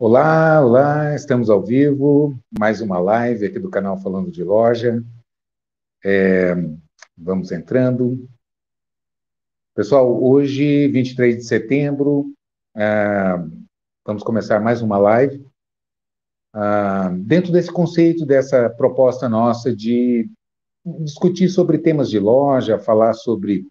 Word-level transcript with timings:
Olá, 0.00 0.64
olá, 0.64 1.16
estamos 1.16 1.50
ao 1.50 1.60
vivo, 1.60 2.38
mais 2.56 2.80
uma 2.80 3.00
live 3.00 3.46
aqui 3.46 3.58
do 3.58 3.68
canal 3.68 3.98
Falando 3.98 4.30
de 4.30 4.44
Loja. 4.44 5.04
É, 6.04 6.54
vamos 7.16 7.50
entrando. 7.50 8.30
Pessoal, 9.74 10.22
hoje, 10.22 10.86
23 10.86 11.38
de 11.38 11.42
setembro, 11.42 12.32
é, 12.76 13.34
vamos 14.06 14.22
começar 14.22 14.60
mais 14.60 14.82
uma 14.82 14.98
live. 14.98 15.44
Ah, 16.54 17.10
dentro 17.18 17.50
desse 17.50 17.72
conceito, 17.72 18.24
dessa 18.24 18.70
proposta 18.70 19.28
nossa 19.28 19.74
de 19.74 20.30
discutir 21.00 21.48
sobre 21.48 21.76
temas 21.76 22.08
de 22.08 22.20
loja, 22.20 22.78
falar 22.78 23.14
sobre 23.14 23.66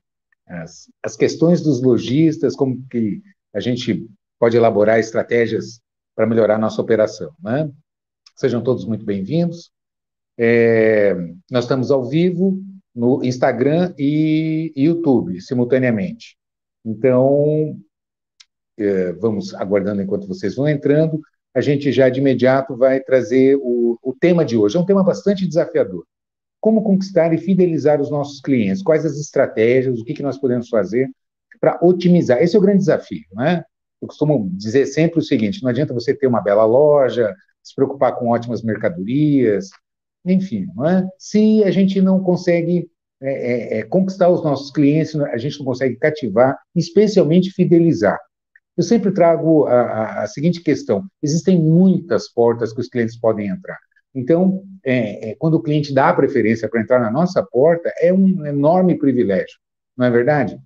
as, 0.46 0.92
as 1.02 1.16
questões 1.16 1.62
dos 1.62 1.82
lojistas, 1.82 2.54
como 2.54 2.86
que 2.90 3.22
a 3.54 3.62
gente 3.62 4.06
pode 4.38 4.58
elaborar 4.58 5.00
estratégias 5.00 5.80
para 6.18 6.26
melhorar 6.26 6.58
nossa 6.58 6.82
operação. 6.82 7.32
Né? 7.40 7.70
Sejam 8.36 8.64
todos 8.64 8.86
muito 8.86 9.06
bem-vindos. 9.06 9.72
É, 10.36 11.14
nós 11.50 11.66
estamos 11.66 11.92
ao 11.92 12.04
vivo 12.04 12.60
no 12.94 13.24
Instagram 13.24 13.94
e 14.00 14.74
YouTube, 14.76 15.40
simultaneamente. 15.40 16.36
Então, 16.84 17.80
é, 18.80 19.14
vamos 19.14 19.54
aguardando 19.54 20.02
enquanto 20.02 20.28
vocês 20.28 20.56
vão 20.56 20.68
entrando. 20.68 21.22
A 21.54 21.62
gente 21.62 21.92
já 21.92 22.10
de 22.10 22.20
imediato 22.20 22.76
vai 22.76 23.00
trazer 23.00 23.56
o, 23.62 24.00
o 24.02 24.16
tema 24.20 24.44
de 24.44 24.58
hoje. 24.58 24.76
É 24.76 24.80
um 24.80 24.86
tema 24.86 25.04
bastante 25.04 25.48
desafiador. 25.48 26.04
Como 26.60 26.82
conquistar 26.82 27.32
e 27.32 27.38
fidelizar 27.38 28.02
os 28.02 28.10
nossos 28.10 28.42
clientes? 28.42 28.82
Quais 28.82 29.06
as 29.06 29.20
estratégias? 29.20 30.00
O 30.00 30.04
que, 30.04 30.16
que 30.16 30.24
nós 30.24 30.40
podemos 30.40 30.68
fazer 30.68 31.12
para 31.60 31.78
otimizar? 31.80 32.42
Esse 32.42 32.56
é 32.56 32.60
o 32.60 32.62
grande 32.62 32.80
desafio, 32.80 33.26
né? 33.34 33.64
Eu 34.02 34.08
costumo 34.08 34.50
dizer 34.54 34.86
sempre 34.86 35.20
o 35.20 35.24
seguinte: 35.24 35.64
não 35.64 35.70
adianta 35.70 35.94
você 35.94 36.14
ter 36.14 36.28
uma 36.28 36.42
bela 36.42 36.66
loja, 36.66 37.34
se 37.64 37.76
preocupar 37.76 38.16
com 38.16 38.30
ótimas 38.30 38.62
mercadorias, 38.62 39.70
enfim, 40.26 40.68
não 40.76 40.88
é? 40.88 41.08
se 41.18 41.64
a 41.64 41.72
gente 41.72 42.02
não 42.02 42.22
consegue 42.22 42.90
é, 43.22 43.78
é, 43.78 43.80
é, 43.80 43.84
conquistar 43.84 44.30
os 44.30 44.44
nossos 44.44 44.72
clientes, 44.72 45.16
a 45.16 45.38
gente 45.38 45.58
não 45.60 45.66
consegue 45.66 45.96
cativar, 45.96 46.58
especialmente 46.76 47.52
fidelizar. 47.52 48.20
Eu 48.76 48.84
sempre 48.84 49.12
trago 49.12 49.66
a, 49.66 49.82
a, 49.82 50.24
a 50.24 50.28
seguinte 50.28 50.62
questão: 50.62 51.04
existem 51.22 51.60
muitas 51.60 52.32
portas 52.32 52.72
que 52.72 52.80
os 52.82 52.88
clientes 52.88 53.20
podem 53.20 53.48
entrar. 53.48 53.78
Então, 54.14 54.64
é, 54.84 55.32
é, 55.32 55.36
quando 55.36 55.56
o 55.56 55.62
cliente 55.62 55.94
dá 55.94 56.10
a 56.10 56.14
preferência 56.14 56.70
para 56.70 56.82
entrar 56.82 57.00
na 57.00 57.12
nossa 57.12 57.44
porta, 57.44 57.92
é 58.00 58.14
um 58.14 58.46
enorme 58.46 58.98
privilégio, 58.98 59.58
não 59.98 60.06
é 60.06 60.12
verdade? 60.12 60.60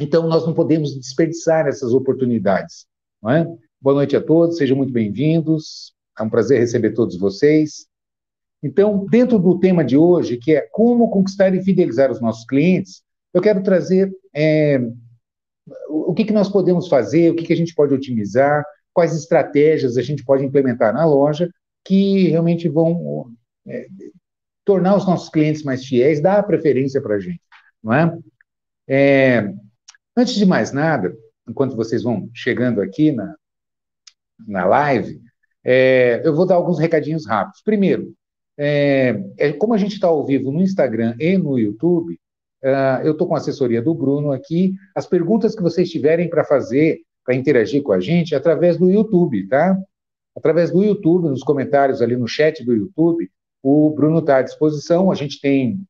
Então, 0.00 0.26
nós 0.26 0.46
não 0.46 0.54
podemos 0.54 0.98
desperdiçar 0.98 1.66
essas 1.66 1.92
oportunidades. 1.92 2.86
Não 3.22 3.30
é? 3.30 3.46
Boa 3.78 3.94
noite 3.94 4.16
a 4.16 4.20
todos, 4.20 4.56
sejam 4.56 4.74
muito 4.74 4.92
bem-vindos. 4.92 5.92
É 6.18 6.22
um 6.22 6.30
prazer 6.30 6.58
receber 6.58 6.92
todos 6.92 7.18
vocês. 7.18 7.86
Então, 8.62 9.06
dentro 9.10 9.38
do 9.38 9.58
tema 9.58 9.84
de 9.84 9.98
hoje, 9.98 10.38
que 10.38 10.54
é 10.54 10.62
como 10.72 11.10
conquistar 11.10 11.54
e 11.54 11.62
fidelizar 11.62 12.10
os 12.10 12.20
nossos 12.20 12.46
clientes, 12.46 13.02
eu 13.32 13.42
quero 13.42 13.62
trazer 13.62 14.10
é, 14.34 14.80
o 15.88 16.14
que, 16.14 16.24
que 16.24 16.32
nós 16.32 16.48
podemos 16.48 16.88
fazer, 16.88 17.30
o 17.30 17.36
que, 17.36 17.44
que 17.44 17.52
a 17.52 17.56
gente 17.56 17.74
pode 17.74 17.92
otimizar, 17.92 18.64
quais 18.92 19.14
estratégias 19.14 19.98
a 19.98 20.02
gente 20.02 20.24
pode 20.24 20.44
implementar 20.44 20.94
na 20.94 21.04
loja 21.04 21.50
que 21.84 22.28
realmente 22.28 22.68
vão 22.68 23.30
é, 23.66 23.86
tornar 24.64 24.96
os 24.96 25.06
nossos 25.06 25.28
clientes 25.28 25.62
mais 25.62 25.84
fiéis, 25.84 26.22
dar 26.22 26.38
a 26.38 26.42
preferência 26.42 27.02
para 27.02 27.16
a 27.16 27.20
gente, 27.20 27.40
não 27.82 27.92
é? 27.92 28.18
é? 28.88 29.54
Antes 30.20 30.34
de 30.34 30.44
mais 30.44 30.70
nada, 30.70 31.16
enquanto 31.48 31.74
vocês 31.74 32.02
vão 32.02 32.28
chegando 32.34 32.82
aqui 32.82 33.10
na, 33.10 33.34
na 34.46 34.66
live, 34.66 35.18
é, 35.64 36.20
eu 36.22 36.36
vou 36.36 36.44
dar 36.44 36.56
alguns 36.56 36.78
recadinhos 36.78 37.26
rápidos. 37.26 37.62
Primeiro, 37.62 38.12
é, 38.58 39.18
é 39.38 39.52
como 39.54 39.72
a 39.72 39.78
gente 39.78 39.94
está 39.94 40.08
ao 40.08 40.26
vivo 40.26 40.52
no 40.52 40.60
Instagram 40.60 41.16
e 41.18 41.38
no 41.38 41.58
YouTube, 41.58 42.20
uh, 42.62 43.02
eu 43.02 43.12
estou 43.12 43.26
com 43.26 43.34
a 43.34 43.38
assessoria 43.38 43.80
do 43.80 43.94
Bruno 43.94 44.30
aqui. 44.30 44.74
As 44.94 45.06
perguntas 45.06 45.54
que 45.54 45.62
vocês 45.62 45.88
tiverem 45.88 46.28
para 46.28 46.44
fazer, 46.44 46.98
para 47.24 47.34
interagir 47.34 47.82
com 47.82 47.92
a 47.92 47.98
gente, 47.98 48.34
é 48.34 48.36
através 48.36 48.76
do 48.76 48.90
YouTube, 48.90 49.48
tá? 49.48 49.74
Através 50.36 50.70
do 50.70 50.84
YouTube, 50.84 51.30
nos 51.30 51.42
comentários 51.42 52.02
ali 52.02 52.14
no 52.14 52.28
chat 52.28 52.62
do 52.62 52.74
YouTube, 52.74 53.26
o 53.62 53.88
Bruno 53.88 54.18
está 54.18 54.36
à 54.36 54.42
disposição. 54.42 55.10
A 55.10 55.14
gente 55.14 55.40
tem, 55.40 55.80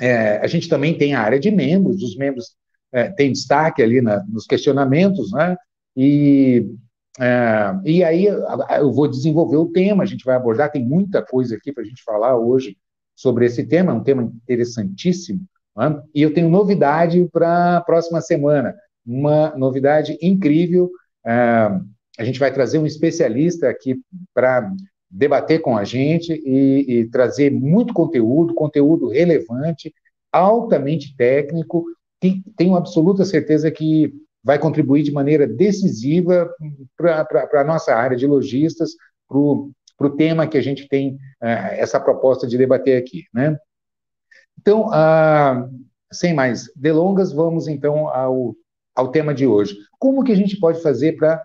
é, 0.00 0.38
a 0.38 0.46
gente 0.46 0.70
também 0.70 0.96
tem 0.96 1.12
a 1.14 1.20
área 1.20 1.38
de 1.38 1.50
membros, 1.50 2.02
os 2.02 2.16
membros 2.16 2.56
é, 2.92 3.08
tem 3.10 3.32
destaque 3.32 3.82
ali 3.82 4.00
na, 4.00 4.24
nos 4.24 4.46
questionamentos, 4.46 5.32
né? 5.32 5.56
E, 5.96 6.66
é, 7.18 7.74
e 7.84 8.04
aí 8.04 8.26
eu 8.26 8.92
vou 8.92 9.08
desenvolver 9.08 9.56
o 9.56 9.70
tema, 9.70 10.02
a 10.02 10.06
gente 10.06 10.24
vai 10.24 10.36
abordar, 10.36 10.70
tem 10.70 10.84
muita 10.84 11.22
coisa 11.22 11.56
aqui 11.56 11.72
para 11.72 11.82
a 11.82 11.86
gente 11.86 12.02
falar 12.02 12.36
hoje 12.36 12.76
sobre 13.14 13.46
esse 13.46 13.64
tema, 13.64 13.92
é 13.92 13.94
um 13.94 14.02
tema 14.02 14.22
interessantíssimo, 14.22 15.40
né? 15.76 16.00
e 16.14 16.22
eu 16.22 16.32
tenho 16.32 16.48
novidade 16.48 17.28
para 17.32 17.78
a 17.78 17.80
próxima 17.80 18.20
semana, 18.20 18.74
uma 19.04 19.56
novidade 19.56 20.16
incrível, 20.22 20.88
é, 21.26 21.32
a 22.18 22.24
gente 22.24 22.38
vai 22.38 22.52
trazer 22.52 22.78
um 22.78 22.86
especialista 22.86 23.68
aqui 23.68 23.96
para 24.32 24.72
debater 25.10 25.60
com 25.60 25.76
a 25.76 25.84
gente 25.84 26.32
e, 26.32 27.00
e 27.00 27.08
trazer 27.08 27.50
muito 27.50 27.94
conteúdo, 27.94 28.54
conteúdo 28.54 29.08
relevante, 29.08 29.92
altamente 30.32 31.16
técnico, 31.16 31.84
tenho 32.56 32.76
absoluta 32.76 33.24
certeza 33.24 33.70
que 33.70 34.12
vai 34.42 34.58
contribuir 34.58 35.02
de 35.02 35.12
maneira 35.12 35.46
decisiva 35.46 36.50
para 36.96 37.60
a 37.60 37.64
nossa 37.64 37.94
área 37.94 38.16
de 38.16 38.26
lojistas, 38.26 38.92
para 39.28 39.38
o 39.38 40.16
tema 40.16 40.46
que 40.46 40.56
a 40.56 40.62
gente 40.62 40.88
tem 40.88 41.14
uh, 41.42 41.74
essa 41.76 42.00
proposta 42.00 42.46
de 42.46 42.56
debater 42.56 42.96
aqui. 42.96 43.24
Né? 43.32 43.56
Então, 44.58 44.88
uh, 44.88 45.68
sem 46.12 46.32
mais 46.32 46.70
delongas, 46.74 47.32
vamos 47.32 47.68
então 47.68 48.08
ao, 48.08 48.54
ao 48.94 49.10
tema 49.10 49.34
de 49.34 49.46
hoje. 49.46 49.76
Como 49.98 50.24
que 50.24 50.32
a 50.32 50.36
gente 50.36 50.58
pode 50.58 50.80
fazer 50.82 51.16
para 51.16 51.42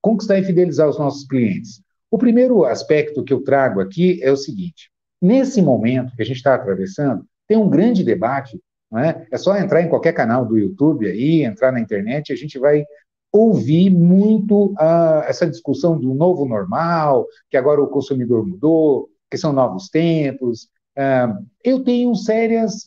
conquistar 0.00 0.38
e 0.38 0.44
fidelizar 0.44 0.88
os 0.88 0.98
nossos 0.98 1.26
clientes? 1.26 1.82
O 2.10 2.18
primeiro 2.18 2.64
aspecto 2.64 3.24
que 3.24 3.32
eu 3.32 3.42
trago 3.42 3.80
aqui 3.80 4.22
é 4.22 4.30
o 4.30 4.36
seguinte: 4.36 4.90
nesse 5.20 5.60
momento 5.60 6.14
que 6.14 6.22
a 6.22 6.24
gente 6.24 6.36
está 6.36 6.54
atravessando, 6.54 7.26
tem 7.48 7.56
um 7.56 7.68
grande 7.68 8.04
debate 8.04 8.60
é? 8.94 9.26
é 9.30 9.38
só 9.38 9.56
entrar 9.56 9.82
em 9.82 9.88
qualquer 9.88 10.12
canal 10.12 10.44
do 10.44 10.56
YouTube 10.56 11.06
aí, 11.06 11.42
entrar 11.42 11.72
na 11.72 11.80
internet, 11.80 12.32
a 12.32 12.36
gente 12.36 12.58
vai 12.58 12.84
ouvir 13.32 13.90
muito 13.90 14.72
uh, 14.72 15.22
essa 15.26 15.46
discussão 15.46 15.98
do 15.98 16.14
novo 16.14 16.46
normal, 16.46 17.26
que 17.50 17.56
agora 17.56 17.82
o 17.82 17.88
consumidor 17.88 18.46
mudou, 18.46 19.08
que 19.30 19.36
são 19.36 19.52
novos 19.52 19.88
tempos. 19.88 20.68
Uh, 20.96 21.44
eu 21.62 21.82
tenho 21.82 22.14
sérias 22.14 22.86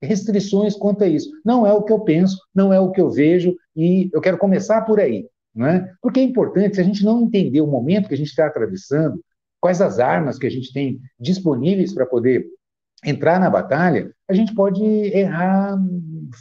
restrições 0.00 0.74
quanto 0.74 1.04
a 1.04 1.08
isso. 1.08 1.30
Não 1.44 1.66
é 1.66 1.72
o 1.72 1.82
que 1.82 1.92
eu 1.92 2.00
penso, 2.00 2.38
não 2.54 2.72
é 2.72 2.80
o 2.80 2.90
que 2.90 3.00
eu 3.00 3.10
vejo, 3.10 3.54
e 3.76 4.08
eu 4.12 4.20
quero 4.20 4.38
começar 4.38 4.82
por 4.82 4.98
aí. 4.98 5.26
Não 5.54 5.66
é? 5.66 5.92
Porque 6.00 6.20
é 6.20 6.22
importante, 6.22 6.76
se 6.76 6.80
a 6.80 6.84
gente 6.84 7.04
não 7.04 7.22
entender 7.22 7.60
o 7.60 7.66
momento 7.66 8.08
que 8.08 8.14
a 8.14 8.16
gente 8.16 8.28
está 8.28 8.46
atravessando, 8.46 9.20
quais 9.60 9.82
as 9.82 9.98
armas 9.98 10.38
que 10.38 10.46
a 10.46 10.50
gente 10.50 10.72
tem 10.72 10.98
disponíveis 11.18 11.92
para 11.92 12.06
poder 12.06 12.46
entrar 13.04 13.40
na 13.40 13.48
batalha, 13.48 14.12
a 14.28 14.34
gente 14.34 14.54
pode 14.54 14.82
errar 14.84 15.78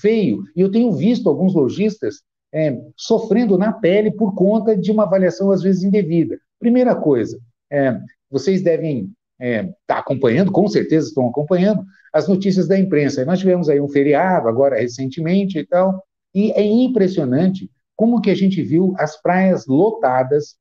feio. 0.02 0.44
E 0.56 0.62
eu 0.62 0.72
tenho 0.72 0.92
visto 0.92 1.30
alguns 1.30 1.54
lojistas 1.54 2.22
é, 2.54 2.80
sofrendo 2.96 3.58
na 3.58 3.72
pele 3.72 4.12
por 4.12 4.34
conta 4.36 4.76
de 4.76 4.92
uma 4.92 5.04
avaliação, 5.04 5.52
às 5.52 5.62
vezes, 5.62 5.84
indevida. 5.84 6.40
Primeira 6.60 6.96
coisa, 6.96 7.40
é, 7.72 8.00
vocês 8.30 8.62
devem 8.62 9.12
estar 9.40 9.46
é, 9.46 9.74
tá 9.88 10.00
acompanhando, 10.00 10.52
com 10.52 10.68
certeza 10.68 11.08
estão 11.08 11.28
acompanhando, 11.28 11.84
as 12.14 12.28
notícias 12.28 12.68
da 12.68 12.78
imprensa. 12.78 13.26
Nós 13.26 13.40
tivemos 13.40 13.70
aí 13.70 13.80
um 13.80 13.88
feriado, 13.88 14.48
agora 14.48 14.80
recentemente 14.80 15.60
e 15.60 15.66
tal, 15.66 16.04
e 16.34 16.52
é 16.52 16.64
impressionante 16.64 17.70
como 17.96 18.22
que 18.22 18.30
a 18.30 18.36
gente 18.36 18.62
viu 18.62 18.94
as 18.98 19.22
praias 19.22 19.66
lotadas, 19.68 20.56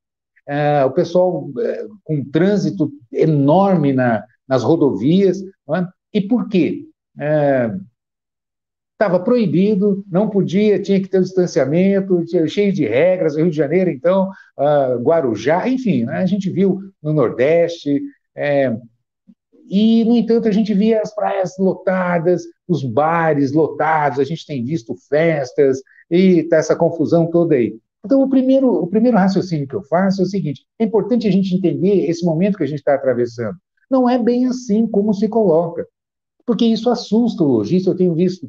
é, 0.46 0.84
o 0.84 0.90
pessoal 0.90 1.49
é, 1.61 1.87
com 2.05 2.25
trânsito 2.25 2.90
enorme 3.12 3.93
na, 3.93 4.25
nas 4.49 4.62
rodovias. 4.62 5.40
É? 5.40 5.87
E 6.19 6.26
por 6.26 6.49
quê? 6.49 6.85
Estava 8.93 9.19
é, 9.19 9.20
proibido, 9.20 10.05
não 10.11 10.29
podia, 10.29 10.82
tinha 10.82 11.00
que 11.00 11.06
ter 11.06 11.20
um 11.20 11.23
distanciamento, 11.23 12.25
cheio 12.49 12.73
de 12.73 12.85
regras. 12.85 13.37
Rio 13.37 13.49
de 13.49 13.56
Janeiro, 13.56 13.88
então, 13.88 14.29
uh, 14.59 15.00
Guarujá, 15.00 15.69
enfim, 15.69 16.05
né? 16.05 16.19
a 16.19 16.26
gente 16.26 16.50
viu 16.50 16.81
no 17.00 17.12
Nordeste. 17.12 18.03
É, 18.35 18.76
e, 19.69 20.05
no 20.05 20.17
entanto, 20.17 20.49
a 20.49 20.50
gente 20.50 20.75
via 20.75 21.00
as 21.00 21.15
praias 21.15 21.53
lotadas, 21.56 22.43
os 22.67 22.82
bares 22.82 23.53
lotados, 23.53 24.19
a 24.19 24.25
gente 24.25 24.44
tem 24.44 24.65
visto 24.65 24.97
festas 25.09 25.81
e 26.11 26.43
tá 26.44 26.56
essa 26.56 26.75
confusão 26.75 27.31
toda 27.31 27.55
aí. 27.55 27.79
Então, 28.05 28.20
o 28.23 28.29
primeiro, 28.29 28.69
o 28.75 28.88
primeiro 28.88 29.19
raciocínio 29.19 29.69
que 29.69 29.75
eu 29.75 29.85
faço 29.85 30.23
é 30.23 30.25
o 30.25 30.29
seguinte: 30.29 30.67
é 30.81 30.85
importante 30.85 31.29
a 31.29 31.31
gente 31.31 31.55
entender 31.55 32.11
esse 32.11 32.25
momento 32.25 32.59
que 32.59 32.65
a 32.65 32.67
gente 32.67 32.81
está 32.81 32.94
atravessando. 32.94 33.56
Não 33.88 34.11
é 34.11 34.19
bem 34.19 34.47
assim 34.47 34.85
como 34.85 35.15
se 35.15 35.29
coloca, 35.29 35.87
porque 36.48 36.64
isso 36.64 36.88
assusta 36.88 37.44
o 37.44 37.46
lojista. 37.46 37.90
Eu 37.90 37.94
tenho 37.94 38.14
visto 38.14 38.48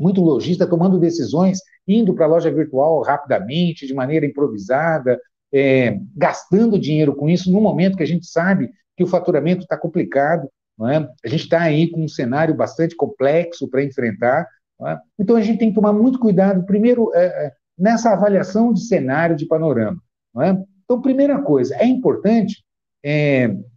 muito 0.00 0.22
lojista 0.22 0.66
tomando 0.66 0.98
decisões, 0.98 1.58
indo 1.86 2.14
para 2.14 2.24
a 2.24 2.28
loja 2.28 2.50
virtual 2.50 3.02
rapidamente, 3.02 3.86
de 3.86 3.92
maneira 3.92 4.24
improvisada, 4.24 5.20
é, 5.52 6.00
gastando 6.16 6.78
dinheiro 6.78 7.14
com 7.14 7.28
isso 7.28 7.52
no 7.52 7.60
momento 7.60 7.98
que 7.98 8.02
a 8.02 8.06
gente 8.06 8.24
sabe 8.24 8.70
que 8.96 9.04
o 9.04 9.06
faturamento 9.06 9.64
está 9.64 9.76
complicado, 9.76 10.48
é? 10.88 10.96
a 10.96 11.28
gente 11.28 11.44
está 11.44 11.60
aí 11.60 11.90
com 11.90 12.02
um 12.02 12.08
cenário 12.08 12.54
bastante 12.54 12.96
complexo 12.96 13.68
para 13.68 13.84
enfrentar, 13.84 14.48
é? 14.80 14.96
então 15.18 15.36
a 15.36 15.42
gente 15.42 15.58
tem 15.58 15.68
que 15.68 15.74
tomar 15.74 15.92
muito 15.92 16.18
cuidado, 16.18 16.64
primeiro, 16.64 17.12
é, 17.14 17.26
é 17.26 17.52
nessa 17.78 18.10
avaliação 18.10 18.72
de 18.72 18.80
cenário, 18.80 19.36
de 19.36 19.46
panorama. 19.46 20.00
É? 20.40 20.56
Então, 20.84 21.02
primeira 21.02 21.42
coisa, 21.42 21.76
é 21.76 21.84
importante 21.84 22.64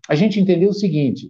a 0.08 0.16
gente 0.16 0.40
entender 0.40 0.68
o 0.68 0.74
seguinte: 0.74 1.30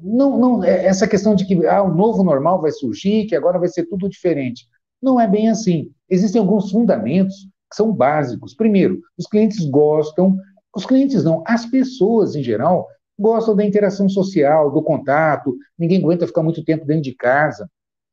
não, 0.00 0.38
não, 0.38 0.64
é, 0.64 0.86
essa 0.86 1.06
questão 1.06 1.34
de 1.34 1.46
que 1.46 1.66
ah, 1.66 1.82
o 1.82 1.94
novo 1.94 2.22
normal 2.22 2.60
vai 2.60 2.70
surgir, 2.70 3.26
que 3.26 3.36
agora 3.36 3.58
vai 3.58 3.68
ser 3.68 3.86
tudo 3.86 4.08
diferente. 4.08 4.66
Não 5.00 5.20
é 5.20 5.26
bem 5.26 5.48
assim. 5.48 5.90
Existem 6.08 6.40
alguns 6.40 6.70
fundamentos 6.70 7.48
que 7.70 7.76
são 7.76 7.92
básicos. 7.92 8.54
Primeiro, 8.54 9.00
os 9.18 9.26
clientes 9.26 9.64
gostam, 9.64 10.36
os 10.74 10.86
clientes 10.86 11.24
não, 11.24 11.42
as 11.46 11.66
pessoas 11.66 12.34
em 12.34 12.42
geral 12.42 12.86
gostam 13.18 13.54
da 13.54 13.64
interação 13.64 14.08
social, 14.08 14.70
do 14.70 14.82
contato, 14.82 15.56
ninguém 15.78 15.98
aguenta 15.98 16.26
ficar 16.26 16.42
muito 16.42 16.64
tempo 16.64 16.84
dentro 16.84 17.02
de 17.02 17.14
casa, 17.14 17.68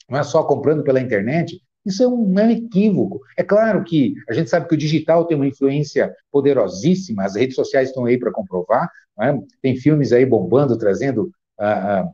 não 0.10 0.19
é 0.19 0.24
só 0.24 0.44
comprando 0.44 0.84
pela 0.84 1.01
internet. 1.01 1.60
Isso 1.86 2.04
é 2.04 2.07
um, 2.07 2.38
é 2.38 2.44
um, 2.44 2.51
equívoco. 2.51 3.19
É 3.38 3.44
claro 3.44 3.84
que 3.84 4.13
a 4.28 4.34
gente 4.34 4.50
sabe 4.50 4.68
que 4.68 4.75
o 4.75 4.78
digital 4.78 5.25
tem 5.25 5.36
uma 5.36 5.48
influência 5.48 6.13
poderosíssima, 6.31 7.24
as 7.24 7.36
redes 7.36 7.56
sociais 7.56 7.90
estão 7.90 8.06
aí 8.06 8.19
para 8.19 8.31
comprovar, 8.31 8.90
é? 9.22 9.38
tem 9.62 9.75
filmes 9.75 10.12
aí 10.12 10.25
bombando, 10.25 10.78
trazendo 10.78 11.31
ah, 11.59 12.09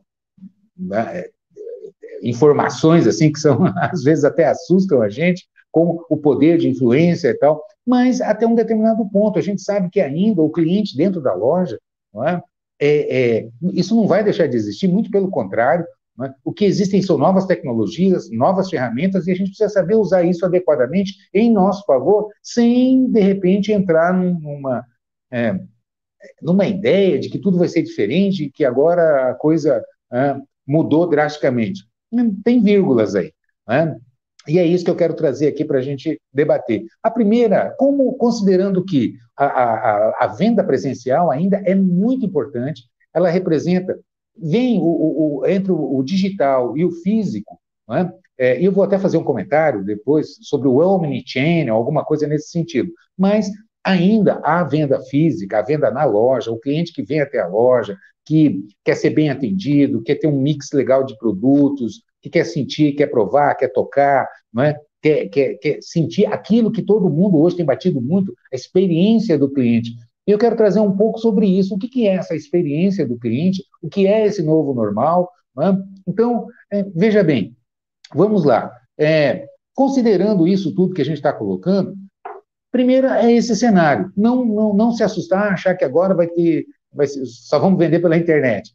ah, 0.92 1.24
informações 2.22 3.06
assim 3.06 3.32
que 3.32 3.38
são 3.38 3.64
às 3.76 4.02
vezes 4.02 4.24
até 4.24 4.46
assustam 4.46 5.02
a 5.02 5.08
gente, 5.08 5.46
com 5.70 6.02
o 6.08 6.16
poder 6.16 6.58
de 6.58 6.68
influência 6.68 7.28
e 7.28 7.34
tal, 7.34 7.62
mas 7.86 8.20
até 8.20 8.46
um 8.46 8.54
determinado 8.54 9.08
ponto 9.10 9.38
a 9.38 9.42
gente 9.42 9.62
sabe 9.62 9.90
que 9.90 10.00
ainda 10.00 10.42
o 10.42 10.50
cliente 10.50 10.96
dentro 10.96 11.20
da 11.20 11.34
loja, 11.34 11.78
não 12.12 12.26
é? 12.26 12.42
É, 12.78 13.38
é, 13.38 13.48
isso 13.72 13.96
não 13.96 14.06
vai 14.06 14.22
deixar 14.22 14.46
de 14.46 14.56
existir, 14.56 14.86
muito 14.86 15.10
pelo 15.10 15.30
contrário, 15.30 15.86
é? 16.24 16.32
O 16.42 16.52
que 16.52 16.64
existem 16.64 17.02
são 17.02 17.18
novas 17.18 17.44
tecnologias, 17.44 18.30
novas 18.30 18.70
ferramentas, 18.70 19.26
e 19.26 19.32
a 19.32 19.34
gente 19.34 19.48
precisa 19.48 19.68
saber 19.68 19.96
usar 19.96 20.24
isso 20.24 20.46
adequadamente 20.46 21.14
em 21.32 21.52
nosso 21.52 21.84
favor, 21.84 22.30
sem, 22.42 23.10
de 23.10 23.20
repente, 23.20 23.70
entrar 23.70 24.14
numa, 24.14 24.84
é, 25.30 25.60
numa 26.40 26.66
ideia 26.66 27.18
de 27.18 27.28
que 27.28 27.38
tudo 27.38 27.58
vai 27.58 27.68
ser 27.68 27.82
diferente, 27.82 28.50
que 28.52 28.64
agora 28.64 29.30
a 29.30 29.34
coisa 29.34 29.82
é, 30.12 30.36
mudou 30.66 31.08
drasticamente. 31.08 31.84
Tem 32.44 32.62
vírgulas 32.62 33.14
aí. 33.14 33.32
Né? 33.68 33.96
E 34.48 34.58
é 34.58 34.64
isso 34.64 34.84
que 34.84 34.90
eu 34.90 34.96
quero 34.96 35.14
trazer 35.14 35.48
aqui 35.48 35.64
para 35.64 35.78
a 35.78 35.82
gente 35.82 36.20
debater. 36.32 36.84
A 37.02 37.10
primeira, 37.10 37.74
como 37.78 38.14
considerando 38.14 38.84
que 38.84 39.14
a, 39.36 39.46
a, 39.46 40.16
a, 40.20 40.26
venda 40.28 40.62
presencial 40.62 41.30
ainda 41.30 41.60
é 41.64 41.74
muito 41.74 42.24
importante, 42.24 42.84
ela 43.12 43.28
representa 43.28 43.98
vem 44.38 44.78
o, 44.78 44.84
o, 44.84 45.38
o, 45.38 45.46
entre 45.46 45.72
o, 45.72 46.02
digital 46.02 46.76
e 46.76 46.84
o 46.84 46.90
físico, 46.90 47.58
né? 47.88 48.12
é, 48.38 48.60
eu 48.60 48.70
vou 48.70 48.84
até 48.84 48.98
fazer 48.98 49.16
um 49.16 49.24
comentário 49.24 49.84
depois 49.84 50.36
sobre 50.42 50.68
o 50.68 50.76
omnichannel, 50.76 51.74
alguma 51.74 52.04
coisa 52.04 52.26
nesse 52.26 52.50
sentido, 52.50 52.92
mas 53.16 53.50
ainda 53.86 54.40
há 54.42 54.64
venda 54.64 55.00
física, 55.00 55.58
a 55.58 55.62
venda 55.62 55.90
na 55.90 56.04
loja, 56.04 56.50
o 56.50 56.58
cliente 56.58 56.92
que 56.92 57.02
vem 57.02 57.20
até 57.20 57.38
a 57.38 57.46
loja, 57.46 57.96
que 58.24 58.66
quer 58.84 58.96
ser 58.96 59.10
bem 59.10 59.30
atendido, 59.30 60.02
quer 60.02 60.16
ter 60.16 60.26
um 60.26 60.40
mix 60.40 60.72
legal 60.72 61.04
de 61.04 61.16
produtos, 61.16 62.02
que 62.20 62.28
quer 62.28 62.44
sentir, 62.44 62.94
quer 62.94 63.06
provar, 63.06 63.54
quer 63.54 63.68
tocar, 63.68 64.28
não 64.52 64.64
é? 64.64 64.76
quer, 65.00 65.28
quer, 65.28 65.54
quer 65.58 65.78
sentir 65.80 66.26
aquilo 66.26 66.72
que 66.72 66.82
todo 66.82 67.08
mundo 67.08 67.38
hoje 67.38 67.56
tem 67.56 67.64
batido 67.64 68.00
muito, 68.00 68.34
a 68.52 68.56
experiência 68.56 69.38
do 69.38 69.48
cliente. 69.48 69.92
E 70.26 70.32
eu 70.32 70.38
quero 70.38 70.56
trazer 70.56 70.80
um 70.80 70.96
pouco 70.96 71.20
sobre 71.20 71.46
isso. 71.46 71.74
O 71.74 71.78
que, 71.78 71.88
que 71.88 72.08
é 72.08 72.14
essa 72.14 72.34
experiência 72.34 73.06
do 73.06 73.16
cliente? 73.16 73.62
O 73.80 73.88
que 73.88 74.08
é 74.08 74.26
esse 74.26 74.42
novo 74.42 74.74
normal? 74.74 75.30
É? 75.60 75.72
Então, 76.08 76.48
é, 76.72 76.82
veja 76.82 77.22
bem, 77.22 77.56
vamos 78.12 78.44
lá. 78.44 78.72
É, 78.98 79.46
considerando 79.74 80.48
isso 80.48 80.74
tudo 80.74 80.94
que 80.94 81.02
a 81.02 81.04
gente 81.04 81.18
está 81.18 81.32
colocando, 81.32 81.94
primeiro 82.76 83.06
é 83.06 83.32
esse 83.32 83.56
cenário. 83.56 84.12
Não, 84.14 84.44
não, 84.44 84.74
não 84.74 84.92
se 84.92 85.02
assustar, 85.02 85.50
achar 85.50 85.74
que 85.74 85.84
agora 85.84 86.14
vai 86.14 86.26
ter, 86.26 86.66
vai 86.92 87.06
ser, 87.06 87.24
só 87.24 87.58
vamos 87.58 87.78
vender 87.78 88.00
pela 88.00 88.18
internet. 88.18 88.70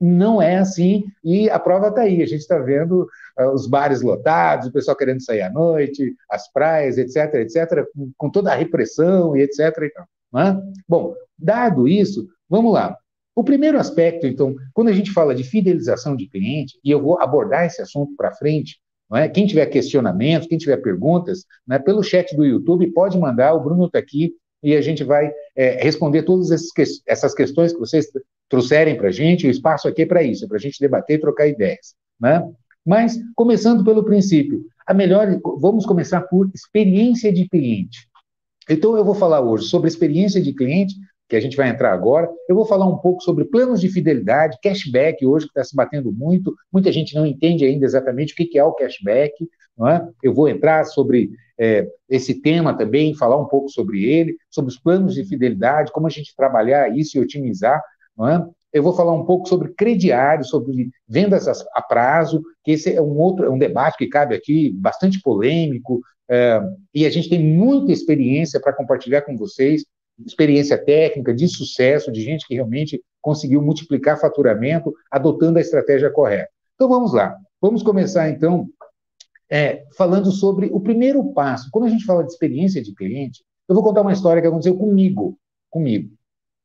Não 0.00 0.42
é 0.42 0.56
assim, 0.56 1.04
e 1.22 1.48
a 1.48 1.58
prova 1.60 1.86
está 1.86 2.00
aí. 2.02 2.20
A 2.20 2.26
gente 2.26 2.40
está 2.40 2.58
vendo 2.58 3.06
uh, 3.38 3.50
os 3.50 3.68
bares 3.68 4.02
lotados, 4.02 4.66
o 4.66 4.72
pessoal 4.72 4.96
querendo 4.96 5.22
sair 5.22 5.42
à 5.42 5.50
noite, 5.50 6.16
as 6.28 6.52
praias, 6.52 6.98
etc., 6.98 7.34
etc., 7.34 7.86
com, 7.94 8.10
com 8.16 8.28
toda 8.28 8.52
a 8.52 8.56
repressão 8.56 9.36
e 9.36 9.42
etc. 9.42 9.60
E 9.60 9.90
tal. 9.90 10.06
É? 10.36 10.60
Bom, 10.88 11.14
dado 11.38 11.86
isso, 11.86 12.26
vamos 12.50 12.72
lá. 12.72 12.96
O 13.36 13.44
primeiro 13.44 13.78
aspecto, 13.78 14.26
então, 14.26 14.56
quando 14.72 14.88
a 14.88 14.92
gente 14.92 15.12
fala 15.12 15.32
de 15.32 15.44
fidelização 15.44 16.16
de 16.16 16.28
cliente, 16.28 16.76
e 16.84 16.90
eu 16.90 17.00
vou 17.00 17.20
abordar 17.20 17.64
esse 17.64 17.80
assunto 17.80 18.16
para 18.16 18.34
frente, 18.34 18.80
é? 19.16 19.28
quem 19.28 19.46
tiver 19.46 19.66
questionamentos, 19.66 20.48
quem 20.48 20.58
tiver 20.58 20.78
perguntas, 20.78 21.44
né, 21.66 21.78
pelo 21.78 22.02
chat 22.02 22.34
do 22.36 22.44
YouTube, 22.44 22.90
pode 22.92 23.18
mandar, 23.18 23.54
o 23.54 23.62
Bruno 23.62 23.86
está 23.86 23.98
aqui 23.98 24.32
e 24.62 24.74
a 24.74 24.80
gente 24.80 25.04
vai 25.04 25.30
é, 25.54 25.82
responder 25.82 26.22
todas 26.22 26.50
essas 27.06 27.34
questões 27.34 27.72
que 27.72 27.78
vocês 27.78 28.06
trouxerem 28.48 28.96
para 28.96 29.08
a 29.08 29.12
gente, 29.12 29.46
o 29.46 29.50
espaço 29.50 29.86
aqui 29.88 30.02
é 30.02 30.06
para 30.06 30.22
isso, 30.22 30.44
é 30.44 30.48
para 30.48 30.56
a 30.56 30.60
gente 30.60 30.80
debater 30.80 31.16
e 31.16 31.20
trocar 31.20 31.46
ideias. 31.46 31.94
Né? 32.20 32.42
Mas, 32.84 33.18
começando 33.34 33.84
pelo 33.84 34.04
princípio, 34.04 34.64
a 34.86 34.94
melhor, 34.94 35.38
vamos 35.58 35.86
começar 35.86 36.22
por 36.22 36.50
experiência 36.54 37.32
de 37.32 37.48
cliente. 37.48 38.08
Então, 38.68 38.96
eu 38.96 39.04
vou 39.04 39.14
falar 39.14 39.40
hoje 39.40 39.66
sobre 39.66 39.88
experiência 39.88 40.40
de 40.40 40.52
cliente, 40.52 40.94
que 41.28 41.36
a 41.36 41.40
gente 41.40 41.56
vai 41.56 41.68
entrar 41.68 41.92
agora. 41.92 42.28
Eu 42.48 42.54
vou 42.54 42.64
falar 42.64 42.86
um 42.86 42.98
pouco 42.98 43.22
sobre 43.22 43.44
planos 43.44 43.80
de 43.80 43.88
fidelidade, 43.88 44.58
cashback, 44.62 45.24
hoje 45.26 45.46
que 45.46 45.50
está 45.50 45.64
se 45.64 45.74
batendo 45.74 46.12
muito. 46.12 46.54
Muita 46.72 46.92
gente 46.92 47.14
não 47.14 47.26
entende 47.26 47.64
ainda 47.64 47.84
exatamente 47.84 48.32
o 48.32 48.36
que 48.36 48.58
é 48.58 48.64
o 48.64 48.74
cashback. 48.74 49.48
Não 49.76 49.88
é? 49.88 50.06
Eu 50.22 50.32
vou 50.34 50.48
entrar 50.48 50.84
sobre 50.84 51.30
é, 51.58 51.88
esse 52.08 52.40
tema 52.40 52.76
também, 52.76 53.14
falar 53.14 53.40
um 53.40 53.46
pouco 53.46 53.68
sobre 53.68 54.04
ele, 54.04 54.36
sobre 54.50 54.70
os 54.70 54.78
planos 54.78 55.14
de 55.14 55.24
fidelidade, 55.24 55.92
como 55.92 56.06
a 56.06 56.10
gente 56.10 56.36
trabalhar 56.36 56.94
isso 56.96 57.16
e 57.16 57.20
otimizar. 57.20 57.82
Não 58.16 58.28
é? 58.28 58.46
Eu 58.72 58.82
vou 58.82 58.92
falar 58.92 59.12
um 59.12 59.24
pouco 59.24 59.48
sobre 59.48 59.72
crediário, 59.72 60.44
sobre 60.44 60.90
vendas 61.08 61.46
a 61.48 61.80
prazo, 61.80 62.42
que 62.64 62.72
esse 62.72 62.92
é 62.92 63.00
um 63.00 63.16
outro, 63.16 63.44
é 63.44 63.50
um 63.50 63.58
debate 63.58 63.96
que 63.96 64.08
cabe 64.08 64.34
aqui, 64.34 64.72
bastante 64.72 65.20
polêmico, 65.20 66.00
é, 66.28 66.60
e 66.92 67.06
a 67.06 67.10
gente 67.10 67.28
tem 67.28 67.38
muita 67.38 67.92
experiência 67.92 68.60
para 68.60 68.72
compartilhar 68.72 69.22
com 69.22 69.36
vocês, 69.36 69.84
experiência 70.24 70.78
técnica, 70.78 71.34
de 71.34 71.48
sucesso, 71.48 72.12
de 72.12 72.20
gente 72.20 72.46
que 72.46 72.54
realmente 72.54 73.02
conseguiu 73.20 73.62
multiplicar 73.62 74.20
faturamento 74.20 74.92
adotando 75.10 75.58
a 75.58 75.60
estratégia 75.60 76.10
correta. 76.10 76.50
Então 76.74 76.88
vamos 76.88 77.12
lá. 77.12 77.36
Vamos 77.60 77.82
começar 77.82 78.28
então 78.28 78.68
é, 79.50 79.84
falando 79.96 80.30
sobre 80.30 80.66
o 80.72 80.80
primeiro 80.80 81.24
passo. 81.32 81.68
Quando 81.72 81.86
a 81.86 81.88
gente 81.88 82.04
fala 82.04 82.22
de 82.22 82.30
experiência 82.30 82.82
de 82.82 82.94
cliente, 82.94 83.42
eu 83.68 83.74
vou 83.74 83.82
contar 83.82 84.02
uma 84.02 84.12
história 84.12 84.42
que 84.42 84.48
aconteceu 84.48 84.76
comigo. 84.76 85.38
Comigo. 85.70 86.10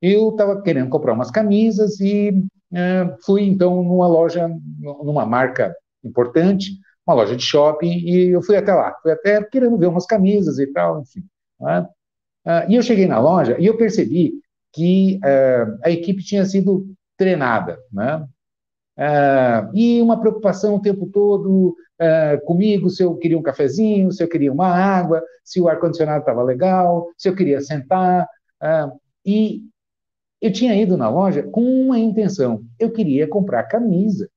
Eu 0.01 0.29
estava 0.29 0.62
querendo 0.62 0.89
comprar 0.89 1.13
umas 1.13 1.32
camisas 1.32 2.00
e 2.00 2.44
é, 2.74 3.15
fui 3.25 3.44
então 3.44 3.84
numa 3.84 4.08
loja, 4.08 4.50
numa 4.79 5.25
marca 5.25 5.75
importante, 6.03 6.72
uma 7.06 7.15
loja 7.15 7.36
de 7.36 7.44
shopping, 7.44 7.91
e 7.91 8.29
eu 8.29 8.41
fui 8.41 8.56
até 8.56 8.74
lá, 8.74 8.96
fui 9.01 9.12
até 9.12 9.44
querendo 9.44 9.77
ver 9.77 9.88
umas 9.88 10.06
camisas 10.06 10.60
e 10.60 10.68
tal, 10.68 11.01
enfim. 11.01 11.24
Né? 12.50 12.65
e 12.70 12.75
eu 12.75 12.82
cheguei 12.82 13.06
na 13.06 13.20
loja 13.20 13.56
e 13.60 13.65
eu 13.68 13.77
percebi 13.77 14.34
que 14.74 15.20
uh, 15.24 15.79
a 15.84 15.91
equipe 15.91 16.24
tinha 16.24 16.46
sido 16.46 16.88
treinada, 17.15 17.77
né? 17.91 18.25
Uh, 18.98 19.72
e 19.74 20.01
uma 20.01 20.20
preocupação 20.20 20.75
o 20.75 20.82
tempo 20.82 21.08
todo 21.08 21.75
uh, 22.01 22.46
comigo, 22.46 22.89
se 22.89 23.01
eu 23.01 23.15
queria 23.15 23.38
um 23.38 23.41
cafezinho, 23.41 24.12
se 24.12 24.22
eu 24.22 24.27
queria 24.27 24.51
uma 24.51 24.68
água, 24.68 25.24
se 25.44 25.62
o 25.62 25.70
ar-condicionado 25.70 26.20
estava 26.20 26.44
legal, 26.44 27.08
se 27.18 27.29
eu 27.29 27.36
queria 27.36 27.62
sentar. 27.62 28.27
e 29.25 29.62
eu 30.41 30.51
tinha 30.51 30.75
ido 30.75 30.98
na 30.98 31.10
loja 31.10 31.44
com 31.44 31.62
uma 31.62 32.00
intenção, 32.00 32.63
eu 32.79 32.91
queria 32.91 33.27
comprar 33.27 33.63
camisa. 33.63 34.29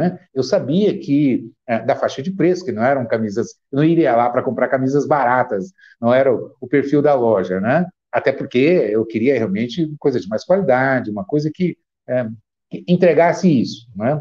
É? 0.00 0.18
Eu 0.34 0.42
sabia 0.42 0.98
que, 0.98 1.48
é, 1.64 1.78
da 1.78 1.94
faixa 1.94 2.20
de 2.20 2.32
preço, 2.32 2.64
que 2.64 2.72
não 2.72 2.82
eram 2.82 3.06
camisas, 3.06 3.54
eu 3.70 3.76
não 3.76 3.84
iria 3.84 4.16
lá 4.16 4.28
para 4.28 4.42
comprar 4.42 4.66
camisas 4.66 5.06
baratas, 5.06 5.72
não 6.00 6.12
era 6.12 6.34
o, 6.34 6.52
o, 6.60 6.66
perfil 6.66 7.00
da 7.00 7.14
loja, 7.14 7.60
né? 7.60 7.86
Até 8.10 8.32
porque 8.32 8.58
eu 8.58 9.06
queria 9.06 9.38
realmente 9.38 9.94
coisa 10.00 10.18
de 10.18 10.26
mais 10.26 10.44
qualidade, 10.44 11.10
uma 11.10 11.24
coisa 11.24 11.52
que, 11.54 11.78
é, 12.08 12.26
que 12.68 12.84
entregasse 12.88 13.48
isso, 13.48 13.86
né? 13.94 14.20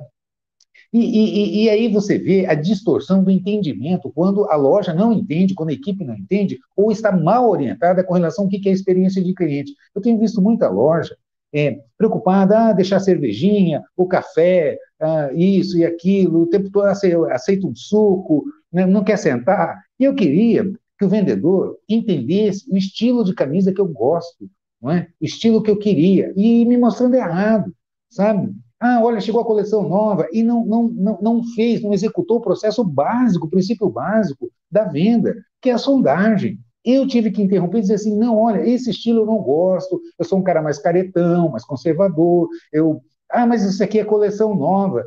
E, 0.94 1.00
e, 1.00 1.64
e, 1.64 1.70
aí 1.70 1.92
você 1.92 2.18
vê 2.18 2.46
a 2.46 2.54
distorção 2.54 3.24
do 3.24 3.32
entendimento 3.32 4.12
quando 4.14 4.46
a 4.46 4.56
loja 4.56 4.94
não 4.94 5.12
entende, 5.12 5.56
quando 5.56 5.70
a 5.70 5.74
equipe 5.74 6.06
não 6.06 6.16
entende, 6.16 6.60
ou 6.76 6.92
está 6.92 7.12
mal 7.12 7.50
orientada 7.50 8.04
com 8.04 8.14
relação 8.14 8.46
ao 8.46 8.50
que 8.50 8.62
é 8.68 8.72
a 8.72 8.74
experiência 8.74 9.22
de 9.22 9.34
cliente. 9.34 9.74
Eu 9.96 10.02
tenho 10.02 10.20
visto 10.20 10.42
muita 10.42 10.70
loja 10.70 11.18
é, 11.54 11.80
preocupada, 11.98 12.70
ah, 12.70 12.74
deixar 12.74 13.00
cervejinha, 13.00 13.84
o 13.96 14.08
café, 14.08 14.78
ah, 15.00 15.30
isso 15.34 15.78
e 15.78 15.86
aquilo, 15.86 16.42
o 16.42 16.48
tempo 16.48 16.70
todo 16.70 16.86
aceita 16.86 17.68
um 17.68 17.76
suco, 17.76 18.44
né, 18.72 18.86
não 18.86 19.04
quer 19.04 19.18
sentar. 19.18 19.82
E 20.00 20.04
eu 20.04 20.14
queria 20.16 20.70
que 20.98 21.06
o 21.06 21.10
vendedor 21.10 21.78
entendesse 21.90 22.70
o 22.72 22.78
estilo 22.78 23.24
de 23.24 23.34
camisa 23.34 23.74
que 23.74 23.82
eu 23.82 23.88
gosto, 23.88 24.50
não 24.82 24.92
é? 24.92 25.08
o 25.22 25.26
estilo 25.26 25.62
que 25.62 25.72
eu 25.72 25.78
queria, 25.78 26.34
e 26.36 26.66
me 26.66 26.78
mostrando 26.78 27.16
errado, 27.16 27.74
sabe? 28.10 28.54
Ah, 28.80 29.02
olha, 29.02 29.22
chegou 29.22 29.42
a 29.42 29.46
coleção 29.46 29.88
nova 29.88 30.28
e 30.32 30.44
não, 30.44 30.66
não, 30.66 30.84
não, 30.90 31.20
não 31.22 31.44
fez, 31.56 31.82
não 31.82 31.94
executou 31.94 32.38
o 32.38 32.42
processo 32.42 32.84
básico, 32.84 33.48
o 33.48 33.50
princípio 33.50 33.90
básico 33.90 34.52
da 34.70 34.84
venda, 34.86 35.36
que 35.62 35.70
é 35.70 35.74
a 35.74 35.78
sondagem. 35.78 36.60
Eu 36.86 37.08
tive 37.08 37.32
que 37.32 37.42
interromper 37.42 37.80
e 37.80 37.82
dizer 37.82 37.96
assim: 37.96 38.16
não, 38.16 38.38
olha, 38.38 38.68
esse 38.68 38.92
estilo 38.92 39.22
eu 39.22 39.26
não 39.26 39.38
gosto, 39.40 40.00
eu 40.20 40.26
sou 40.26 40.40
um 40.40 40.44
cara 40.44 40.62
mais 40.62 40.78
caretão, 40.78 41.50
mais 41.50 41.66
conservador, 41.66 42.48
eu. 42.72 43.02
Ah, 43.30 43.48
mas 43.48 43.64
isso 43.64 43.84
aqui 43.84 44.00
é 44.00 44.06
coleção 44.06 44.56
nova. 44.56 45.04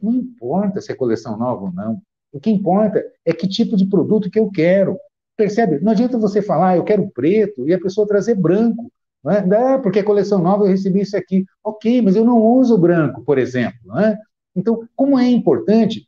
Não 0.00 0.14
importa 0.14 0.80
se 0.80 0.90
é 0.90 0.94
coleção 0.94 1.36
nova 1.36 1.64
ou 1.64 1.72
não. 1.72 2.00
O 2.32 2.40
que 2.40 2.50
importa 2.50 3.04
é 3.24 3.32
que 3.32 3.46
tipo 3.46 3.76
de 3.76 3.86
produto 3.86 4.30
que 4.30 4.38
eu 4.38 4.50
quero. 4.50 4.96
Percebe? 5.36 5.80
Não 5.80 5.92
adianta 5.92 6.18
você 6.18 6.40
falar, 6.40 6.76
eu 6.76 6.84
quero 6.84 7.10
preto, 7.10 7.68
e 7.68 7.74
a 7.74 7.80
pessoa 7.80 8.06
trazer 8.06 8.34
branco. 8.34 8.90
Não 9.22 9.32
é? 9.32 9.38
Ah, 9.56 9.78
porque 9.78 9.98
é 9.98 10.02
coleção 10.02 10.38
nova, 10.38 10.64
eu 10.64 10.68
recebi 10.68 11.02
isso 11.02 11.16
aqui. 11.16 11.44
Ok, 11.62 12.00
mas 12.00 12.16
eu 12.16 12.24
não 12.24 12.38
uso 12.38 12.78
branco, 12.78 13.22
por 13.22 13.38
exemplo. 13.38 13.78
Não 13.84 14.00
é? 14.00 14.18
Então, 14.56 14.86
como 14.96 15.18
é 15.18 15.28
importante 15.28 16.06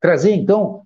trazer, 0.00 0.32
então, 0.32 0.82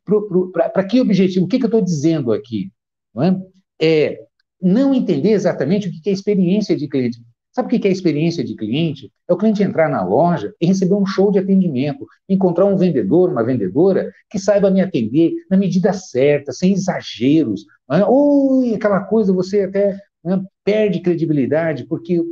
para 0.53 0.85
que 0.85 1.01
objetivo? 1.01 1.45
O 1.45 1.49
que, 1.49 1.59
que 1.59 1.65
eu 1.65 1.69
estou 1.69 1.83
dizendo 1.83 2.33
aqui? 2.33 2.71
Não 3.15 3.23
é? 3.23 3.41
É 3.81 4.21
não 4.61 4.93
entender 4.93 5.31
exatamente 5.31 5.89
o 5.89 5.91
que 5.91 6.11
é 6.11 6.13
experiência 6.13 6.77
de 6.77 6.89
cliente. 6.89 7.19
Sabe 7.53 7.77
o 7.77 7.81
que 7.81 7.89
é 7.89 7.91
experiência 7.91 8.45
de 8.45 8.55
cliente? 8.55 9.11
É 9.29 9.33
o 9.33 9.37
cliente 9.37 9.63
entrar 9.63 9.89
na 9.89 10.05
loja 10.05 10.55
e 10.61 10.67
receber 10.67 10.95
um 10.95 11.07
show 11.07 11.33
de 11.33 11.39
atendimento, 11.39 12.07
encontrar 12.29 12.67
um 12.67 12.77
vendedor, 12.77 13.31
uma 13.31 13.43
vendedora 13.43 14.13
que 14.31 14.39
saiba 14.39 14.71
me 14.71 14.81
atender 14.81 15.33
na 15.51 15.57
medida 15.57 15.93
certa, 15.93 16.53
sem 16.53 16.73
exageros. 16.73 17.65
Né? 17.89 18.05
Ou 18.05 18.75
aquela 18.75 19.01
coisa, 19.01 19.33
você 19.33 19.63
até 19.63 19.99
né, 20.25 20.41
perde 20.65 21.01
credibilidade, 21.01 21.87
porque 21.87 22.23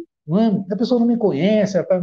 a 0.70 0.76
pessoa 0.76 0.98
não 0.98 1.06
me 1.06 1.16
conhece, 1.16 1.80
tá, 1.84 2.02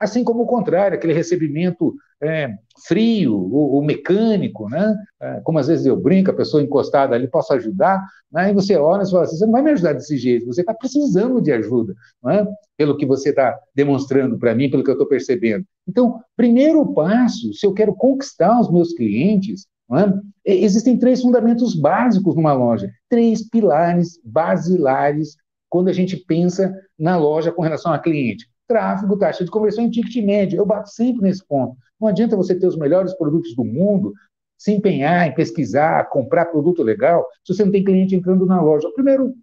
assim 0.00 0.24
como 0.24 0.42
o 0.42 0.46
contrário, 0.46 0.96
aquele 0.96 1.12
recebimento 1.12 1.94
é, 2.22 2.54
frio, 2.86 3.34
ou, 3.52 3.82
mecânico, 3.82 4.68
né? 4.70 4.96
É, 5.20 5.40
como 5.40 5.58
às 5.58 5.66
vezes 5.66 5.84
eu 5.84 6.00
brinco, 6.00 6.30
a 6.30 6.34
pessoa 6.34 6.62
encostada 6.62 7.14
ali, 7.14 7.28
posso 7.28 7.52
ajudar, 7.52 8.02
né? 8.30 8.50
e 8.50 8.54
você 8.54 8.76
olha 8.76 9.02
e 9.02 9.10
fala 9.10 9.24
assim, 9.24 9.36
você 9.36 9.44
não 9.44 9.52
vai 9.52 9.62
me 9.62 9.72
ajudar 9.72 9.92
desse 9.92 10.16
jeito, 10.16 10.46
você 10.46 10.62
está 10.62 10.72
precisando 10.72 11.42
de 11.42 11.52
ajuda, 11.52 11.94
é? 12.28 12.46
pelo 12.76 12.96
que 12.96 13.04
você 13.04 13.30
está 13.30 13.58
demonstrando 13.74 14.38
para 14.38 14.54
mim, 14.54 14.70
pelo 14.70 14.84
que 14.84 14.90
eu 14.90 14.94
estou 14.94 15.08
percebendo. 15.08 15.66
Então, 15.86 16.20
primeiro 16.36 16.86
passo, 16.94 17.52
se 17.52 17.66
eu 17.66 17.74
quero 17.74 17.94
conquistar 17.94 18.58
os 18.60 18.70
meus 18.70 18.94
clientes, 18.94 19.66
é? 19.92 20.54
existem 20.54 20.96
três 20.96 21.20
fundamentos 21.20 21.74
básicos 21.74 22.34
numa 22.34 22.54
loja, 22.54 22.90
três 23.10 23.46
pilares 23.46 24.18
basilares 24.24 25.36
quando 25.68 25.88
a 25.88 25.92
gente 25.92 26.18
pensa 26.18 26.70
na 27.02 27.16
loja 27.16 27.50
com 27.50 27.62
relação 27.62 27.92
a 27.92 27.98
cliente. 27.98 28.48
Tráfego, 28.68 29.18
taxa 29.18 29.44
de 29.44 29.50
conversão 29.50 29.84
e 29.84 29.90
ticket 29.90 30.24
médio. 30.24 30.56
Eu 30.56 30.64
bato 30.64 30.88
sempre 30.88 31.22
nesse 31.22 31.44
ponto. 31.44 31.76
Não 32.00 32.08
adianta 32.08 32.36
você 32.36 32.54
ter 32.54 32.66
os 32.66 32.76
melhores 32.76 33.12
produtos 33.14 33.56
do 33.56 33.64
mundo, 33.64 34.12
se 34.56 34.72
empenhar 34.72 35.26
em 35.26 35.34
pesquisar, 35.34 36.08
comprar 36.08 36.46
produto 36.46 36.82
legal, 36.82 37.26
se 37.44 37.52
você 37.52 37.64
não 37.64 37.72
tem 37.72 37.82
cliente 37.82 38.14
entrando 38.14 38.46
na 38.46 38.62
loja. 38.62 38.86
O 38.86 38.94
primeiro, 38.94 39.34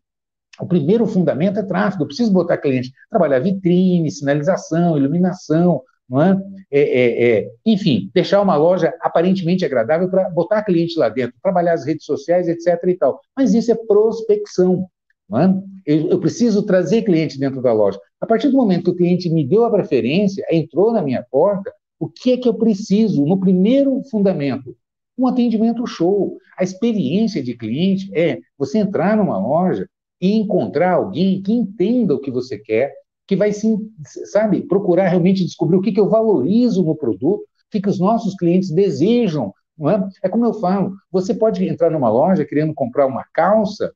o 0.60 0.66
primeiro 0.66 1.06
fundamento 1.06 1.60
é 1.60 1.64
tráfego. 1.64 2.04
Eu 2.04 2.08
preciso 2.08 2.32
botar 2.32 2.58
cliente, 2.58 2.94
trabalhar 3.10 3.40
vitrine, 3.40 4.10
sinalização, 4.10 4.98
iluminação, 4.98 5.82
é? 6.12 6.32
É, 6.72 6.82
é, 6.82 7.40
é? 7.40 7.52
enfim, 7.66 8.10
deixar 8.14 8.42
uma 8.42 8.56
loja 8.56 8.94
aparentemente 9.02 9.66
agradável 9.66 10.10
para 10.10 10.30
botar 10.30 10.64
cliente 10.64 10.98
lá 10.98 11.10
dentro, 11.10 11.36
trabalhar 11.44 11.74
as 11.74 11.86
redes 11.86 12.06
sociais, 12.06 12.48
etc. 12.48 12.82
e 12.88 12.96
tal. 12.96 13.20
Mas 13.36 13.54
isso 13.54 13.72
é 13.72 13.76
prospecção. 13.76 14.88
É? 15.38 15.70
Eu, 15.86 16.10
eu, 16.10 16.20
preciso 16.20 16.64
trazer 16.64 17.04
cliente 17.04 17.40
dentro 17.40 17.62
da 17.62 17.72
loja. 17.72 18.00
A 18.20 18.26
partir 18.26 18.50
do 18.50 18.58
momento 18.58 18.86
que 18.86 18.90
o 18.92 18.96
cliente 18.96 19.30
me 19.30 19.46
deu 19.46 19.64
a 19.64 19.72
preferência, 19.72 20.46
entrou 20.52 20.92
na 20.92 21.02
minha 21.02 21.24
porta, 21.30 21.72
o 22.00 22.08
que 22.08 22.32
é 22.32 22.38
que 22.38 22.48
eu 22.48 22.54
preciso? 22.54 23.26
No 23.26 23.40
primeiro 23.40 24.02
fundamento, 24.10 24.76
um 25.18 25.28
atendimento 25.28 25.86
show. 25.86 26.38
A 26.58 26.64
experiência 26.64 27.44
de 27.44 27.56
cliente 27.56 28.10
é 28.14 28.40
você 28.58 28.80
entrar 28.80 29.18
numa 29.18 29.38
loja 29.38 29.88
e 30.22 30.34
encontrar 30.34 30.94
alguém 30.94 31.42
que 31.42 31.54
entenda 31.54 32.16
o 32.16 32.20
que 32.20 32.32
você 32.32 32.58
quer, 32.58 32.94
que 33.28 33.36
vai, 33.36 33.52
sabe, 34.32 34.62
procurar 34.62 35.08
realmente 35.08 35.44
descobrir 35.44 35.78
o 35.78 35.82
que, 35.82 35.92
que 35.92 36.00
eu 36.00 36.10
valorizo 36.10 36.84
no 36.84 36.96
produto, 36.96 37.42
o 37.42 37.70
que, 37.70 37.82
que 37.82 37.90
os 37.90 38.00
nossos 38.00 38.36
clientes 38.36 38.72
desejam. 38.72 39.54
Não 39.78 39.90
é? 39.90 40.10
é 40.24 40.30
como 40.30 40.46
eu 40.46 40.54
falo, 40.54 40.94
você 41.12 41.34
pode 41.34 41.66
entrar 41.68 41.90
numa 41.90 42.10
loja 42.10 42.46
querendo 42.46 42.74
comprar 42.74 43.06
uma 43.06 43.24
calça 43.34 43.94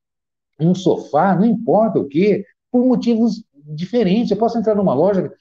um 0.67 0.75
sofá, 0.75 1.35
não 1.35 1.45
importa 1.45 1.99
o 1.99 2.07
quê, 2.07 2.45
por 2.71 2.85
motivos 2.85 3.43
diferentes. 3.65 4.31
Eu 4.31 4.37
posso 4.37 4.57
entrar 4.57 4.75
numa 4.75 4.93
loja 4.93 5.31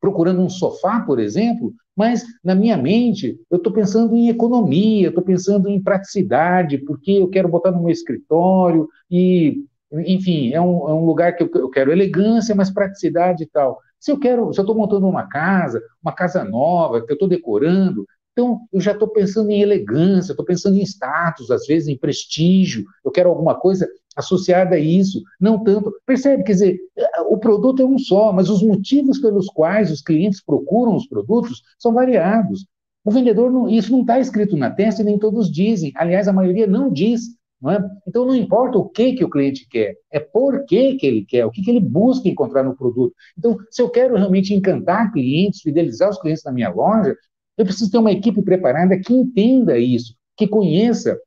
procurando 0.00 0.40
um 0.40 0.48
sofá, 0.48 1.00
por 1.00 1.18
exemplo, 1.18 1.72
mas 1.96 2.24
na 2.42 2.54
minha 2.54 2.76
mente 2.76 3.38
eu 3.50 3.56
estou 3.56 3.72
pensando 3.72 4.14
em 4.14 4.28
economia, 4.28 5.08
estou 5.08 5.22
pensando 5.22 5.68
em 5.68 5.82
praticidade, 5.82 6.78
porque 6.78 7.12
eu 7.12 7.28
quero 7.28 7.48
botar 7.48 7.70
no 7.70 7.80
meu 7.82 7.90
escritório 7.90 8.88
e, 9.10 9.64
enfim, 9.92 10.52
é 10.52 10.60
um, 10.60 10.88
é 10.88 10.92
um 10.92 11.06
lugar 11.06 11.34
que 11.34 11.42
eu, 11.42 11.50
eu, 11.54 11.70
quero 11.70 11.92
elegância, 11.92 12.54
mas 12.54 12.70
praticidade 12.70 13.44
e 13.44 13.46
tal. 13.46 13.78
Se 13.98 14.10
eu 14.10 14.18
quero, 14.18 14.52
se 14.52 14.60
eu 14.60 14.62
estou 14.62 14.76
montando 14.76 15.08
uma 15.08 15.26
casa, 15.26 15.80
uma 16.02 16.12
casa 16.12 16.44
nova, 16.44 17.04
que 17.04 17.10
eu 17.10 17.14
estou 17.14 17.28
decorando, 17.28 18.04
então, 18.34 18.62
eu 18.72 18.80
já 18.80 18.90
estou 18.90 19.08
pensando 19.08 19.50
em 19.50 19.62
elegância, 19.62 20.32
estou 20.32 20.44
pensando 20.44 20.76
em 20.76 20.82
status, 20.82 21.52
às 21.52 21.66
vezes 21.66 21.88
em 21.88 21.96
prestígio, 21.96 22.84
eu 23.04 23.12
quero 23.12 23.30
alguma 23.30 23.54
coisa 23.54 23.88
associada 24.16 24.76
a 24.76 24.78
isso, 24.78 25.22
não 25.40 25.62
tanto. 25.62 25.92
Percebe? 26.06 26.42
Quer 26.44 26.52
dizer, 26.52 26.78
o 27.28 27.38
produto 27.38 27.82
é 27.82 27.86
um 27.86 27.98
só, 27.98 28.32
mas 28.32 28.48
os 28.48 28.62
motivos 28.62 29.18
pelos 29.18 29.46
quais 29.46 29.90
os 29.90 30.00
clientes 30.00 30.42
procuram 30.42 30.96
os 30.96 31.06
produtos 31.06 31.62
são 31.78 31.92
variados. 31.92 32.66
O 33.04 33.10
vendedor, 33.10 33.50
não, 33.52 33.68
isso 33.68 33.92
não 33.92 34.00
está 34.00 34.18
escrito 34.18 34.56
na 34.56 34.70
testa 34.70 35.02
e 35.02 35.04
nem 35.04 35.18
todos 35.18 35.50
dizem. 35.50 35.92
Aliás, 35.94 36.26
a 36.26 36.32
maioria 36.32 36.66
não 36.66 36.90
diz. 36.90 37.22
Não 37.60 37.70
é? 37.70 37.90
Então, 38.06 38.26
não 38.26 38.34
importa 38.34 38.76
o 38.76 38.88
que, 38.88 39.14
que 39.14 39.24
o 39.24 39.30
cliente 39.30 39.66
quer, 39.68 39.96
é 40.10 40.20
por 40.20 40.66
que, 40.66 40.96
que 40.96 41.06
ele 41.06 41.24
quer, 41.24 41.46
o 41.46 41.50
que, 41.50 41.62
que 41.62 41.70
ele 41.70 41.80
busca 41.80 42.28
encontrar 42.28 42.62
no 42.62 42.76
produto. 42.76 43.14
Então, 43.38 43.56
se 43.70 43.80
eu 43.80 43.88
quero 43.88 44.16
realmente 44.16 44.52
encantar 44.52 45.10
clientes, 45.10 45.62
fidelizar 45.62 46.10
os 46.10 46.20
clientes 46.20 46.44
na 46.44 46.52
minha 46.52 46.68
loja, 46.68 47.16
eu 47.56 47.64
preciso 47.64 47.90
ter 47.90 47.98
uma 47.98 48.12
equipe 48.12 48.42
preparada 48.42 48.98
que 48.98 49.14
entenda 49.14 49.78
isso, 49.78 50.14
que 50.36 50.46
conheça 50.46 51.18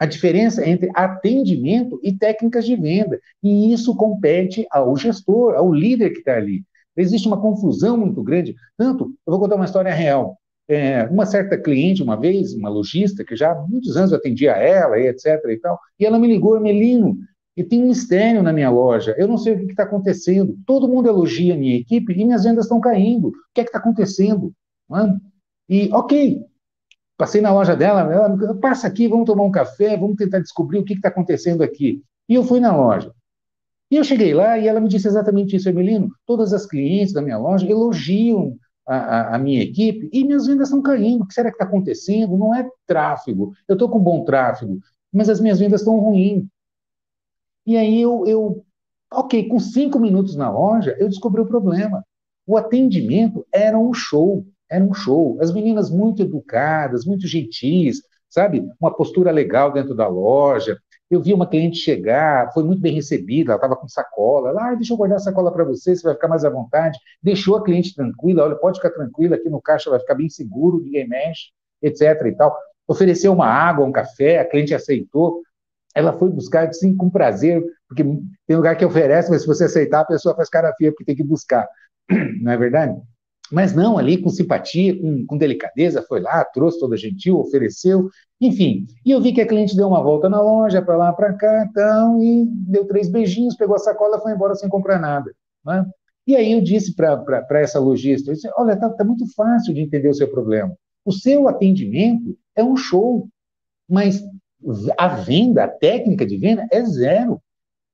a 0.00 0.06
diferença 0.06 0.66
entre 0.66 0.90
atendimento 0.94 2.00
e 2.02 2.10
técnicas 2.10 2.64
de 2.64 2.74
venda. 2.74 3.20
E 3.42 3.70
isso 3.70 3.94
compete 3.94 4.66
ao 4.70 4.96
gestor, 4.96 5.54
ao 5.54 5.70
líder 5.70 6.10
que 6.10 6.20
está 6.20 6.36
ali. 6.36 6.64
Existe 6.96 7.28
uma 7.28 7.40
confusão 7.40 7.98
muito 7.98 8.22
grande. 8.22 8.54
Tanto, 8.78 9.14
eu 9.26 9.30
vou 9.30 9.38
contar 9.38 9.56
uma 9.56 9.66
história 9.66 9.92
real. 9.92 10.38
É, 10.66 11.04
uma 11.04 11.26
certa 11.26 11.58
cliente, 11.58 12.02
uma 12.02 12.16
vez, 12.16 12.54
uma 12.54 12.70
lojista, 12.70 13.24
que 13.24 13.36
já 13.36 13.52
há 13.52 13.54
muitos 13.66 13.96
anos 13.96 14.12
eu 14.12 14.18
atendia 14.18 14.52
ela, 14.52 14.98
e 14.98 15.08
etc. 15.08 15.44
e 15.50 15.58
tal, 15.58 15.78
e 15.98 16.06
ela 16.06 16.18
me 16.18 16.28
ligou, 16.28 16.58
Melino, 16.60 17.18
e 17.56 17.64
tem 17.64 17.82
um 17.82 17.88
mistério 17.88 18.42
na 18.42 18.52
minha 18.52 18.70
loja, 18.70 19.14
eu 19.18 19.26
não 19.26 19.36
sei 19.36 19.54
o 19.54 19.58
que 19.66 19.72
está 19.72 19.82
acontecendo. 19.82 20.56
Todo 20.64 20.88
mundo 20.88 21.08
elogia 21.08 21.54
a 21.54 21.56
minha 21.56 21.76
equipe 21.76 22.12
e 22.12 22.24
minhas 22.24 22.44
vendas 22.44 22.64
estão 22.64 22.80
caindo. 22.80 23.28
O 23.28 23.32
que 23.52 23.60
é 23.60 23.64
que 23.64 23.68
está 23.68 23.78
acontecendo? 23.78 24.54
É? 24.92 25.74
E, 25.74 25.90
ok, 25.92 26.42
Passei 27.20 27.42
na 27.42 27.52
loja 27.52 27.76
dela, 27.76 28.10
ela, 28.10 28.54
passa 28.54 28.86
aqui, 28.86 29.06
vamos 29.06 29.26
tomar 29.26 29.42
um 29.42 29.50
café, 29.50 29.94
vamos 29.94 30.16
tentar 30.16 30.38
descobrir 30.38 30.78
o 30.78 30.84
que 30.86 30.94
está 30.94 31.10
acontecendo 31.10 31.62
aqui. 31.62 32.02
E 32.26 32.34
eu 32.34 32.42
fui 32.42 32.60
na 32.60 32.74
loja. 32.74 33.12
E 33.90 33.96
eu 33.96 34.02
cheguei 34.02 34.32
lá 34.32 34.56
e 34.56 34.66
ela 34.66 34.80
me 34.80 34.88
disse 34.88 35.06
exatamente 35.06 35.54
isso, 35.54 35.68
Emelino. 35.68 36.08
Todas 36.24 36.54
as 36.54 36.64
clientes 36.64 37.12
da 37.12 37.20
minha 37.20 37.36
loja 37.36 37.70
elogiam 37.70 38.56
a, 38.88 38.96
a, 38.96 39.34
a 39.36 39.38
minha 39.38 39.62
equipe 39.62 40.08
e 40.10 40.24
minhas 40.24 40.46
vendas 40.46 40.68
estão 40.68 40.80
caindo. 40.80 41.24
O 41.24 41.26
que 41.26 41.34
será 41.34 41.50
que 41.50 41.56
está 41.56 41.66
acontecendo? 41.66 42.38
Não 42.38 42.54
é 42.54 42.66
tráfego. 42.86 43.52
Eu 43.68 43.74
estou 43.74 43.90
com 43.90 43.98
bom 43.98 44.24
tráfego, 44.24 44.78
mas 45.12 45.28
as 45.28 45.42
minhas 45.42 45.58
vendas 45.58 45.82
estão 45.82 45.98
ruins. 45.98 46.46
E 47.66 47.76
aí 47.76 48.00
eu, 48.00 48.26
eu, 48.26 48.64
ok, 49.12 49.46
com 49.46 49.60
cinco 49.60 49.98
minutos 50.00 50.36
na 50.36 50.50
loja, 50.50 50.96
eu 50.98 51.06
descobri 51.06 51.42
o 51.42 51.46
problema. 51.46 52.02
O 52.46 52.56
atendimento 52.56 53.46
era 53.52 53.78
um 53.78 53.92
show. 53.92 54.42
Era 54.70 54.84
um 54.84 54.94
show. 54.94 55.38
As 55.40 55.52
meninas 55.52 55.90
muito 55.90 56.22
educadas, 56.22 57.04
muito 57.04 57.26
gentis, 57.26 58.02
sabe? 58.28 58.66
Uma 58.80 58.94
postura 58.94 59.30
legal 59.30 59.72
dentro 59.72 59.94
da 59.94 60.06
loja. 60.06 60.78
Eu 61.10 61.20
vi 61.20 61.34
uma 61.34 61.46
cliente 61.46 61.78
chegar, 61.78 62.52
foi 62.52 62.62
muito 62.62 62.80
bem 62.80 62.94
recebida, 62.94 63.50
ela 63.50 63.56
estava 63.56 63.74
com 63.74 63.88
sacola. 63.88 64.50
Ela, 64.50 64.70
ah, 64.70 64.74
deixa 64.76 64.92
eu 64.92 64.96
guardar 64.96 65.16
a 65.16 65.20
sacola 65.20 65.52
para 65.52 65.64
você, 65.64 65.96
você 65.96 66.04
vai 66.04 66.14
ficar 66.14 66.28
mais 66.28 66.44
à 66.44 66.50
vontade. 66.50 66.96
Deixou 67.20 67.56
a 67.56 67.64
cliente 67.64 67.94
tranquila, 67.94 68.44
olha, 68.44 68.54
pode 68.54 68.78
ficar 68.78 68.90
tranquila, 68.90 69.34
aqui 69.34 69.50
no 69.50 69.60
caixa 69.60 69.90
vai 69.90 69.98
ficar 69.98 70.14
bem 70.14 70.28
seguro, 70.28 70.80
ninguém 70.80 71.08
mexe, 71.08 71.48
etc. 71.82 72.26
e 72.26 72.32
tal. 72.32 72.56
Ofereceu 72.86 73.32
uma 73.32 73.46
água, 73.46 73.84
um 73.84 73.92
café, 73.92 74.38
a 74.38 74.44
cliente 74.44 74.72
aceitou. 74.72 75.42
Ela 75.94 76.12
foi 76.12 76.30
buscar, 76.30 76.72
sim, 76.72 76.96
com 76.96 77.10
prazer, 77.10 77.60
porque 77.88 78.04
tem 78.46 78.56
lugar 78.56 78.76
que 78.76 78.84
oferece, 78.84 79.30
mas 79.30 79.42
se 79.42 79.48
você 79.48 79.64
aceitar, 79.64 80.00
a 80.02 80.04
pessoa 80.04 80.36
faz 80.36 80.48
cara 80.48 80.72
feia, 80.74 80.92
porque 80.92 81.04
tem 81.04 81.16
que 81.16 81.24
buscar. 81.24 81.68
Não 82.40 82.52
é 82.52 82.56
verdade? 82.56 82.96
Mas 83.50 83.74
não, 83.74 83.98
ali 83.98 84.16
com 84.16 84.28
simpatia, 84.28 84.98
com, 85.00 85.26
com, 85.26 85.36
delicadeza, 85.36 86.02
foi 86.02 86.20
lá, 86.20 86.44
trouxe 86.44 86.78
toda 86.78 86.96
gentil, 86.96 87.38
ofereceu, 87.38 88.08
enfim. 88.40 88.86
E 89.04 89.10
eu 89.10 89.20
vi 89.20 89.32
que 89.32 89.40
a 89.40 89.46
cliente 89.46 89.76
deu 89.76 89.88
uma 89.88 90.02
volta 90.02 90.28
na 90.28 90.40
loja, 90.40 90.80
para 90.80 90.96
lá, 90.96 91.12
para 91.12 91.32
cá, 91.32 91.66
então, 91.68 92.22
e 92.22 92.46
deu 92.46 92.86
três 92.86 93.08
beijinhos, 93.08 93.56
pegou 93.56 93.74
a 93.74 93.80
sacola 93.80 94.18
e 94.18 94.20
foi 94.20 94.32
embora 94.32 94.54
sem 94.54 94.68
comprar 94.68 94.98
nada. 94.98 95.32
Né? 95.64 95.84
E 96.26 96.36
aí 96.36 96.52
eu 96.52 96.60
disse 96.60 96.94
para 96.94 97.44
essa 97.60 97.80
lojista, 97.80 98.32
olha, 98.56 98.74
está 98.74 98.88
tá 98.88 99.04
muito 99.04 99.26
fácil 99.34 99.74
de 99.74 99.80
entender 99.80 100.08
o 100.08 100.14
seu 100.14 100.28
problema. 100.28 100.74
O 101.04 101.12
seu 101.12 101.48
atendimento 101.48 102.36
é 102.54 102.62
um 102.62 102.76
show, 102.76 103.28
mas 103.88 104.22
a 104.96 105.08
venda, 105.08 105.64
a 105.64 105.68
técnica 105.68 106.26
de 106.26 106.36
venda 106.36 106.66
é 106.70 106.82
zero. 106.84 107.40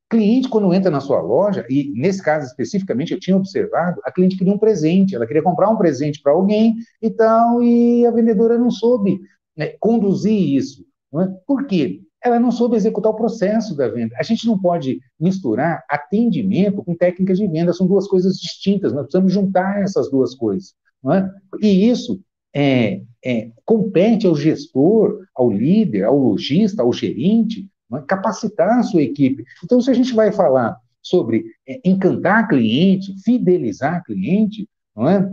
Cliente, 0.09 0.49
quando 0.49 0.73
entra 0.73 0.91
na 0.91 1.01
sua 1.01 1.21
loja, 1.21 1.67
e 1.69 1.93
nesse 1.95 2.23
caso 2.23 2.47
especificamente 2.47 3.13
eu 3.13 3.19
tinha 3.19 3.37
observado, 3.37 4.01
a 4.05 4.13
cliente 4.13 4.37
queria 4.37 4.53
um 4.53 4.59
presente, 4.59 5.17
ela 5.17 5.27
queria 5.27 5.43
comprar 5.43 5.69
um 5.69 5.77
presente 5.77 6.23
para 6.23 6.33
alguém 6.33 6.77
e 7.03 7.11
tal, 7.11 7.61
e 7.61 8.07
a 8.07 8.11
vendedora 8.13 8.57
não 8.57 8.71
soube 8.71 9.21
né, 9.57 9.75
conduzir 9.81 10.57
isso. 10.57 10.85
É? 11.15 11.27
Por 11.47 11.67
quê? 11.67 12.03
Ela 12.23 12.39
não 12.39 12.53
soube 12.53 12.77
executar 12.77 13.11
o 13.11 13.17
processo 13.17 13.77
da 13.77 13.89
venda. 13.89 14.15
A 14.19 14.23
gente 14.23 14.47
não 14.47 14.59
pode 14.59 15.01
misturar 15.19 15.85
atendimento 15.89 16.85
com 16.85 16.95
técnicas 16.95 17.39
de 17.39 17.49
venda, 17.49 17.73
são 17.73 17.87
duas 17.87 18.07
coisas 18.07 18.37
distintas, 18.37 18.93
nós 18.93 19.03
precisamos 19.03 19.33
juntar 19.33 19.83
essas 19.83 20.11
duas 20.11 20.35
coisas. 20.35 20.75
É? 21.13 21.29
E 21.61 21.89
isso 21.89 22.21
é, 22.55 23.03
é, 23.25 23.51
compete 23.65 24.27
ao 24.27 24.35
gestor, 24.35 25.25
ao 25.35 25.51
líder, 25.51 26.05
ao 26.05 26.17
lojista, 26.17 26.83
ao 26.83 26.93
gerente, 26.93 27.69
é? 27.95 28.01
capacitar 28.03 28.79
a 28.79 28.83
sua 28.83 29.03
equipe. 29.03 29.45
Então, 29.65 29.81
se 29.81 29.91
a 29.91 29.95
gente 29.95 30.15
vai 30.15 30.33
falar 30.33 30.77
sobre 31.03 31.45
é, 31.69 31.81
encantar 31.85 32.49
cliente, 32.49 33.15
fidelizar 33.23 34.03
cliente, 34.05 34.69
não 34.95 35.09
é? 35.09 35.31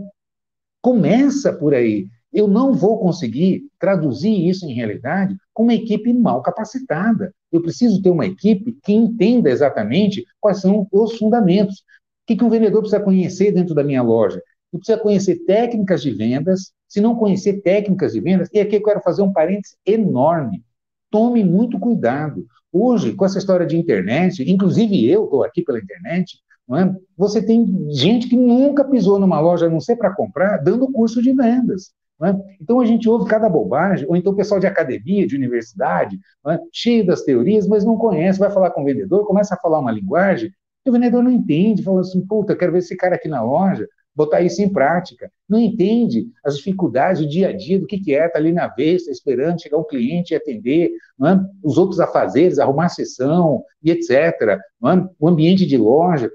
começa 0.80 1.52
por 1.52 1.74
aí. 1.74 2.06
Eu 2.30 2.46
não 2.46 2.74
vou 2.74 2.98
conseguir 2.98 3.64
traduzir 3.78 4.48
isso 4.48 4.66
em 4.66 4.74
realidade 4.74 5.36
com 5.52 5.62
uma 5.62 5.74
equipe 5.74 6.12
mal 6.12 6.42
capacitada. 6.42 7.32
Eu 7.50 7.62
preciso 7.62 8.02
ter 8.02 8.10
uma 8.10 8.26
equipe 8.26 8.76
que 8.82 8.92
entenda 8.92 9.48
exatamente 9.48 10.24
quais 10.40 10.60
são 10.60 10.86
os 10.92 11.16
fundamentos. 11.16 11.78
O 11.78 12.26
que, 12.26 12.36
que 12.36 12.44
um 12.44 12.50
vendedor 12.50 12.80
precisa 12.80 13.02
conhecer 13.02 13.52
dentro 13.52 13.74
da 13.74 13.84
minha 13.84 14.02
loja? 14.02 14.42
Ele 14.72 14.80
precisa 14.80 14.98
conhecer 14.98 15.44
técnicas 15.46 16.02
de 16.02 16.10
vendas. 16.10 16.72
Se 16.88 17.00
não 17.00 17.14
conhecer 17.14 17.62
técnicas 17.62 18.12
de 18.12 18.20
vendas, 18.20 18.48
e 18.52 18.60
aqui 18.60 18.76
eu 18.76 18.82
quero 18.82 19.00
fazer 19.00 19.22
um 19.22 19.32
parênteses 19.32 19.76
enorme. 19.86 20.62
Tome 21.14 21.44
muito 21.44 21.78
cuidado. 21.78 22.44
Hoje, 22.72 23.12
com 23.12 23.24
essa 23.24 23.38
história 23.38 23.64
de 23.64 23.76
internet, 23.76 24.42
inclusive 24.50 25.08
eu 25.08 25.22
estou 25.22 25.44
aqui 25.44 25.62
pela 25.62 25.78
internet, 25.78 26.40
é? 26.72 26.92
você 27.16 27.40
tem 27.40 27.88
gente 27.92 28.28
que 28.28 28.36
nunca 28.36 28.84
pisou 28.84 29.16
numa 29.16 29.38
loja, 29.38 29.66
a 29.66 29.70
não 29.70 29.78
ser 29.78 29.94
para 29.94 30.12
comprar, 30.12 30.56
dando 30.56 30.90
curso 30.90 31.22
de 31.22 31.32
vendas. 31.32 31.92
É? 32.20 32.34
Então 32.60 32.80
a 32.80 32.84
gente 32.84 33.08
ouve 33.08 33.30
cada 33.30 33.48
bobagem, 33.48 34.04
ou 34.08 34.16
então 34.16 34.32
o 34.32 34.36
pessoal 34.36 34.58
de 34.58 34.66
academia, 34.66 35.24
de 35.24 35.36
universidade, 35.36 36.18
é? 36.48 36.58
cheio 36.72 37.06
das 37.06 37.22
teorias, 37.22 37.68
mas 37.68 37.84
não 37.84 37.96
conhece, 37.96 38.40
vai 38.40 38.50
falar 38.50 38.72
com 38.72 38.82
o 38.82 38.84
vendedor, 38.84 39.24
começa 39.24 39.54
a 39.54 39.58
falar 39.58 39.78
uma 39.78 39.92
linguagem, 39.92 40.50
e 40.84 40.90
o 40.90 40.92
vendedor 40.92 41.22
não 41.22 41.30
entende, 41.30 41.84
fala 41.84 42.00
assim, 42.00 42.26
puta, 42.26 42.56
quero 42.56 42.72
ver 42.72 42.78
esse 42.78 42.96
cara 42.96 43.14
aqui 43.14 43.28
na 43.28 43.40
loja, 43.40 43.86
botar 44.14 44.40
isso 44.42 44.62
em 44.62 44.68
prática. 44.68 45.30
Não 45.48 45.58
entende 45.58 46.26
as 46.44 46.56
dificuldades 46.56 47.20
do 47.22 47.28
dia 47.28 47.48
a 47.48 47.52
dia, 47.52 47.78
do 47.78 47.86
que, 47.86 47.98
que 47.98 48.14
é, 48.14 48.26
está 48.26 48.38
ali 48.38 48.52
na 48.52 48.68
vez, 48.68 49.06
tá 49.06 49.10
esperando 49.10 49.60
chegar 49.60 49.78
um 49.78 49.84
cliente 49.84 50.32
e 50.32 50.36
atender, 50.36 50.90
é? 50.90 51.40
os 51.62 51.76
outros 51.76 52.00
afazeres, 52.00 52.58
arrumar 52.58 52.86
a 52.86 52.90
sessão 52.90 53.62
e 53.82 53.90
etc. 53.90 54.10
É? 54.10 54.58
O 55.18 55.28
ambiente 55.28 55.66
de 55.66 55.76
loja. 55.76 56.30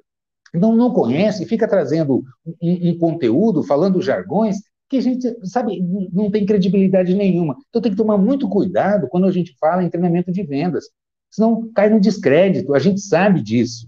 Então, 0.54 0.76
não 0.76 0.92
conhece, 0.92 1.46
fica 1.46 1.68
trazendo 1.68 2.24
um, 2.62 2.90
um 2.90 2.98
conteúdo, 2.98 3.64
falando 3.64 4.02
jargões, 4.02 4.58
que 4.90 4.98
a 4.98 5.02
gente, 5.02 5.36
sabe, 5.44 5.80
não 6.12 6.32
tem 6.32 6.46
credibilidade 6.46 7.14
nenhuma. 7.14 7.56
Então, 7.70 7.82
tem 7.82 7.92
que 7.92 7.98
tomar 7.98 8.18
muito 8.18 8.50
cuidado 8.50 9.08
quando 9.08 9.28
a 9.28 9.32
gente 9.32 9.56
fala 9.60 9.84
em 9.84 9.90
treinamento 9.90 10.32
de 10.32 10.42
vendas, 10.42 10.86
senão 11.30 11.72
cai 11.74 11.90
no 11.90 12.00
descrédito, 12.00 12.74
a 12.74 12.80
gente 12.80 13.00
sabe 13.00 13.42
disso. 13.44 13.88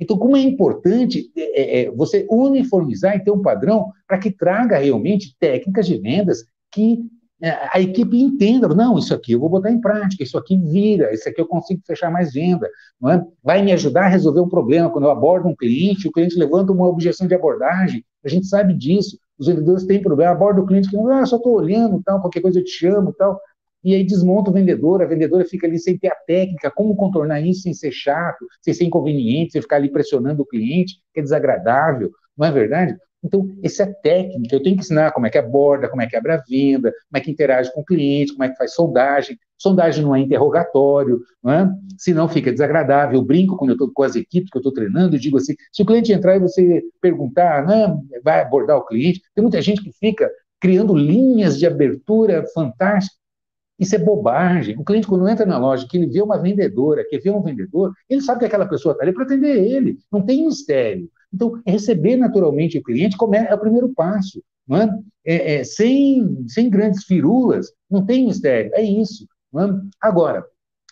Então, 0.00 0.18
como 0.18 0.36
é 0.36 0.40
importante 0.40 1.30
é, 1.36 1.82
é, 1.82 1.90
você 1.90 2.26
uniformizar 2.28 3.16
e 3.16 3.22
ter 3.22 3.30
um 3.30 3.42
padrão 3.42 3.92
para 4.06 4.18
que 4.18 4.30
traga 4.30 4.78
realmente 4.78 5.36
técnicas 5.38 5.86
de 5.86 5.96
vendas 5.98 6.44
que 6.72 6.98
é, 7.42 7.68
a 7.72 7.80
equipe 7.80 8.18
entenda, 8.18 8.66
não, 8.68 8.98
isso 8.98 9.12
aqui 9.12 9.32
eu 9.32 9.40
vou 9.40 9.48
botar 9.48 9.70
em 9.70 9.80
prática, 9.80 10.22
isso 10.22 10.38
aqui 10.38 10.56
vira, 10.56 11.12
isso 11.12 11.28
aqui 11.28 11.40
eu 11.40 11.46
consigo 11.46 11.82
fechar 11.86 12.10
mais 12.10 12.32
venda, 12.32 12.66
é? 12.66 13.22
vai 13.42 13.60
me 13.60 13.70
ajudar 13.72 14.04
a 14.04 14.08
resolver 14.08 14.40
um 14.40 14.48
problema. 14.48 14.88
Quando 14.88 15.04
eu 15.04 15.10
abordo 15.10 15.48
um 15.48 15.54
cliente, 15.54 16.08
o 16.08 16.12
cliente 16.12 16.38
levanta 16.38 16.72
uma 16.72 16.88
objeção 16.88 17.26
de 17.26 17.34
abordagem, 17.34 18.04
a 18.24 18.28
gente 18.28 18.46
sabe 18.46 18.72
disso, 18.72 19.18
os 19.38 19.46
vendedores 19.46 19.84
têm 19.84 20.00
problema, 20.00 20.32
aborda 20.32 20.62
o 20.62 20.66
cliente 20.66 20.88
que, 20.88 20.96
ah, 20.96 21.26
só 21.26 21.36
estou 21.36 21.54
olhando, 21.54 22.00
tal, 22.04 22.20
qualquer 22.20 22.40
coisa 22.40 22.60
eu 22.60 22.64
te 22.64 22.70
chamo, 22.70 23.12
tal, 23.12 23.38
e 23.84 23.94
aí 23.94 24.04
desmonta 24.04 24.50
o 24.50 24.54
vendedor, 24.54 25.02
a 25.02 25.06
vendedora 25.06 25.44
fica 25.44 25.66
ali 25.66 25.78
sem 25.78 25.98
ter 25.98 26.08
a 26.08 26.16
técnica, 26.26 26.70
como 26.70 26.96
contornar 26.96 27.40
isso 27.40 27.62
sem 27.62 27.74
ser 27.74 27.92
chato, 27.92 28.46
sem 28.62 28.72
ser 28.72 28.84
inconveniente, 28.84 29.52
sem 29.52 29.62
ficar 29.62 29.76
ali 29.76 29.90
pressionando 29.90 30.42
o 30.42 30.46
cliente, 30.46 31.00
que 31.12 31.20
é 31.20 31.22
desagradável, 31.22 32.10
não 32.36 32.46
é 32.46 32.50
verdade? 32.50 32.96
Então, 33.24 33.48
essa 33.62 33.84
é 33.84 33.86
técnica, 33.86 34.54
eu 34.54 34.62
tenho 34.62 34.76
que 34.76 34.82
ensinar 34.82 35.10
como 35.12 35.26
é 35.26 35.30
que 35.30 35.38
aborda, 35.38 35.88
como 35.88 36.02
é 36.02 36.06
que 36.06 36.14
abre 36.14 36.32
a 36.32 36.42
venda, 36.46 36.90
como 36.90 37.16
é 37.16 37.20
que 37.20 37.30
interage 37.30 37.72
com 37.72 37.80
o 37.80 37.84
cliente, 37.84 38.32
como 38.32 38.44
é 38.44 38.50
que 38.50 38.56
faz 38.56 38.74
sondagem. 38.74 39.38
Sondagem 39.56 40.04
não 40.04 40.14
é 40.14 40.20
interrogatório, 40.20 41.20
não 41.42 41.52
é? 41.52 41.70
senão 41.96 42.28
fica 42.28 42.52
desagradável. 42.52 43.18
Eu 43.18 43.24
brinco 43.24 43.56
quando 43.56 43.70
eu 43.70 43.74
estou 43.74 43.90
com 43.92 44.02
as 44.02 44.14
equipes 44.14 44.50
que 44.50 44.58
eu 44.58 44.60
estou 44.60 44.72
treinando, 44.72 45.16
e 45.16 45.18
digo 45.18 45.38
assim, 45.38 45.54
se 45.72 45.82
o 45.82 45.86
cliente 45.86 46.12
entrar 46.12 46.36
e 46.36 46.40
você 46.40 46.82
perguntar, 47.00 47.66
não, 47.66 48.02
vai 48.22 48.42
abordar 48.42 48.76
o 48.76 48.84
cliente, 48.84 49.22
tem 49.34 49.42
muita 49.42 49.62
gente 49.62 49.82
que 49.82 49.90
fica 49.98 50.30
criando 50.60 50.94
linhas 50.94 51.58
de 51.58 51.66
abertura 51.66 52.44
fantásticas, 52.52 53.18
isso 53.78 53.94
é 53.94 53.98
bobagem. 53.98 54.76
O 54.78 54.84
cliente, 54.84 55.06
quando 55.06 55.28
entra 55.28 55.44
na 55.44 55.58
loja, 55.58 55.86
que 55.88 55.96
ele 55.96 56.06
vê 56.06 56.22
uma 56.22 56.38
vendedora, 56.38 57.04
que 57.08 57.18
vê 57.18 57.30
um 57.30 57.42
vendedor, 57.42 57.92
ele 58.08 58.20
sabe 58.20 58.40
que 58.40 58.46
aquela 58.46 58.66
pessoa 58.66 58.92
está 58.92 59.04
ali 59.04 59.12
para 59.12 59.24
atender 59.24 59.56
ele. 59.56 59.98
Não 60.12 60.22
tem 60.22 60.46
mistério. 60.46 61.08
Então, 61.32 61.60
receber 61.66 62.16
naturalmente 62.16 62.78
o 62.78 62.82
cliente 62.82 63.16
é 63.48 63.54
o 63.54 63.58
primeiro 63.58 63.88
passo. 63.88 64.42
É? 64.70 64.88
É, 65.26 65.54
é, 65.54 65.64
sem, 65.64 66.44
sem 66.48 66.70
grandes 66.70 67.04
firulas, 67.04 67.66
não 67.90 68.04
tem 68.04 68.26
mistério. 68.26 68.70
É 68.74 68.82
isso. 68.82 69.26
É? 69.56 69.60
Agora, 70.00 70.44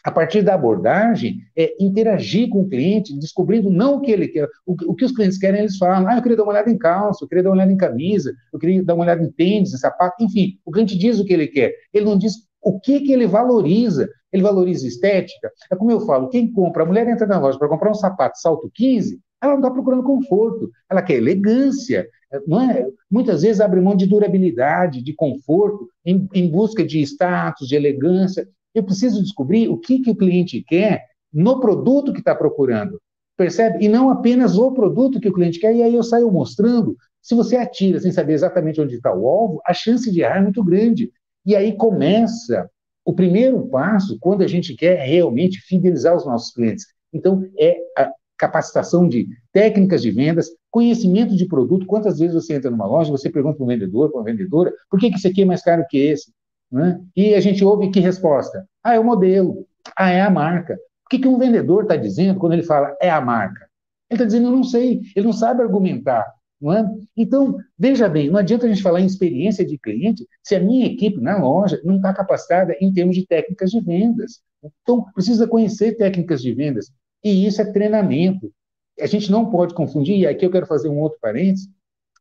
a 0.04 0.10
partir 0.10 0.42
da 0.42 0.54
abordagem, 0.54 1.38
é 1.56 1.76
interagir 1.78 2.48
com 2.48 2.62
o 2.62 2.68
cliente, 2.68 3.16
descobrindo 3.16 3.70
não 3.70 3.96
o 3.96 4.00
que 4.00 4.10
ele 4.10 4.26
quer, 4.26 4.48
o, 4.66 4.74
o, 4.90 4.94
que 4.94 5.04
os 5.04 5.12
clientes 5.12 5.38
querem, 5.38 5.60
eles 5.60 5.76
falam. 5.76 6.08
Ah, 6.08 6.16
eu 6.16 6.22
queria 6.22 6.36
dar 6.36 6.42
uma 6.42 6.52
olhada 6.52 6.70
em 6.70 6.76
calça, 6.76 7.24
eu 7.24 7.28
queria 7.28 7.44
dar 7.44 7.50
uma 7.50 7.56
olhada 7.56 7.72
em 7.72 7.76
camisa, 7.76 8.34
eu 8.52 8.58
queria 8.58 8.82
dar 8.82 8.94
uma 8.94 9.04
olhada 9.04 9.22
em 9.22 9.30
tênis, 9.30 9.72
em 9.72 9.76
sapato, 9.76 10.22
enfim. 10.22 10.58
O 10.64 10.72
cliente 10.72 10.98
diz 10.98 11.20
o 11.20 11.24
que 11.24 11.32
ele 11.32 11.46
quer. 11.46 11.72
Ele 11.94 12.04
não 12.04 12.18
diz 12.18 12.34
o 12.62 12.78
que, 12.78 13.00
que 13.00 13.12
ele 13.12 13.26
valoriza? 13.26 14.08
Ele 14.32 14.42
valoriza 14.42 14.86
estética? 14.86 15.50
É 15.70 15.76
como 15.76 15.90
eu 15.90 16.00
falo, 16.00 16.28
quem 16.28 16.50
compra, 16.50 16.82
a 16.82 16.86
mulher 16.86 17.08
entra 17.08 17.26
na 17.26 17.38
loja 17.38 17.58
para 17.58 17.68
comprar 17.68 17.90
um 17.90 17.94
sapato 17.94 18.38
salto 18.38 18.70
15, 18.72 19.20
ela 19.42 19.52
não 19.54 19.60
está 19.60 19.70
procurando 19.70 20.04
conforto, 20.04 20.70
ela 20.88 21.02
quer 21.02 21.14
elegância, 21.14 22.06
não 22.46 22.60
é? 22.60 22.86
Muitas 23.10 23.42
vezes 23.42 23.60
abre 23.60 23.80
mão 23.80 23.96
de 23.96 24.06
durabilidade, 24.06 25.02
de 25.02 25.12
conforto, 25.12 25.88
em, 26.06 26.28
em 26.32 26.48
busca 26.48 26.84
de 26.84 27.00
status, 27.02 27.68
de 27.68 27.74
elegância. 27.74 28.48
Eu 28.74 28.84
preciso 28.84 29.20
descobrir 29.20 29.68
o 29.68 29.76
que, 29.76 30.00
que 30.00 30.10
o 30.10 30.16
cliente 30.16 30.62
quer 30.66 31.06
no 31.32 31.60
produto 31.60 32.12
que 32.12 32.20
está 32.20 32.34
procurando, 32.34 33.00
percebe? 33.36 33.84
E 33.84 33.88
não 33.88 34.10
apenas 34.10 34.56
o 34.56 34.70
produto 34.72 35.20
que 35.20 35.28
o 35.28 35.32
cliente 35.32 35.58
quer, 35.58 35.74
e 35.74 35.82
aí 35.82 35.94
eu 35.94 36.02
saio 36.02 36.30
mostrando. 36.30 36.96
Se 37.20 37.34
você 37.34 37.56
atira 37.56 38.00
sem 38.00 38.12
saber 38.12 38.34
exatamente 38.34 38.80
onde 38.80 38.96
está 38.96 39.14
o 39.14 39.26
alvo, 39.26 39.60
a 39.66 39.72
chance 39.72 40.10
de 40.10 40.20
errar 40.20 40.38
é 40.38 40.42
muito 40.42 40.62
grande. 40.62 41.10
E 41.44 41.56
aí 41.56 41.76
começa 41.76 42.70
o 43.04 43.12
primeiro 43.12 43.66
passo, 43.66 44.16
quando 44.20 44.42
a 44.42 44.46
gente 44.46 44.74
quer 44.74 45.04
realmente 45.04 45.60
fidelizar 45.60 46.14
os 46.14 46.24
nossos 46.24 46.52
clientes. 46.52 46.86
Então, 47.12 47.44
é 47.58 47.76
a 47.98 48.10
capacitação 48.38 49.08
de 49.08 49.28
técnicas 49.52 50.02
de 50.02 50.10
vendas, 50.10 50.48
conhecimento 50.70 51.36
de 51.36 51.46
produto. 51.46 51.86
Quantas 51.86 52.18
vezes 52.18 52.34
você 52.34 52.54
entra 52.54 52.70
numa 52.70 52.86
loja, 52.86 53.10
você 53.10 53.30
pergunta 53.30 53.56
para 53.56 53.64
um 53.64 53.68
vendedor, 53.68 54.10
para 54.10 54.20
uma 54.20 54.24
vendedora, 54.24 54.72
por 54.90 54.98
que, 54.98 55.08
esse 55.08 55.28
aqui 55.28 55.42
é 55.42 55.44
mais 55.44 55.62
caro 55.62 55.84
que 55.88 55.98
esse? 55.98 56.32
Né? 56.70 57.00
E 57.14 57.34
a 57.34 57.40
gente 57.40 57.64
ouve 57.64 57.90
que 57.90 58.00
resposta? 58.00 58.66
Ah, 58.82 58.94
é 58.94 59.00
o 59.00 59.04
modelo. 59.04 59.66
Ah, 59.96 60.10
é 60.10 60.22
a 60.22 60.30
marca. 60.30 60.74
O 61.04 61.08
que, 61.10 61.18
que 61.18 61.28
um 61.28 61.38
vendedor 61.38 61.82
está 61.82 61.96
dizendo 61.96 62.38
quando 62.40 62.54
ele 62.54 62.62
fala 62.62 62.96
é 63.00 63.10
a 63.10 63.20
marca? 63.20 63.68
Ele 64.08 64.16
está 64.16 64.24
dizendo, 64.24 64.48
eu 64.48 64.52
não 64.52 64.64
sei, 64.64 65.02
ele 65.14 65.26
não 65.26 65.32
sabe 65.32 65.62
argumentar. 65.62 66.26
É? 66.70 66.84
Então, 67.16 67.58
veja 67.76 68.08
bem, 68.08 68.30
não 68.30 68.38
adianta 68.38 68.66
a 68.66 68.68
gente 68.68 68.82
falar 68.82 69.00
em 69.00 69.06
experiência 69.06 69.64
de 69.64 69.76
cliente 69.76 70.28
se 70.44 70.54
a 70.54 70.60
minha 70.60 70.86
equipe 70.86 71.20
na 71.20 71.36
loja 71.36 71.80
não 71.82 71.96
está 71.96 72.14
capacitada 72.14 72.76
em 72.80 72.92
termos 72.92 73.16
de 73.16 73.26
técnicas 73.26 73.70
de 73.70 73.80
vendas. 73.80 74.40
Então, 74.82 75.04
precisa 75.12 75.48
conhecer 75.48 75.96
técnicas 75.96 76.40
de 76.40 76.54
vendas. 76.54 76.92
E 77.24 77.46
isso 77.46 77.60
é 77.60 77.72
treinamento. 77.72 78.52
A 79.00 79.06
gente 79.06 79.30
não 79.30 79.50
pode 79.50 79.74
confundir, 79.74 80.18
e 80.18 80.26
aqui 80.26 80.46
eu 80.46 80.50
quero 80.50 80.66
fazer 80.66 80.88
um 80.88 81.00
outro 81.00 81.18
parênteses: 81.20 81.68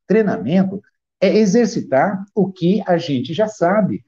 treinamento 0.08 0.82
é 1.22 1.38
exercitar 1.38 2.26
o 2.34 2.52
que 2.52 2.82
a 2.88 2.98
gente 2.98 3.34
já 3.34 3.48
sabe. 3.48 4.04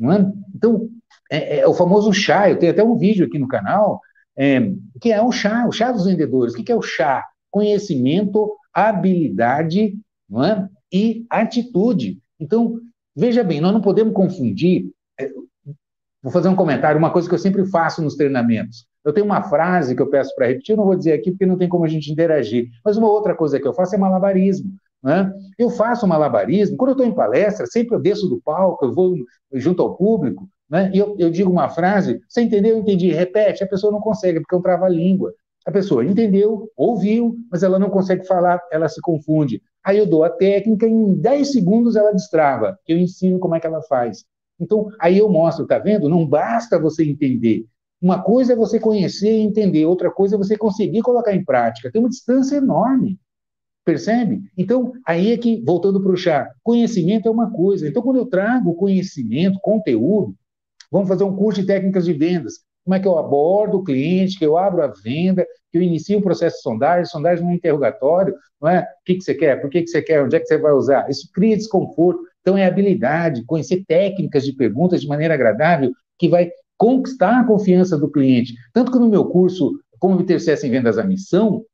É? 0.00 0.32
Então, 0.54 0.88
é, 1.30 1.58
é 1.58 1.68
o 1.68 1.74
famoso 1.74 2.12
chá, 2.12 2.50
eu 2.50 2.58
tenho 2.58 2.72
até 2.72 2.82
um 2.82 2.96
vídeo 2.96 3.26
aqui 3.26 3.38
no 3.38 3.46
canal, 3.46 4.00
é, 4.36 4.72
que 5.00 5.12
é 5.12 5.22
o 5.22 5.30
chá, 5.30 5.66
o 5.66 5.72
chá 5.72 5.92
dos 5.92 6.06
vendedores. 6.06 6.54
O 6.54 6.62
que 6.62 6.72
é 6.72 6.76
o 6.76 6.82
chá? 6.82 7.24
Conhecimento 7.50 8.56
habilidade 8.76 9.98
é? 10.44 10.68
e 10.92 11.24
atitude. 11.30 12.18
Então, 12.38 12.78
veja 13.14 13.42
bem, 13.42 13.60
nós 13.60 13.72
não 13.72 13.80
podemos 13.80 14.12
confundir. 14.12 14.90
É, 15.18 15.30
vou 16.22 16.30
fazer 16.30 16.48
um 16.48 16.56
comentário, 16.56 16.98
uma 16.98 17.10
coisa 17.10 17.26
que 17.26 17.34
eu 17.34 17.38
sempre 17.38 17.64
faço 17.64 18.02
nos 18.02 18.16
treinamentos. 18.16 18.86
Eu 19.02 19.14
tenho 19.14 19.24
uma 19.24 19.42
frase 19.42 19.94
que 19.94 20.02
eu 20.02 20.10
peço 20.10 20.34
para 20.34 20.48
repetir, 20.48 20.72
eu 20.72 20.76
não 20.76 20.84
vou 20.84 20.96
dizer 20.96 21.14
aqui 21.14 21.30
porque 21.30 21.46
não 21.46 21.56
tem 21.56 21.68
como 21.68 21.84
a 21.84 21.88
gente 21.88 22.12
interagir, 22.12 22.68
mas 22.84 22.96
uma 22.96 23.08
outra 23.08 23.34
coisa 23.34 23.58
que 23.58 23.66
eu 23.66 23.72
faço 23.72 23.94
é 23.94 23.98
malabarismo. 23.98 24.70
Né? 25.02 25.32
Eu 25.56 25.70
faço 25.70 26.06
malabarismo, 26.06 26.76
quando 26.76 26.90
eu 26.90 26.94
estou 26.94 27.06
em 27.06 27.14
palestra, 27.14 27.66
sempre 27.66 27.94
eu 27.94 28.00
desço 28.00 28.28
do 28.28 28.42
palco, 28.42 28.84
eu 28.84 28.92
vou 28.92 29.16
junto 29.54 29.80
ao 29.80 29.96
público, 29.96 30.48
né? 30.68 30.90
e 30.92 30.98
eu, 30.98 31.14
eu 31.18 31.30
digo 31.30 31.50
uma 31.50 31.68
frase, 31.68 32.20
você 32.28 32.42
entendeu? 32.42 32.76
Eu 32.76 32.82
entendi, 32.82 33.12
repete, 33.12 33.62
a 33.62 33.68
pessoa 33.68 33.92
não 33.92 34.00
consegue, 34.00 34.40
porque 34.40 34.54
eu 34.54 34.60
travo 34.60 34.84
a 34.84 34.88
língua. 34.88 35.32
A 35.66 35.72
pessoa 35.72 36.04
entendeu, 36.04 36.70
ouviu, 36.76 37.36
mas 37.50 37.64
ela 37.64 37.76
não 37.76 37.90
consegue 37.90 38.24
falar, 38.24 38.60
ela 38.70 38.88
se 38.88 39.00
confunde. 39.00 39.60
Aí 39.84 39.98
eu 39.98 40.06
dou 40.06 40.22
a 40.22 40.30
técnica, 40.30 40.86
em 40.86 41.14
10 41.14 41.50
segundos 41.50 41.96
ela 41.96 42.12
destrava. 42.12 42.78
Eu 42.86 42.96
ensino 42.96 43.40
como 43.40 43.56
é 43.56 43.60
que 43.60 43.66
ela 43.66 43.82
faz. 43.82 44.24
Então, 44.60 44.88
aí 45.00 45.18
eu 45.18 45.28
mostro, 45.28 45.66
tá 45.66 45.78
vendo? 45.80 46.08
Não 46.08 46.24
basta 46.24 46.78
você 46.78 47.04
entender. 47.04 47.66
Uma 48.00 48.22
coisa 48.22 48.52
é 48.52 48.56
você 48.56 48.78
conhecer 48.78 49.32
e 49.32 49.42
entender, 49.42 49.84
outra 49.86 50.08
coisa 50.08 50.36
é 50.36 50.38
você 50.38 50.56
conseguir 50.56 51.02
colocar 51.02 51.34
em 51.34 51.44
prática. 51.44 51.90
Tem 51.90 52.00
uma 52.00 52.08
distância 52.08 52.56
enorme. 52.56 53.18
Percebe? 53.84 54.42
Então, 54.56 54.92
aí 55.04 55.32
é 55.32 55.38
que, 55.38 55.62
voltando 55.64 56.00
para 56.00 56.12
o 56.12 56.16
chá, 56.16 56.48
conhecimento 56.62 57.28
é 57.28 57.30
uma 57.30 57.50
coisa. 57.50 57.88
Então, 57.88 58.02
quando 58.02 58.16
eu 58.16 58.26
trago 58.26 58.74
conhecimento, 58.74 59.58
conteúdo, 59.60 60.34
vamos 60.92 61.08
fazer 61.08 61.24
um 61.24 61.34
curso 61.34 61.60
de 61.60 61.66
técnicas 61.66 62.04
de 62.04 62.12
vendas 62.12 62.65
como 62.86 62.94
é 62.94 63.00
que 63.00 63.08
eu 63.08 63.18
abordo 63.18 63.78
o 63.78 63.82
cliente, 63.82 64.38
que 64.38 64.46
eu 64.46 64.56
abro 64.56 64.80
a 64.80 64.86
venda, 64.86 65.44
que 65.72 65.76
eu 65.76 65.82
inicio 65.82 66.20
um 66.20 66.22
processo 66.22 66.58
de 66.58 66.62
sondagem, 66.62 67.04
sondagem 67.04 67.44
no 67.44 67.52
interrogatório, 67.52 68.32
não 68.62 68.70
é? 68.70 68.82
O 68.82 69.04
que, 69.04 69.16
que 69.16 69.24
você 69.24 69.34
quer? 69.34 69.60
Por 69.60 69.68
que, 69.68 69.82
que 69.82 69.88
você 69.88 70.00
quer? 70.00 70.22
Onde 70.22 70.36
é 70.36 70.38
que 70.40 70.46
você 70.46 70.56
vai 70.56 70.72
usar? 70.72 71.10
Isso 71.10 71.28
cria 71.34 71.56
desconforto. 71.56 72.20
Então, 72.40 72.56
é 72.56 72.64
habilidade, 72.64 73.44
conhecer 73.44 73.84
técnicas 73.88 74.44
de 74.44 74.52
perguntas 74.52 75.00
de 75.00 75.08
maneira 75.08 75.34
agradável, 75.34 75.90
que 76.16 76.28
vai 76.28 76.48
conquistar 76.78 77.40
a 77.40 77.44
confiança 77.44 77.98
do 77.98 78.08
cliente. 78.08 78.54
Tanto 78.72 78.92
que 78.92 78.98
no 79.00 79.08
meu 79.08 79.24
curso, 79.24 79.80
Como 79.98 80.14
Obter 80.14 80.38
Sucesso 80.38 80.64
em 80.64 80.70
Vendas 80.70 80.96
a 80.96 81.02
Missão, 81.02 81.64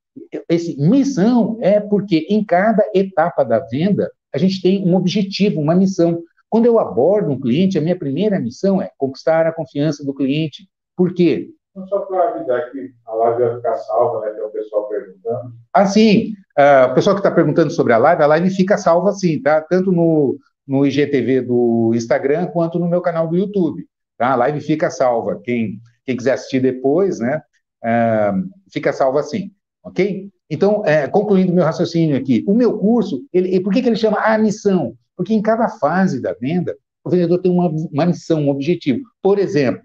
esse 0.48 0.80
missão 0.80 1.58
é 1.60 1.78
porque 1.78 2.26
em 2.30 2.42
cada 2.42 2.82
etapa 2.94 3.44
da 3.44 3.58
venda, 3.58 4.10
a 4.34 4.38
gente 4.38 4.62
tem 4.62 4.82
um 4.82 4.96
objetivo, 4.96 5.60
uma 5.60 5.74
missão. 5.74 6.22
Quando 6.48 6.64
eu 6.64 6.78
abordo 6.78 7.30
um 7.30 7.38
cliente, 7.38 7.76
a 7.76 7.82
minha 7.82 7.98
primeira 7.98 8.40
missão 8.40 8.80
é 8.80 8.90
conquistar 8.96 9.46
a 9.46 9.52
confiança 9.52 10.02
do 10.02 10.14
cliente, 10.14 10.66
por 10.96 11.14
quê? 11.14 11.48
Não 11.74 11.86
só 11.86 12.00
para 12.00 12.30
avisar 12.30 12.70
que 12.70 12.92
a 13.06 13.14
live 13.14 13.42
vai 13.42 13.56
ficar 13.56 13.74
salva, 13.76 14.20
né? 14.26 14.32
Tem 14.32 14.44
o 14.44 14.50
pessoal 14.50 14.88
perguntando. 14.88 15.52
Ah, 15.72 15.86
sim. 15.86 16.34
Uh, 16.58 16.90
o 16.90 16.94
pessoal 16.94 17.16
que 17.16 17.20
está 17.20 17.30
perguntando 17.30 17.70
sobre 17.70 17.94
a 17.94 17.98
live, 17.98 18.22
a 18.22 18.26
live 18.26 18.50
fica 18.50 18.76
salva 18.76 19.12
sim, 19.12 19.40
tá? 19.40 19.60
Tanto 19.62 19.90
no, 19.90 20.36
no 20.66 20.84
IGTV 20.84 21.42
do 21.42 21.92
Instagram 21.94 22.46
quanto 22.48 22.78
no 22.78 22.88
meu 22.88 23.00
canal 23.00 23.26
do 23.26 23.36
YouTube. 23.36 23.86
Tá? 24.18 24.32
A 24.32 24.36
live 24.36 24.60
fica 24.60 24.90
salva. 24.90 25.40
Quem, 25.42 25.80
quem 26.04 26.16
quiser 26.16 26.32
assistir 26.32 26.60
depois, 26.60 27.18
né? 27.18 27.42
Uh, 27.82 28.50
fica 28.70 28.92
salva 28.92 29.22
sim. 29.22 29.50
Ok? 29.82 30.30
Então, 30.50 30.82
é, 30.84 31.08
concluindo 31.08 31.52
meu 31.52 31.64
raciocínio 31.64 32.14
aqui, 32.14 32.44
o 32.46 32.54
meu 32.54 32.78
curso, 32.78 33.24
ele, 33.32 33.58
por 33.60 33.72
que, 33.72 33.80
que 33.80 33.88
ele 33.88 33.96
chama 33.96 34.18
a 34.18 34.36
missão? 34.36 34.94
Porque 35.16 35.32
em 35.32 35.40
cada 35.40 35.66
fase 35.66 36.20
da 36.20 36.34
venda, 36.34 36.76
o 37.02 37.08
vendedor 37.08 37.38
tem 37.38 37.50
uma, 37.50 37.68
uma 37.68 38.06
missão, 38.06 38.42
um 38.42 38.50
objetivo. 38.50 39.00
Por 39.22 39.38
exemplo, 39.38 39.82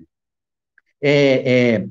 é, 1.02 1.76
é, 1.76 1.88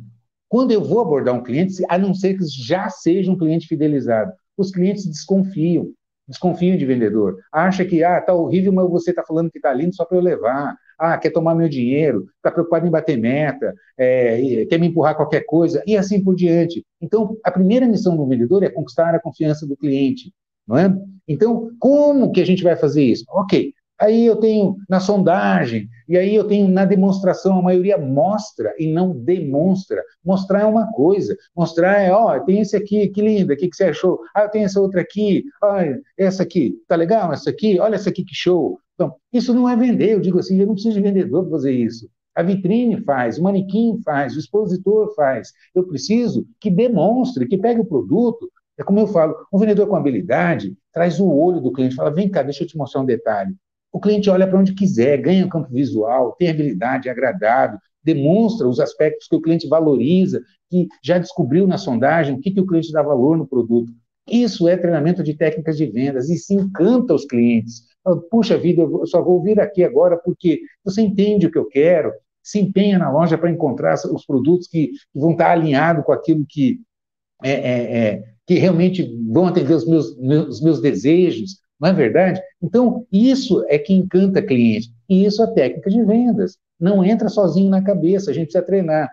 quando 0.49 0.73
eu 0.73 0.83
vou 0.83 1.01
abordar 1.01 1.35
um 1.35 1.42
cliente, 1.42 1.83
a 1.88 1.99
não 1.99 2.14
ser 2.14 2.37
que 2.38 2.45
já 2.47 2.88
seja 2.88 3.31
um 3.31 3.38
cliente 3.38 3.66
fidelizado, 3.66 4.33
os 4.57 4.71
clientes 4.71 5.07
desconfiam, 5.07 5.90
desconfiam 6.27 6.77
de 6.77 6.87
vendedor, 6.87 7.38
acha 7.53 7.85
que, 7.85 8.03
ah, 8.03 8.21
tá 8.21 8.33
horrível, 8.35 8.73
mas 8.73 8.88
você 8.88 9.11
está 9.11 9.23
falando 9.23 9.51
que 9.51 9.59
está 9.59 9.73
lindo 9.73 9.95
só 9.95 10.05
para 10.05 10.16
eu 10.16 10.23
levar, 10.23 10.77
ah, 10.99 11.19
quer 11.19 11.31
tomar 11.31 11.55
meu 11.55 11.69
dinheiro, 11.69 12.27
está 12.37 12.51
preocupado 12.51 12.87
em 12.87 12.90
bater 12.90 13.19
meta, 13.19 13.75
é, 13.99 14.64
quer 14.66 14.79
me 14.79 14.87
empurrar 14.87 15.16
qualquer 15.16 15.45
coisa, 15.45 15.83
e 15.87 15.97
assim 15.97 16.23
por 16.23 16.35
diante. 16.35 16.85
Então, 17.01 17.37
a 17.45 17.51
primeira 17.51 17.87
missão 17.87 18.16
do 18.16 18.27
vendedor 18.27 18.62
é 18.62 18.71
conquistar 18.71 19.14
a 19.14 19.21
confiança 19.21 19.66
do 19.66 19.77
cliente, 19.77 20.33
não 20.66 20.79
é? 20.79 20.92
Então, 21.29 21.71
como 21.79 22.33
que 22.33 22.40
a 22.40 22.47
gente 22.47 22.62
vai 22.62 22.77
fazer 22.77 23.05
isso? 23.05 23.25
Ok, 23.29 23.73
Aí 23.99 24.27
eu 24.27 24.37
tenho 24.37 24.77
na 24.89 25.01
sondagem, 25.01 25.89
e 26.09 26.17
aí 26.19 26.35
eu 26.35 26.47
tenho 26.47 26.69
na 26.69 26.85
demonstração, 26.85 27.59
a 27.59 27.63
maioria 27.63 27.97
mostra 27.97 28.75
e 28.79 28.93
não 28.93 29.13
demonstra. 29.13 30.03
Mostrar 30.25 30.61
é 30.61 30.65
uma 30.67 30.93
coisa, 30.93 31.37
mostrar 31.57 32.01
é, 32.01 32.13
ó, 32.13 32.37
oh, 32.37 32.41
tem 32.45 32.61
esse 32.61 32.77
aqui, 32.77 33.09
que 33.09 33.23
linda, 33.23 33.55
o 33.55 33.57
que, 33.57 33.69
que 33.69 33.77
você 33.77 33.85
achou? 33.85 34.21
Ah, 34.35 34.43
eu 34.43 34.51
tenho 34.51 34.67
essa 34.67 34.81
outra 34.81 35.01
aqui, 35.01 35.45
ah, 35.63 35.83
essa 36.19 36.43
aqui, 36.43 36.75
tá 36.87 36.95
legal? 36.95 37.33
Essa 37.33 37.51
aqui, 37.51 37.81
olha 37.81 37.95
essa 37.95 38.11
aqui, 38.11 38.25
que 38.25 38.35
show. 38.35 38.79
Então, 38.95 39.15
isso 39.33 39.55
não 39.55 39.69
é 39.69 39.77
vender, 39.77 40.13
eu 40.13 40.21
digo 40.21 40.39
assim, 40.39 40.61
eu 40.61 40.67
não 40.67 40.75
preciso 40.75 40.97
de 40.97 41.03
vendedor 41.03 41.43
para 41.43 41.53
fazer 41.53 41.73
isso. 41.73 42.09
A 42.35 42.43
vitrine 42.43 43.01
faz, 43.03 43.39
o 43.39 43.43
manequim 43.43 43.99
faz, 44.05 44.37
o 44.37 44.39
expositor 44.39 45.15
faz. 45.15 45.53
Eu 45.75 45.87
preciso 45.87 46.47
que 46.61 46.71
demonstre, 46.71 47.49
que 47.49 47.57
pegue 47.57 47.81
o 47.81 47.85
produto. 47.87 48.51
É 48.79 48.85
como 48.85 49.01
eu 49.01 49.07
falo, 49.07 49.35
um 49.51 49.59
vendedor 49.59 49.89
com 49.89 49.97
habilidade 49.97 50.77
traz 50.93 51.19
o 51.19 51.27
olho 51.27 51.61
do 51.61 51.73
cliente, 51.73 51.95
fala, 51.95 52.11
vem 52.11 52.31
cá, 52.31 52.43
deixa 52.43 52.63
eu 52.63 52.69
te 52.69 52.77
mostrar 52.77 53.01
um 53.01 53.07
detalhe. 53.07 53.55
O 53.97 53.99
cliente 53.99 54.29
olha 54.29 54.47
para 54.47 54.59
onde 54.59 54.75
quiser, 54.75 55.17
ganha 55.23 55.49
campo 55.49 55.73
visual, 55.73 56.37
tem 56.39 56.51
habilidade, 56.51 57.09
é 57.09 57.11
agradável, 57.11 57.79
demonstra 58.05 58.69
os 58.69 58.79
aspectos 58.79 59.27
que 59.27 59.35
o 59.35 59.41
cliente 59.41 59.67
valoriza, 59.67 60.43
que 60.69 60.87
já 61.03 61.17
descobriu 61.17 61.67
na 61.67 61.79
sondagem 61.79 62.35
o 62.35 62.39
que, 62.39 62.51
que 62.51 62.61
o 62.61 62.67
cliente 62.67 62.93
dá 62.93 63.01
valor 63.01 63.39
no 63.39 63.47
produto. 63.47 63.91
Isso 64.31 64.69
é 64.69 64.77
treinamento 64.77 65.23
de 65.23 65.33
técnicas 65.33 65.79
de 65.79 65.87
vendas 65.87 66.29
e 66.29 66.37
se 66.37 66.53
encanta 66.53 67.15
os 67.15 67.25
clientes. 67.25 67.85
Puxa 68.31 68.59
vida, 68.59 68.83
eu 68.83 69.07
só 69.07 69.23
vou 69.23 69.43
vir 69.43 69.59
aqui 69.59 69.83
agora 69.83 70.19
porque 70.19 70.61
você 70.85 71.01
entende 71.01 71.47
o 71.47 71.51
que 71.51 71.59
eu 71.59 71.65
quero, 71.65 72.13
se 72.43 72.61
empenha 72.61 72.99
na 72.99 73.11
loja 73.11 73.39
para 73.39 73.51
encontrar 73.51 73.95
os 73.95 74.27
produtos 74.27 74.69
que, 74.69 74.91
vão 75.15 75.31
estar 75.31 75.53
alinhados 75.53 76.05
com 76.05 76.13
aquilo 76.13 76.45
que, 76.47 76.83
é, 77.43 77.51
é, 77.51 77.99
é, 77.99 78.25
que 78.47 78.57
realmente 78.57 79.11
vão 79.33 79.47
atender 79.47 79.73
os 79.73 79.89
meus, 79.89 80.15
meus, 80.19 80.61
meus 80.61 80.83
desejos, 80.83 81.65
não 81.81 81.89
é 81.89 81.93
verdade? 81.93 82.41
Então, 82.62 83.07
isso 83.12 83.65
é 83.69 83.79
que 83.79 83.93
encanta 83.93 84.43
cliente. 84.43 84.91
E 85.09 85.25
isso 85.25 85.43
é 85.43 85.47
técnica 85.53 85.91
de 85.91 86.03
vendas. 86.03 86.57
Não 86.79 87.05
entra 87.05 87.29
sozinho 87.29 87.71
na 87.71 87.83
cabeça, 87.83 88.31
a 88.31 88.35
gente 88.35 88.47
precisa 88.47 88.65
treinar. 88.65 89.11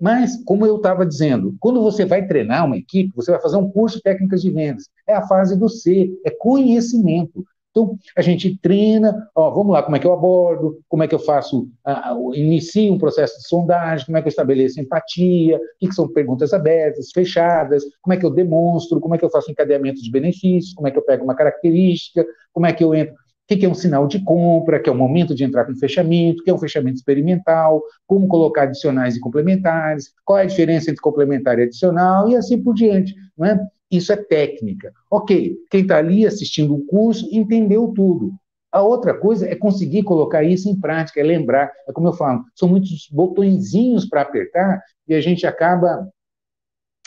Mas, 0.00 0.42
como 0.44 0.66
eu 0.66 0.76
estava 0.76 1.06
dizendo, 1.06 1.54
quando 1.60 1.80
você 1.82 2.04
vai 2.04 2.26
treinar 2.26 2.66
uma 2.66 2.76
equipe, 2.76 3.12
você 3.14 3.30
vai 3.30 3.40
fazer 3.40 3.56
um 3.56 3.70
curso 3.70 3.96
de 3.96 4.02
técnicas 4.02 4.42
de 4.42 4.50
vendas. 4.50 4.88
É 5.06 5.14
a 5.14 5.26
fase 5.26 5.56
do 5.56 5.68
C, 5.68 6.10
é 6.24 6.30
conhecimento. 6.30 7.44
Então, 7.74 7.98
a 8.16 8.22
gente 8.22 8.56
treina, 8.58 9.28
ó, 9.34 9.50
vamos 9.50 9.72
lá, 9.72 9.82
como 9.82 9.96
é 9.96 9.98
que 9.98 10.06
eu 10.06 10.12
abordo, 10.12 10.78
como 10.88 11.02
é 11.02 11.08
que 11.08 11.14
eu 11.14 11.18
faço, 11.18 11.68
uh, 11.84 12.32
inicio 12.32 12.92
um 12.92 12.98
processo 12.98 13.36
de 13.38 13.48
sondagem, 13.48 14.06
como 14.06 14.16
é 14.16 14.22
que 14.22 14.28
eu 14.28 14.30
estabeleço 14.30 14.80
empatia, 14.80 15.56
o 15.56 15.60
que, 15.80 15.88
que, 15.88 15.94
são 15.94 16.06
perguntas 16.06 16.52
abertas, 16.52 17.10
fechadas, 17.12 17.82
como 18.00 18.14
é 18.14 18.16
que 18.16 18.24
eu 18.24 18.30
demonstro, 18.30 19.00
como 19.00 19.16
é 19.16 19.18
que 19.18 19.24
eu 19.24 19.30
faço 19.30 19.50
encadeamento 19.50 20.00
de 20.00 20.08
benefícios, 20.08 20.72
como 20.72 20.86
é 20.86 20.92
que 20.92 20.98
eu 20.98 21.02
pego 21.02 21.24
uma 21.24 21.34
característica, 21.34 22.24
como 22.52 22.64
é 22.64 22.72
que 22.72 22.84
eu 22.84 22.94
entro, 22.94 23.12
o 23.12 23.46
que, 23.48 23.56
que 23.56 23.66
é 23.66 23.68
um 23.68 23.74
sinal 23.74 24.06
de 24.06 24.22
compra, 24.22 24.78
que 24.78 24.88
é 24.88 24.92
o 24.92 24.96
momento 24.96 25.34
de 25.34 25.42
entrar 25.42 25.64
com 25.64 25.74
fechamento, 25.74 26.44
que 26.44 26.50
é 26.50 26.54
um 26.54 26.58
fechamento 26.58 26.98
experimental, 26.98 27.82
como 28.06 28.28
colocar 28.28 28.62
adicionais 28.62 29.16
e 29.16 29.20
complementares, 29.20 30.12
qual 30.24 30.38
é 30.38 30.42
a 30.42 30.46
diferença 30.46 30.92
entre 30.92 31.02
complementar 31.02 31.58
e 31.58 31.64
adicional, 31.64 32.28
e 32.30 32.36
assim 32.36 32.62
por 32.62 32.72
diante. 32.72 33.16
Não 33.36 33.46
é? 33.46 33.60
Isso 33.96 34.12
é 34.12 34.16
técnica. 34.16 34.92
Ok, 35.10 35.56
quem 35.70 35.82
está 35.82 35.98
ali 35.98 36.26
assistindo 36.26 36.74
o 36.74 36.84
curso 36.86 37.28
entendeu 37.32 37.92
tudo. 37.94 38.32
A 38.72 38.82
outra 38.82 39.14
coisa 39.14 39.48
é 39.48 39.54
conseguir 39.54 40.02
colocar 40.02 40.42
isso 40.42 40.68
em 40.68 40.78
prática, 40.78 41.20
é 41.20 41.22
lembrar. 41.22 41.70
É 41.88 41.92
como 41.92 42.08
eu 42.08 42.12
falo, 42.12 42.44
são 42.56 42.68
muitos 42.68 43.08
botõezinhos 43.10 44.04
para 44.04 44.22
apertar 44.22 44.82
e 45.06 45.14
a 45.14 45.20
gente 45.20 45.46
acaba 45.46 46.08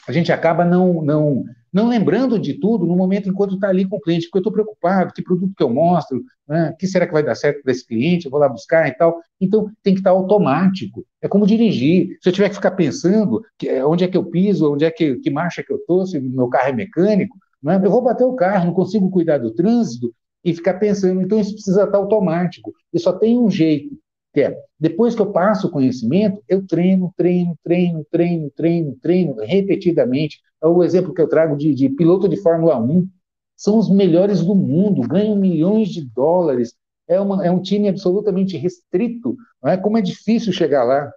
a 0.08 0.12
gente 0.14 0.32
acaba 0.32 0.64
não, 0.64 1.02
não, 1.02 1.44
não 1.78 1.88
lembrando 1.88 2.40
de 2.40 2.56
tudo 2.56 2.88
no 2.88 2.96
momento 2.96 3.30
enquanto 3.30 3.54
está 3.54 3.70
ali 3.70 3.88
com 3.88 3.98
o 3.98 4.02
cliente, 4.02 4.26
porque 4.26 4.40
eu 4.40 4.40
estou 4.40 4.52
preocupado, 4.52 5.14
que 5.14 5.22
produto 5.22 5.54
que 5.56 5.62
eu 5.64 5.70
mostro, 5.70 6.24
né? 6.48 6.76
que 6.80 6.88
será 6.88 7.06
que 7.06 7.14
vai 7.14 7.22
dar 7.22 7.36
certo 7.36 7.62
para 7.62 7.72
esse 7.72 7.86
cliente, 7.86 8.26
eu 8.26 8.32
vou 8.32 8.40
lá 8.40 8.50
buscar 8.50 8.88
e 8.88 8.94
tal. 8.94 9.22
Então, 9.40 9.70
tem 9.84 9.94
que 9.94 10.00
estar 10.00 10.10
tá 10.10 10.16
automático. 10.16 11.06
É 11.22 11.28
como 11.28 11.46
dirigir. 11.46 12.18
Se 12.20 12.30
eu 12.30 12.34
tiver 12.34 12.50
que 12.50 12.56
ficar 12.56 12.72
pensando 12.72 13.44
que, 13.60 13.70
é, 13.70 13.86
onde 13.86 14.04
é 14.04 14.08
que 14.08 14.18
eu 14.18 14.26
piso, 14.26 14.74
onde 14.74 14.86
é 14.86 14.90
que, 14.90 15.18
que 15.18 15.30
marcha 15.30 15.62
que 15.62 15.72
eu 15.72 15.78
estou, 15.78 16.04
se 16.08 16.20
meu 16.20 16.48
carro 16.48 16.70
é 16.70 16.74
mecânico, 16.74 17.38
né? 17.62 17.80
eu 17.84 17.92
vou 17.92 18.02
bater 18.02 18.24
o 18.24 18.34
carro, 18.34 18.66
não 18.66 18.74
consigo 18.74 19.12
cuidar 19.12 19.38
do 19.38 19.54
trânsito 19.54 20.12
e 20.44 20.56
ficar 20.56 20.80
pensando. 20.80 21.22
Então, 21.22 21.40
isso 21.40 21.54
precisa 21.54 21.82
estar 21.82 21.92
tá 21.92 21.98
automático. 22.00 22.74
E 22.92 23.00
só 23.00 23.14
tem 23.14 23.38
um 23.38 23.52
jeito, 23.52 23.96
que 24.34 24.42
é, 24.42 24.58
depois 24.80 25.14
que 25.14 25.22
eu 25.22 25.32
passo 25.32 25.68
o 25.68 25.72
conhecimento, 25.72 26.42
eu 26.50 26.66
treino, 26.66 27.14
treino, 27.16 27.56
treino, 27.64 28.04
treino, 28.12 28.50
treino, 28.56 28.98
treino, 29.00 29.36
repetidamente. 29.42 30.40
É 30.62 30.68
o 30.68 30.84
exemplo 30.84 31.14
que 31.14 31.22
eu 31.22 31.28
trago 31.30 31.56
de, 31.56 31.74
de 31.74 31.90
piloto 31.90 32.28
de 32.28 32.38
Fórmula 32.38 32.80
1. 32.80 33.08
São 33.56 33.78
os 33.78 33.90
melhores 33.90 34.44
do 34.44 34.54
mundo, 34.54 35.08
ganham 35.08 35.36
milhões 35.36 35.90
de 35.90 36.02
dólares. 36.02 36.76
É, 37.08 37.20
uma, 37.20 37.46
é 37.46 37.52
um 37.52 37.62
time 37.62 37.88
absolutamente 37.88 38.58
restrito. 38.58 39.36
Não 39.62 39.72
é? 39.72 39.78
Como 39.78 39.98
é 39.98 40.02
difícil 40.02 40.52
chegar 40.52 40.84
lá 40.84 41.12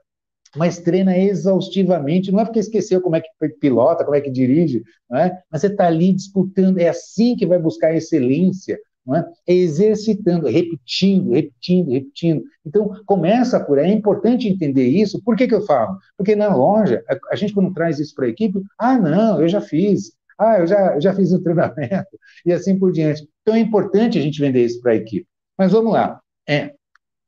mas 0.57 0.81
treina 0.81 1.17
exaustivamente, 1.17 2.33
não 2.33 2.41
é 2.41 2.45
porque 2.45 2.59
esqueceu 2.59 3.01
como 3.01 3.17
é 3.17 3.21
que 3.21 3.29
pilota, 3.61 4.05
como 4.05 4.17
é 4.17 4.21
que 4.21 4.31
dirige, 4.31 4.83
não 5.09 5.19
é? 5.19 5.41
mas 5.51 5.61
você 5.61 5.69
está 5.69 5.87
ali 5.87 6.13
disputando, 6.13 6.79
é 6.79 6.89
assim 6.89 7.37
que 7.37 7.47
vai 7.47 7.59
buscar 7.59 7.95
excelência, 7.95 8.75
não 8.75 8.81
é? 9.15 9.25
é 9.47 9.55
exercitando, 9.55 10.47
repetindo, 10.47 11.33
repetindo, 11.33 11.91
repetindo. 11.91 12.43
Então, 12.65 12.91
começa 13.07 13.59
por 13.59 13.79
aí, 13.79 13.91
é 13.91 13.95
importante 13.95 14.49
entender 14.49 14.87
isso. 14.87 15.23
Por 15.23 15.37
que, 15.37 15.47
que 15.47 15.55
eu 15.55 15.63
falo? 15.63 15.99
Porque 16.17 16.37
na 16.37 16.55
loja, 16.55 17.03
a, 17.09 17.17
a 17.33 17.37
gente 17.37 17.53
quando 17.53 17.73
traz 17.73 17.99
isso 17.99 18.15
para 18.15 18.27
a 18.27 18.29
equipe, 18.29 18.61
ah, 18.79 18.99
não, 18.99 19.41
eu 19.41 19.49
já 19.49 19.61
fiz, 19.61 20.13
ah, 20.39 20.59
eu 20.59 20.67
já, 20.67 20.95
eu 20.95 21.01
já 21.01 21.15
fiz 21.15 21.33
o 21.33 21.43
treinamento, 21.43 22.09
e 22.45 22.53
assim 22.53 22.79
por 22.79 22.93
diante. 22.93 23.27
Então, 23.43 23.55
é 23.55 23.61
importante 23.61 24.19
a 24.19 24.23
gente 24.23 24.41
vender 24.41 24.65
isso 24.65 24.81
para 24.81 24.93
a 24.93 24.97
equipe. 24.97 25.27
Mas 25.59 25.73
vamos 25.73 25.93
lá, 25.93 26.21
é, 26.49 26.75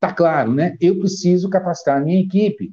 tá 0.00 0.12
claro, 0.12 0.52
né? 0.52 0.76
Eu 0.80 0.98
preciso 0.98 1.48
capacitar 1.50 1.98
a 1.98 2.04
minha 2.04 2.20
equipe, 2.20 2.72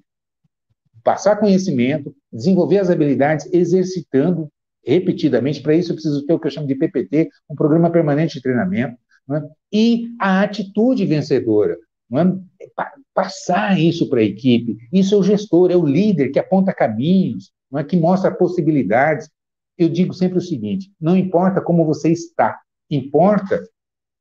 passar 1.03 1.37
conhecimento, 1.37 2.15
desenvolver 2.31 2.79
as 2.79 2.89
habilidades, 2.89 3.51
exercitando 3.51 4.49
repetidamente. 4.89 5.61
Para 5.61 5.75
isso, 5.75 5.91
eu 5.91 5.95
preciso 5.95 6.25
ter 6.25 6.33
o 6.33 6.39
que 6.39 6.47
eu 6.47 6.51
chamo 6.51 6.67
de 6.67 6.75
PPT, 6.75 7.29
um 7.49 7.55
programa 7.55 7.89
permanente 7.89 8.35
de 8.35 8.41
treinamento, 8.41 8.97
é? 9.31 9.41
e 9.71 10.09
a 10.19 10.41
atitude 10.41 11.05
vencedora. 11.05 11.77
É? 12.13 12.71
Passar 13.13 13.79
isso 13.79 14.09
para 14.09 14.19
a 14.21 14.23
equipe. 14.23 14.77
Isso 14.91 15.13
é 15.13 15.17
o 15.17 15.23
gestor, 15.23 15.71
é 15.71 15.75
o 15.75 15.85
líder 15.85 16.29
que 16.29 16.39
aponta 16.39 16.73
caminhos, 16.73 17.51
é? 17.75 17.83
que 17.83 17.97
mostra 17.97 18.31
possibilidades. 18.31 19.29
Eu 19.77 19.89
digo 19.89 20.13
sempre 20.13 20.37
o 20.37 20.41
seguinte: 20.41 20.91
não 20.99 21.15
importa 21.15 21.61
como 21.61 21.85
você 21.85 22.09
está, 22.09 22.59
importa 22.89 23.63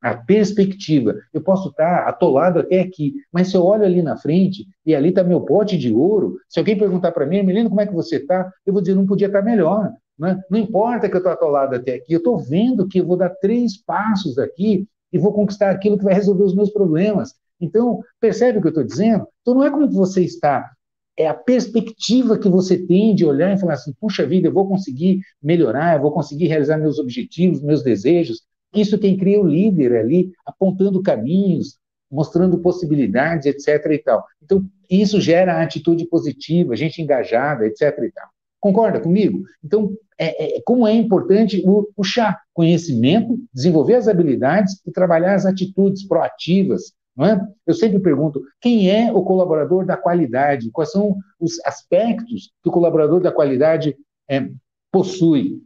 a 0.00 0.16
perspectiva. 0.16 1.14
Eu 1.32 1.42
posso 1.42 1.70
estar 1.70 2.06
atolado 2.08 2.60
até 2.60 2.80
aqui, 2.80 3.14
mas 3.32 3.48
se 3.48 3.56
eu 3.56 3.64
olho 3.64 3.84
ali 3.84 4.02
na 4.02 4.16
frente 4.16 4.66
e 4.86 4.94
ali 4.94 5.08
está 5.08 5.24
meu 5.24 5.40
pote 5.40 5.76
de 5.76 5.92
ouro, 5.92 6.38
se 6.48 6.58
alguém 6.58 6.78
perguntar 6.78 7.12
para 7.12 7.26
mim, 7.26 7.42
Melino, 7.42 7.68
como 7.68 7.80
é 7.80 7.86
que 7.86 7.94
você 7.94 8.16
está? 8.16 8.52
Eu 8.64 8.72
vou 8.72 8.82
dizer, 8.82 8.94
não 8.94 9.06
podia 9.06 9.26
estar 9.26 9.42
melhor. 9.42 9.92
Né? 10.18 10.40
Não 10.50 10.58
importa 10.58 11.08
que 11.08 11.14
eu 11.14 11.18
estou 11.18 11.32
atolado 11.32 11.76
até 11.76 11.94
aqui, 11.94 12.12
eu 12.12 12.18
estou 12.18 12.38
vendo 12.38 12.88
que 12.88 12.98
eu 12.98 13.06
vou 13.06 13.16
dar 13.16 13.30
três 13.30 13.76
passos 13.76 14.38
aqui 14.38 14.86
e 15.12 15.18
vou 15.18 15.32
conquistar 15.32 15.70
aquilo 15.70 15.96
que 15.96 16.04
vai 16.04 16.14
resolver 16.14 16.42
os 16.42 16.54
meus 16.54 16.70
problemas. 16.70 17.34
Então, 17.60 18.00
percebe 18.20 18.58
o 18.58 18.60
que 18.60 18.68
eu 18.68 18.70
estou 18.70 18.84
dizendo? 18.84 19.26
Então, 19.42 19.54
não 19.54 19.64
é 19.64 19.70
como 19.70 19.90
você 19.90 20.22
está, 20.22 20.70
é 21.18 21.26
a 21.26 21.34
perspectiva 21.34 22.38
que 22.38 22.48
você 22.48 22.78
tem 22.78 23.12
de 23.14 23.26
olhar 23.26 23.52
e 23.52 23.58
falar 23.58 23.74
assim: 23.74 23.92
puxa 24.00 24.24
vida, 24.24 24.46
eu 24.46 24.52
vou 24.52 24.68
conseguir 24.68 25.20
melhorar, 25.42 25.96
eu 25.96 26.02
vou 26.02 26.12
conseguir 26.12 26.46
realizar 26.46 26.78
meus 26.78 26.98
objetivos, 26.98 27.60
meus 27.60 27.82
desejos. 27.82 28.42
Isso 28.72 28.98
quem 28.98 29.16
cria 29.16 29.40
o 29.40 29.46
líder 29.46 29.96
ali, 29.96 30.30
apontando 30.46 31.02
caminhos, 31.02 31.76
mostrando 32.10 32.58
possibilidades, 32.58 33.46
etc. 33.46 33.92
e 33.92 33.98
tal. 33.98 34.24
Então, 34.42 34.64
isso 34.88 35.20
gera 35.20 35.60
atitude 35.60 36.06
positiva, 36.06 36.76
gente 36.76 37.02
engajada, 37.02 37.66
etc. 37.66 37.98
e 38.04 38.12
tal. 38.12 38.28
Concorda 38.60 39.00
comigo? 39.00 39.44
Então, 39.62 39.92
é, 40.18 40.56
é, 40.56 40.62
como 40.64 40.86
é 40.86 40.92
importante 40.92 41.62
o, 41.64 41.88
puxar 41.94 42.40
conhecimento, 42.52 43.38
desenvolver 43.54 43.94
as 43.94 44.08
habilidades 44.08 44.80
e 44.84 44.90
trabalhar 44.90 45.34
as 45.34 45.46
atitudes 45.46 46.06
proativas. 46.06 46.92
É? 47.20 47.40
Eu 47.66 47.74
sempre 47.74 47.98
pergunto 47.98 48.42
quem 48.60 48.90
é 48.90 49.12
o 49.12 49.24
colaborador 49.24 49.84
da 49.84 49.96
qualidade, 49.96 50.70
quais 50.70 50.92
são 50.92 51.16
os 51.40 51.58
aspectos 51.64 52.52
que 52.62 52.68
o 52.68 52.72
colaborador 52.72 53.20
da 53.20 53.32
qualidade 53.32 53.96
é, 54.30 54.48
possui. 54.92 55.60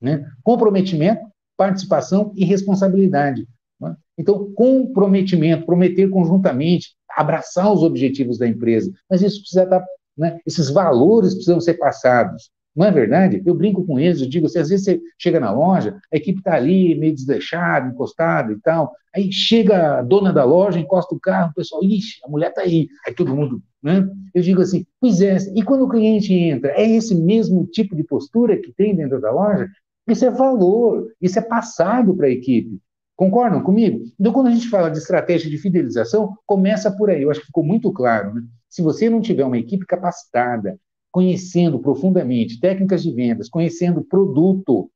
Né? 0.00 0.24
Comprometimento, 0.42 1.20
participação 1.56 2.32
e 2.34 2.44
responsabilidade. 2.44 3.46
É? 3.84 3.94
Então, 4.16 4.52
comprometimento, 4.54 5.66
prometer 5.66 6.08
conjuntamente, 6.08 6.96
abraçar 7.10 7.72
os 7.72 7.82
objetivos 7.82 8.38
da 8.38 8.46
empresa, 8.46 8.92
mas 9.08 9.22
isso 9.22 9.40
precisa 9.40 9.64
estar 9.64 9.84
né? 10.18 10.38
Esses 10.46 10.70
valores 10.70 11.34
precisam 11.34 11.60
ser 11.60 11.74
passados. 11.74 12.50
Não 12.74 12.86
é 12.86 12.90
verdade? 12.92 13.42
Eu 13.44 13.54
brinco 13.54 13.84
com 13.84 13.98
eles, 13.98 14.20
eu 14.20 14.28
digo 14.28 14.46
assim, 14.46 14.60
às 14.60 14.68
vezes 14.68 14.84
você 14.84 15.00
chega 15.18 15.40
na 15.40 15.50
loja, 15.50 15.98
a 16.12 16.16
equipe 16.16 16.38
está 16.38 16.54
ali, 16.54 16.94
meio 16.94 17.14
desleixada, 17.14 17.88
encostada 17.88 18.52
e 18.52 18.60
tal, 18.60 18.92
aí 19.14 19.32
chega 19.32 19.98
a 19.98 20.02
dona 20.02 20.32
da 20.32 20.44
loja, 20.44 20.78
encosta 20.78 21.12
o 21.14 21.18
carro, 21.18 21.50
o 21.50 21.54
pessoal, 21.54 21.82
ixi, 21.82 22.20
a 22.24 22.28
mulher 22.28 22.50
está 22.50 22.62
aí, 22.62 22.88
aí 23.04 23.12
todo 23.12 23.34
mundo, 23.34 23.60
né? 23.82 24.08
Eu 24.32 24.42
digo 24.42 24.60
assim, 24.60 24.86
pois 25.00 25.20
é, 25.20 25.38
e 25.56 25.62
quando 25.62 25.86
o 25.86 25.88
cliente 25.88 26.32
entra, 26.32 26.70
é 26.72 26.88
esse 26.88 27.16
mesmo 27.16 27.66
tipo 27.66 27.96
de 27.96 28.04
postura 28.04 28.56
que 28.56 28.72
tem 28.72 28.94
dentro 28.94 29.20
da 29.20 29.32
loja? 29.32 29.68
Isso 30.06 30.24
é 30.24 30.30
valor, 30.30 31.08
isso 31.20 31.38
é 31.38 31.42
passado 31.42 32.14
para 32.14 32.28
a 32.28 32.30
equipe. 32.30 32.80
Concordam 33.16 33.60
comigo? 33.60 34.04
Então, 34.18 34.32
quando 34.32 34.46
a 34.46 34.50
gente 34.52 34.68
fala 34.68 34.88
de 34.88 34.98
estratégia 34.98 35.50
de 35.50 35.58
fidelização, 35.58 36.36
começa 36.46 36.88
por 36.88 37.10
aí. 37.10 37.22
Eu 37.22 37.30
acho 37.32 37.40
que 37.40 37.46
ficou 37.46 37.64
muito 37.64 37.92
claro. 37.92 38.32
Né? 38.32 38.42
Se 38.68 38.82
você 38.82 39.08
não 39.08 39.20
tiver 39.20 39.44
uma 39.44 39.58
equipe 39.58 39.86
capacitada, 39.86 40.78
conhecendo 41.10 41.78
profundamente 41.78 42.60
técnicas 42.60 43.02
de 43.02 43.12
vendas, 43.12 43.48
conhecendo 43.48 44.04
produto, 44.04 44.90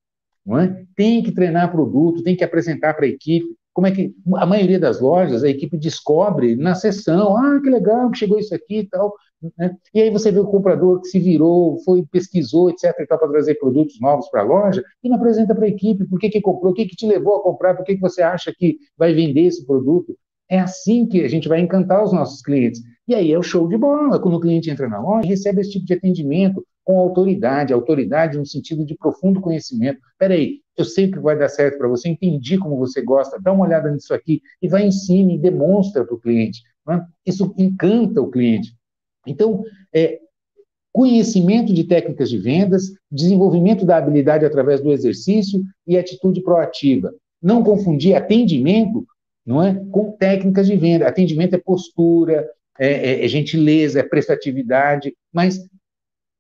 é? 0.61 0.85
tem 0.97 1.23
que 1.23 1.33
treinar 1.33 1.71
produto, 1.71 2.23
tem 2.23 2.37
que 2.37 2.45
apresentar 2.45 2.95
para 2.95 3.07
a 3.07 3.09
equipe. 3.09 3.47
Como 3.73 3.87
é 3.87 3.91
que 3.91 4.15
a 4.37 4.45
maioria 4.45 4.79
das 4.79 5.01
lojas 5.01 5.43
a 5.43 5.49
equipe 5.49 5.79
descobre 5.79 6.57
na 6.57 6.75
sessão, 6.75 7.37
ah, 7.37 7.61
que 7.63 7.71
legal 7.71 8.11
que 8.11 8.19
chegou 8.19 8.39
isso 8.39 8.55
aqui 8.55 8.81
e 8.81 8.89
tal. 8.89 9.15
Né? 9.57 9.75
E 9.95 10.03
aí 10.03 10.11
você 10.11 10.31
vê 10.31 10.41
o 10.41 10.47
comprador 10.47 11.01
que 11.01 11.09
se 11.09 11.19
virou, 11.19 11.79
foi, 11.79 12.05
pesquisou, 12.05 12.71
etc, 12.71 12.95
para 13.09 13.29
trazer 13.29 13.55
produtos 13.55 13.99
novos 14.01 14.29
para 14.29 14.43
a 14.43 14.45
loja 14.45 14.85
e 15.03 15.09
não 15.09 15.17
apresenta 15.17 15.55
para 15.55 15.65
a 15.65 15.69
equipe 15.69 16.05
por 16.05 16.19
que, 16.19 16.29
que 16.29 16.41
comprou, 16.41 16.73
o 16.73 16.75
que, 16.75 16.87
que 16.87 16.97
te 16.97 17.07
levou 17.07 17.37
a 17.37 17.43
comprar, 17.43 17.75
por 17.75 17.85
que, 17.85 17.95
que 17.95 18.01
você 18.01 18.21
acha 18.21 18.53
que 18.57 18.77
vai 18.97 19.15
vender 19.15 19.43
esse 19.43 19.67
produto. 19.67 20.17
É 20.53 20.59
assim 20.59 21.07
que 21.07 21.25
a 21.25 21.29
gente 21.29 21.49
vai 21.49 21.61
encantar 21.61 22.05
os 22.05 22.13
nossos 22.13 22.43
clientes. 22.43 22.83
E 23.09 23.15
aí 23.15 23.33
é 23.33 23.39
o 23.39 23.43
show 23.43 23.67
de 23.67 23.79
bola, 23.79 24.21
quando 24.21 24.35
o 24.35 24.41
cliente 24.41 24.69
entra 24.69 24.87
na 24.87 25.01
loja 25.01 25.25
e 25.25 25.31
recebe 25.31 25.63
esse 25.63 25.71
tipo 25.71 25.87
de 25.87 25.95
atendimento 25.95 26.63
com 26.85 26.99
autoridade, 26.99 27.73
autoridade 27.73 28.37
no 28.37 28.45
sentido 28.45 28.85
de 28.85 28.95
profundo 28.95 29.41
conhecimento. 29.41 29.99
Peraí, 30.19 30.61
eu 30.77 30.85
sei 30.85 31.11
que 31.11 31.19
vai 31.19 31.39
dar 31.39 31.49
certo 31.49 31.79
para 31.79 31.89
você, 31.89 32.11
entendi 32.11 32.59
como 32.59 32.77
você 32.77 33.01
gosta, 33.01 33.41
dá 33.41 33.51
uma 33.51 33.65
olhada 33.65 33.91
nisso 33.91 34.13
aqui, 34.13 34.43
e 34.61 34.69
vai 34.69 34.85
em 34.85 34.93
cima 34.93 35.33
e 35.33 35.39
demonstra 35.39 36.05
para 36.05 36.15
o 36.15 36.21
cliente. 36.21 36.61
Né? 36.87 37.03
Isso 37.25 37.55
encanta 37.57 38.21
o 38.21 38.31
cliente. 38.31 38.77
Então, 39.27 39.65
é, 39.91 40.19
conhecimento 40.93 41.73
de 41.73 41.85
técnicas 41.85 42.29
de 42.29 42.37
vendas, 42.37 42.93
desenvolvimento 43.11 43.87
da 43.87 43.97
habilidade 43.97 44.45
através 44.45 44.83
do 44.83 44.93
exercício 44.93 45.63
e 45.87 45.97
atitude 45.97 46.43
proativa. 46.43 47.11
Não 47.43 47.65
confundir 47.65 48.15
atendimento 48.15 49.07
não 49.45 49.63
é, 49.63 49.75
com 49.91 50.13
técnicas 50.13 50.67
de 50.67 50.77
venda. 50.77 51.07
Atendimento 51.07 51.55
é 51.55 51.59
postura, 51.59 52.49
é, 52.79 52.89
é, 52.89 53.25
é 53.25 53.29
gentileza, 53.29 54.01
é 54.01 54.03
prestatividade, 54.03 55.15
mas 55.33 55.59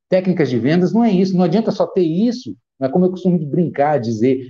técnicas 0.08 0.50
de 0.50 0.58
vendas 0.58 0.92
não 0.92 1.04
é 1.04 1.10
isso. 1.10 1.36
Não 1.36 1.44
adianta 1.44 1.70
só 1.70 1.86
ter 1.86 2.02
isso. 2.02 2.56
Não 2.78 2.88
é 2.88 2.90
como 2.90 3.04
eu 3.04 3.10
costumo 3.10 3.38
brincar, 3.38 3.98
dizer, 3.98 4.48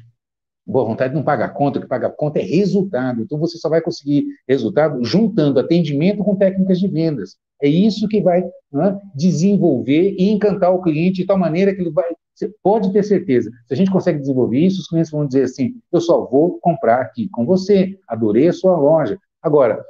boa 0.67 0.85
vontade 0.85 1.15
não 1.15 1.23
paga 1.23 1.49
conta, 1.49 1.79
o 1.79 1.83
que 1.83 1.89
paga 1.89 2.11
conta 2.11 2.39
é 2.39 2.43
resultado. 2.43 3.23
Então 3.23 3.39
você 3.39 3.59
só 3.59 3.69
vai 3.69 3.81
conseguir 3.81 4.27
resultado 4.49 5.05
juntando 5.05 5.61
atendimento 5.61 6.25
com 6.25 6.37
técnicas 6.37 6.79
de 6.79 6.89
vendas. 6.89 7.37
É 7.63 7.69
isso 7.69 8.09
que 8.09 8.21
vai 8.21 8.43
né, 8.73 9.01
desenvolver 9.15 10.17
e 10.19 10.31
encantar 10.31 10.75
o 10.75 10.83
cliente 10.83 11.21
de 11.21 11.27
tal 11.27 11.39
maneira 11.39 11.75
que 11.75 11.81
ele 11.81 11.91
vai. 11.91 12.11
Você 12.35 12.51
pode 12.63 12.93
ter 12.93 13.03
certeza, 13.03 13.51
se 13.67 13.75
a 13.75 13.77
gente 13.77 13.91
consegue 13.91 14.19
desenvolver 14.19 14.59
isso, 14.59 14.81
os 14.81 14.89
clientes 14.89 15.11
vão 15.11 15.27
dizer 15.27 15.45
assim: 15.45 15.75
eu 15.93 16.01
só 16.01 16.25
vou 16.25 16.59
comprar 16.61 17.01
aqui 17.01 17.29
com 17.29 17.45
você, 17.45 17.99
adorei 18.09 18.49
a 18.49 18.53
sua 18.53 18.77
loja. 18.77 19.19
Agora, 19.43 19.85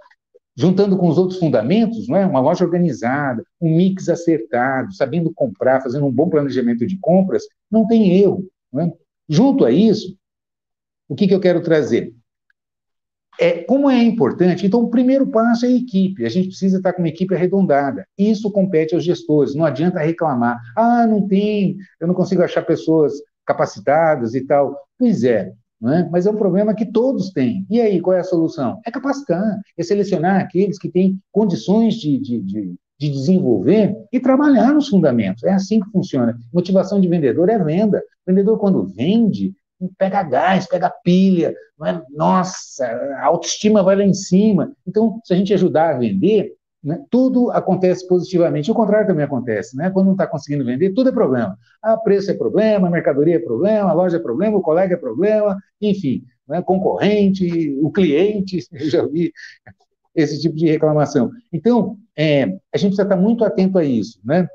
juntando 0.57 0.97
com 0.97 1.09
os 1.09 1.19
outros 1.19 1.39
fundamentos, 1.39 2.09
não 2.09 2.17
é? 2.17 2.27
uma 2.27 2.41
loja 2.41 2.65
organizada, 2.65 3.45
um 3.61 3.75
mix 3.75 4.09
acertado, 4.09 4.93
sabendo 4.93 5.33
comprar, 5.33 5.81
fazendo 5.81 6.07
um 6.07 6.13
bom 6.13 6.29
planejamento 6.29 6.87
de 6.87 6.99
compras, 6.99 7.45
não 7.71 7.87
tem 7.87 8.21
erro. 8.21 8.47
Não 8.73 8.83
é? 8.83 8.93
Junto 9.29 9.65
a 9.65 9.71
isso, 9.71 10.17
o 11.09 11.15
que, 11.15 11.29
que 11.29 11.35
eu 11.35 11.41
quero 11.41 11.63
trazer? 11.63 12.15
É, 13.41 13.63
como 13.65 13.91
é 13.91 14.03
importante, 14.03 14.67
então 14.67 14.81
o 14.81 14.91
primeiro 14.91 15.27
passo 15.27 15.65
é 15.65 15.69
a 15.69 15.73
equipe, 15.73 16.25
a 16.25 16.29
gente 16.29 16.49
precisa 16.49 16.77
estar 16.77 16.93
com 16.93 17.01
uma 17.01 17.09
equipe 17.09 17.35
arredondada, 17.35 18.07
isso 18.17 18.53
compete 18.53 18.95
aos 18.95 19.03
gestores, 19.03 19.55
não 19.55 19.65
adianta 19.65 19.99
reclamar, 19.99 20.61
ah, 20.77 21.07
não 21.07 21.27
tem, 21.27 21.77
eu 21.99 22.07
não 22.07 22.15
consigo 22.15 22.43
achar 22.43 22.63
pessoas 22.63 23.15
capacitadas 23.47 24.35
e 24.35 24.43
tal. 24.47 24.77
Pois 24.99 25.25
é, 25.25 25.53
é? 25.85 26.09
mas 26.11 26.27
é 26.27 26.31
um 26.31 26.37
problema 26.37 26.75
que 26.75 26.87
todos 26.87 27.31
têm. 27.31 27.67
E 27.69 27.81
aí, 27.81 28.01
qual 28.01 28.17
é 28.17 28.21
a 28.21 28.25
solução? 28.25 28.81
É 28.87 28.91
capacitar, 28.91 29.61
é 29.77 29.83
selecionar 29.83 30.41
aqueles 30.41 30.79
que 30.79 30.89
têm 30.89 31.19
condições 31.33 31.95
de, 31.95 32.19
de, 32.19 32.41
de, 32.41 32.75
de 33.01 33.11
desenvolver 33.11 33.95
e 34.13 34.21
trabalhar 34.21 34.73
nos 34.73 34.89
fundamentos. 34.89 35.43
É 35.43 35.53
assim 35.53 35.81
que 35.81 35.91
funciona. 35.91 36.39
Motivação 36.53 37.01
de 37.01 37.09
vendedor 37.09 37.49
é 37.49 37.59
venda. 37.59 37.99
O 38.25 38.31
vendedor, 38.31 38.59
quando 38.59 38.87
vende, 38.87 39.53
pega 39.99 40.23
gás, 40.23 40.67
pega 40.67 40.91
pilha, 40.91 41.55
é? 41.85 42.01
nossa, 42.11 42.87
a 42.87 43.27
autoestima 43.27 43.83
vai 43.83 43.97
lá 43.97 44.05
em 44.05 44.15
cima. 44.15 44.73
Então, 44.87 45.21
se 45.25 45.33
a 45.33 45.37
gente 45.37 45.53
ajudar 45.53 45.95
a 45.95 45.99
vender, 45.99 46.55
né, 46.83 47.01
tudo 47.11 47.51
acontece 47.53 48.07
positivamente. 48.09 48.71
O 48.71 48.75
contrário 48.75 49.07
também 49.07 49.25
acontece, 49.25 49.77
né? 49.77 49.89
Quando 49.91 50.07
não 50.07 50.13
está 50.13 50.27
conseguindo 50.27 50.65
vender, 50.65 50.93
tudo 50.93 51.11
é 51.11 51.13
problema. 51.13 51.57
A 51.81 51.97
preço 51.97 52.31
é 52.31 52.35
problema, 52.35 52.89
a 52.89 52.91
mercadoria 52.91 53.37
é 53.37 53.39
problema, 53.39 53.91
a 53.91 53.93
loja 53.93 54.17
é 54.17 54.21
problema, 54.21 54.57
o 54.57 54.63
colega 54.63 54.95
é 54.95 54.97
problema, 54.97 55.57
enfim, 55.81 56.25
né, 56.49 56.61
concorrente, 56.61 57.79
o 57.81 57.91
cliente, 57.91 58.67
eu 58.73 58.91
já 58.91 59.07
vi 59.07 59.33
esse 60.15 60.41
tipo 60.41 60.57
de 60.57 60.67
reclamação. 60.67 61.31
Então, 61.53 61.97
é, 62.17 62.45
a 62.73 62.77
gente 62.77 62.91
precisa 62.91 63.05
estar 63.05 63.17
muito 63.17 63.45
atento 63.45 63.79
a 63.79 63.85
isso, 63.85 64.21
né? 64.25 64.49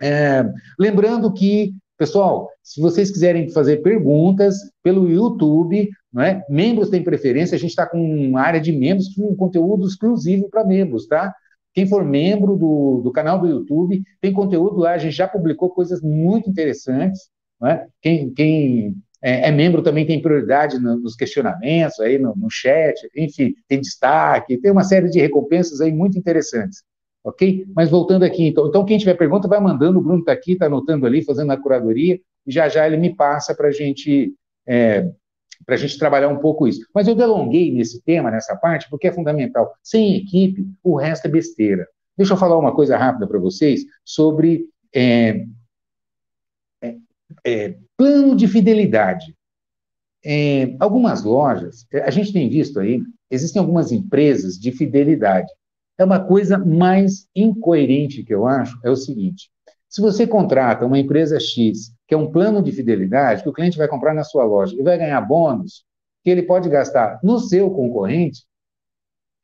É, 0.00 0.44
lembrando 0.78 1.32
que 1.32 1.74
Pessoal, 1.98 2.48
se 2.62 2.80
vocês 2.80 3.10
quiserem 3.10 3.50
fazer 3.50 3.78
perguntas 3.78 4.56
pelo 4.84 5.10
YouTube, 5.10 5.90
não 6.12 6.22
é? 6.22 6.44
membros 6.48 6.88
têm 6.88 7.02
preferência, 7.02 7.56
a 7.56 7.58
gente 7.58 7.70
está 7.70 7.86
com 7.86 7.98
uma 8.00 8.40
área 8.40 8.60
de 8.60 8.70
membros 8.70 9.12
com 9.14 9.32
um 9.32 9.36
conteúdo 9.36 9.84
exclusivo 9.84 10.48
para 10.48 10.64
membros, 10.64 11.08
tá? 11.08 11.34
Quem 11.74 11.88
for 11.88 12.04
membro 12.04 12.56
do, 12.56 13.00
do 13.02 13.10
canal 13.10 13.40
do 13.40 13.48
YouTube, 13.48 14.02
tem 14.20 14.32
conteúdo 14.32 14.78
lá, 14.78 14.92
a 14.92 14.98
gente 14.98 15.14
já 15.14 15.26
publicou 15.26 15.70
coisas 15.70 16.00
muito 16.00 16.48
interessantes. 16.48 17.28
É? 17.64 17.86
Quem, 18.00 18.32
quem 18.32 18.94
é, 19.20 19.48
é, 19.48 19.50
membro 19.50 19.82
também 19.82 20.06
tem 20.06 20.22
prioridade 20.22 20.78
no, 20.78 20.96
nos 20.96 21.16
questionamentos, 21.16 21.98
aí 21.98 22.18
no, 22.18 22.34
no, 22.36 22.48
chat, 22.48 22.94
enfim, 23.16 23.54
tem 23.66 23.80
destaque, 23.80 24.58
tem 24.58 24.70
uma 24.70 24.84
série 24.84 25.10
de 25.10 25.20
recompensas 25.20 25.80
aí 25.80 25.92
muito 25.92 26.16
interessantes. 26.16 26.84
Ok? 27.28 27.66
Mas 27.74 27.90
voltando 27.90 28.22
aqui, 28.24 28.46
então, 28.46 28.68
então 28.68 28.84
quem 28.86 28.96
tiver 28.96 29.14
pergunta, 29.14 29.46
vai 29.46 29.60
mandando, 29.60 29.98
o 29.98 30.02
Bruno 30.02 30.20
está 30.20 30.32
aqui, 30.32 30.52
está 30.52 30.64
anotando 30.64 31.06
ali, 31.06 31.22
fazendo 31.22 31.52
a 31.52 31.60
curadoria, 31.60 32.18
e 32.46 32.50
já 32.50 32.68
já 32.68 32.86
ele 32.86 32.96
me 32.96 33.14
passa 33.14 33.54
para 33.54 33.70
gente, 33.70 34.32
é, 34.66 35.10
a 35.66 35.76
gente 35.76 35.98
trabalhar 35.98 36.28
um 36.28 36.38
pouco 36.38 36.66
isso. 36.66 36.80
Mas 36.94 37.06
eu 37.06 37.14
delonguei 37.14 37.70
nesse 37.70 38.02
tema, 38.02 38.30
nessa 38.30 38.56
parte, 38.56 38.88
porque 38.88 39.08
é 39.08 39.12
fundamental. 39.12 39.74
Sem 39.82 40.16
equipe, 40.16 40.66
o 40.82 40.96
resto 40.96 41.26
é 41.26 41.30
besteira. 41.30 41.86
Deixa 42.16 42.32
eu 42.32 42.38
falar 42.38 42.56
uma 42.58 42.74
coisa 42.74 42.96
rápida 42.96 43.26
para 43.26 43.38
vocês 43.38 43.82
sobre 44.02 44.66
é, 44.94 45.44
é, 46.82 46.96
é, 47.44 47.76
plano 47.94 48.34
de 48.34 48.48
fidelidade. 48.48 49.36
É, 50.24 50.74
algumas 50.80 51.22
lojas, 51.22 51.86
a 51.92 52.10
gente 52.10 52.32
tem 52.32 52.48
visto 52.48 52.80
aí, 52.80 53.02
existem 53.30 53.60
algumas 53.60 53.92
empresas 53.92 54.58
de 54.58 54.72
fidelidade. 54.72 55.52
É 55.98 56.04
uma 56.04 56.20
coisa 56.20 56.56
mais 56.56 57.28
incoerente 57.34 58.22
que 58.22 58.32
eu 58.32 58.46
acho, 58.46 58.78
é 58.84 58.90
o 58.90 58.96
seguinte: 58.96 59.50
se 59.88 60.00
você 60.00 60.26
contrata 60.26 60.86
uma 60.86 60.98
empresa 60.98 61.40
X, 61.40 61.92
que 62.06 62.14
é 62.14 62.16
um 62.16 62.30
plano 62.30 62.62
de 62.62 62.70
fidelidade, 62.70 63.42
que 63.42 63.48
o 63.48 63.52
cliente 63.52 63.76
vai 63.76 63.88
comprar 63.88 64.14
na 64.14 64.22
sua 64.22 64.44
loja 64.44 64.76
e 64.78 64.82
vai 64.82 64.96
ganhar 64.96 65.20
bônus, 65.20 65.84
que 66.22 66.30
ele 66.30 66.42
pode 66.42 66.68
gastar 66.68 67.18
no 67.22 67.38
seu 67.40 67.70
concorrente, 67.70 68.44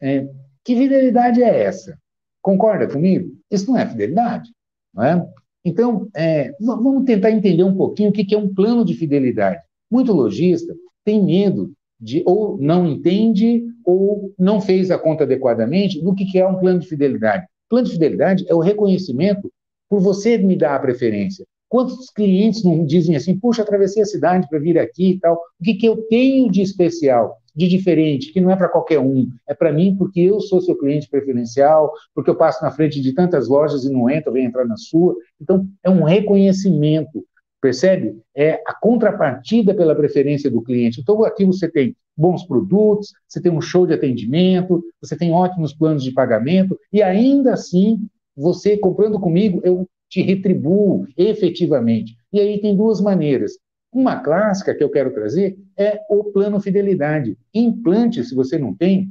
é, 0.00 0.28
que 0.62 0.76
fidelidade 0.76 1.42
é 1.42 1.62
essa? 1.64 1.98
Concorda 2.40 2.86
comigo? 2.86 3.34
Isso 3.50 3.70
não 3.70 3.78
é 3.78 3.86
fidelidade, 3.86 4.50
não 4.92 5.04
é? 5.04 5.26
Então, 5.64 6.08
é, 6.14 6.52
vamos 6.60 7.04
tentar 7.04 7.30
entender 7.30 7.64
um 7.64 7.74
pouquinho 7.74 8.10
o 8.10 8.12
que 8.12 8.34
é 8.34 8.38
um 8.38 8.52
plano 8.52 8.84
de 8.84 8.94
fidelidade. 8.94 9.62
Muito 9.90 10.12
lojista 10.12 10.74
tem 11.04 11.22
medo 11.22 11.72
de 12.04 12.22
ou 12.26 12.58
não 12.60 12.86
entende 12.86 13.64
ou 13.84 14.32
não 14.38 14.60
fez 14.60 14.90
a 14.90 14.98
conta 14.98 15.24
adequadamente 15.24 16.02
do 16.02 16.14
que 16.14 16.38
é 16.38 16.46
um 16.46 16.58
plano 16.58 16.80
de 16.80 16.86
fidelidade. 16.86 17.46
Plano 17.68 17.86
de 17.86 17.92
fidelidade 17.92 18.44
é 18.46 18.54
o 18.54 18.60
reconhecimento 18.60 19.50
por 19.88 20.00
você 20.00 20.36
me 20.36 20.54
dar 20.54 20.76
a 20.76 20.78
preferência. 20.78 21.46
Quantos 21.68 22.10
clientes 22.10 22.62
não 22.62 22.84
dizem 22.84 23.16
assim, 23.16 23.38
puxa, 23.38 23.62
atravessei 23.62 24.02
a 24.02 24.06
cidade 24.06 24.46
para 24.48 24.58
vir 24.58 24.78
aqui 24.78 25.12
e 25.12 25.18
tal, 25.18 25.34
o 25.34 25.64
que, 25.64 25.74
que 25.74 25.86
eu 25.86 25.96
tenho 26.08 26.50
de 26.50 26.60
especial, 26.60 27.38
de 27.56 27.66
diferente, 27.66 28.32
que 28.32 28.40
não 28.40 28.50
é 28.50 28.56
para 28.56 28.68
qualquer 28.68 29.00
um, 29.00 29.28
é 29.48 29.54
para 29.54 29.72
mim 29.72 29.96
porque 29.96 30.20
eu 30.20 30.40
sou 30.40 30.60
seu 30.60 30.76
cliente 30.76 31.08
preferencial, 31.08 31.90
porque 32.14 32.30
eu 32.30 32.36
passo 32.36 32.62
na 32.62 32.70
frente 32.70 33.00
de 33.00 33.12
tantas 33.12 33.48
lojas 33.48 33.84
e 33.84 33.90
não 33.90 34.10
entro, 34.10 34.32
venho 34.32 34.46
entrar 34.46 34.66
na 34.66 34.76
sua. 34.76 35.16
Então, 35.40 35.66
é 35.82 35.88
um 35.88 36.04
reconhecimento 36.04 37.24
Percebe? 37.64 38.20
É 38.36 38.60
a 38.66 38.74
contrapartida 38.74 39.74
pela 39.74 39.94
preferência 39.94 40.50
do 40.50 40.60
cliente. 40.60 41.00
Então, 41.00 41.24
aqui 41.24 41.46
você 41.46 41.66
tem 41.66 41.96
bons 42.14 42.44
produtos, 42.44 43.14
você 43.26 43.40
tem 43.40 43.50
um 43.50 43.60
show 43.62 43.86
de 43.86 43.94
atendimento, 43.94 44.84
você 45.00 45.16
tem 45.16 45.32
ótimos 45.32 45.72
planos 45.72 46.04
de 46.04 46.12
pagamento, 46.12 46.78
e 46.92 47.02
ainda 47.02 47.54
assim, 47.54 48.06
você 48.36 48.76
comprando 48.76 49.18
comigo, 49.18 49.62
eu 49.64 49.88
te 50.10 50.20
retribuo 50.20 51.06
efetivamente. 51.16 52.14
E 52.30 52.38
aí 52.38 52.60
tem 52.60 52.76
duas 52.76 53.00
maneiras. 53.00 53.52
Uma 53.90 54.20
clássica 54.20 54.74
que 54.74 54.84
eu 54.84 54.90
quero 54.90 55.14
trazer 55.14 55.56
é 55.74 55.98
o 56.10 56.24
plano 56.24 56.60
fidelidade. 56.60 57.34
Implante, 57.54 58.22
se 58.24 58.34
você 58.34 58.58
não 58.58 58.74
tem, 58.74 59.10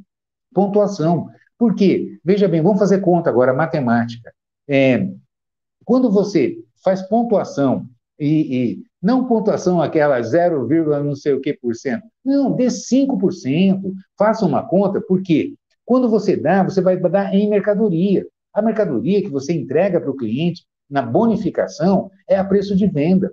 pontuação. 0.53 1.27
Por 1.57 1.73
quê? 1.73 2.19
Veja 2.23 2.47
bem, 2.47 2.61
vamos 2.61 2.77
fazer 2.77 2.99
conta 2.99 3.31
agora, 3.31 3.51
matemática. 3.51 4.31
É, 4.69 5.09
quando 5.83 6.11
você 6.11 6.55
faz 6.83 7.01
pontuação 7.01 7.89
e, 8.23 8.55
e 8.55 8.83
não 9.01 9.25
pontuação 9.25 9.81
aquela 9.81 10.21
0, 10.21 10.67
não 11.03 11.15
sei 11.15 11.33
o 11.33 11.41
que 11.41 11.53
por 11.53 11.75
cento. 11.75 12.03
Não, 12.23 12.55
dê 12.55 12.67
5%. 12.67 13.93
Faça 14.17 14.45
uma 14.45 14.65
conta, 14.65 15.01
porque 15.01 15.55
quando 15.85 16.09
você 16.09 16.37
dá, 16.37 16.63
você 16.63 16.81
vai 16.81 16.97
dar 16.97 17.33
em 17.33 17.49
mercadoria. 17.49 18.25
A 18.53 18.61
mercadoria 18.61 19.21
que 19.21 19.29
você 19.29 19.51
entrega 19.51 19.99
para 19.99 20.09
o 20.09 20.15
cliente 20.15 20.65
na 20.89 21.01
bonificação 21.01 22.09
é 22.27 22.37
a 22.37 22.45
preço 22.45 22.75
de 22.75 22.87
venda. 22.87 23.29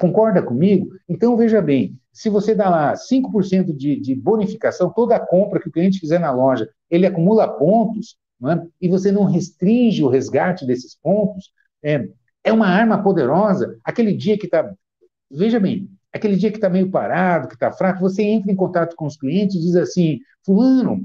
Concorda 0.00 0.42
comigo? 0.42 0.88
Então, 1.08 1.36
veja 1.36 1.62
bem, 1.62 1.96
se 2.12 2.28
você 2.28 2.54
dá 2.54 2.68
lá 2.68 2.94
5% 2.94 3.76
de, 3.76 4.00
de 4.00 4.14
bonificação, 4.14 4.90
toda 4.90 5.14
a 5.14 5.20
compra 5.20 5.60
que 5.60 5.68
o 5.68 5.72
cliente 5.72 6.00
fizer 6.00 6.18
na 6.18 6.32
loja, 6.32 6.68
ele 6.90 7.06
acumula 7.06 7.46
pontos, 7.46 8.16
é? 8.44 8.60
e 8.80 8.88
você 8.88 9.12
não 9.12 9.24
restringe 9.24 10.02
o 10.02 10.08
resgate 10.08 10.66
desses 10.66 10.96
pontos, 11.00 11.52
é, 11.82 12.08
é 12.44 12.52
uma 12.52 12.66
arma 12.66 13.02
poderosa. 13.02 13.78
Aquele 13.84 14.12
dia 14.14 14.38
que 14.38 14.46
está. 14.46 14.72
Veja 15.30 15.58
bem, 15.58 15.88
aquele 16.12 16.36
dia 16.36 16.50
que 16.50 16.58
está 16.58 16.68
meio 16.68 16.90
parado, 16.90 17.48
que 17.48 17.54
está 17.54 17.72
fraco, 17.72 18.00
você 18.00 18.22
entra 18.22 18.52
em 18.52 18.56
contato 18.56 18.94
com 18.96 19.06
os 19.06 19.16
clientes 19.16 19.56
e 19.56 19.60
diz 19.60 19.76
assim: 19.76 20.20
Fulano, 20.44 21.02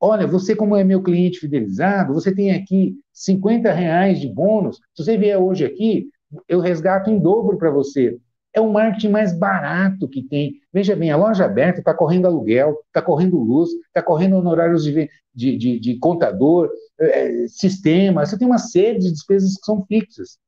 olha, 0.00 0.26
você, 0.26 0.54
como 0.54 0.76
é 0.76 0.84
meu 0.84 1.02
cliente 1.02 1.40
fidelizado, 1.40 2.12
você 2.12 2.34
tem 2.34 2.52
aqui 2.52 2.94
50 3.12 3.72
reais 3.72 4.20
de 4.20 4.28
bônus. 4.28 4.76
Se 4.94 5.04
você 5.04 5.16
vier 5.16 5.38
hoje 5.38 5.64
aqui, 5.64 6.08
eu 6.48 6.60
resgato 6.60 7.10
em 7.10 7.18
dobro 7.18 7.56
para 7.56 7.70
você. 7.70 8.18
É 8.52 8.60
o 8.60 8.72
marketing 8.72 9.08
mais 9.08 9.36
barato 9.36 10.08
que 10.08 10.22
tem. 10.22 10.54
Veja 10.72 10.94
bem, 10.94 11.10
a 11.10 11.16
loja 11.16 11.44
aberta 11.44 11.80
está 11.80 11.92
correndo 11.92 12.26
aluguel, 12.26 12.78
está 12.86 13.02
correndo 13.02 13.36
luz, 13.38 13.70
está 13.88 14.00
correndo 14.00 14.36
honorários 14.36 14.84
de, 14.84 15.10
de, 15.34 15.56
de, 15.56 15.80
de 15.80 15.98
contador, 15.98 16.70
é, 17.00 17.48
sistema. 17.48 18.24
Você 18.24 18.38
tem 18.38 18.46
uma 18.46 18.58
série 18.58 18.98
de 18.98 19.10
despesas 19.10 19.56
que 19.56 19.64
são 19.64 19.84
fixas. 19.86 20.38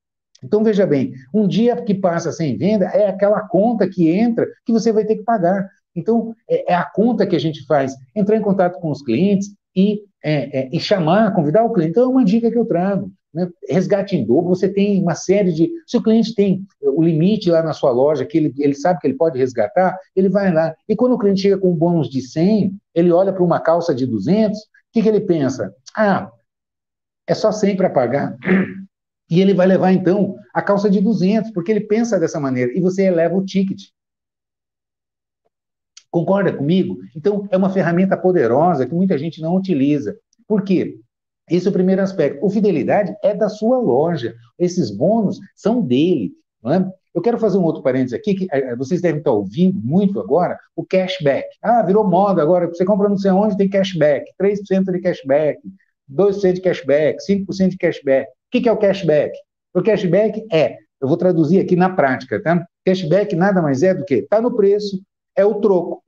Então, 0.43 0.63
veja 0.63 0.87
bem, 0.87 1.13
um 1.33 1.47
dia 1.47 1.77
que 1.83 1.95
passa 1.95 2.31
sem 2.31 2.57
venda 2.57 2.87
é 2.87 3.09
aquela 3.09 3.41
conta 3.49 3.89
que 3.89 4.11
entra 4.11 4.47
que 4.65 4.73
você 4.73 4.93
vai 4.93 5.05
ter 5.05 5.17
que 5.17 5.25
pagar. 5.25 5.69
Então, 5.95 6.35
é, 6.49 6.73
é 6.73 6.75
a 6.75 6.85
conta 6.85 7.27
que 7.27 7.35
a 7.35 7.41
gente 7.41 7.65
faz, 7.67 7.95
entrar 8.15 8.37
em 8.37 8.43
contato 8.43 8.79
com 8.81 8.91
os 8.91 9.03
clientes 9.03 9.49
e, 9.75 10.03
é, 10.23 10.61
é, 10.61 10.69
e 10.73 10.79
chamar, 10.79 11.35
convidar 11.35 11.65
o 11.65 11.73
cliente. 11.73 11.93
Então, 11.93 12.05
é 12.05 12.09
uma 12.09 12.25
dica 12.25 12.51
que 12.51 12.59
eu 12.59 12.67
trago. 12.67 13.11
Né? 13.33 13.49
Resgate 13.69 14.17
em 14.17 14.25
dobro, 14.25 14.49
você 14.49 14.69
tem 14.69 15.03
uma 15.03 15.15
série 15.15 15.53
de. 15.53 15.71
Se 15.87 15.97
o 15.97 16.03
cliente 16.03 16.35
tem 16.35 16.65
o 16.81 17.03
limite 17.03 17.51
lá 17.51 17.63
na 17.63 17.73
sua 17.73 17.91
loja, 17.91 18.25
que 18.25 18.39
ele, 18.39 18.55
ele 18.59 18.75
sabe 18.75 18.99
que 18.99 19.07
ele 19.07 19.17
pode 19.17 19.39
resgatar, 19.39 19.99
ele 20.15 20.29
vai 20.29 20.53
lá. 20.53 20.75
E 20.89 20.97
quando 20.97 21.13
o 21.13 21.19
cliente 21.19 21.43
chega 21.43 21.59
com 21.59 21.71
um 21.71 21.77
bônus 21.77 22.09
de 22.09 22.23
100, 22.23 22.75
ele 22.95 23.13
olha 23.13 23.33
para 23.33 23.43
uma 23.43 23.61
calça 23.61 23.95
de 23.95 24.07
200, 24.07 24.59
o 24.59 24.63
que, 24.93 25.03
que 25.03 25.09
ele 25.09 25.21
pensa? 25.21 25.75
Ah, 25.95 26.31
é 27.27 27.35
só 27.35 27.53
100 27.53 27.77
para 27.77 27.91
pagar. 27.91 28.37
E 29.29 29.41
ele 29.41 29.55
vai 29.55 29.67
levar, 29.67 29.93
então, 29.93 30.37
a 30.55 30.63
calça 30.63 30.89
de 30.89 31.01
200, 31.01 31.51
porque 31.51 31.73
ele 31.73 31.81
pensa 31.81 32.19
dessa 32.19 32.39
maneira, 32.39 32.73
e 32.77 32.81
você 32.81 33.05
eleva 33.05 33.37
o 33.37 33.45
ticket. 33.45 33.83
Concorda 36.11 36.53
comigo? 36.53 36.97
Então, 37.15 37.47
é 37.51 37.57
uma 37.57 37.71
ferramenta 37.71 38.17
poderosa 38.17 38.87
que 38.87 38.95
muita 38.95 39.19
gente 39.19 39.41
não 39.41 39.57
utiliza. 39.57 40.17
Por 40.47 40.63
quê? 40.63 40.99
Esse 41.51 41.67
é 41.67 41.71
o 41.71 41.73
primeiro 41.73 42.03
aspecto. 42.03 42.45
O 42.45 42.51
fidelidade 42.51 43.15
é 43.23 43.35
da 43.35 43.49
sua 43.49 43.79
loja. 43.79 44.35
Esses 44.59 44.91
bônus 44.91 45.39
são 45.55 45.81
dele. 45.81 46.33
É? 46.65 46.85
Eu 47.15 47.23
quero 47.23 47.39
fazer 47.39 47.59
um 47.59 47.65
outro 47.65 47.83
parênteses 47.83 48.13
aqui, 48.13 48.35
que 48.35 48.47
eh, 48.51 48.75
vocês 48.77 49.01
devem 49.01 49.19
estar 49.19 49.31
ouvindo 49.31 49.79
muito 49.83 50.21
agora, 50.21 50.59
o 50.75 50.85
cashback. 50.85 51.47
Ah, 51.63 51.83
virou 51.83 52.07
moda 52.07 52.43
agora, 52.43 52.67
você 52.67 52.85
compra 52.85 53.09
não 53.09 53.17
sei 53.17 53.31
onde, 53.31 53.57
tem 53.57 53.71
cashback, 53.71 54.31
3% 54.39 54.93
de 54.93 55.01
cashback, 55.01 55.59
2% 56.09 56.55
de 56.55 56.61
cashback, 56.61 57.19
5% 57.25 57.71
de 57.71 57.79
cashback. 57.79 58.29
O 58.47 58.61
que 58.61 58.69
é 58.69 58.73
o 58.73 58.77
cashback? 58.77 59.37
O 59.75 59.83
cashback 59.83 60.47
é, 60.53 60.77
eu 61.01 61.09
vou 61.09 61.17
traduzir 61.17 61.61
aqui 61.61 61.77
na 61.77 61.91
prática, 61.91 62.43
tá? 62.43 62.67
Cashback 62.85 63.35
nada 63.35 63.61
mais 63.61 63.83
é 63.83 63.95
do 63.95 64.05
que 64.05 64.15
está 64.15 64.41
no 64.41 64.57
preço, 64.57 65.03
é 65.37 65.45
o 65.45 65.61
troco. 65.61 66.03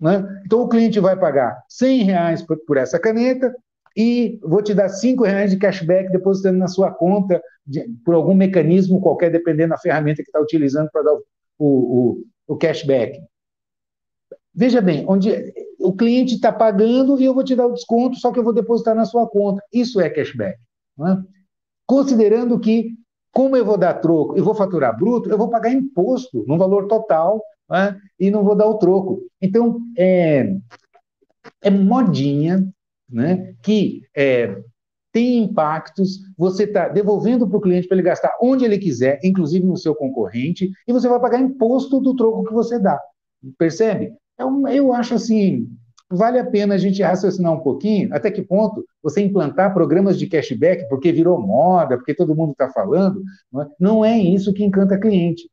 Né? 0.00 0.22
Então 0.44 0.60
o 0.60 0.68
cliente 0.68 1.00
vai 1.00 1.18
pagar 1.18 1.62
100 1.68 2.02
reais 2.02 2.42
por, 2.42 2.58
por 2.66 2.76
essa 2.76 2.98
caneta 2.98 3.54
e 3.96 4.38
vou 4.42 4.60
te 4.60 4.74
dar 4.74 4.88
5 4.88 5.24
reais 5.24 5.50
de 5.50 5.56
cashback 5.56 6.10
depositando 6.10 6.58
na 6.58 6.68
sua 6.68 6.90
conta 6.90 7.40
de, 7.66 7.88
por 8.04 8.14
algum 8.14 8.34
mecanismo 8.34 9.00
qualquer, 9.00 9.30
dependendo 9.30 9.70
da 9.70 9.78
ferramenta 9.78 10.22
que 10.22 10.28
está 10.28 10.40
utilizando 10.40 10.90
para 10.92 11.02
dar 11.02 11.14
o, 11.14 11.22
o, 11.58 12.24
o, 12.48 12.56
cashback. 12.56 13.20
Veja 14.52 14.80
bem, 14.80 15.04
onde 15.08 15.30
o 15.78 15.94
cliente 15.94 16.34
está 16.34 16.52
pagando 16.52 17.20
e 17.20 17.24
eu 17.24 17.34
vou 17.34 17.44
te 17.44 17.56
dar 17.56 17.66
o 17.66 17.72
desconto, 17.72 18.16
só 18.16 18.32
que 18.32 18.38
eu 18.38 18.44
vou 18.44 18.52
depositar 18.52 18.94
na 18.94 19.04
sua 19.04 19.28
conta. 19.28 19.62
Isso 19.72 20.00
é 20.00 20.10
cashback. 20.10 20.58
Né? 20.98 21.22
Considerando 21.86 22.58
que, 22.58 22.94
como 23.32 23.56
eu 23.56 23.64
vou 23.64 23.76
dar 23.76 23.94
troco 23.94 24.36
e 24.36 24.40
vou 24.40 24.54
faturar 24.54 24.96
bruto, 24.96 25.30
eu 25.30 25.38
vou 25.38 25.48
pagar 25.48 25.72
imposto 25.72 26.44
no 26.46 26.56
valor 26.56 26.86
total 26.86 27.42
né, 27.68 27.98
e 28.18 28.30
não 28.30 28.44
vou 28.44 28.54
dar 28.54 28.66
o 28.66 28.78
troco. 28.78 29.22
Então, 29.40 29.80
é, 29.96 30.56
é 31.62 31.70
modinha 31.70 32.66
né, 33.08 33.54
que 33.62 34.02
é, 34.16 34.56
tem 35.12 35.44
impactos, 35.44 36.18
você 36.36 36.64
está 36.64 36.88
devolvendo 36.88 37.48
para 37.48 37.56
o 37.56 37.60
cliente 37.60 37.86
para 37.86 37.96
ele 37.96 38.02
gastar 38.02 38.36
onde 38.42 38.64
ele 38.64 38.78
quiser, 38.78 39.20
inclusive 39.22 39.64
no 39.64 39.76
seu 39.76 39.94
concorrente, 39.94 40.72
e 40.86 40.92
você 40.92 41.08
vai 41.08 41.20
pagar 41.20 41.40
imposto 41.40 42.00
do 42.00 42.16
troco 42.16 42.44
que 42.44 42.52
você 42.52 42.80
dá. 42.80 43.00
Percebe? 43.56 44.12
Eu, 44.36 44.66
eu 44.66 44.92
acho 44.92 45.14
assim, 45.14 45.68
vale 46.14 46.38
a 46.38 46.44
pena 46.44 46.74
a 46.74 46.78
gente 46.78 47.02
raciocinar 47.02 47.52
um 47.52 47.60
pouquinho 47.60 48.14
até 48.14 48.30
que 48.30 48.42
ponto 48.42 48.84
você 49.02 49.20
implantar 49.20 49.72
programas 49.74 50.18
de 50.18 50.26
cashback 50.26 50.88
porque 50.88 51.12
virou 51.12 51.40
moda, 51.40 51.96
porque 51.96 52.14
todo 52.14 52.34
mundo 52.34 52.52
está 52.52 52.70
falando, 52.70 53.22
não 53.52 53.62
é? 53.62 53.68
não 53.78 54.04
é 54.04 54.18
isso 54.18 54.52
que 54.52 54.64
encanta 54.64 54.98
cliente. 54.98 55.48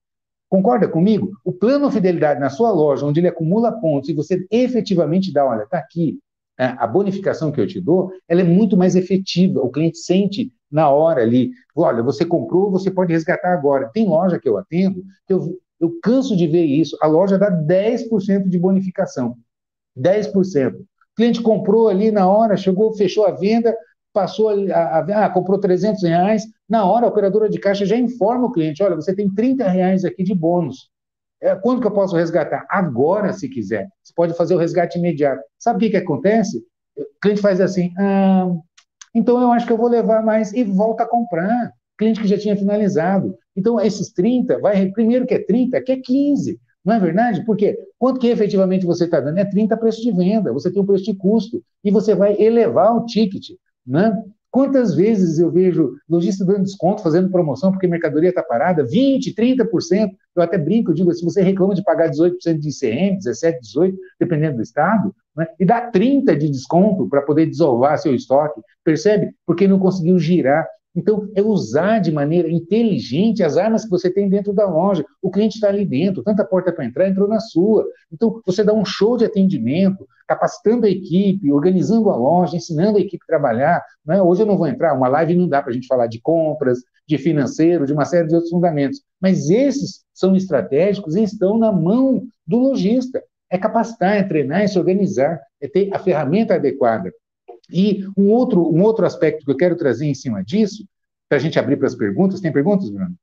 Concorda 0.49 0.87
comigo? 0.87 1.31
O 1.45 1.51
plano 1.53 1.89
fidelidade 1.89 2.39
na 2.39 2.49
sua 2.49 2.71
loja, 2.71 3.05
onde 3.05 3.21
ele 3.21 3.27
acumula 3.27 3.71
pontos 3.71 4.09
e 4.09 4.13
você 4.13 4.45
efetivamente 4.51 5.31
dá, 5.31 5.45
olha, 5.45 5.63
está 5.63 5.77
aqui, 5.77 6.19
é, 6.59 6.75
a 6.77 6.85
bonificação 6.85 7.51
que 7.51 7.59
eu 7.59 7.65
te 7.65 7.79
dou, 7.79 8.11
ela 8.27 8.41
é 8.41 8.43
muito 8.43 8.75
mais 8.75 8.95
efetiva. 8.95 9.61
O 9.61 9.71
cliente 9.71 9.97
sente 9.97 10.51
na 10.69 10.89
hora 10.89 11.21
ali, 11.21 11.51
olha, 11.75 12.03
você 12.03 12.25
comprou, 12.25 12.69
você 12.69 12.91
pode 12.91 13.11
resgatar 13.11 13.53
agora. 13.53 13.89
Tem 13.93 14.07
loja 14.07 14.39
que 14.39 14.47
eu 14.47 14.57
atendo, 14.57 15.03
que 15.25 15.33
eu, 15.33 15.57
eu 15.79 15.97
canso 16.03 16.35
de 16.35 16.47
ver 16.47 16.65
isso. 16.65 16.97
A 17.01 17.07
loja 17.07 17.37
dá 17.37 17.49
10% 17.49 18.47
de 18.47 18.59
bonificação. 18.59 19.37
10%. 19.97 20.73
O 20.73 20.85
cliente 21.15 21.41
comprou 21.41 21.89
ali 21.89 22.11
na 22.11 22.27
hora, 22.29 22.57
chegou, 22.57 22.93
fechou 22.93 23.25
a 23.25 23.31
venda, 23.31 23.75
passou 24.13 24.49
a, 24.49 24.53
a, 24.73 25.25
ah, 25.25 25.29
comprou 25.29 25.59
300 25.59 26.03
reais, 26.03 26.43
na 26.69 26.85
hora 26.85 27.05
a 27.05 27.09
operadora 27.09 27.49
de 27.49 27.59
caixa 27.59 27.85
já 27.85 27.95
informa 27.95 28.47
o 28.47 28.51
cliente, 28.51 28.83
olha, 28.83 28.95
você 28.95 29.13
tem 29.13 29.29
30 29.33 29.67
reais 29.67 30.05
aqui 30.05 30.23
de 30.23 30.33
bônus. 30.33 30.89
É, 31.41 31.55
quando 31.55 31.81
que 31.81 31.87
eu 31.87 31.91
posso 31.91 32.15
resgatar? 32.15 32.67
Agora, 32.69 33.33
se 33.33 33.49
quiser. 33.49 33.89
Você 34.03 34.13
pode 34.15 34.33
fazer 34.35 34.53
o 34.53 34.57
resgate 34.59 34.99
imediato. 34.99 35.41
Sabe 35.57 35.77
o 35.77 35.79
que, 35.79 35.89
que 35.89 35.97
acontece? 35.97 36.63
O 36.95 37.03
cliente 37.21 37.41
faz 37.41 37.59
assim, 37.59 37.91
ah, 37.97 38.47
então 39.13 39.41
eu 39.41 39.51
acho 39.51 39.65
que 39.65 39.73
eu 39.73 39.77
vou 39.77 39.87
levar 39.87 40.23
mais 40.23 40.53
e 40.53 40.63
volta 40.63 41.03
a 41.03 41.07
comprar. 41.07 41.71
Cliente 41.97 42.21
que 42.21 42.27
já 42.27 42.37
tinha 42.37 42.55
finalizado. 42.55 43.35
Então, 43.55 43.79
esses 43.79 44.11
30, 44.11 44.59
vai, 44.59 44.89
primeiro 44.91 45.25
que 45.25 45.33
é 45.33 45.43
30, 45.43 45.81
que 45.81 45.91
é 45.91 45.97
15. 45.97 46.59
Não 46.83 46.95
é 46.95 46.99
verdade? 46.99 47.45
Porque 47.45 47.77
quanto 47.99 48.19
que 48.19 48.27
efetivamente 48.27 48.85
você 48.85 49.05
está 49.05 49.19
dando? 49.19 49.37
É 49.37 49.45
30 49.45 49.77
preço 49.77 50.01
de 50.01 50.11
venda, 50.11 50.51
você 50.51 50.71
tem 50.71 50.81
um 50.81 50.85
preço 50.85 51.05
de 51.05 51.15
custo, 51.15 51.63
e 51.83 51.91
você 51.91 52.15
vai 52.15 52.35
elevar 52.41 52.95
o 52.95 53.05
ticket. 53.05 53.49
Né? 53.85 54.11
Quantas 54.51 54.93
vezes 54.93 55.39
eu 55.39 55.49
vejo 55.49 55.95
lojista 56.09 56.43
dando 56.43 56.63
desconto, 56.63 57.01
fazendo 57.01 57.31
promoção 57.31 57.71
porque 57.71 57.85
a 57.85 57.89
mercadoria 57.89 58.29
está 58.29 58.43
parada, 58.43 58.83
20%, 58.83 59.33
30%, 59.33 60.09
eu 60.35 60.43
até 60.43 60.57
brinco, 60.57 60.91
eu 60.91 60.95
digo, 60.95 61.13
se 61.13 61.23
você 61.23 61.41
reclama 61.41 61.73
de 61.73 61.83
pagar 61.83 62.09
18% 62.09 62.57
de 62.57 62.69
ICM, 62.69 63.17
17%, 63.17 63.59
18%, 63.61 63.93
dependendo 64.19 64.57
do 64.57 64.61
estado, 64.61 65.15
né? 65.35 65.47
e 65.57 65.65
dá 65.65 65.89
30% 65.89 66.37
de 66.37 66.49
desconto 66.49 67.07
para 67.07 67.21
poder 67.21 67.45
desovar 67.45 67.97
seu 67.97 68.13
estoque, 68.13 68.59
percebe? 68.83 69.33
Porque 69.45 69.67
não 69.67 69.79
conseguiu 69.79 70.19
girar. 70.19 70.67
Então, 70.95 71.29
é 71.35 71.41
usar 71.41 71.99
de 71.99 72.11
maneira 72.11 72.49
inteligente 72.49 73.43
as 73.43 73.55
armas 73.55 73.85
que 73.85 73.89
você 73.89 74.11
tem 74.11 74.27
dentro 74.27 74.51
da 74.51 74.67
loja. 74.67 75.05
O 75.21 75.31
cliente 75.31 75.55
está 75.55 75.69
ali 75.69 75.85
dentro, 75.85 76.21
tanta 76.21 76.43
porta 76.43 76.71
para 76.71 76.85
entrar, 76.85 77.07
entrou 77.07 77.27
na 77.27 77.39
sua. 77.39 77.85
Então, 78.11 78.41
você 78.45 78.63
dá 78.63 78.73
um 78.73 78.83
show 78.83 79.15
de 79.15 79.23
atendimento, 79.23 80.05
capacitando 80.27 80.85
a 80.85 80.89
equipe, 80.89 81.51
organizando 81.51 82.09
a 82.09 82.15
loja, 82.15 82.57
ensinando 82.57 82.97
a 82.97 83.01
equipe 83.01 83.23
a 83.23 83.27
trabalhar. 83.27 83.83
Né? 84.05 84.21
Hoje 84.21 84.41
eu 84.41 84.45
não 84.45 84.57
vou 84.57 84.67
entrar, 84.67 84.93
uma 84.93 85.07
live 85.07 85.35
não 85.35 85.47
dá 85.47 85.61
para 85.61 85.71
a 85.71 85.73
gente 85.73 85.87
falar 85.87 86.07
de 86.07 86.19
compras, 86.19 86.79
de 87.07 87.17
financeiro, 87.17 87.85
de 87.85 87.93
uma 87.93 88.05
série 88.05 88.27
de 88.27 88.35
outros 88.35 88.51
fundamentos. 88.51 89.01
Mas 89.19 89.49
esses 89.49 90.03
são 90.13 90.35
estratégicos 90.35 91.15
e 91.15 91.23
estão 91.23 91.57
na 91.57 91.71
mão 91.71 92.23
do 92.45 92.57
lojista. 92.57 93.23
É 93.49 93.57
capacitar, 93.57 94.15
é 94.15 94.23
treinar, 94.23 94.61
é 94.61 94.67
se 94.67 94.79
organizar, 94.79 95.39
é 95.59 95.67
ter 95.67 95.93
a 95.93 95.99
ferramenta 95.99 96.55
adequada. 96.55 97.11
E 97.71 98.05
um 98.17 98.29
outro, 98.29 98.61
um 98.61 98.81
outro 98.81 99.05
aspecto 99.05 99.45
que 99.45 99.51
eu 99.51 99.57
quero 99.57 99.75
trazer 99.75 100.05
em 100.05 100.13
cima 100.13 100.43
disso, 100.43 100.85
para 101.29 101.37
a 101.37 101.41
gente 101.41 101.57
abrir 101.57 101.77
para 101.77 101.87
as 101.87 101.95
perguntas. 101.95 102.41
Tem 102.41 102.51
perguntas, 102.51 102.89
Bruno? 102.89 103.15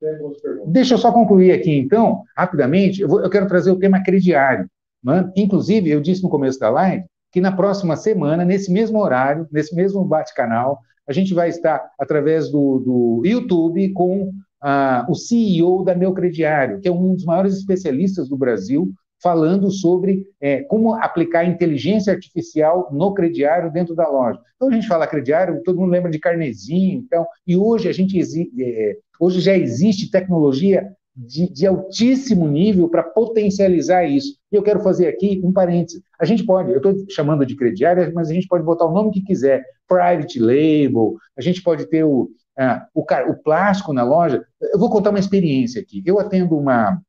Tem 0.00 0.10
perguntas. 0.10 0.42
Deixa 0.66 0.94
eu 0.94 0.98
só 0.98 1.12
concluir 1.12 1.52
aqui, 1.52 1.72
então, 1.72 2.22
rapidamente. 2.36 3.00
Eu, 3.00 3.08
vou, 3.08 3.20
eu 3.22 3.30
quero 3.30 3.48
trazer 3.48 3.70
o 3.70 3.78
tema 3.78 4.02
crediário. 4.02 4.68
Né? 5.02 5.30
Inclusive, 5.36 5.90
eu 5.90 6.00
disse 6.00 6.22
no 6.22 6.28
começo 6.28 6.58
da 6.58 6.70
live 6.70 7.04
que 7.32 7.40
na 7.40 7.50
próxima 7.50 7.96
semana, 7.96 8.44
nesse 8.44 8.70
mesmo 8.70 8.98
horário, 9.00 9.48
nesse 9.50 9.74
mesmo 9.74 10.04
bate-canal, 10.04 10.78
a 11.06 11.12
gente 11.12 11.34
vai 11.34 11.48
estar 11.48 11.90
através 11.98 12.48
do, 12.50 12.78
do 12.78 13.22
YouTube 13.24 13.92
com 13.92 14.32
ah, 14.62 15.04
o 15.08 15.14
CEO 15.14 15.84
da 15.84 15.94
Meu 15.94 16.14
Crediário, 16.14 16.80
que 16.80 16.88
é 16.88 16.92
um 16.92 17.14
dos 17.14 17.24
maiores 17.24 17.56
especialistas 17.56 18.28
do 18.28 18.36
Brasil 18.36 18.92
falando 19.24 19.70
sobre 19.70 20.26
é, 20.38 20.60
como 20.64 20.92
aplicar 20.92 21.46
inteligência 21.46 22.12
artificial 22.12 22.90
no 22.92 23.14
crediário 23.14 23.72
dentro 23.72 23.94
da 23.94 24.06
loja. 24.06 24.38
Então, 24.54 24.68
a 24.68 24.72
gente 24.72 24.86
fala 24.86 25.06
crediário, 25.06 25.62
todo 25.64 25.80
mundo 25.80 25.90
lembra 25.90 26.10
de 26.10 26.18
carnezinho, 26.18 26.98
então, 26.98 27.26
e 27.46 27.56
hoje 27.56 27.88
a 27.88 27.92
gente 27.92 28.20
é, 28.60 28.96
hoje 29.18 29.40
já 29.40 29.56
existe 29.56 30.10
tecnologia 30.10 30.86
de, 31.16 31.50
de 31.50 31.66
altíssimo 31.66 32.46
nível 32.46 32.86
para 32.86 33.02
potencializar 33.02 34.04
isso. 34.04 34.36
E 34.52 34.56
eu 34.56 34.62
quero 34.62 34.80
fazer 34.80 35.08
aqui 35.08 35.40
um 35.42 35.52
parênteses. 35.52 36.02
A 36.20 36.26
gente 36.26 36.44
pode, 36.44 36.70
eu 36.70 36.76
estou 36.76 36.94
chamando 37.08 37.46
de 37.46 37.56
crediário, 37.56 38.12
mas 38.14 38.28
a 38.28 38.34
gente 38.34 38.46
pode 38.46 38.62
botar 38.62 38.84
o 38.84 38.92
nome 38.92 39.10
que 39.10 39.22
quiser, 39.22 39.64
private 39.88 40.38
label, 40.38 41.14
a 41.34 41.40
gente 41.40 41.62
pode 41.62 41.86
ter 41.88 42.04
o, 42.04 42.28
ah, 42.58 42.86
o, 42.94 43.00
o 43.00 43.42
plástico 43.42 43.94
na 43.94 44.02
loja. 44.02 44.44
Eu 44.60 44.78
vou 44.78 44.90
contar 44.90 45.10
uma 45.10 45.18
experiência 45.18 45.80
aqui. 45.80 46.02
Eu 46.04 46.18
atendo 46.18 46.58
uma, 46.58 47.00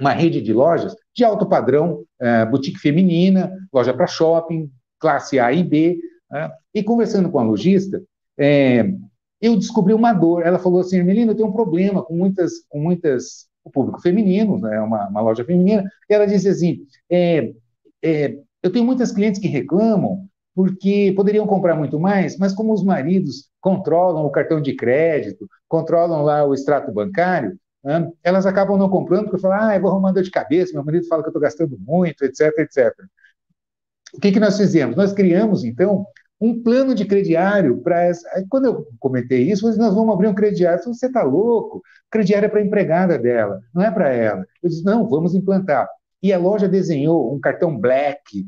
uma 0.00 0.12
rede 0.12 0.40
de 0.40 0.52
lojas 0.52 0.94
de 1.18 1.24
alto 1.24 1.46
padrão, 1.46 2.04
é, 2.20 2.46
boutique 2.46 2.78
feminina, 2.78 3.52
loja 3.72 3.92
para 3.92 4.06
shopping, 4.06 4.70
classe 5.00 5.38
A 5.40 5.52
e 5.52 5.64
B. 5.64 5.98
É, 6.32 6.50
e 6.74 6.82
conversando 6.82 7.28
com 7.28 7.40
a 7.40 7.42
lojista, 7.42 8.00
é, 8.38 8.88
eu 9.40 9.56
descobri 9.56 9.92
uma 9.92 10.12
dor. 10.12 10.46
Ela 10.46 10.60
falou 10.60 10.80
assim, 10.80 10.96
Ermelina, 10.96 11.32
eu 11.32 11.36
tenho 11.36 11.48
um 11.48 11.52
problema 11.52 12.04
com 12.04 12.14
muitas, 12.14 12.64
com 12.68 12.78
muitas, 12.78 13.48
o 13.64 13.70
público 13.70 14.00
feminino, 14.00 14.58
é 14.58 14.70
né, 14.70 14.80
uma, 14.80 15.08
uma, 15.08 15.20
loja 15.20 15.44
feminina, 15.44 15.84
e 16.08 16.14
ela 16.14 16.24
disse 16.24 16.48
assim, 16.48 16.78
é, 17.10 17.52
é, 18.02 18.38
eu 18.62 18.70
tenho 18.70 18.84
muitas 18.84 19.10
clientes 19.10 19.40
que 19.40 19.48
reclamam 19.48 20.24
porque 20.54 21.12
poderiam 21.16 21.46
comprar 21.46 21.74
muito 21.74 21.98
mais, 21.98 22.38
mas 22.38 22.52
como 22.52 22.72
os 22.72 22.84
maridos 22.84 23.48
controlam 23.60 24.24
o 24.24 24.30
cartão 24.30 24.60
de 24.60 24.74
crédito, 24.74 25.48
controlam 25.68 26.22
lá 26.22 26.44
o 26.44 26.54
extrato 26.54 26.92
bancário, 26.92 27.58
né? 27.84 28.10
elas 28.22 28.46
acabam 28.46 28.76
não 28.78 28.88
comprando 28.88 29.24
porque 29.24 29.40
falam, 29.40 29.58
ah, 29.60 29.76
eu 29.76 29.80
vou 29.80 29.90
arrumar 29.90 30.12
dor 30.12 30.22
de 30.22 30.30
cabeça, 30.30 30.72
meu 30.72 30.84
marido 30.84 31.06
fala 31.06 31.22
que 31.22 31.28
eu 31.28 31.30
estou 31.30 31.42
gastando 31.42 31.78
muito, 31.78 32.24
etc, 32.24 32.52
etc. 32.58 32.92
O 34.14 34.20
que, 34.20 34.32
que 34.32 34.40
nós 34.40 34.56
fizemos? 34.56 34.96
Nós 34.96 35.12
criamos, 35.12 35.64
então, 35.64 36.06
um 36.40 36.62
plano 36.62 36.94
de 36.94 37.04
crediário 37.04 37.80
para 37.82 38.02
essa. 38.02 38.28
Aí, 38.34 38.46
quando 38.48 38.66
eu 38.66 38.86
comentei 38.98 39.50
isso, 39.50 39.66
eu 39.66 39.70
disse, 39.70 39.80
nós 39.80 39.94
vamos 39.94 40.14
abrir 40.14 40.28
um 40.28 40.34
crediário. 40.34 40.78
Falei, 40.78 40.94
você 40.94 41.06
está 41.06 41.22
louco? 41.22 41.82
Crediário 42.10 42.46
é 42.46 42.48
para 42.48 42.60
a 42.60 42.64
empregada 42.64 43.18
dela, 43.18 43.60
não 43.74 43.82
é 43.82 43.90
para 43.90 44.08
ela. 44.10 44.46
Eu 44.62 44.68
disse, 44.68 44.84
não, 44.84 45.08
vamos 45.08 45.34
implantar. 45.34 45.88
E 46.22 46.32
a 46.32 46.38
loja 46.38 46.68
desenhou 46.68 47.34
um 47.34 47.40
cartão 47.40 47.76
black, 47.78 48.46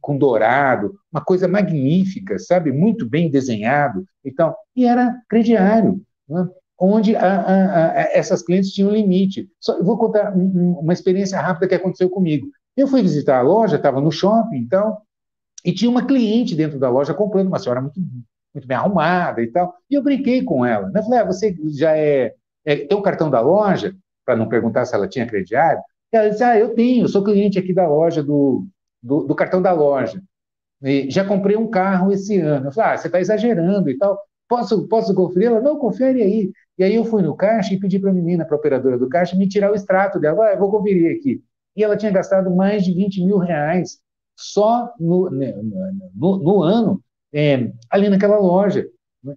com 0.00 0.18
dourado, 0.18 0.98
uma 1.10 1.24
coisa 1.24 1.48
magnífica, 1.48 2.38
sabe? 2.38 2.72
Muito 2.72 3.08
bem 3.08 3.30
desenhado. 3.30 4.04
Então, 4.24 4.54
e 4.76 4.84
era 4.84 5.16
crediário. 5.28 6.02
Né? 6.28 6.48
Onde 6.80 7.14
a, 7.14 7.40
a, 7.40 7.90
a, 7.90 8.02
essas 8.12 8.42
clientes 8.42 8.72
tinham 8.72 8.90
limite. 8.90 9.48
Só, 9.60 9.76
eu 9.76 9.84
vou 9.84 9.98
contar 9.98 10.34
um, 10.34 10.78
uma 10.80 10.94
experiência 10.94 11.38
rápida 11.38 11.68
que 11.68 11.74
aconteceu 11.74 12.08
comigo. 12.08 12.48
Eu 12.74 12.88
fui 12.88 13.02
visitar 13.02 13.38
a 13.38 13.42
loja, 13.42 13.76
estava 13.76 14.00
no 14.00 14.10
shopping, 14.10 14.56
então, 14.56 14.96
e 15.62 15.72
tinha 15.72 15.90
uma 15.90 16.06
cliente 16.06 16.54
dentro 16.54 16.78
da 16.78 16.88
loja 16.88 17.12
comprando, 17.12 17.48
uma 17.48 17.58
senhora 17.58 17.82
muito, 17.82 18.00
muito 18.54 18.66
bem 18.66 18.76
arrumada 18.76 19.42
e 19.42 19.48
tal, 19.48 19.74
e 19.90 19.94
eu 19.94 20.02
brinquei 20.02 20.42
com 20.42 20.64
ela. 20.64 20.88
Né? 20.88 21.00
Eu 21.00 21.04
falei, 21.04 21.18
ah, 21.18 21.24
você 21.24 21.54
já 21.68 21.94
é, 21.94 22.34
é 22.64 22.76
tem 22.76 22.96
o 22.96 23.02
cartão 23.02 23.28
da 23.28 23.40
loja? 23.40 23.94
Para 24.24 24.36
não 24.36 24.48
perguntar 24.48 24.86
se 24.86 24.94
ela 24.94 25.08
tinha 25.08 25.26
crediário. 25.26 25.82
E 26.12 26.16
ela 26.16 26.30
disse, 26.30 26.42
ah, 26.42 26.58
eu 26.58 26.74
tenho, 26.74 27.06
sou 27.08 27.22
cliente 27.22 27.58
aqui 27.58 27.74
da 27.74 27.86
loja, 27.86 28.22
do, 28.22 28.66
do, 29.02 29.24
do 29.24 29.34
cartão 29.34 29.60
da 29.60 29.72
loja. 29.72 30.22
E 30.82 31.10
já 31.10 31.24
comprei 31.24 31.56
um 31.56 31.68
carro 31.68 32.10
esse 32.10 32.38
ano. 32.40 32.68
Eu 32.68 32.72
falei, 32.72 32.94
ah, 32.94 32.96
você 32.96 33.08
está 33.08 33.20
exagerando 33.20 33.90
e 33.90 33.98
tal. 33.98 34.18
Posso, 34.48 34.88
posso 34.88 35.14
conferir? 35.14 35.48
Ela, 35.48 35.60
não, 35.60 35.78
confere 35.78 36.22
aí. 36.22 36.52
E 36.80 36.82
aí 36.82 36.94
eu 36.94 37.04
fui 37.04 37.20
no 37.20 37.36
caixa 37.36 37.74
e 37.74 37.78
pedi 37.78 37.98
para 37.98 38.08
a 38.08 38.14
menina, 38.14 38.42
para 38.42 38.56
a 38.56 38.58
operadora 38.58 38.96
do 38.96 39.06
caixa, 39.06 39.36
me 39.36 39.46
tirar 39.46 39.70
o 39.70 39.74
extrato 39.74 40.18
dela. 40.18 40.46
Ah, 40.46 40.52
eu 40.54 40.58
vou 40.58 40.70
conferir 40.70 41.14
aqui. 41.14 41.44
E 41.76 41.84
ela 41.84 41.94
tinha 41.94 42.10
gastado 42.10 42.50
mais 42.50 42.82
de 42.82 42.94
20 42.94 43.22
mil 43.22 43.36
reais 43.36 43.98
só 44.34 44.90
no, 44.98 45.28
né, 45.28 45.54
no, 46.14 46.38
no 46.38 46.62
ano 46.62 47.04
é, 47.34 47.70
ali 47.90 48.08
naquela 48.08 48.38
loja, 48.38 48.88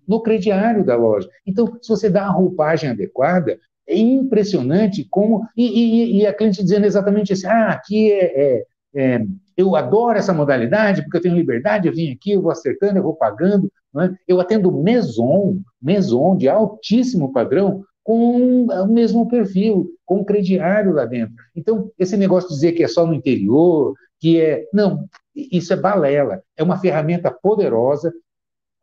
no 0.07 0.21
crediário 0.21 0.85
da 0.85 0.95
loja. 0.95 1.27
Então, 1.45 1.77
se 1.81 1.89
você 1.89 2.09
dá 2.09 2.23
a 2.27 2.31
roupagem 2.31 2.89
adequada, 2.89 3.59
é 3.85 3.97
impressionante 3.97 5.05
como. 5.09 5.45
E, 5.57 5.65
e, 5.65 6.21
e 6.21 6.25
a 6.25 6.33
cliente 6.33 6.63
dizendo 6.63 6.85
exatamente 6.85 7.33
assim: 7.33 7.47
ah, 7.47 7.71
aqui 7.71 8.09
é, 8.09 8.41
é, 8.41 8.65
é, 8.95 9.25
eu 9.57 9.75
adoro 9.75 10.17
essa 10.17 10.33
modalidade 10.33 11.01
porque 11.01 11.17
eu 11.17 11.21
tenho 11.21 11.35
liberdade, 11.35 11.89
eu 11.89 11.93
vim 11.93 12.09
aqui, 12.09 12.31
eu 12.31 12.41
vou 12.41 12.51
acertando, 12.53 12.99
eu 12.99 13.03
vou 13.03 13.17
pagando. 13.17 13.69
É? 14.01 14.09
Eu 14.27 14.41
atendo 14.41 14.71
Maison, 14.71 15.59
Maison 15.81 16.35
de 16.35 16.49
altíssimo 16.49 17.31
padrão, 17.31 17.83
com 18.03 18.65
o 18.65 18.87
mesmo 18.87 19.27
perfil, 19.27 19.89
com 20.05 20.19
o 20.19 20.25
crediário 20.25 20.91
lá 20.91 21.05
dentro. 21.05 21.35
Então, 21.55 21.91
esse 21.97 22.17
negócio 22.17 22.49
de 22.49 22.55
dizer 22.55 22.71
que 22.73 22.83
é 22.83 22.87
só 22.87 23.05
no 23.05 23.13
interior, 23.13 23.93
que 24.19 24.39
é. 24.41 24.65
Não, 24.73 25.07
isso 25.35 25.71
é 25.73 25.75
balela. 25.75 26.41
É 26.57 26.63
uma 26.63 26.79
ferramenta 26.79 27.31
poderosa. 27.31 28.13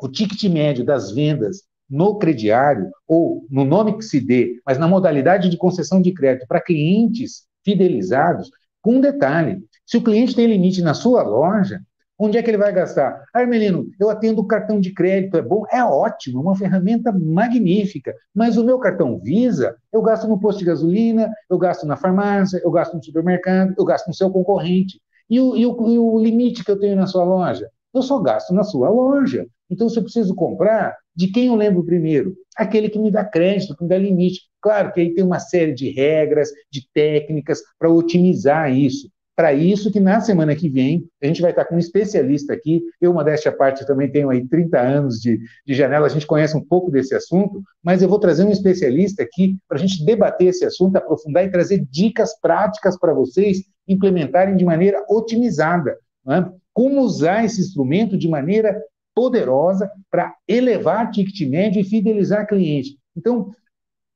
o 0.03 0.09
ticket 0.09 0.43
médio 0.45 0.85
das 0.85 1.11
vendas 1.11 1.63
no 1.89 2.17
crediário, 2.19 2.91
ou 3.07 3.45
no 3.51 3.65
nome 3.65 3.99
que 3.99 4.05
se 4.05 4.21
dê, 4.21 4.61
mas 4.65 4.79
na 4.79 4.87
modalidade 4.87 5.51
de 5.51 5.57
concessão 5.57 6.01
de 6.01 6.13
crédito 6.13 6.47
para 6.47 6.63
clientes 6.63 7.45
fidelizados, 7.65 8.49
com 8.81 8.95
um 8.95 9.01
detalhe: 9.01 9.63
se 9.85 9.97
o 9.97 10.03
cliente 10.03 10.35
tem 10.35 10.47
limite 10.47 10.81
na 10.83 10.95
sua 10.95 11.23
loja, 11.23 11.83
onde 12.21 12.37
é 12.37 12.43
que 12.43 12.51
ele 12.51 12.59
vai 12.59 12.73
gastar? 12.73 13.25
Ah, 13.35 13.41
Armelino, 13.41 13.87
eu 13.99 14.11
atendo 14.11 14.43
o 14.43 14.47
cartão 14.47 14.79
de 14.79 14.93
crédito, 14.93 15.39
é 15.39 15.43
bom? 15.43 15.65
É 15.73 15.83
ótimo, 15.83 16.39
é 16.39 16.43
uma 16.43 16.55
ferramenta 16.55 17.11
magnífica, 17.11 18.15
mas 18.35 18.59
o 18.59 18.65
meu 18.65 18.79
cartão 18.79 19.19
Visa, 19.19 19.75
eu 19.93 20.03
gasto 20.03 20.29
no 20.29 20.39
posto 20.39 20.59
de 20.59 20.67
gasolina, 20.67 21.33
eu 21.49 21.59
gasto 21.59 21.87
na 21.87 21.97
farmácia, 21.97 22.61
eu 22.63 22.71
gasto 22.71 22.95
no 22.95 23.03
supermercado, 23.03 23.75
eu 23.79 23.85
gasto 23.85 24.07
no 24.07 24.15
seu 24.15 24.31
concorrente. 24.31 25.01
E 25.29 25.41
o, 25.41 25.57
e 25.57 25.65
o, 25.65 25.89
e 25.89 25.99
o 25.99 26.19
limite 26.19 26.63
que 26.65 26.71
eu 26.71 26.79
tenho 26.79 26.97
na 26.97 27.07
sua 27.07 27.25
loja? 27.25 27.69
Eu 27.95 28.03
só 28.03 28.19
gasto 28.21 28.53
na 28.53 28.65
sua 28.65 28.91
loja. 28.91 29.47
Então, 29.71 29.89
se 29.89 29.99
eu 29.99 30.03
preciso 30.03 30.35
comprar, 30.35 30.97
de 31.15 31.29
quem 31.29 31.47
eu 31.47 31.55
lembro 31.55 31.85
primeiro? 31.85 32.35
Aquele 32.57 32.89
que 32.89 32.99
me 32.99 33.11
dá 33.11 33.25
crédito, 33.25 33.77
que 33.77 33.83
me 33.83 33.89
dá 33.89 33.97
limite. 33.97 34.41
Claro 34.61 34.93
que 34.93 35.01
aí 35.01 35.15
tem 35.15 35.25
uma 35.25 35.39
série 35.39 35.73
de 35.73 35.91
regras, 35.91 36.51
de 36.71 36.87
técnicas 36.93 37.61
para 37.79 37.91
otimizar 37.91 38.73
isso. 38.73 39.09
Para 39.41 39.55
isso 39.55 39.91
que 39.91 39.99
na 39.99 40.21
semana 40.21 40.55
que 40.55 40.69
vem 40.69 41.09
a 41.23 41.27
gente 41.27 41.41
vai 41.41 41.51
estar 41.51 41.65
com 41.65 41.75
um 41.75 41.79
especialista 41.79 42.53
aqui. 42.53 42.83
Eu, 43.01 43.15
modéstia 43.15 43.51
à 43.51 43.57
parte, 43.57 43.87
também 43.87 44.13
tenho 44.13 44.29
aí 44.29 44.47
30 44.47 44.79
anos 44.79 45.19
de, 45.19 45.41
de 45.67 45.73
janela, 45.73 46.05
a 46.05 46.11
gente 46.11 46.27
conhece 46.27 46.55
um 46.55 46.63
pouco 46.63 46.91
desse 46.91 47.15
assunto, 47.15 47.63
mas 47.83 48.03
eu 48.03 48.09
vou 48.11 48.19
trazer 48.19 48.45
um 48.45 48.51
especialista 48.51 49.23
aqui 49.23 49.57
para 49.67 49.79
a 49.79 49.81
gente 49.81 50.05
debater 50.05 50.49
esse 50.49 50.63
assunto, 50.63 50.95
aprofundar 50.97 51.43
e 51.43 51.51
trazer 51.51 51.83
dicas 51.91 52.39
práticas 52.39 52.99
para 52.99 53.15
vocês 53.15 53.63
implementarem 53.89 54.57
de 54.57 54.65
maneira 54.67 55.03
otimizada. 55.09 55.97
É? 56.29 56.45
Como 56.75 57.01
usar 57.01 57.43
esse 57.43 57.63
instrumento 57.63 58.19
de 58.19 58.29
maneira 58.29 58.79
poderosa 59.15 59.91
para 60.11 60.35
elevar 60.47 61.11
ticket 61.11 61.49
médio 61.49 61.81
e 61.81 61.85
fidelizar 61.85 62.47
cliente. 62.47 62.99
Então, 63.17 63.55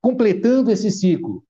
completando 0.02 0.70
esse 0.70 0.90
ciclo, 0.90 1.42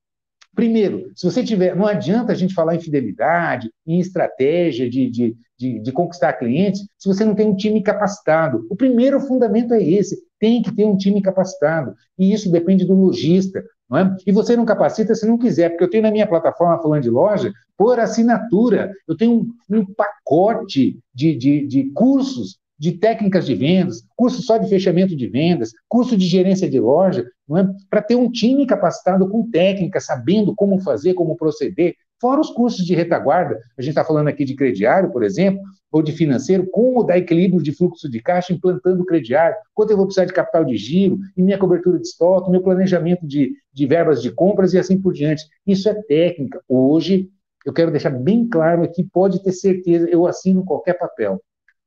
Primeiro, 0.54 1.10
se 1.14 1.24
você 1.24 1.42
tiver, 1.42 1.74
não 1.74 1.86
adianta 1.86 2.32
a 2.32 2.34
gente 2.34 2.54
falar 2.54 2.76
em 2.76 2.80
fidelidade, 2.80 3.70
em 3.86 3.98
estratégia 3.98 4.88
de, 4.88 5.10
de, 5.10 5.36
de, 5.58 5.80
de, 5.80 5.92
conquistar 5.92 6.34
clientes, 6.34 6.86
se 6.98 7.08
você 7.08 7.24
não 7.24 7.34
tem 7.34 7.46
um 7.46 7.56
time 7.56 7.82
capacitado. 7.82 8.66
O 8.70 8.76
primeiro 8.76 9.20
fundamento 9.20 9.74
é 9.74 9.82
esse: 9.82 10.16
tem 10.38 10.62
que 10.62 10.74
ter 10.74 10.84
um 10.84 10.96
time 10.96 11.20
capacitado. 11.20 11.94
E 12.18 12.32
isso 12.32 12.50
depende 12.50 12.84
do 12.84 12.94
lojista. 12.94 13.64
Não 13.88 13.98
é? 13.98 14.16
E 14.26 14.32
você 14.32 14.56
não 14.56 14.64
capacita 14.64 15.14
se 15.14 15.26
não 15.26 15.36
quiser, 15.36 15.70
porque 15.70 15.84
eu 15.84 15.90
tenho 15.90 16.04
na 16.04 16.10
minha 16.10 16.26
plataforma 16.26 16.80
falando 16.80 17.02
de 17.02 17.10
loja, 17.10 17.52
por 17.76 17.98
assinatura, 17.98 18.92
eu 19.06 19.16
tenho 19.16 19.32
um, 19.32 19.78
um 19.78 19.84
pacote 19.84 20.98
de, 21.12 21.36
de, 21.36 21.66
de 21.66 21.90
cursos 21.90 22.58
de 22.84 22.92
técnicas 22.92 23.46
de 23.46 23.54
vendas, 23.54 24.02
curso 24.14 24.42
só 24.42 24.58
de 24.58 24.68
fechamento 24.68 25.16
de 25.16 25.26
vendas, 25.26 25.72
curso 25.88 26.18
de 26.18 26.26
gerência 26.26 26.68
de 26.68 26.78
loja, 26.78 27.24
é? 27.56 27.66
para 27.88 28.02
ter 28.02 28.14
um 28.14 28.30
time 28.30 28.66
capacitado 28.66 29.26
com 29.26 29.50
técnica, 29.50 30.00
sabendo 30.00 30.54
como 30.54 30.78
fazer, 30.82 31.14
como 31.14 31.34
proceder, 31.34 31.94
fora 32.20 32.42
os 32.42 32.50
cursos 32.50 32.84
de 32.84 32.94
retaguarda, 32.94 33.58
a 33.78 33.80
gente 33.80 33.92
está 33.92 34.04
falando 34.04 34.28
aqui 34.28 34.44
de 34.44 34.54
crediário, 34.54 35.10
por 35.10 35.24
exemplo, 35.24 35.62
ou 35.90 36.02
de 36.02 36.12
financeiro, 36.12 36.68
como 36.70 37.02
dar 37.04 37.16
equilíbrio 37.16 37.62
de 37.62 37.72
fluxo 37.72 38.06
de 38.06 38.20
caixa 38.20 38.52
implantando 38.52 39.02
crediário, 39.06 39.56
quanto 39.72 39.90
eu 39.90 39.96
vou 39.96 40.04
precisar 40.04 40.26
de 40.26 40.34
capital 40.34 40.62
de 40.62 40.76
giro, 40.76 41.18
e 41.34 41.42
minha 41.42 41.56
cobertura 41.56 41.98
de 41.98 42.06
estoque, 42.06 42.50
meu 42.50 42.62
planejamento 42.62 43.26
de, 43.26 43.54
de 43.72 43.86
verbas 43.86 44.20
de 44.20 44.30
compras 44.30 44.74
e 44.74 44.78
assim 44.78 45.00
por 45.00 45.14
diante. 45.14 45.42
Isso 45.66 45.88
é 45.88 45.94
técnica. 45.94 46.60
Hoje, 46.68 47.30
eu 47.64 47.72
quero 47.72 47.90
deixar 47.90 48.10
bem 48.10 48.46
claro 48.46 48.82
aqui, 48.82 49.02
pode 49.02 49.42
ter 49.42 49.52
certeza, 49.52 50.06
eu 50.06 50.26
assino 50.26 50.66
qualquer 50.66 50.98
papel 50.98 51.40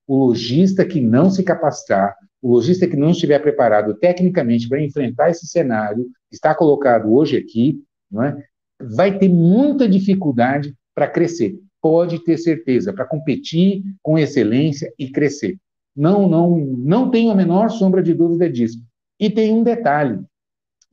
o 0.07 0.15
lojista 0.15 0.85
que 0.85 1.01
não 1.01 1.29
se 1.29 1.43
capacitar, 1.43 2.15
o 2.41 2.51
lojista 2.51 2.87
que 2.87 2.95
não 2.95 3.11
estiver 3.11 3.39
preparado 3.39 3.93
tecnicamente 3.95 4.69
para 4.69 4.81
enfrentar 4.81 5.29
esse 5.29 5.45
cenário 5.47 6.05
que 6.29 6.35
está 6.35 6.55
colocado 6.55 7.13
hoje 7.13 7.35
aqui, 7.35 7.81
não 8.09 8.23
é, 8.23 8.41
vai 8.79 9.17
ter 9.17 9.27
muita 9.27 9.87
dificuldade 9.87 10.73
para 10.95 11.07
crescer. 11.07 11.59
Pode 11.81 12.23
ter 12.23 12.37
certeza, 12.37 12.93
para 12.93 13.05
competir 13.05 13.83
com 14.01 14.17
excelência 14.17 14.91
e 14.97 15.11
crescer. 15.11 15.57
Não, 15.95 16.27
não, 16.29 16.57
não 16.57 17.11
tenho 17.11 17.31
a 17.31 17.35
menor 17.35 17.69
sombra 17.69 18.01
de 18.01 18.13
dúvida 18.13 18.49
disso. 18.49 18.79
E 19.19 19.29
tem 19.29 19.53
um 19.53 19.63
detalhe 19.63 20.19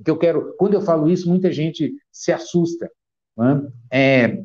que 0.03 0.11
eu 0.11 0.17
quero, 0.17 0.55
quando 0.57 0.75
eu 0.75 0.81
falo 0.81 1.11
isso, 1.11 1.29
muita 1.29 1.53
gente 1.53 1.93
se 2.11 2.33
assusta. 2.33 2.91
É? 3.91 4.25
É, 4.25 4.45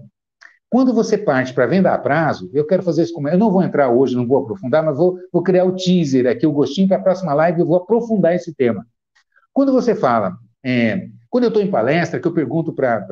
quando 0.70 0.94
você 0.94 1.18
parte 1.18 1.54
para 1.54 1.66
venda 1.66 1.92
a 1.92 1.98
prazo, 1.98 2.50
eu 2.54 2.66
quero 2.66 2.84
fazer 2.84 3.04
isso 3.04 3.14
como. 3.14 3.28
Eu 3.28 3.38
não 3.38 3.52
vou 3.52 3.64
entrar 3.64 3.90
hoje, 3.90 4.16
não 4.16 4.28
vou 4.28 4.38
aprofundar, 4.38 4.84
mas 4.84 4.96
vou, 4.96 5.18
vou 5.32 5.42
criar 5.42 5.66
o 5.66 5.76
teaser 5.76 6.28
aqui, 6.28 6.46
o 6.46 6.52
gostinho 6.52 6.88
para 6.88 6.98
a 6.98 7.02
próxima 7.02 7.34
live, 7.34 7.62
eu 7.62 7.66
vou 7.66 7.78
aprofundar 7.78 8.36
esse 8.36 8.54
tema. 8.54 8.86
Quando 9.52 9.74
você 9.74 9.96
fala, 9.96 10.38
é, 10.64 11.08
quando 11.30 11.46
eu 11.46 11.48
estou 11.48 11.64
em 11.64 11.72
palestra, 11.72 12.20
que 12.20 12.28
eu 12.28 12.34
pergunto 12.34 12.72
para 12.72 13.04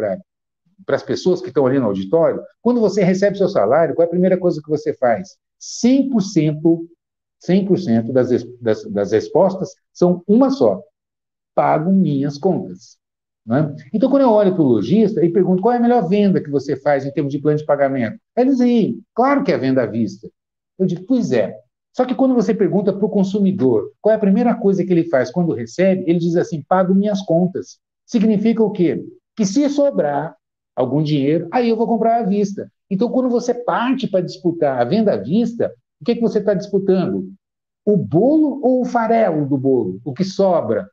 as 0.89 1.01
pessoas 1.01 1.41
que 1.41 1.47
estão 1.47 1.65
ali 1.65 1.79
no 1.79 1.87
auditório, 1.87 2.43
quando 2.61 2.79
você 2.79 3.03
recebe 3.03 3.37
seu 3.37 3.49
salário, 3.49 3.95
qual 3.95 4.03
é 4.03 4.07
a 4.07 4.11
primeira 4.11 4.37
coisa 4.37 4.61
que 4.61 4.69
você 4.69 4.93
faz? 4.93 5.35
100%, 5.59 6.87
100% 7.43 8.11
das, 8.11 8.29
das, 8.61 8.83
das 8.85 9.11
respostas 9.11 9.73
são 9.91 10.21
uma 10.27 10.51
só: 10.51 10.81
pago 11.55 11.91
minhas 11.91 12.37
contas. 12.37 12.99
Né? 13.47 13.73
Então, 13.93 14.09
quando 14.09 14.23
eu 14.23 14.31
olho 14.31 14.53
para 14.53 14.61
o 14.61 14.67
lojista 14.67 15.23
e 15.23 15.31
pergunto 15.31 15.61
qual 15.61 15.73
é 15.73 15.77
a 15.77 15.81
melhor 15.81 16.07
venda 16.07 16.41
que 16.41 16.49
você 16.49 16.75
faz 16.75 17.05
em 17.05 17.11
termos 17.11 17.31
de 17.31 17.39
plano 17.39 17.57
de 17.57 17.65
pagamento, 17.65 18.19
ele 18.35 18.53
diz 18.53 18.95
claro 19.15 19.43
que 19.43 19.51
é 19.53 19.55
a 19.55 19.59
venda 19.59 19.83
à 19.83 19.85
vista. 19.85 20.29
Eu 20.77 20.85
digo, 20.85 21.05
pois 21.07 21.31
é. 21.31 21.57
Só 21.95 22.05
que 22.05 22.13
quando 22.13 22.35
você 22.35 22.53
pergunta 22.53 22.93
para 22.93 23.05
o 23.05 23.09
consumidor 23.09 23.91
qual 24.01 24.13
é 24.13 24.15
a 24.17 24.19
primeira 24.19 24.53
coisa 24.53 24.83
que 24.83 24.91
ele 24.91 25.05
faz 25.05 25.31
quando 25.31 25.53
recebe, 25.53 26.03
ele 26.05 26.19
diz 26.19 26.35
assim: 26.35 26.61
pago 26.61 26.93
minhas 26.93 27.21
contas. 27.21 27.79
Significa 28.05 28.61
o 28.61 28.69
quê? 28.69 29.03
Que 29.35 29.45
se 29.45 29.67
sobrar 29.69 30.35
algum 30.75 31.01
dinheiro, 31.01 31.47
aí 31.51 31.69
eu 31.69 31.75
vou 31.75 31.87
comprar 31.87 32.19
à 32.19 32.23
vista. 32.23 32.71
Então, 32.89 33.09
quando 33.09 33.29
você 33.29 33.53
parte 33.53 34.07
para 34.07 34.23
disputar 34.23 34.79
a 34.79 34.83
venda 34.83 35.13
à 35.13 35.17
vista, 35.17 35.73
o 35.99 36.05
que, 36.05 36.11
é 36.11 36.15
que 36.15 36.21
você 36.21 36.37
está 36.37 36.53
disputando? 36.53 37.31
O 37.83 37.97
bolo 37.97 38.59
ou 38.61 38.81
o 38.81 38.85
farelo 38.85 39.47
do 39.47 39.57
bolo? 39.57 39.99
O 40.05 40.13
que 40.13 40.23
sobra? 40.23 40.87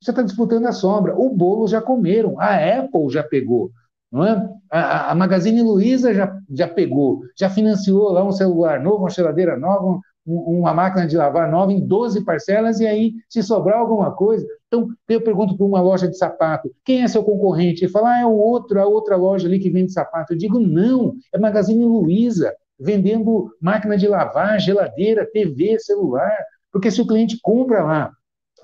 Você 0.00 0.10
está 0.10 0.22
disputando 0.22 0.66
a 0.66 0.72
sombra. 0.72 1.14
O 1.16 1.30
bolo 1.30 1.66
já 1.66 1.80
comeram, 1.80 2.38
a 2.40 2.54
Apple 2.54 3.08
já 3.10 3.22
pegou. 3.22 3.70
Não 4.10 4.24
é? 4.24 4.48
a, 4.70 5.12
a 5.12 5.14
Magazine 5.14 5.62
Luiza 5.62 6.12
já, 6.14 6.36
já 6.50 6.68
pegou, 6.68 7.22
já 7.38 7.48
financiou 7.48 8.10
lá 8.12 8.24
um 8.24 8.32
celular 8.32 8.80
novo, 8.80 8.98
uma 8.98 9.10
geladeira 9.10 9.56
nova, 9.56 10.00
um, 10.26 10.58
uma 10.60 10.74
máquina 10.74 11.06
de 11.06 11.16
lavar 11.16 11.50
nova 11.50 11.72
em 11.72 11.86
12 11.86 12.24
parcelas, 12.24 12.80
e 12.80 12.86
aí, 12.86 13.14
se 13.28 13.42
sobrar 13.42 13.78
alguma 13.78 14.12
coisa. 14.12 14.46
Então, 14.66 14.88
eu 15.08 15.20
pergunto 15.20 15.56
para 15.56 15.66
uma 15.66 15.80
loja 15.80 16.08
de 16.08 16.16
sapato: 16.16 16.70
quem 16.84 17.02
é 17.02 17.08
seu 17.08 17.22
concorrente? 17.22 17.84
Ele 17.84 17.92
fala: 17.92 18.16
ah, 18.16 18.20
é 18.20 18.26
o 18.26 18.36
outro, 18.36 18.80
a 18.80 18.86
outra 18.86 19.16
loja 19.16 19.46
ali 19.46 19.58
que 19.58 19.70
vende 19.70 19.92
sapato. 19.92 20.32
Eu 20.32 20.38
digo: 20.38 20.58
não, 20.58 21.14
é 21.32 21.38
Magazine 21.38 21.84
Luiza, 21.84 22.52
vendendo 22.78 23.50
máquina 23.60 23.96
de 23.96 24.08
lavar, 24.08 24.58
geladeira, 24.60 25.28
TV, 25.32 25.78
celular. 25.78 26.36
Porque 26.72 26.90
se 26.90 27.00
o 27.00 27.06
cliente 27.06 27.38
compra 27.42 27.84
lá 27.84 28.10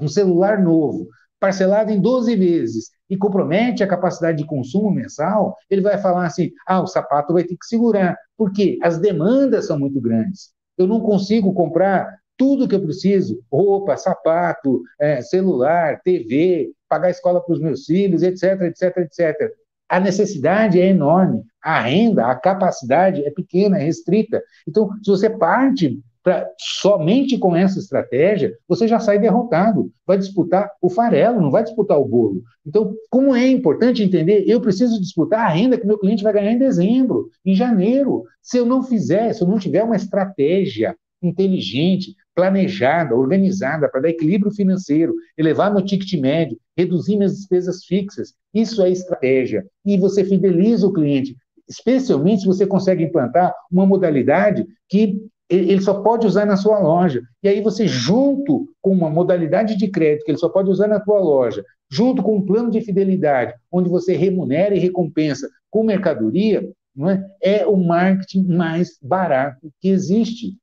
um 0.01 0.09
celular 0.09 0.61
novo, 0.61 1.07
parcelado 1.43 1.91
em 1.91 2.01
12 2.01 2.37
vezes 2.37 2.93
e 3.11 3.17
compromete 3.17 3.83
a 3.83 3.87
capacidade 3.89 4.39
de 4.39 4.47
consumo 4.47 4.93
mensal, 4.93 5.57
ele 5.69 5.83
vai 5.83 5.99
falar 5.99 6.25
assim: 6.25 6.53
ah, 6.65 6.81
o 6.81 6.87
sapato 6.87 7.33
vai 7.33 7.43
ter 7.43 7.57
que 7.57 7.67
segurar, 7.67 8.17
porque 8.39 8.79
as 8.81 9.01
demandas 9.01 9.67
são 9.67 9.77
muito 9.77 10.01
grandes. 10.01 10.53
Eu 10.79 10.87
não 10.87 11.01
consigo 11.01 11.53
comprar 11.53 12.17
tudo 12.39 12.69
que 12.69 12.77
eu 12.77 12.81
preciso: 12.81 13.43
roupa, 13.51 13.97
sapato, 13.97 14.83
é, 15.01 15.21
celular, 15.21 16.01
TV, 16.05 16.71
pagar 16.89 17.09
a 17.09 17.11
escola 17.11 17.41
para 17.41 17.55
os 17.55 17.61
meus 17.61 17.87
filhos, 17.87 18.23
etc, 18.23 18.63
etc, 18.63 18.97
etc. 18.99 19.53
A 19.89 19.99
necessidade 19.99 20.81
é 20.81 20.87
enorme, 20.87 21.43
a 21.61 21.81
renda, 21.81 22.27
a 22.27 22.37
capacidade 22.37 23.25
é 23.25 23.31
pequena, 23.33 23.79
é 23.79 23.83
restrita. 23.83 24.41
Então, 24.67 24.89
se 25.03 25.11
você 25.11 25.29
parte 25.29 26.01
Pra, 26.23 26.49
somente 26.57 27.37
com 27.37 27.57
essa 27.57 27.81
estratégia, 27.81 28.57
você 28.69 28.87
já 28.87 29.01
sai 29.01 29.19
derrotado. 29.19 29.91
Vai 30.07 30.19
disputar 30.19 30.71
o 30.81 30.89
farelo, 30.89 31.41
não 31.41 31.51
vai 31.51 31.65
disputar 31.65 31.99
o 31.99 32.05
bolo. 32.05 32.43
Então, 32.65 32.95
como 33.11 33.35
é 33.35 33.49
importante 33.49 34.03
entender, 34.03 34.45
eu 34.47 34.61
preciso 34.61 35.01
disputar 35.01 35.41
a 35.41 35.49
renda 35.49 35.77
que 35.77 35.87
meu 35.87 35.99
cliente 35.99 36.23
vai 36.23 36.33
ganhar 36.33 36.53
em 36.53 36.59
dezembro, 36.59 37.29
em 37.45 37.55
janeiro. 37.55 38.25
Se 38.41 38.57
eu 38.57 38.65
não 38.65 38.83
fizer, 38.83 39.33
se 39.33 39.43
eu 39.43 39.49
não 39.49 39.59
tiver 39.59 39.83
uma 39.83 39.97
estratégia 39.97 40.97
inteligente, 41.21 42.15
planejada, 42.35 43.15
organizada 43.15 43.89
para 43.89 44.03
dar 44.03 44.09
equilíbrio 44.09 44.53
financeiro, 44.53 45.15
elevar 45.37 45.73
meu 45.73 45.85
ticket 45.85 46.21
médio, 46.21 46.59
reduzir 46.77 47.17
minhas 47.17 47.37
despesas 47.37 47.85
fixas, 47.85 48.35
isso 48.55 48.83
é 48.83 48.91
estratégia. 48.91 49.65
E 49.85 49.99
você 49.99 50.25
fideliza 50.25 50.87
o 50.87 50.93
cliente, 50.93 51.37
especialmente 51.69 52.43
se 52.43 52.47
você 52.47 52.67
consegue 52.67 53.05
implantar 53.05 53.55
uma 53.71 53.87
modalidade 53.87 54.67
que 54.89 55.21
ele 55.57 55.81
só 55.83 56.03
pode 56.03 56.27
usar 56.27 56.47
na 56.47 56.57
sua 56.57 56.79
loja. 56.79 57.23
E 57.43 57.49
aí 57.49 57.61
você, 57.61 57.87
junto 57.87 58.69
com 58.81 58.91
uma 58.91 59.11
modalidade 59.11 59.77
de 59.77 59.89
crédito 59.89 60.25
que 60.25 60.31
ele 60.31 60.39
só 60.39 60.49
pode 60.49 60.71
usar 60.71 60.89
na 60.89 61.03
sua 61.03 61.21
loja, 61.21 61.65
junto 61.91 62.23
com 62.23 62.37
um 62.37 62.47
plano 62.47 62.71
de 62.71 62.81
fidelidade, 62.81 63.55
onde 63.71 63.89
você 63.89 64.17
remunera 64.17 64.75
e 64.75 64.79
recompensa 64.79 65.49
com 65.71 65.85
mercadoria, 65.85 66.67
não 66.95 67.11
é? 67.11 67.25
é 67.43 67.67
o 67.67 67.77
marketing 67.77 68.45
mais 68.45 68.99
barato 69.03 69.71
que 69.81 69.89
existe. 69.89 70.57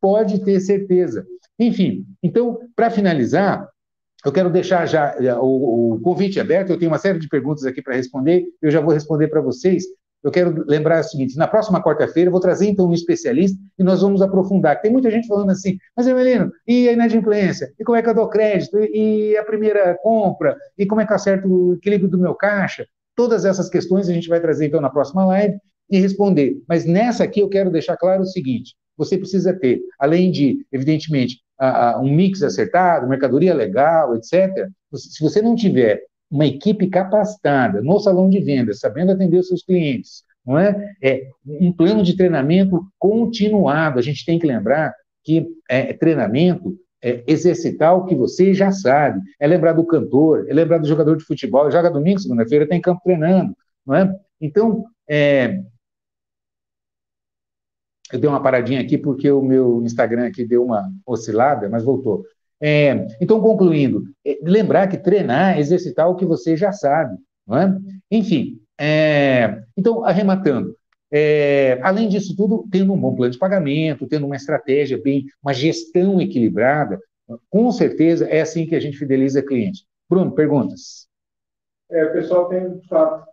Pode 0.00 0.44
ter 0.44 0.60
certeza. 0.60 1.24
Enfim, 1.58 2.04
então, 2.22 2.58
para 2.76 2.90
finalizar, 2.90 3.66
eu 4.24 4.32
quero 4.32 4.50
deixar 4.50 4.86
já 4.86 5.14
eh, 5.18 5.34
o, 5.36 5.94
o, 5.94 6.00
convite 6.00 6.40
aberto. 6.40 6.70
Eu 6.70 6.78
tenho 6.78 6.90
uma 6.90 6.98
série 6.98 7.18
de 7.18 7.28
perguntas 7.28 7.64
aqui 7.64 7.82
para 7.82 7.94
responder. 7.94 8.44
Eu 8.60 8.70
já 8.70 8.80
vou 8.80 8.92
responder 8.92 9.28
para 9.28 9.40
vocês. 9.40 9.84
Eu 10.24 10.30
quero 10.30 10.64
lembrar 10.66 11.00
o 11.00 11.04
seguinte: 11.04 11.36
na 11.36 11.46
próxima 11.46 11.82
quarta-feira, 11.82 12.28
eu 12.28 12.32
vou 12.32 12.40
trazer 12.40 12.66
então 12.66 12.88
um 12.88 12.94
especialista 12.94 13.56
e 13.78 13.84
nós 13.84 14.00
vamos 14.00 14.22
aprofundar. 14.22 14.80
Tem 14.80 14.90
muita 14.90 15.10
gente 15.10 15.28
falando 15.28 15.50
assim, 15.50 15.76
mas 15.94 16.06
Emelino, 16.06 16.50
e 16.66 16.88
a 16.88 16.92
inadimplência? 16.92 17.70
E 17.78 17.84
como 17.84 17.96
é 17.96 18.02
que 18.02 18.08
eu 18.08 18.14
dou 18.14 18.28
crédito? 18.28 18.78
E 18.78 19.36
a 19.36 19.44
primeira 19.44 19.94
compra? 20.02 20.56
E 20.78 20.86
como 20.86 21.02
é 21.02 21.06
que 21.06 21.12
eu 21.12 21.16
acerto 21.16 21.46
o 21.46 21.74
equilíbrio 21.74 22.08
do 22.08 22.18
meu 22.18 22.34
caixa? 22.34 22.86
Todas 23.14 23.44
essas 23.44 23.68
questões 23.68 24.08
a 24.08 24.12
gente 24.12 24.28
vai 24.28 24.40
trazer 24.40 24.66
então 24.66 24.80
na 24.80 24.90
próxima 24.90 25.26
live 25.26 25.56
e 25.90 26.00
responder. 26.00 26.56
Mas 26.66 26.86
nessa 26.86 27.24
aqui 27.24 27.40
eu 27.40 27.48
quero 27.48 27.70
deixar 27.70 27.96
claro 27.98 28.22
o 28.22 28.26
seguinte: 28.26 28.74
você 28.96 29.18
precisa 29.18 29.52
ter, 29.52 29.80
além 30.00 30.30
de, 30.30 30.66
evidentemente, 30.72 31.38
um 32.00 32.10
mix 32.12 32.42
acertado, 32.42 33.06
mercadoria 33.06 33.52
legal, 33.52 34.16
etc. 34.16 34.50
Se 34.94 35.22
você 35.22 35.42
não 35.42 35.54
tiver 35.54 36.00
uma 36.30 36.46
equipe 36.46 36.88
capacitada 36.88 37.80
no 37.80 37.98
salão 38.00 38.28
de 38.28 38.40
vendas, 38.40 38.80
sabendo 38.80 39.12
atender 39.12 39.38
os 39.38 39.48
seus 39.48 39.62
clientes, 39.62 40.24
não 40.44 40.58
é? 40.58 40.94
É 41.02 41.28
um 41.46 41.72
plano 41.72 42.02
de 42.02 42.16
treinamento 42.16 42.84
continuado. 42.98 43.98
A 43.98 44.02
gente 44.02 44.24
tem 44.24 44.38
que 44.38 44.46
lembrar 44.46 44.94
que 45.22 45.46
é, 45.68 45.92
treinamento 45.92 46.76
é 47.02 47.22
exercitar 47.26 47.94
o 47.94 48.06
que 48.06 48.14
você 48.14 48.54
já 48.54 48.72
sabe. 48.72 49.20
É 49.38 49.46
lembrar 49.46 49.72
do 49.72 49.86
cantor, 49.86 50.46
é 50.48 50.54
lembrar 50.54 50.78
do 50.78 50.88
jogador 50.88 51.16
de 51.16 51.24
futebol. 51.24 51.70
Joga 51.70 51.90
domingo, 51.90 52.18
segunda-feira, 52.18 52.64
está 52.64 52.74
em 52.74 52.80
campo 52.80 53.02
treinando, 53.04 53.54
não 53.86 53.94
é? 53.94 54.14
Então, 54.40 54.84
é, 55.08 55.60
eu 58.12 58.18
dei 58.18 58.28
uma 58.28 58.42
paradinha 58.42 58.80
aqui 58.80 58.96
porque 58.96 59.30
o 59.30 59.42
meu 59.42 59.82
Instagram 59.82 60.26
aqui 60.26 60.46
deu 60.46 60.64
uma 60.64 60.90
oscilada, 61.06 61.68
mas 61.68 61.82
voltou. 61.82 62.24
É, 62.66 63.06
então, 63.20 63.42
concluindo, 63.42 64.04
é, 64.24 64.38
lembrar 64.42 64.86
que 64.86 64.96
treinar 64.96 65.54
é 65.54 65.60
exercitar 65.60 66.08
o 66.08 66.16
que 66.16 66.24
você 66.24 66.56
já 66.56 66.72
sabe. 66.72 67.18
Não 67.46 67.58
é? 67.58 67.78
Enfim, 68.10 68.58
é, 68.80 69.62
então, 69.76 70.02
arrematando. 70.02 70.74
É, 71.12 71.78
além 71.82 72.08
disso 72.08 72.34
tudo, 72.34 72.66
tendo 72.72 72.94
um 72.94 72.98
bom 72.98 73.14
plano 73.14 73.32
de 73.32 73.38
pagamento, 73.38 74.06
tendo 74.06 74.24
uma 74.24 74.34
estratégia 74.34 74.98
bem, 74.98 75.26
uma 75.42 75.52
gestão 75.52 76.18
equilibrada, 76.22 76.98
com 77.50 77.70
certeza 77.70 78.26
é 78.28 78.40
assim 78.40 78.66
que 78.66 78.74
a 78.74 78.80
gente 78.80 78.96
fideliza 78.96 79.42
cliente. 79.42 79.84
Bruno, 80.08 80.34
perguntas? 80.34 81.06
É, 81.90 82.06
o 82.06 82.12
pessoal 82.14 82.48
tem, 82.48 82.78
de 82.78 82.88
fato, 82.88 83.28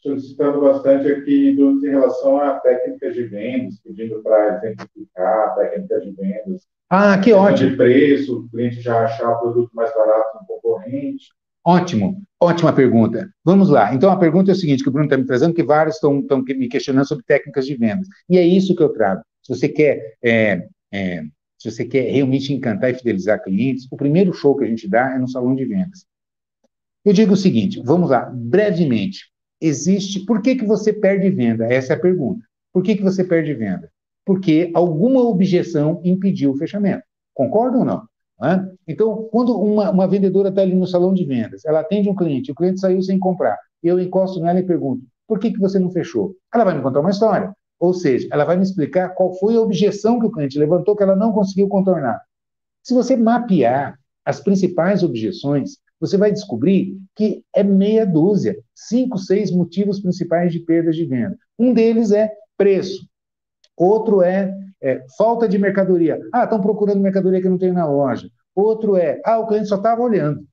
solicitando 0.00 0.60
bastante 0.60 1.10
aqui 1.10 1.50
em 1.50 1.88
relação 1.88 2.36
a 2.36 2.60
técnicas 2.60 3.14
de 3.14 3.24
vendas, 3.24 3.80
pedindo 3.80 4.22
para 4.22 4.58
exemplificar 4.58 5.56
técnicas 5.56 6.04
de 6.04 6.12
vendas. 6.12 6.68
Ah, 6.90 7.16
que 7.18 7.32
ótimo. 7.32 7.70
De 7.70 7.76
preço, 7.76 8.40
o 8.40 8.48
cliente 8.50 8.80
já 8.80 9.04
achar 9.04 9.30
o 9.30 9.38
produto 9.38 9.70
mais 9.72 9.94
barato 9.94 10.38
no 10.40 10.46
concorrente. 10.46 11.28
Ótimo, 11.64 12.22
ótima 12.40 12.72
pergunta. 12.72 13.30
Vamos 13.44 13.68
lá. 13.68 13.94
Então, 13.94 14.10
a 14.10 14.16
pergunta 14.16 14.50
é 14.50 14.54
o 14.54 14.56
seguinte, 14.56 14.82
que 14.82 14.88
o 14.88 14.92
Bruno 14.92 15.06
está 15.06 15.16
me 15.16 15.24
trazendo, 15.24 15.54
que 15.54 15.62
vários 15.62 15.96
estão, 15.96 16.18
estão 16.18 16.42
me 16.42 16.68
questionando 16.68 17.06
sobre 17.06 17.24
técnicas 17.24 17.64
de 17.64 17.76
vendas. 17.76 18.08
E 18.28 18.36
é 18.36 18.42
isso 18.42 18.74
que 18.74 18.82
eu 18.82 18.88
trago. 18.88 19.22
Se 19.42 19.54
você 19.54 19.68
quer, 19.68 20.16
é, 20.22 20.66
é, 20.92 21.22
se 21.58 21.70
você 21.70 21.84
quer 21.84 22.10
realmente 22.10 22.52
encantar 22.52 22.90
e 22.90 22.94
fidelizar 22.94 23.42
clientes, 23.42 23.86
o 23.90 23.96
primeiro 23.96 24.32
show 24.32 24.56
que 24.56 24.64
a 24.64 24.66
gente 24.66 24.88
dá 24.88 25.14
é 25.14 25.18
no 25.18 25.28
salão 25.28 25.54
de 25.54 25.64
vendas. 25.64 26.04
Eu 27.04 27.12
digo 27.12 27.34
o 27.34 27.36
seguinte, 27.36 27.80
vamos 27.84 28.10
lá, 28.10 28.30
brevemente 28.34 29.30
existe. 29.60 30.20
Por 30.20 30.42
que, 30.42 30.56
que 30.56 30.64
você 30.64 30.92
perde 30.92 31.30
venda? 31.30 31.66
Essa 31.72 31.92
é 31.92 31.96
a 31.96 32.00
pergunta. 32.00 32.44
Por 32.72 32.82
que, 32.82 32.96
que 32.96 33.02
você 33.02 33.22
perde 33.22 33.54
venda? 33.54 33.90
Porque 34.30 34.70
alguma 34.74 35.20
objeção 35.22 36.00
impediu 36.04 36.52
o 36.52 36.56
fechamento. 36.56 37.02
Concorda 37.34 37.78
ou 37.78 37.84
não? 37.84 38.02
É? 38.44 38.64
Então, 38.86 39.28
quando 39.32 39.60
uma, 39.60 39.90
uma 39.90 40.06
vendedora 40.06 40.50
está 40.50 40.62
ali 40.62 40.72
no 40.72 40.86
salão 40.86 41.12
de 41.12 41.24
vendas, 41.24 41.64
ela 41.64 41.80
atende 41.80 42.08
um 42.08 42.14
cliente, 42.14 42.52
o 42.52 42.54
cliente 42.54 42.78
saiu 42.78 43.02
sem 43.02 43.18
comprar, 43.18 43.58
eu 43.82 43.98
encosto 43.98 44.40
nela 44.40 44.60
e 44.60 44.62
pergunto: 44.62 45.02
por 45.26 45.40
que, 45.40 45.50
que 45.50 45.58
você 45.58 45.80
não 45.80 45.90
fechou? 45.90 46.36
Ela 46.54 46.62
vai 46.62 46.76
me 46.76 46.80
contar 46.80 47.00
uma 47.00 47.10
história. 47.10 47.52
Ou 47.80 47.92
seja, 47.92 48.28
ela 48.30 48.44
vai 48.44 48.56
me 48.56 48.62
explicar 48.62 49.08
qual 49.16 49.34
foi 49.34 49.56
a 49.56 49.60
objeção 49.60 50.20
que 50.20 50.26
o 50.26 50.30
cliente 50.30 50.60
levantou 50.60 50.94
que 50.94 51.02
ela 51.02 51.16
não 51.16 51.32
conseguiu 51.32 51.66
contornar. 51.66 52.22
Se 52.84 52.94
você 52.94 53.16
mapear 53.16 53.98
as 54.24 54.38
principais 54.38 55.02
objeções, 55.02 55.78
você 55.98 56.16
vai 56.16 56.30
descobrir 56.30 56.96
que 57.16 57.42
é 57.52 57.64
meia 57.64 58.06
dúzia, 58.06 58.56
cinco, 58.76 59.18
seis 59.18 59.50
motivos 59.50 59.98
principais 59.98 60.52
de 60.52 60.60
perdas 60.60 60.94
de 60.94 61.04
venda. 61.04 61.36
Um 61.58 61.74
deles 61.74 62.12
é 62.12 62.30
preço, 62.56 63.09
outro 63.84 64.22
é, 64.22 64.54
é 64.82 65.04
falta 65.16 65.48
de 65.48 65.58
mercadoria. 65.58 66.20
Ah, 66.32 66.44
estão 66.44 66.60
procurando 66.60 67.00
mercadoria 67.00 67.40
que 67.40 67.48
não 67.48 67.58
tem 67.58 67.72
na 67.72 67.86
loja. 67.86 68.28
Outro 68.54 68.96
é, 68.96 69.20
ah, 69.24 69.38
o 69.38 69.46
cliente 69.46 69.68
só 69.68 69.76
estava 69.76 70.02
olhando. 70.02 70.44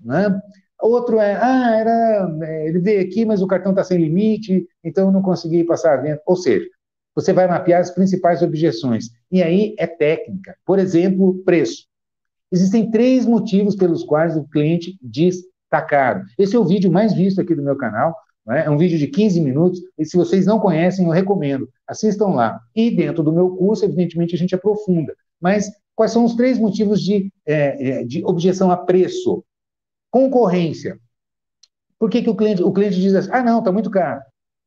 Né? 0.00 0.40
Outro 0.80 1.18
é, 1.18 1.34
ah, 1.34 1.76
era, 1.76 2.38
é, 2.42 2.68
ele 2.68 2.78
veio 2.78 3.02
aqui, 3.02 3.24
mas 3.24 3.42
o 3.42 3.46
cartão 3.46 3.72
está 3.72 3.82
sem 3.82 3.98
limite, 3.98 4.66
então 4.84 5.06
eu 5.06 5.12
não 5.12 5.22
consegui 5.22 5.64
passar 5.64 6.02
venda. 6.02 6.22
Ou 6.24 6.36
seja, 6.36 6.66
você 7.14 7.32
vai 7.32 7.48
mapear 7.48 7.80
as 7.80 7.90
principais 7.90 8.42
objeções. 8.42 9.06
E 9.30 9.42
aí 9.42 9.74
é 9.78 9.86
técnica. 9.86 10.56
Por 10.64 10.78
exemplo, 10.78 11.42
preço. 11.44 11.86
Existem 12.50 12.90
três 12.90 13.26
motivos 13.26 13.74
pelos 13.74 14.04
quais 14.04 14.36
o 14.36 14.44
cliente 14.44 14.96
diz 15.02 15.42
está 15.64 15.82
caro. 15.82 16.24
Esse 16.38 16.56
é 16.56 16.58
o 16.58 16.64
vídeo 16.64 16.90
mais 16.90 17.12
visto 17.12 17.40
aqui 17.40 17.54
do 17.54 17.62
meu 17.62 17.76
canal. 17.76 18.14
É? 18.50 18.66
é 18.66 18.70
um 18.70 18.78
vídeo 18.78 18.98
de 18.98 19.06
15 19.06 19.40
minutos. 19.40 19.80
E 19.98 20.04
se 20.04 20.16
vocês 20.16 20.46
não 20.46 20.58
conhecem, 20.58 21.06
eu 21.06 21.12
recomendo. 21.12 21.68
Assistam 21.86 22.28
lá. 22.28 22.60
E 22.74 22.90
dentro 22.90 23.22
do 23.22 23.32
meu 23.32 23.56
curso, 23.56 23.84
evidentemente, 23.84 24.34
a 24.34 24.38
gente 24.38 24.54
aprofunda. 24.54 25.14
Mas 25.40 25.70
quais 25.94 26.12
são 26.12 26.24
os 26.24 26.34
três 26.34 26.58
motivos 26.58 27.02
de, 27.02 27.32
é, 27.46 28.00
é 28.00 28.04
de 28.04 28.24
objeção 28.24 28.70
a 28.70 28.76
preço? 28.76 29.44
Concorrência. 30.10 30.98
Por 31.98 32.08
que, 32.08 32.22
que 32.22 32.30
o, 32.30 32.36
cliente, 32.36 32.62
o 32.62 32.72
cliente 32.72 33.00
diz 33.00 33.14
assim, 33.14 33.30
ah, 33.32 33.42
não, 33.42 33.58
está 33.58 33.72
muito 33.72 33.90
caro. 33.90 34.22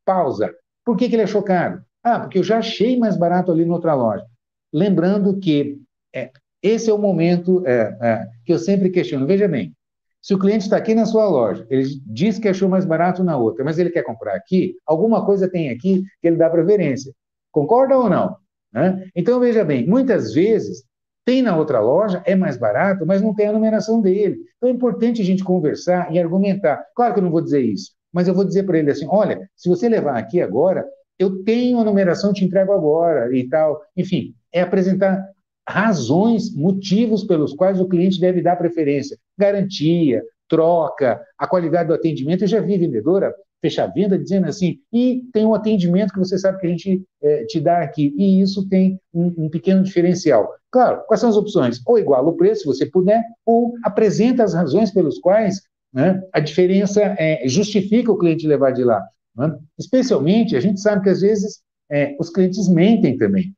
Pausa. 0.06 0.54
Por 0.84 0.98
que, 0.98 1.08
que 1.08 1.16
ele 1.16 1.24
achou 1.24 1.42
caro? 1.42 1.82
Ah, 2.04 2.20
porque 2.20 2.40
eu 2.40 2.44
já 2.44 2.58
achei 2.58 2.98
mais 2.98 3.16
barato 3.16 3.52
ali 3.52 3.64
na 3.64 3.74
outra 3.74 3.94
loja. 3.94 4.26
Lembrando 4.74 5.40
que 5.40 5.80
é, 6.14 6.32
esse 6.62 6.90
é 6.90 6.94
o 6.94 6.98
momento 6.98 7.66
é, 7.66 7.98
é, 8.02 8.28
que 8.46 8.54
eu 8.54 8.60
sempre 8.60 8.90
questiono. 8.90 9.26
Veja 9.26 9.48
bem, 9.48 9.74
se 10.22 10.34
o 10.34 10.40
cliente 10.40 10.66
está 10.66 10.78
aqui 10.78 10.94
na 10.94 11.06
sua 11.06 11.28
loja, 11.28 11.66
ele 11.70 11.88
diz 12.06 12.38
que 12.38 12.48
achou 12.48 12.70
mais 12.70 12.86
barato 12.86 13.24
na 13.24 13.38
outra, 13.38 13.64
mas 13.66 13.80
ele 13.80 13.90
quer 13.90 14.04
comprar 14.04 14.36
aqui, 14.36 14.76
alguma 14.86 15.26
coisa 15.26 15.50
tem 15.50 15.70
aqui 15.70 16.04
que 16.22 16.28
ele 16.28 16.38
dá 16.38 16.50
preferência. 16.50 17.12
Concorda 17.52 17.98
ou 17.98 18.10
não? 18.10 18.38
Né? 18.72 19.10
Então, 19.16 19.40
veja 19.40 19.66
bem, 19.66 19.86
muitas 19.88 20.34
vezes 20.34 20.84
tem 21.26 21.42
na 21.42 21.56
outra 21.56 21.80
loja, 21.80 22.22
é 22.26 22.36
mais 22.36 22.58
barato, 22.58 23.06
mas 23.06 23.22
não 23.22 23.34
tem 23.34 23.48
a 23.48 23.54
numeração 23.54 24.02
dele. 24.02 24.40
Então 24.58 24.70
é 24.70 24.72
importante 24.72 25.22
a 25.22 25.26
gente 25.26 25.44
conversar 25.44 26.14
e 26.14 26.20
argumentar. 26.20 26.84
Claro 26.96 27.14
que 27.14 27.20
eu 27.20 27.24
não 27.24 27.32
vou 27.32 27.42
dizer 27.42 27.62
isso, 27.62 27.92
mas 28.12 28.28
eu 28.28 28.34
vou 28.34 28.44
dizer 28.44 28.64
para 28.64 28.80
ele 28.80 28.92
assim: 28.92 29.08
olha, 29.10 29.50
se 29.56 29.70
você 29.70 29.88
levar 29.88 30.18
aqui 30.18 30.42
agora, 30.42 30.86
eu 31.20 31.44
tenho 31.44 31.80
a 31.80 31.84
numeração, 31.84 32.34
te 32.34 32.44
entrego 32.44 32.72
agora 32.72 33.36
e 33.36 33.48
tal. 33.48 33.82
Enfim, 33.96 34.34
é 34.52 34.62
apresentar 34.62 35.24
razões, 35.68 36.54
motivos 36.56 37.24
pelos 37.24 37.54
quais 37.54 37.80
o 37.80 37.88
cliente 37.88 38.20
deve 38.20 38.42
dar 38.42 38.56
preferência. 38.56 39.18
Garantia, 39.38 40.24
troca, 40.50 41.22
a 41.38 41.48
qualidade 41.48 41.88
do 41.88 41.94
atendimento. 41.94 42.44
Eu 42.44 42.48
já 42.48 42.60
vi 42.60 42.78
vendedora 42.78 43.34
fechar 43.62 43.88
venda 43.88 44.18
dizendo 44.18 44.48
assim, 44.48 44.80
e 44.92 45.24
tem 45.32 45.46
um 45.46 45.54
atendimento 45.54 46.12
que 46.12 46.20
você 46.20 46.38
sabe 46.38 46.60
que 46.60 46.66
a 46.66 46.70
gente 46.70 47.04
é, 47.22 47.46
te 47.46 47.60
dá 47.60 47.82
aqui, 47.82 48.14
e 48.18 48.42
isso 48.42 48.68
tem 48.68 49.00
um, 49.14 49.32
um, 49.38 49.50
pequeno 49.50 49.84
diferencial. 49.84 50.52
Claro, 50.72 51.04
quais 51.08 51.22
são 51.22 51.30
as 51.30 51.38
opções? 51.38 51.80
Ou 51.86 52.00
iguala 52.00 52.28
o 52.28 52.36
preço, 52.36 52.62
se 52.62 52.68
você 52.68 52.86
puder, 52.88 53.24
ou 53.46 53.76
apresenta 53.84 54.44
as 54.44 54.56
razões 54.56 54.92
pelos 54.92 55.20
quais 55.20 55.62
né, 55.94 56.22
a 56.34 56.40
diferença 56.40 57.02
é, 57.20 57.48
justifica 57.48 58.12
o 58.12 58.18
cliente 58.18 58.48
levar 58.48 58.72
de 58.72 58.84
lá. 58.84 59.06
Né? 59.38 59.56
Especialmente, 59.78 60.56
a 60.56 60.60
gente 60.60 60.82
sabe 60.82 61.04
que 61.04 61.10
às 61.10 61.22
vezes 61.22 61.62
é, 61.90 62.16
os 62.20 62.30
clientes 62.30 62.68
mentem 62.68 63.16
também. 63.16 63.54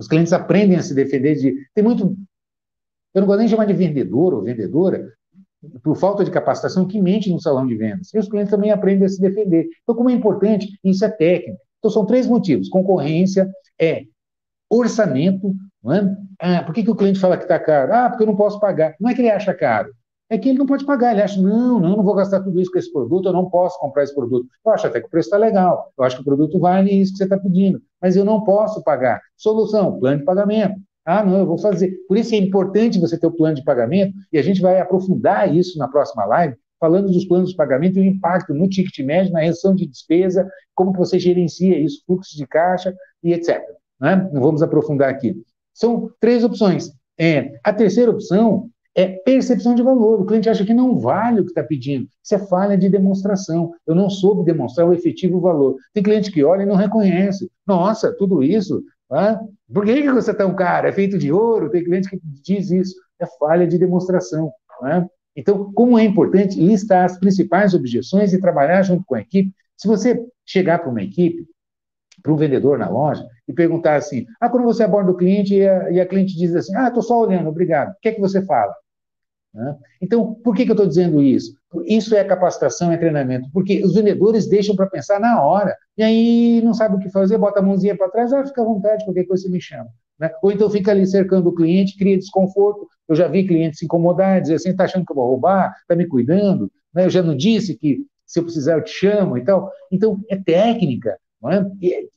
Os 0.00 0.08
clientes 0.08 0.32
aprendem 0.32 0.78
a 0.78 0.82
se 0.82 0.94
defender 0.94 1.34
de. 1.34 1.54
Tem 1.74 1.84
muito. 1.84 2.16
Eu 3.14 3.20
não 3.20 3.26
gosto 3.26 3.38
nem 3.38 3.46
de 3.46 3.50
chamar 3.50 3.66
de 3.66 3.74
vendedor 3.74 4.32
ou 4.32 4.42
vendedora, 4.42 5.12
por 5.82 5.94
falta 5.94 6.24
de 6.24 6.30
capacitação, 6.30 6.86
que 6.86 7.00
mente 7.02 7.30
no 7.30 7.38
salão 7.38 7.66
de 7.66 7.76
vendas. 7.76 8.12
E 8.14 8.18
os 8.18 8.26
clientes 8.26 8.50
também 8.50 8.70
aprendem 8.70 9.04
a 9.04 9.08
se 9.10 9.20
defender. 9.20 9.66
Então, 9.82 9.94
como 9.94 10.08
é 10.08 10.14
importante, 10.14 10.68
isso 10.82 11.04
é 11.04 11.10
técnica. 11.10 11.60
Então, 11.78 11.90
são 11.90 12.06
três 12.06 12.26
motivos: 12.26 12.70
concorrência, 12.70 13.46
é 13.78 14.04
orçamento. 14.70 15.54
Não 15.84 15.92
é? 15.92 16.16
Ah, 16.40 16.62
por 16.62 16.74
que, 16.74 16.82
que 16.82 16.90
o 16.90 16.96
cliente 16.96 17.20
fala 17.20 17.36
que 17.36 17.44
está 17.44 17.58
caro? 17.58 17.92
Ah, 17.92 18.08
porque 18.08 18.22
eu 18.22 18.26
não 18.28 18.36
posso 18.36 18.58
pagar. 18.58 18.94
Não 18.98 19.10
é 19.10 19.14
que 19.14 19.20
ele 19.20 19.30
acha 19.30 19.52
caro, 19.52 19.92
é 20.30 20.38
que 20.38 20.48
ele 20.48 20.58
não 20.58 20.66
pode 20.66 20.86
pagar. 20.86 21.12
Ele 21.12 21.22
acha, 21.22 21.42
não, 21.42 21.80
não, 21.80 21.96
não 21.96 22.04
vou 22.04 22.14
gastar 22.14 22.40
tudo 22.40 22.60
isso 22.60 22.70
com 22.70 22.78
esse 22.78 22.90
produto, 22.92 23.28
eu 23.28 23.32
não 23.32 23.50
posso 23.50 23.78
comprar 23.80 24.04
esse 24.04 24.14
produto. 24.14 24.48
Eu 24.64 24.72
acho 24.72 24.86
até 24.86 25.00
que 25.00 25.06
o 25.08 25.10
preço 25.10 25.26
está 25.26 25.36
legal, 25.36 25.92
eu 25.98 26.04
acho 26.04 26.16
que 26.16 26.22
o 26.22 26.24
produto 26.24 26.58
vale 26.60 26.90
isso 26.90 27.12
que 27.12 27.18
você 27.18 27.24
está 27.24 27.36
pedindo, 27.36 27.82
mas 28.00 28.14
eu 28.14 28.24
não 28.24 28.42
posso 28.44 28.82
pagar. 28.82 29.20
Solução, 29.36 29.98
plano 29.98 30.18
de 30.18 30.24
pagamento. 30.24 30.76
Ah, 31.04 31.24
não, 31.24 31.38
eu 31.38 31.46
vou 31.46 31.58
fazer. 31.58 31.92
Por 32.06 32.16
isso 32.16 32.34
é 32.34 32.38
importante 32.38 33.00
você 33.00 33.18
ter 33.18 33.26
o 33.26 33.32
plano 33.32 33.56
de 33.56 33.64
pagamento, 33.64 34.14
e 34.32 34.38
a 34.38 34.42
gente 34.42 34.60
vai 34.60 34.80
aprofundar 34.80 35.52
isso 35.52 35.76
na 35.76 35.88
próxima 35.88 36.24
live, 36.24 36.54
falando 36.78 37.10
dos 37.10 37.24
planos 37.24 37.50
de 37.50 37.56
pagamento 37.56 37.98
e 37.98 38.00
o 38.00 38.04
impacto 38.04 38.54
no 38.54 38.68
ticket 38.68 39.04
médio, 39.04 39.32
na 39.32 39.40
redução 39.40 39.74
de 39.74 39.86
despesa, 39.86 40.48
como 40.74 40.92
você 40.92 41.18
gerencia 41.18 41.78
isso, 41.78 42.02
fluxo 42.06 42.36
de 42.36 42.46
caixa 42.46 42.94
e 43.22 43.32
etc. 43.32 43.60
Né? 44.00 44.30
Não 44.32 44.40
vamos 44.40 44.62
aprofundar 44.62 45.10
aqui. 45.10 45.34
São 45.74 46.10
três 46.20 46.44
opções. 46.44 46.90
É, 47.18 47.58
a 47.62 47.72
terceira 47.72 48.10
opção 48.10 48.69
é 48.94 49.06
percepção 49.06 49.74
de 49.74 49.82
valor. 49.82 50.20
O 50.20 50.26
cliente 50.26 50.48
acha 50.48 50.64
que 50.64 50.74
não 50.74 50.98
vale 50.98 51.40
o 51.40 51.44
que 51.44 51.50
está 51.50 51.62
pedindo. 51.62 52.08
Isso 52.22 52.34
é 52.34 52.38
falha 52.38 52.76
de 52.76 52.88
demonstração. 52.88 53.72
Eu 53.86 53.94
não 53.94 54.10
soube 54.10 54.44
demonstrar 54.44 54.88
o 54.88 54.92
efetivo 54.92 55.40
valor. 55.40 55.76
Tem 55.94 56.02
cliente 56.02 56.32
que 56.32 56.44
olha 56.44 56.62
e 56.62 56.66
não 56.66 56.76
reconhece. 56.76 57.50
Nossa, 57.66 58.12
tudo 58.12 58.42
isso. 58.42 58.82
Ah, 59.10 59.40
por 59.72 59.84
que, 59.84 60.02
que 60.02 60.12
você 60.12 60.30
é 60.30 60.34
tão 60.34 60.54
caro? 60.54 60.86
É 60.86 60.92
feito 60.92 61.18
de 61.18 61.32
ouro? 61.32 61.70
Tem 61.70 61.84
cliente 61.84 62.08
que 62.08 62.20
diz 62.22 62.70
isso. 62.70 62.94
É 63.20 63.26
falha 63.38 63.66
de 63.66 63.78
demonstração. 63.78 64.52
Então, 65.36 65.72
como 65.72 65.98
é 65.98 66.04
importante 66.04 66.58
listar 66.58 67.04
as 67.04 67.18
principais 67.18 67.74
objeções 67.74 68.32
e 68.32 68.40
trabalhar 68.40 68.82
junto 68.82 69.04
com 69.04 69.14
a 69.14 69.20
equipe. 69.20 69.52
Se 69.76 69.86
você 69.86 70.24
chegar 70.44 70.78
para 70.78 70.90
uma 70.90 71.02
equipe, 71.02 71.46
para 72.22 72.32
um 72.32 72.36
vendedor 72.36 72.78
na 72.78 72.88
loja, 72.88 73.26
e 73.46 73.52
perguntar 73.52 73.96
assim: 73.96 74.26
ah, 74.40 74.48
quando 74.48 74.64
você 74.64 74.82
aborda 74.82 75.10
o 75.10 75.16
cliente 75.16 75.54
e 75.54 75.68
a, 75.68 75.90
e 75.90 76.00
a 76.00 76.06
cliente 76.06 76.36
diz 76.36 76.54
assim: 76.54 76.74
ah, 76.76 76.88
estou 76.88 77.02
só 77.02 77.20
olhando, 77.20 77.48
obrigado, 77.48 77.90
o 77.90 78.00
que 78.00 78.08
é 78.08 78.12
que 78.12 78.20
você 78.20 78.44
fala? 78.44 78.74
Né? 79.52 79.76
Então, 80.00 80.34
por 80.34 80.54
que, 80.54 80.64
que 80.64 80.70
eu 80.70 80.74
estou 80.74 80.86
dizendo 80.86 81.22
isso? 81.22 81.54
Isso 81.86 82.14
é 82.14 82.22
capacitação, 82.24 82.92
é 82.92 82.96
treinamento, 82.96 83.48
porque 83.52 83.84
os 83.84 83.94
vendedores 83.94 84.48
deixam 84.48 84.76
para 84.76 84.86
pensar 84.86 85.20
na 85.20 85.42
hora, 85.42 85.76
e 85.96 86.02
aí 86.02 86.62
não 86.62 86.74
sabe 86.74 86.96
o 86.96 86.98
que 86.98 87.10
fazer, 87.10 87.38
bota 87.38 87.60
a 87.60 87.62
mãozinha 87.62 87.96
para 87.96 88.08
trás, 88.08 88.32
ah, 88.32 88.44
fica 88.44 88.62
à 88.62 88.64
vontade, 88.64 89.04
qualquer 89.04 89.24
coisa 89.24 89.42
você 89.42 89.48
me 89.48 89.60
chama. 89.60 89.88
Né? 90.20 90.30
Ou 90.42 90.52
então 90.52 90.68
fica 90.68 90.90
ali 90.90 91.06
cercando 91.06 91.48
o 91.48 91.54
cliente, 91.54 91.96
cria 91.96 92.18
desconforto. 92.18 92.86
Eu 93.08 93.16
já 93.16 93.26
vi 93.26 93.46
clientes 93.46 93.78
se 93.78 93.86
incomodar, 93.86 94.40
dizer 94.40 94.56
assim, 94.56 94.70
está 94.70 94.84
achando 94.84 95.06
que 95.06 95.12
eu 95.12 95.16
vou 95.16 95.26
roubar, 95.26 95.74
está 95.80 95.96
me 95.96 96.06
cuidando, 96.06 96.70
né? 96.94 97.06
eu 97.06 97.10
já 97.10 97.22
não 97.22 97.34
disse 97.34 97.74
que 97.74 98.04
se 98.26 98.38
eu 98.38 98.44
precisar 98.44 98.74
eu 98.74 98.84
te 98.84 98.90
chamo 98.90 99.38
e 99.38 99.44
tal. 99.44 99.72
Então, 99.90 100.20
é 100.28 100.36
técnica, 100.36 101.18
é? 101.48 101.64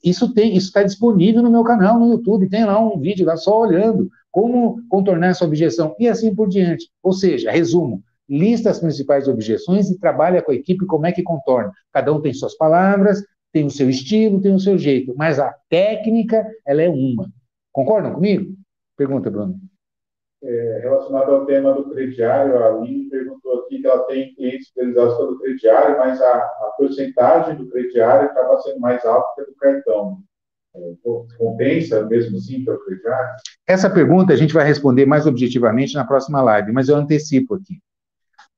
Isso 0.03 0.33
tem, 0.33 0.55
isso 0.55 0.67
está 0.67 0.83
disponível 0.83 1.41
no 1.41 1.51
meu 1.51 1.63
canal 1.63 1.99
no 1.99 2.11
YouTube, 2.11 2.49
tem 2.49 2.65
lá 2.65 2.79
um 2.79 2.99
vídeo 2.99 3.25
lá 3.25 3.37
só 3.37 3.61
olhando 3.61 4.09
como 4.31 4.81
contornar 4.89 5.27
essa 5.27 5.45
objeção 5.45 5.95
e 5.99 6.07
assim 6.07 6.33
por 6.35 6.49
diante. 6.49 6.89
Ou 7.01 7.13
seja, 7.13 7.51
resumo, 7.51 8.03
lista 8.27 8.69
as 8.69 8.79
principais 8.79 9.27
objeções 9.27 9.89
e 9.89 9.99
trabalha 9.99 10.41
com 10.41 10.51
a 10.51 10.55
equipe 10.55 10.85
como 10.85 11.05
é 11.05 11.11
que 11.11 11.23
contorna. 11.23 11.71
Cada 11.91 12.11
um 12.11 12.19
tem 12.19 12.33
suas 12.33 12.57
palavras, 12.57 13.23
tem 13.51 13.65
o 13.65 13.69
seu 13.69 13.89
estilo, 13.89 14.41
tem 14.41 14.53
o 14.53 14.59
seu 14.59 14.77
jeito, 14.77 15.13
mas 15.15 15.39
a 15.39 15.53
técnica, 15.69 16.45
ela 16.65 16.81
é 16.81 16.89
uma. 16.89 17.29
Concordam 17.71 18.13
comigo? 18.13 18.53
Pergunta, 18.97 19.29
Bruno 19.29 19.59
é, 20.43 20.79
relacionado 20.81 21.33
ao 21.33 21.45
tema 21.45 21.73
do 21.73 21.89
crediário, 21.89 22.57
a 22.57 22.67
Aline 22.67 23.09
perguntou 23.09 23.61
aqui 23.61 23.79
que 23.79 23.87
ela 23.87 24.03
tem 24.03 24.35
clientes 24.35 24.69
fidelizados 24.69 25.15
pelo 25.15 25.39
crediário, 25.39 25.97
mas 25.97 26.21
a, 26.21 26.37
a 26.37 26.73
porcentagem 26.77 27.55
do 27.55 27.69
crediário 27.69 28.29
acaba 28.29 28.59
sendo 28.59 28.79
mais 28.79 29.03
alta 29.05 29.33
que 29.35 29.41
a 29.41 29.45
do 29.45 29.55
cartão. 29.55 30.17
É, 30.75 30.79
compensa 31.37 32.03
mesmo 32.07 32.37
assim 32.37 32.65
para 32.65 32.73
o 32.73 32.83
crediário? 32.83 33.29
Essa 33.67 33.89
pergunta 33.89 34.33
a 34.33 34.35
gente 34.35 34.53
vai 34.53 34.65
responder 34.65 35.05
mais 35.05 35.27
objetivamente 35.27 35.93
na 35.93 36.03
próxima 36.03 36.41
live, 36.41 36.71
mas 36.71 36.89
eu 36.89 36.95
antecipo 36.95 37.53
aqui. 37.55 37.79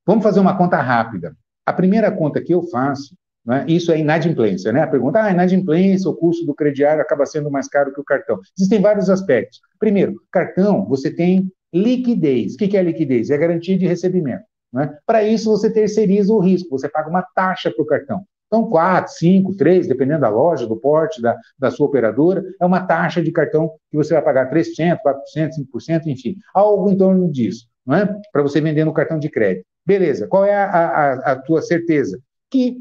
Vamos 0.06 0.24
fazer 0.24 0.40
uma 0.40 0.58
conta 0.58 0.78
rápida. 0.78 1.36
A 1.66 1.74
primeira 1.74 2.10
conta 2.10 2.42
que 2.42 2.54
eu 2.54 2.64
faço, 2.70 3.16
né, 3.46 3.66
isso 3.68 3.92
é 3.92 4.00
inadimplência, 4.00 4.72
né? 4.72 4.82
A 4.82 4.88
pergunta, 4.88 5.22
ah, 5.22 5.30
inadimplência, 5.30 6.10
o 6.10 6.16
custo 6.16 6.46
do 6.46 6.56
crediário 6.56 7.02
acaba 7.02 7.26
sendo 7.26 7.52
mais 7.52 7.68
caro 7.68 7.94
que 7.94 8.00
o 8.00 8.04
cartão. 8.04 8.40
Existem 8.58 8.82
vários 8.82 9.10
aspectos. 9.10 9.60
Primeiro, 9.78 10.16
cartão, 10.32 10.86
você 10.86 11.14
tem 11.14 11.52
Liquidez. 11.76 12.56
O 12.56 12.58
que 12.58 12.78
é 12.78 12.82
liquidez? 12.82 13.30
É 13.30 13.38
garantia 13.38 13.78
de 13.78 13.86
recebimento. 13.86 14.46
Né? 14.72 14.98
Para 15.06 15.24
isso, 15.24 15.52
você 15.52 15.70
terceiriza 15.70 16.34
o 16.34 16.40
risco, 16.40 16.70
você 16.70 16.88
paga 16.88 17.10
uma 17.10 17.22
taxa 17.22 17.70
para 17.70 17.84
o 17.84 17.86
cartão. 17.86 18.26
Então, 18.48 18.70
4, 18.70 19.12
5, 19.14 19.56
3, 19.58 19.88
dependendo 19.88 20.22
da 20.22 20.30
loja, 20.30 20.66
do 20.66 20.78
porte, 20.78 21.22
da, 21.22 21.38
da 21.60 21.70
sua 21.70 21.88
operadora, 21.88 22.44
é 22.62 22.66
uma 22.66 22.86
taxa 22.86 23.22
de 23.22 23.32
cartão 23.32 23.72
que 23.92 23.98
você 23.98 24.14
vai 24.14 24.24
pagar 24.24 24.50
3%, 24.50 24.98
4%, 25.36 25.50
5%, 25.74 26.06
enfim, 26.08 26.38
algo 26.54 26.90
em 26.90 26.98
torno 26.98 27.30
disso, 27.30 27.68
é? 27.90 28.06
para 28.32 28.42
você 28.42 28.62
vender 28.62 28.86
no 28.86 28.94
cartão 28.94 29.20
de 29.20 29.30
crédito. 29.30 29.66
Beleza, 29.86 30.28
qual 30.28 30.46
é 30.46 30.56
a, 30.56 30.66
a, 30.66 31.14
a 31.32 31.36
tua 31.36 31.62
certeza? 31.62 32.20
Que 32.50 32.78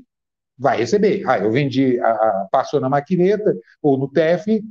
vai 0.57 0.79
receber. 0.79 1.23
Ah, 1.27 1.39
eu 1.39 1.51
vendi, 1.51 1.99
a, 2.01 2.11
a, 2.11 2.49
passou 2.51 2.81
na 2.81 2.89
maquineta 2.89 3.57
ou 3.83 3.99
no 3.99 4.09
TEF, 4.09 4.63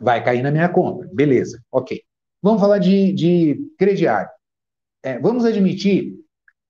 vai 0.00 0.24
cair 0.24 0.42
na 0.42 0.50
minha 0.50 0.68
conta. 0.68 1.08
Beleza, 1.12 1.60
ok. 1.70 2.00
Vamos 2.42 2.60
falar 2.60 2.78
de, 2.78 3.12
de 3.12 3.70
crediário. 3.78 4.30
É, 5.02 5.18
vamos 5.18 5.44
admitir 5.44 6.14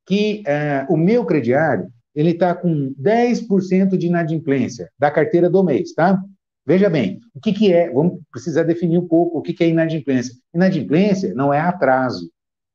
que 0.06 0.42
é, 0.46 0.86
o 0.88 0.96
meu 0.96 1.24
crediário 1.24 1.88
ele 2.14 2.30
está 2.30 2.54
com 2.54 2.94
10% 3.00 3.96
de 3.96 4.06
inadimplência 4.06 4.90
da 4.98 5.10
carteira 5.10 5.48
do 5.48 5.64
mês, 5.64 5.94
tá? 5.94 6.22
Veja 6.64 6.88
bem, 6.88 7.20
o 7.34 7.40
que, 7.40 7.52
que 7.52 7.72
é, 7.72 7.90
vamos 7.90 8.20
precisar 8.30 8.62
definir 8.64 8.98
um 8.98 9.08
pouco 9.08 9.38
o 9.38 9.42
que, 9.42 9.52
que 9.52 9.64
é 9.64 9.68
inadimplência. 9.68 10.34
Inadimplência 10.54 11.34
não 11.34 11.52
é 11.52 11.58
atraso, 11.58 12.30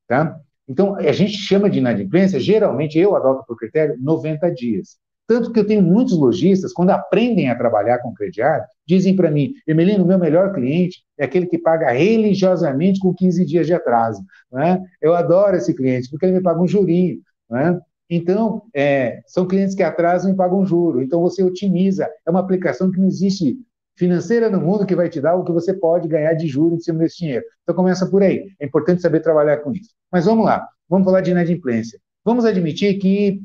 tá? 0.06 0.38
Então, 0.68 0.96
a 0.96 1.12
gente 1.12 1.32
chama 1.32 1.70
de 1.70 1.78
inadimplência, 1.78 2.38
geralmente 2.38 2.98
eu 2.98 3.16
adoto 3.16 3.46
por 3.46 3.56
critério 3.56 3.96
90 3.98 4.50
dias. 4.52 4.98
Tanto 5.28 5.52
que 5.52 5.60
eu 5.60 5.66
tenho 5.66 5.82
muitos 5.82 6.16
lojistas, 6.16 6.72
quando 6.72 6.88
aprendem 6.88 7.50
a 7.50 7.54
trabalhar 7.54 7.98
com 7.98 8.14
crediário, 8.14 8.64
dizem 8.86 9.14
para 9.14 9.30
mim, 9.30 9.52
Emelino, 9.66 10.06
meu 10.06 10.18
melhor 10.18 10.54
cliente 10.54 11.04
é 11.18 11.26
aquele 11.26 11.44
que 11.44 11.58
paga 11.58 11.90
religiosamente 11.90 12.98
com 12.98 13.12
15 13.12 13.44
dias 13.44 13.66
de 13.66 13.74
atraso. 13.74 14.24
Né? 14.50 14.82
Eu 15.02 15.14
adoro 15.14 15.54
esse 15.54 15.74
cliente, 15.74 16.08
porque 16.08 16.24
ele 16.24 16.36
me 16.36 16.42
paga 16.42 16.62
um 16.62 16.66
jurinho. 16.66 17.20
Né? 17.50 17.78
Então, 18.08 18.62
é, 18.74 19.20
são 19.26 19.46
clientes 19.46 19.74
que 19.74 19.82
atrasam 19.82 20.32
e 20.32 20.34
pagam 20.34 20.64
juro. 20.64 21.02
Então, 21.02 21.20
você 21.20 21.42
otimiza. 21.42 22.08
É 22.26 22.30
uma 22.30 22.40
aplicação 22.40 22.90
que 22.90 22.98
não 22.98 23.06
existe 23.06 23.58
financeira 23.98 24.48
no 24.48 24.62
mundo 24.62 24.86
que 24.86 24.96
vai 24.96 25.10
te 25.10 25.20
dar 25.20 25.34
o 25.34 25.44
que 25.44 25.52
você 25.52 25.74
pode 25.74 26.08
ganhar 26.08 26.32
de 26.32 26.46
juros 26.46 26.78
em 26.78 26.82
cima 26.82 27.00
desse 27.00 27.18
dinheiro. 27.18 27.44
Então, 27.62 27.74
começa 27.74 28.06
por 28.06 28.22
aí. 28.22 28.48
É 28.58 28.64
importante 28.64 29.02
saber 29.02 29.20
trabalhar 29.20 29.58
com 29.58 29.72
isso. 29.72 29.90
Mas 30.10 30.24
vamos 30.24 30.46
lá. 30.46 30.66
Vamos 30.88 31.04
falar 31.04 31.20
de 31.20 31.32
inadimplência. 31.32 32.00
Vamos 32.24 32.46
admitir 32.46 32.98
que 32.98 33.42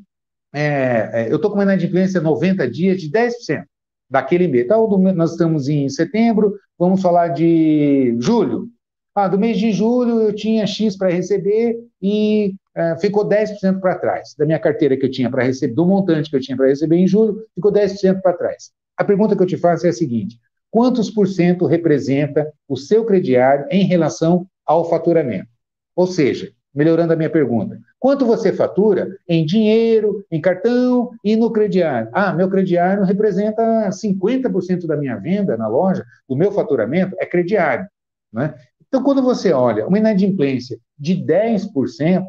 é, 0.53 1.09
é, 1.13 1.31
eu 1.31 1.37
estou 1.37 1.49
com 1.49 1.57
uma 1.57 1.63
inadimplência 1.63 2.21
90 2.21 2.69
dias 2.69 3.01
de 3.01 3.09
10% 3.09 3.63
daquele 4.09 4.47
mês. 4.47 4.65
Então, 4.65 4.87
nós 4.87 5.31
estamos 5.31 5.67
em 5.67 5.89
setembro, 5.89 6.55
vamos 6.77 7.01
falar 7.01 7.29
de 7.29 8.15
julho. 8.19 8.67
Ah, 9.15 9.27
do 9.27 9.37
mês 9.37 9.57
de 9.57 9.71
julho 9.71 10.21
eu 10.21 10.33
tinha 10.33 10.65
X 10.65 10.95
para 10.95 11.09
receber 11.09 11.77
e 12.01 12.55
é, 12.75 12.97
ficou 12.97 13.27
10% 13.27 13.79
para 13.79 13.97
trás. 13.97 14.35
Da 14.37 14.45
minha 14.45 14.59
carteira 14.59 14.97
que 14.97 15.05
eu 15.05 15.11
tinha 15.11 15.29
para 15.29 15.43
receber, 15.43 15.73
do 15.73 15.85
montante 15.85 16.29
que 16.29 16.35
eu 16.35 16.41
tinha 16.41 16.57
para 16.57 16.67
receber 16.67 16.97
em 16.97 17.07
julho, 17.07 17.43
ficou 17.53 17.71
10% 17.71 18.21
para 18.21 18.33
trás. 18.33 18.71
A 18.97 19.03
pergunta 19.03 19.35
que 19.35 19.41
eu 19.41 19.47
te 19.47 19.57
faço 19.57 19.85
é 19.85 19.89
a 19.89 19.93
seguinte: 19.93 20.39
quantos 20.69 21.09
por 21.09 21.27
cento 21.27 21.65
representa 21.65 22.51
o 22.67 22.75
seu 22.75 23.05
crediário 23.05 23.65
em 23.69 23.85
relação 23.85 24.47
ao 24.65 24.89
faturamento? 24.89 25.49
Ou 25.95 26.07
seja, 26.07 26.51
melhorando 26.73 27.13
a 27.13 27.15
minha 27.15 27.29
pergunta, 27.29 27.79
Quanto 28.03 28.25
você 28.25 28.51
fatura 28.51 29.17
em 29.25 29.45
dinheiro, 29.45 30.25
em 30.29 30.41
cartão 30.41 31.11
e 31.23 31.37
no 31.37 31.53
crediário? 31.53 32.09
Ah, 32.11 32.33
meu 32.33 32.49
crediário 32.49 33.05
representa 33.05 33.89
50% 33.89 34.85
da 34.85 34.97
minha 34.97 35.15
venda 35.15 35.55
na 35.55 35.69
loja, 35.69 36.03
do 36.27 36.35
meu 36.35 36.51
faturamento 36.51 37.15
é 37.17 37.25
crediário. 37.25 37.87
Né? 38.33 38.53
Então, 38.85 39.01
quando 39.01 39.23
você 39.23 39.53
olha 39.53 39.87
uma 39.87 39.97
inadimplência 39.97 40.77
de 40.99 41.15
10%, 41.15 42.27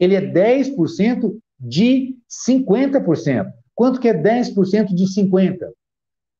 ele 0.00 0.14
é 0.14 0.22
10% 0.22 1.36
de 1.60 2.16
50%. 2.48 3.52
Quanto 3.74 4.00
que 4.00 4.08
é 4.08 4.14
10% 4.14 4.86
de 4.86 5.04
50%? 5.04 5.68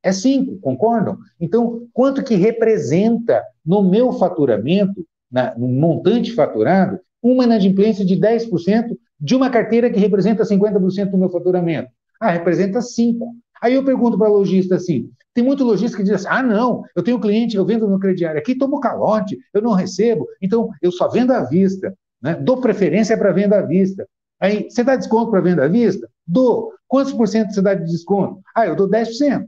É 0.03 0.11
5, 0.11 0.59
concordam? 0.61 1.19
Então, 1.39 1.87
quanto 1.93 2.25
que 2.25 2.35
representa 2.35 3.45
no 3.63 3.83
meu 3.83 4.11
faturamento, 4.15 5.07
na, 5.33 5.57
no 5.57 5.67
montante 5.67 6.35
faturado, 6.35 7.01
uma 7.23 7.45
inadimplência 7.45 8.05
de 8.05 8.17
10% 8.17 8.97
de 9.19 9.35
uma 9.35 9.49
carteira 9.49 9.91
que 9.91 9.99
representa 9.99 10.45
50% 10.45 11.11
do 11.11 11.19
meu 11.19 11.31
faturamento. 11.31 11.89
Ah, 12.21 12.31
representa 12.31 12.81
5%. 12.81 13.19
Aí 13.63 13.75
eu 13.75 13.85
pergunto 13.85 14.19
para 14.19 14.29
o 14.29 14.39
lojista 14.39 14.75
assim: 14.75 15.09
tem 15.33 15.45
muito 15.45 15.65
lojista 15.65 15.97
que 15.97 16.03
diz 16.03 16.13
assim: 16.13 16.29
ah, 16.29 16.43
não, 16.43 16.83
eu 16.97 17.03
tenho 17.03 17.21
cliente, 17.21 17.57
eu 17.57 17.65
vendo 17.65 17.89
no 17.89 17.99
crediário 17.99 18.41
aqui, 18.41 18.57
tomo 18.57 18.81
calote, 18.81 19.39
eu 19.55 19.63
não 19.63 19.73
recebo, 19.73 20.27
então 20.43 20.69
eu 20.83 20.91
só 20.91 21.09
vendo 21.09 21.33
à 21.33 21.45
vista, 21.45 21.95
né? 22.21 22.35
dou 22.35 22.61
preferência 22.61 23.17
para 23.17 23.33
venda 23.33 23.59
à 23.59 23.63
vista. 23.63 24.07
Aí, 24.41 24.69
você 24.69 24.83
dá 24.83 24.97
desconto 24.97 25.31
para 25.31 25.41
venda 25.41 25.65
à 25.65 25.69
vista? 25.69 26.09
Dou. 26.27 26.73
Quantos 26.89 27.13
por 27.13 27.29
cento 27.29 27.55
você 27.55 27.63
dá 27.63 27.75
de 27.75 27.85
desconto? 27.85 28.41
Ah, 28.55 28.67
eu 28.67 28.75
dou 28.75 28.91
10%. 28.91 29.47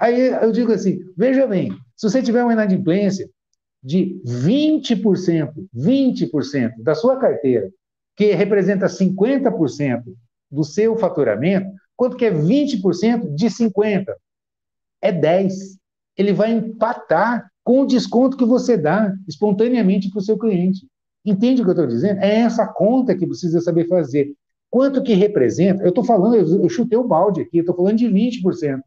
Aí 0.00 0.28
eu 0.28 0.50
digo 0.50 0.72
assim: 0.72 0.98
veja 1.16 1.46
bem, 1.46 1.70
se 1.94 2.08
você 2.08 2.22
tiver 2.22 2.42
uma 2.42 2.52
inadimplência 2.52 3.28
de 3.84 4.18
20%, 4.24 5.52
20% 5.76 6.72
da 6.82 6.94
sua 6.94 7.18
carteira, 7.18 7.70
que 8.16 8.32
representa 8.32 8.86
50% 8.86 10.02
do 10.50 10.64
seu 10.64 10.96
faturamento, 10.96 11.70
quanto 11.94 12.16
que 12.16 12.24
é 12.24 12.30
20% 12.30 13.34
de 13.34 13.46
50%? 13.46 14.06
É 15.02 15.12
10%. 15.12 15.50
Ele 16.16 16.32
vai 16.32 16.52
empatar 16.52 17.50
com 17.62 17.80
o 17.80 17.86
desconto 17.86 18.36
que 18.36 18.44
você 18.44 18.76
dá 18.76 19.12
espontaneamente 19.28 20.08
para 20.10 20.20
o 20.20 20.22
seu 20.22 20.38
cliente. 20.38 20.86
Entende 21.24 21.60
o 21.60 21.64
que 21.64 21.70
eu 21.70 21.74
estou 21.74 21.86
dizendo? 21.86 22.20
É 22.20 22.40
essa 22.40 22.66
conta 22.66 23.16
que 23.16 23.26
precisa 23.26 23.60
saber 23.60 23.88
fazer. 23.88 24.32
Quanto 24.70 25.02
que 25.02 25.14
representa? 25.14 25.82
Eu 25.82 25.88
estou 25.88 26.04
falando, 26.04 26.36
eu 26.36 26.68
chutei 26.68 26.98
o 26.98 27.06
balde 27.06 27.42
aqui, 27.42 27.58
eu 27.58 27.62
estou 27.62 27.76
falando 27.76 27.98
de 27.98 28.06
20%. 28.06 28.80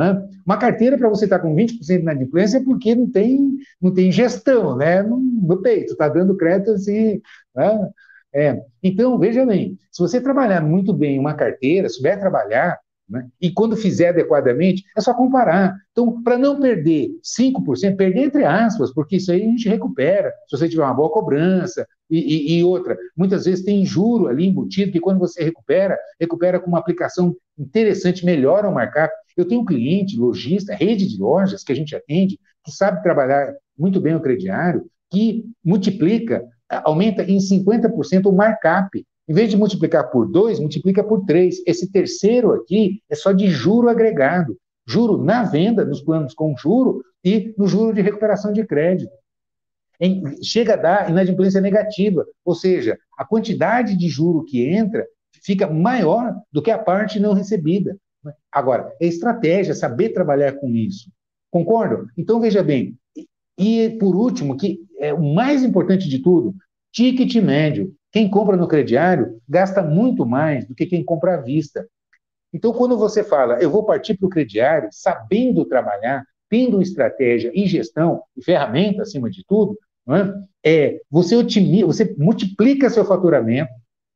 É? 0.00 0.28
Uma 0.44 0.56
carteira 0.56 0.98
para 0.98 1.08
você 1.08 1.24
estar 1.24 1.38
tá 1.38 1.44
com 1.44 1.54
20% 1.54 1.78
de 1.80 1.94
inadimplência 1.94 2.58
é 2.58 2.64
porque 2.64 2.94
não 2.94 3.10
tem, 3.10 3.58
não 3.80 3.92
tem 3.92 4.10
gestão 4.10 4.76
né? 4.76 5.02
no, 5.02 5.18
no 5.18 5.62
peito, 5.62 5.92
está 5.92 6.08
dando 6.08 6.36
crédito 6.36 6.72
assim. 6.72 7.20
Né? 7.54 7.90
É. 8.34 8.62
Então, 8.82 9.16
veja 9.18 9.46
bem, 9.46 9.78
se 9.92 10.02
você 10.02 10.20
trabalhar 10.20 10.60
muito 10.60 10.92
bem 10.92 11.18
uma 11.18 11.34
carteira, 11.34 11.88
souber 11.88 12.18
trabalhar, 12.18 12.78
né? 13.08 13.28
E 13.40 13.50
quando 13.50 13.76
fizer 13.76 14.08
adequadamente, 14.08 14.82
é 14.96 15.00
só 15.00 15.12
comparar. 15.12 15.76
Então, 15.92 16.22
para 16.22 16.38
não 16.38 16.58
perder 16.58 17.10
5%, 17.22 17.96
perder 17.96 18.24
entre 18.24 18.44
aspas, 18.44 18.92
porque 18.92 19.16
isso 19.16 19.30
aí 19.30 19.42
a 19.42 19.46
gente 19.46 19.68
recupera, 19.68 20.32
se 20.48 20.56
você 20.56 20.68
tiver 20.68 20.82
uma 20.82 20.94
boa 20.94 21.10
cobrança 21.10 21.86
e, 22.10 22.18
e, 22.18 22.58
e 22.58 22.64
outra. 22.64 22.96
Muitas 23.16 23.44
vezes 23.44 23.64
tem 23.64 23.84
juro 23.84 24.26
ali 24.28 24.46
embutido, 24.46 24.92
que 24.92 25.00
quando 25.00 25.18
você 25.18 25.44
recupera, 25.44 25.98
recupera 26.18 26.58
com 26.58 26.68
uma 26.68 26.78
aplicação 26.78 27.36
interessante, 27.58 28.24
melhora 28.24 28.68
o 28.68 28.74
markup. 28.74 29.12
Eu 29.36 29.46
tenho 29.46 29.60
um 29.60 29.66
cliente, 29.66 30.16
lojista, 30.16 30.74
rede 30.74 31.06
de 31.06 31.20
lojas 31.20 31.62
que 31.62 31.72
a 31.72 31.76
gente 31.76 31.94
atende, 31.94 32.38
que 32.64 32.72
sabe 32.72 33.02
trabalhar 33.02 33.52
muito 33.78 34.00
bem 34.00 34.14
o 34.14 34.20
crediário, 34.20 34.86
que 35.10 35.44
multiplica, 35.62 36.42
aumenta 36.68 37.22
em 37.22 37.38
50% 37.38 38.26
o 38.26 38.32
markup 38.32 39.04
em 39.28 39.32
vez 39.32 39.50
de 39.50 39.56
multiplicar 39.56 40.10
por 40.10 40.30
2, 40.30 40.60
multiplica 40.60 41.02
por 41.02 41.24
3. 41.24 41.62
Esse 41.66 41.90
terceiro 41.90 42.52
aqui 42.52 43.02
é 43.08 43.14
só 43.14 43.32
de 43.32 43.48
juro 43.48 43.88
agregado. 43.88 44.56
Juro 44.86 45.22
na 45.22 45.44
venda, 45.44 45.84
nos 45.84 46.02
planos 46.02 46.34
com 46.34 46.54
juro 46.56 47.02
e 47.24 47.54
no 47.56 47.66
juro 47.66 47.94
de 47.94 48.02
recuperação 48.02 48.52
de 48.52 48.66
crédito. 48.66 49.12
Em, 49.98 50.22
chega 50.42 50.74
a 50.74 50.76
dar 50.76 51.10
inadimplência 51.10 51.60
negativa, 51.60 52.26
ou 52.44 52.54
seja, 52.54 52.98
a 53.16 53.24
quantidade 53.24 53.96
de 53.96 54.08
juro 54.08 54.44
que 54.44 54.66
entra 54.66 55.06
fica 55.42 55.66
maior 55.66 56.34
do 56.52 56.60
que 56.60 56.70
a 56.70 56.78
parte 56.78 57.18
não 57.18 57.32
recebida. 57.32 57.96
Agora, 58.50 58.92
é 59.00 59.06
estratégia, 59.06 59.74
saber 59.74 60.10
trabalhar 60.10 60.52
com 60.52 60.68
isso. 60.70 61.10
Concordam? 61.50 62.06
Então, 62.16 62.40
veja 62.40 62.62
bem. 62.62 62.96
E 63.58 63.90
por 64.00 64.16
último, 64.16 64.56
que 64.56 64.80
é 64.98 65.12
o 65.12 65.34
mais 65.34 65.62
importante 65.62 66.08
de 66.08 66.18
tudo, 66.18 66.54
ticket 66.92 67.34
médio. 67.36 67.94
Quem 68.14 68.30
compra 68.30 68.56
no 68.56 68.68
crediário 68.68 69.40
gasta 69.48 69.82
muito 69.82 70.24
mais 70.24 70.64
do 70.64 70.72
que 70.72 70.86
quem 70.86 71.04
compra 71.04 71.34
à 71.34 71.36
vista. 71.36 71.84
Então, 72.52 72.72
quando 72.72 72.96
você 72.96 73.24
fala, 73.24 73.58
eu 73.58 73.68
vou 73.68 73.84
partir 73.84 74.14
para 74.16 74.26
o 74.26 74.30
crediário, 74.30 74.88
sabendo 74.92 75.64
trabalhar, 75.64 76.24
tendo 76.48 76.80
estratégia 76.80 77.50
e 77.52 77.66
gestão, 77.66 78.22
e 78.36 78.44
ferramenta 78.44 79.02
acima 79.02 79.28
de 79.28 79.44
tudo, 79.44 79.76
é? 80.08 80.62
é? 80.64 81.00
você, 81.10 81.34
otimiza, 81.34 81.86
você 81.86 82.14
multiplica 82.16 82.88
seu 82.88 83.04
faturamento, 83.04 83.72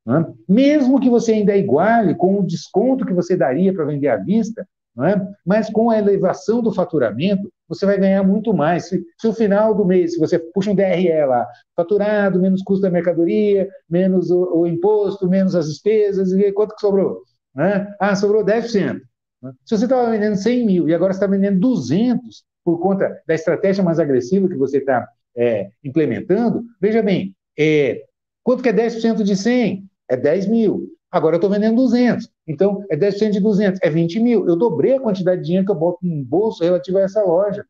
é? 0.07 0.25
mesmo 0.47 1.01
que 1.01 1.09
você 1.09 1.33
ainda 1.33 1.57
iguale 1.57 2.15
com 2.15 2.39
o 2.39 2.47
desconto 2.47 3.05
que 3.05 3.11
você 3.11 3.35
daria 3.35 3.73
para 3.73 3.83
vender 3.83 4.07
à 4.07 4.15
vista, 4.15 4.65
é? 4.97 5.19
mas 5.45 5.69
com 5.69 5.89
a 5.89 5.97
elevação 5.97 6.61
do 6.61 6.73
faturamento, 6.73 7.51
você 7.69 7.85
vai 7.85 7.97
ganhar 7.99 8.23
muito 8.23 8.53
mais. 8.53 8.89
Se, 8.89 9.05
se 9.17 9.27
no 9.27 9.33
final 9.33 9.75
do 9.75 9.85
mês, 9.85 10.13
se 10.13 10.19
você 10.19 10.39
puxa 10.39 10.71
um 10.71 10.75
DRE 10.75 11.25
lá, 11.25 11.47
faturado, 11.75 12.41
menos 12.41 12.63
custo 12.63 12.81
da 12.81 12.89
mercadoria, 12.89 13.69
menos 13.87 14.31
o, 14.31 14.61
o 14.61 14.67
imposto, 14.67 15.29
menos 15.29 15.55
as 15.55 15.67
despesas, 15.67 16.33
e 16.33 16.51
quanto 16.51 16.75
que 16.75 16.81
sobrou? 16.81 17.21
Né? 17.55 17.93
Ah, 17.99 18.15
sobrou 18.15 18.43
10%. 18.43 18.99
Né? 19.41 19.53
Se 19.63 19.77
você 19.77 19.85
estava 19.85 20.09
vendendo 20.09 20.35
100 20.35 20.65
mil 20.65 20.89
e 20.89 20.93
agora 20.93 21.13
está 21.13 21.27
vendendo 21.27 21.59
200 21.59 22.43
por 22.65 22.79
conta 22.79 23.21
da 23.27 23.35
estratégia 23.35 23.83
mais 23.83 23.99
agressiva 23.99 24.49
que 24.49 24.57
você 24.57 24.79
está 24.79 25.07
é, 25.37 25.69
implementando, 25.83 26.63
veja 26.81 27.01
bem, 27.01 27.35
é, 27.57 28.03
quanto 28.43 28.63
que 28.63 28.69
é 28.69 28.73
10% 28.73 29.23
de 29.23 29.35
100? 29.35 29.85
É 30.09 30.17
10 30.17 30.47
mil. 30.47 30.89
Agora 31.11 31.35
eu 31.35 31.37
estou 31.37 31.49
vendendo 31.49 31.75
200. 31.75 32.29
Então, 32.47 32.83
é 32.89 32.95
10% 32.95 33.31
de 33.31 33.39
200, 33.39 33.79
é 33.81 33.89
20 33.89 34.19
mil. 34.19 34.47
Eu 34.47 34.55
dobrei 34.55 34.93
a 34.95 34.99
quantidade 34.99 35.41
de 35.41 35.47
dinheiro 35.47 35.65
que 35.65 35.71
eu 35.71 35.75
boto 35.75 35.99
no 36.03 36.23
bolso 36.23 36.63
relativa 36.63 36.99
a 36.99 37.03
essa 37.03 37.23
loja. 37.23 37.65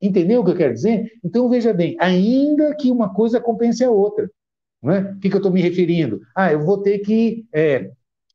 Entendeu 0.00 0.40
o 0.40 0.44
que 0.44 0.50
eu 0.50 0.56
quero 0.56 0.74
dizer? 0.74 1.12
Então, 1.24 1.48
veja 1.48 1.72
bem, 1.72 1.96
ainda 2.00 2.74
que 2.74 2.90
uma 2.90 3.14
coisa 3.14 3.40
compense 3.40 3.84
a 3.84 3.90
outra. 3.90 4.28
Não 4.82 4.92
é? 4.92 5.00
O 5.00 5.20
que, 5.20 5.28
que 5.28 5.34
eu 5.36 5.38
estou 5.38 5.52
me 5.52 5.62
referindo? 5.62 6.20
Ah, 6.34 6.52
eu 6.52 6.60
vou 6.60 6.82
ter 6.82 6.98
que, 6.98 7.46
é, 7.52 7.90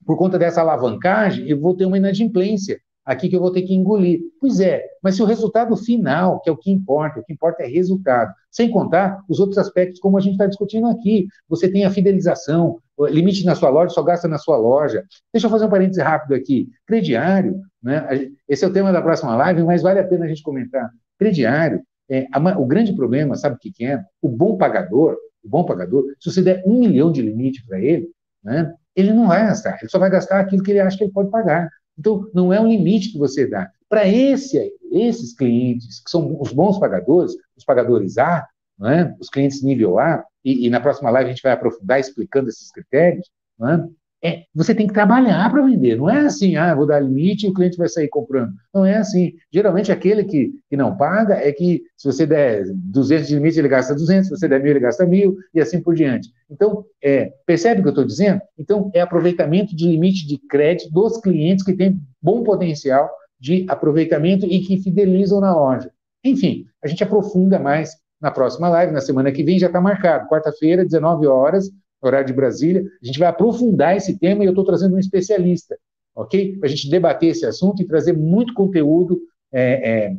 por 0.06 0.18
conta 0.18 0.39
dessa 0.39 0.62
alavancagem, 0.62 1.45
eu 1.50 1.60
vou 1.60 1.76
ter 1.76 1.86
uma 1.86 1.98
inadimplência 1.98 2.80
aqui 3.08 3.28
que 3.28 3.36
eu 3.36 3.41
vou 3.41 3.52
ter 3.52 3.64
que 3.64 3.74
engolir. 3.74 4.22
Pois 4.39 4.62
é, 4.62 4.82
mas 5.04 5.16
se 5.16 5.24
o 5.24 5.26
resultado 5.26 5.76
final, 5.76 6.39
que 6.41 6.50
é 6.50 6.54
o 6.54 6.58
que 6.58 6.72
importa, 6.72 7.20
o 7.20 7.24
que 7.24 7.34
importa 7.34 7.64
é 7.64 7.68
resultado, 7.68 8.34
sem 8.50 8.70
contar 8.70 9.22
os 9.28 9.39
outros 9.39 9.58
aspectos, 9.58 10.00
como 10.00 10.18
a 10.18 10.22
gente 10.22 10.34
está 10.34 10.45
discutindo 10.45 10.88
aqui. 10.88 11.28
Você 11.50 11.70
tem 11.70 11.86
a 11.86 11.91
fidelização, 11.91 12.80
limite 13.06 13.45
na 13.45 13.56
sua 13.56 13.70
loja, 13.70 13.93
só 13.93 14.02
gasta 14.02 14.28
na 14.28 14.38
sua 14.38 14.58
loja. 14.58 15.06
Deixa 15.32 15.48
eu 15.48 15.52
fazer 15.52 15.66
um 15.66 15.70
parêntese 15.70 16.02
rápido 16.02 16.34
aqui. 16.34 16.70
Crediário, 16.86 17.62
né? 17.82 18.30
esse 18.48 18.66
é 18.66 18.68
o 18.68 18.74
tema 18.74 18.91
da 18.91 19.02
próxima 19.02 19.36
live, 19.36 19.64
mas 19.64 19.82
vale 19.82 20.00
a 20.00 20.08
pena 20.08 20.26
a 20.26 20.28
gente 20.28 20.41
comentar. 20.41 20.89
Crediário, 21.18 21.82
é, 22.10 22.28
a, 22.32 22.60
o 22.60 22.66
grande 22.66 22.93
problema, 22.93 23.36
sabe 23.36 23.56
o 23.56 23.60
que, 23.60 23.72
que 23.72 23.86
é? 23.86 24.04
O 24.22 24.30
bom 24.30 24.58
pagador, 24.58 25.18
o 25.43 25.50
bom 25.50 25.64
pagador, 25.64 26.06
se 26.20 26.32
você 26.32 26.41
der 26.41 26.64
um 26.66 26.80
milhão 26.80 27.12
de 27.12 27.22
limite 27.22 27.66
para 27.66 27.80
ele, 27.80 28.10
né, 28.43 28.74
ele 28.95 29.14
não 29.14 29.28
vai 29.28 29.45
gastar, 29.45 29.78
ele 29.80 29.89
só 29.89 30.00
vai 30.00 30.10
gastar 30.10 30.39
aquilo 30.39 30.64
que 30.64 30.72
ele 30.72 30.80
acha 30.80 30.98
que 30.98 31.04
ele 31.04 31.12
pode 31.12 31.30
pagar. 31.30 31.70
Então, 31.98 32.30
não 32.34 32.54
é 32.54 32.60
um 32.60 32.68
limite 32.68 33.12
que 33.12 33.18
você 33.18 33.48
dá. 33.48 33.70
Para 33.89 34.08
esse, 34.08 34.72
esses 34.91 35.34
clientes, 35.34 36.02
que 36.04 36.10
são 36.10 36.39
os 36.39 36.52
bons 36.52 36.80
pagadores, 36.80 37.34
os 37.56 37.64
pagadores 37.64 38.18
A, 38.18 38.48
é? 38.86 39.14
os 39.20 39.30
clientes 39.30 39.64
nível 39.64 39.98
A, 40.00 40.24
e, 40.44 40.68
e, 40.68 40.70
na 40.70 40.80
próxima 40.80 41.10
live 41.10 41.30
a 41.30 41.34
gente 41.34 41.44
vai 41.44 41.52
aprofundar 41.52 42.00
explicando 42.00 42.50
esses 42.50 42.72
critérios, 42.72 43.28
é? 43.62 43.98
É, 44.24 44.44
você 44.54 44.74
tem 44.74 44.88
que 44.88 44.94
trabalhar 44.94 45.50
para 45.52 45.62
vender. 45.62 45.96
Não 45.96 46.10
é 46.10 46.22
assim, 46.22 46.56
ah, 46.56 46.74
vou 46.74 46.88
dar 46.88 47.00
limite 47.00 47.46
e 47.46 47.50
o 47.50 47.54
cliente 47.54 47.78
vai 47.78 47.88
sair 47.88 48.08
comprando. 48.08 48.52
Não 48.74 48.84
é 48.84 48.98
assim. 48.98 49.34
Geralmente, 49.54 49.92
aquele 49.92 50.24
que, 50.24 50.52
que 50.68 50.76
não 50.76 50.98
paga 50.98 51.36
é 51.36 51.52
que, 51.52 51.84
se 51.96 52.12
você 52.12 52.26
der 52.26 52.66
200 52.74 53.28
de 53.28 53.36
limite, 53.36 53.60
ele 53.60 53.68
gasta 53.68 53.94
200, 53.94 54.28
se 54.28 54.36
você 54.36 54.48
der 54.48 54.62
mil, 54.62 54.72
ele 54.72 54.80
gasta 54.80 55.06
mil, 55.06 55.38
e 55.54 55.62
assim 55.62 55.80
por 55.80 55.94
diante. 55.94 56.30
Então, 56.50 56.84
é, 57.02 57.32
percebe 57.46 57.80
o 57.80 57.84
que 57.84 57.90
eu 57.90 57.92
estou 57.92 58.06
dizendo? 58.06 58.42
Então, 58.58 58.90
é 58.94 59.02
aproveitamento 59.02 59.76
de 59.76 59.88
limite 59.88 60.26
de 60.26 60.40
crédito 60.40 60.92
dos 60.92 61.18
clientes 61.20 61.64
que 61.64 61.74
têm 61.74 62.02
bom 62.20 62.44
potencial 62.44 63.10
de 63.40 63.66
aproveitamento 63.70 64.48
e 64.48 64.62
que 64.62 64.82
fidelizam 64.82 65.40
na 65.40 65.56
loja. 65.56 65.92
Enfim, 66.24 66.66
a 66.84 66.88
gente 66.88 67.04
aprofunda 67.04 67.60
mais 67.60 67.92
na 68.22 68.32
próxima 68.32 68.70
live, 68.70 68.91
na 68.91 69.01
semana 69.01 69.32
que 69.32 69.43
vem, 69.43 69.59
já 69.59 69.68
está 69.68 69.80
marcado. 69.80 70.28
Quarta-feira, 70.28 70.84
19 70.84 71.28
horas, 71.28 71.70
horário 72.01 72.28
de 72.28 72.34
Brasília. 72.34 72.84
A 73.01 73.05
gente 73.05 73.20
vai 73.20 73.28
aprofundar 73.28 73.95
esse 73.95 74.18
tema 74.18 74.43
e 74.43 74.47
eu 74.47 74.51
estou 74.51 74.65
trazendo 74.65 74.95
um 74.95 74.99
especialista, 74.99 75.78
ok? 76.15 76.57
Para 76.57 76.68
a 76.68 76.70
gente 76.70 76.89
debater 76.89 77.30
esse 77.30 77.45
assunto 77.45 77.82
e 77.82 77.88
trazer 77.88 78.13
muito 78.13 78.53
conteúdo 78.53 79.20
é, 79.51 79.89
é, 79.89 80.18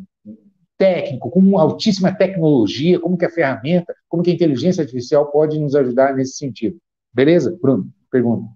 técnico, 0.77 1.31
com 1.31 1.59
altíssima 1.59 2.15
tecnologia, 2.15 3.01
como 3.01 3.19
que 3.19 3.25
a 3.25 3.31
ferramenta, 3.31 3.95
como 4.09 4.23
que 4.23 4.31
a 4.31 4.35
inteligência 4.35 4.83
artificial 4.83 5.31
pode 5.31 5.59
nos 5.59 5.75
ajudar 5.75 6.15
nesse 6.15 6.37
sentido. 6.37 6.79
Beleza? 7.13 7.57
Bruno, 7.61 7.89
pergunta. 8.11 8.49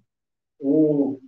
O 0.61 1.19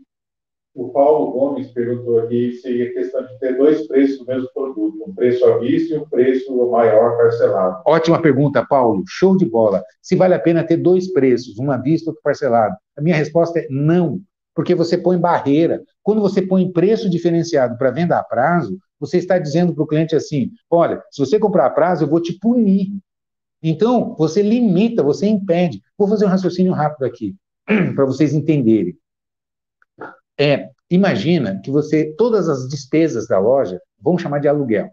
o 0.74 0.88
Paulo 0.88 1.30
Gomes 1.30 1.68
perguntou 1.68 2.18
aqui 2.18 2.52
se 2.54 2.82
é 2.82 2.86
questão 2.86 3.24
de 3.24 3.38
ter 3.38 3.56
dois 3.56 3.86
preços 3.86 4.18
do 4.18 4.26
mesmo 4.26 4.48
produto, 4.52 5.04
um 5.06 5.14
preço 5.14 5.44
à 5.44 5.58
vista 5.58 5.94
e 5.94 5.98
um 5.98 6.08
preço 6.08 6.52
maior 6.68 7.16
parcelado. 7.16 7.80
Ótima 7.86 8.20
pergunta, 8.20 8.66
Paulo. 8.66 9.04
Show 9.06 9.36
de 9.36 9.44
bola. 9.46 9.84
Se 10.02 10.16
vale 10.16 10.34
a 10.34 10.38
pena 10.38 10.64
ter 10.64 10.76
dois 10.76 11.12
preços, 11.12 11.58
um 11.60 11.70
à 11.70 11.76
vista 11.76 12.06
e 12.06 12.10
outro 12.10 12.22
parcelado? 12.24 12.74
A 12.98 13.00
minha 13.00 13.14
resposta 13.14 13.60
é 13.60 13.66
não, 13.70 14.20
porque 14.52 14.74
você 14.74 14.98
põe 14.98 15.16
barreira. 15.16 15.80
Quando 16.02 16.20
você 16.20 16.42
põe 16.42 16.72
preço 16.72 17.08
diferenciado 17.08 17.78
para 17.78 17.92
venda 17.92 18.18
a 18.18 18.24
prazo, 18.24 18.76
você 18.98 19.18
está 19.18 19.38
dizendo 19.38 19.72
para 19.72 19.84
o 19.84 19.86
cliente 19.86 20.16
assim: 20.16 20.50
olha, 20.68 21.00
se 21.08 21.24
você 21.24 21.38
comprar 21.38 21.66
a 21.66 21.70
prazo, 21.70 22.02
eu 22.04 22.08
vou 22.08 22.20
te 22.20 22.36
punir. 22.40 22.88
Então, 23.62 24.16
você 24.18 24.42
limita, 24.42 25.04
você 25.04 25.26
impede. 25.26 25.80
Vou 25.96 26.08
fazer 26.08 26.26
um 26.26 26.28
raciocínio 26.28 26.72
rápido 26.72 27.04
aqui, 27.04 27.36
para 27.94 28.04
vocês 28.04 28.34
entenderem 28.34 28.96
é, 30.38 30.68
imagina 30.90 31.60
que 31.62 31.70
você, 31.70 32.14
todas 32.16 32.48
as 32.48 32.68
despesas 32.68 33.26
da 33.26 33.38
loja, 33.38 33.80
vão 34.00 34.18
chamar 34.18 34.40
de 34.40 34.48
aluguel. 34.48 34.90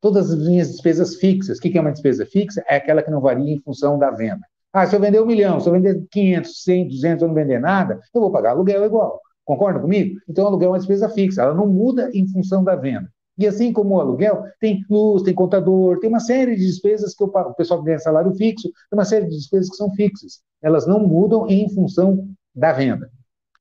Todas 0.00 0.30
as 0.30 0.38
minhas 0.38 0.70
despesas 0.70 1.16
fixas. 1.16 1.58
O 1.58 1.60
que 1.60 1.76
é 1.76 1.80
uma 1.80 1.92
despesa 1.92 2.24
fixa? 2.24 2.64
É 2.68 2.76
aquela 2.76 3.02
que 3.02 3.10
não 3.10 3.20
varia 3.20 3.52
em 3.52 3.60
função 3.60 3.98
da 3.98 4.10
venda. 4.10 4.40
Ah, 4.72 4.86
se 4.86 4.94
eu 4.94 5.00
vender 5.00 5.20
um 5.20 5.26
milhão, 5.26 5.60
se 5.60 5.68
eu 5.68 5.72
vender 5.72 6.06
500, 6.10 6.62
100, 6.62 6.88
200, 6.88 7.22
eu 7.22 7.28
não 7.28 7.34
vender 7.34 7.58
nada, 7.58 8.00
eu 8.14 8.20
vou 8.20 8.30
pagar 8.30 8.50
aluguel 8.50 8.84
igual. 8.84 9.20
Concorda 9.44 9.80
comigo? 9.80 10.18
Então, 10.28 10.46
aluguel 10.46 10.68
é 10.68 10.72
uma 10.72 10.78
despesa 10.78 11.08
fixa, 11.08 11.42
ela 11.42 11.54
não 11.54 11.66
muda 11.66 12.08
em 12.14 12.26
função 12.28 12.62
da 12.62 12.76
venda. 12.76 13.10
E 13.36 13.46
assim 13.46 13.72
como 13.72 13.96
o 13.96 14.00
aluguel, 14.00 14.44
tem 14.60 14.84
luz, 14.88 15.22
tem 15.22 15.34
contador, 15.34 15.98
tem 15.98 16.08
uma 16.08 16.20
série 16.20 16.54
de 16.54 16.66
despesas 16.66 17.14
que 17.14 17.22
eu. 17.22 17.26
O 17.26 17.54
pessoal 17.54 17.80
que 17.80 17.86
ganha 17.86 17.98
salário 17.98 18.34
fixo, 18.34 18.68
tem 18.68 18.98
uma 18.98 19.04
série 19.04 19.26
de 19.26 19.36
despesas 19.36 19.70
que 19.70 19.76
são 19.76 19.90
fixas. 19.94 20.40
Elas 20.62 20.86
não 20.86 21.00
mudam 21.00 21.48
em 21.48 21.68
função 21.70 22.28
da 22.54 22.72
venda. 22.72 23.10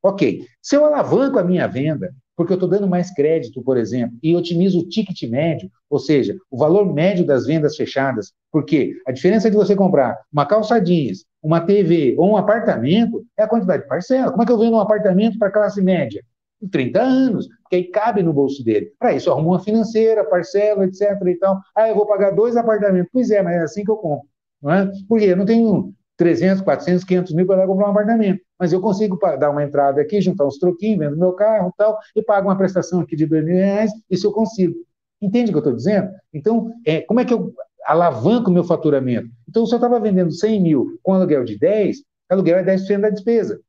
Ok, 0.01 0.45
se 0.61 0.75
eu 0.75 0.85
alavanco 0.85 1.39
a 1.39 1.43
minha 1.43 1.67
venda, 1.67 2.13
porque 2.35 2.53
eu 2.53 2.55
estou 2.55 2.69
dando 2.69 2.87
mais 2.87 3.13
crédito, 3.13 3.61
por 3.61 3.75
exemplo, 3.77 4.17
e 4.23 4.33
otimizo 4.33 4.79
o 4.79 4.87
ticket 4.87 5.29
médio, 5.29 5.69
ou 5.89 5.99
seja, 5.99 6.37
o 6.49 6.57
valor 6.57 6.93
médio 6.93 7.25
das 7.25 7.45
vendas 7.45 7.75
fechadas, 7.75 8.31
porque 8.49 8.93
a 9.05 9.11
diferença 9.11 9.49
de 9.49 9.57
você 9.57 9.75
comprar 9.75 10.17
uma 10.31 10.45
calça 10.45 10.79
jeans, 10.79 11.25
uma 11.43 11.59
TV 11.59 12.15
ou 12.17 12.31
um 12.31 12.37
apartamento 12.37 13.25
é 13.37 13.43
a 13.43 13.47
quantidade 13.47 13.83
de 13.83 13.89
parcela. 13.89 14.31
Como 14.31 14.41
é 14.41 14.45
que 14.45 14.51
eu 14.53 14.57
vendo 14.57 14.77
um 14.77 14.79
apartamento 14.79 15.37
para 15.37 15.51
classe 15.51 15.81
média? 15.81 16.23
30 16.71 17.01
anos, 17.01 17.47
porque 17.61 17.75
aí 17.77 17.83
cabe 17.85 18.23
no 18.23 18.33
bolso 18.33 18.63
dele. 18.63 18.91
Para 18.97 19.13
isso, 19.13 19.29
arruma 19.29 19.49
uma 19.49 19.59
financeira, 19.59 20.23
parcela, 20.23 20.85
etc. 20.85 21.11
E 21.25 21.35
tal. 21.35 21.59
Ah, 21.75 21.89
eu 21.89 21.95
vou 21.95 22.05
pagar 22.05 22.31
dois 22.31 22.57
apartamentos. 22.57 23.09
Pois 23.11 23.31
é, 23.31 23.41
mas 23.41 23.55
é 23.55 23.59
assim 23.63 23.83
que 23.83 23.91
eu 23.91 23.97
compro. 23.97 24.27
Não 24.61 24.71
é? 24.71 24.89
Porque 25.07 25.25
eu 25.25 25.37
não 25.37 25.45
tenho 25.45 25.93
300, 26.17 26.61
400, 26.61 27.03
500 27.05 27.33
mil 27.33 27.45
para 27.45 27.65
comprar 27.65 27.87
um 27.87 27.91
apartamento. 27.91 28.41
Mas 28.59 28.73
eu 28.73 28.81
consigo 28.81 29.17
dar 29.37 29.49
uma 29.49 29.63
entrada 29.63 30.01
aqui, 30.01 30.19
juntar 30.19 30.45
uns 30.45 30.57
troquinhos, 30.57 30.99
vendo 30.99 31.17
meu 31.17 31.31
carro 31.33 31.73
tal, 31.77 31.97
e 32.15 32.21
pago 32.21 32.49
uma 32.49 32.57
prestação 32.57 32.99
aqui 32.99 33.15
de 33.15 33.25
dois 33.25 33.45
mil 33.45 33.55
reais, 33.55 33.91
isso 34.09 34.27
eu 34.27 34.31
consigo. 34.31 34.75
Entende 35.21 35.49
o 35.49 35.53
que 35.53 35.57
eu 35.57 35.59
estou 35.59 35.75
dizendo? 35.75 36.09
Então, 36.33 36.71
é, 36.85 37.01
como 37.01 37.19
é 37.19 37.25
que 37.25 37.33
eu 37.33 37.53
alavanco 37.85 38.49
o 38.49 38.53
meu 38.53 38.63
faturamento? 38.63 39.29
Então, 39.47 39.65
se 39.65 39.73
eu 39.73 39.77
estava 39.77 39.99
vendendo 39.99 40.31
100 40.31 40.61
mil 40.61 40.99
com 41.01 41.13
aluguel 41.13 41.43
de 41.43 41.57
10, 41.57 41.97
aluguel 42.29 42.57
é 42.57 42.63
10% 42.63 43.01
da 43.01 43.09
despesa. 43.09 43.59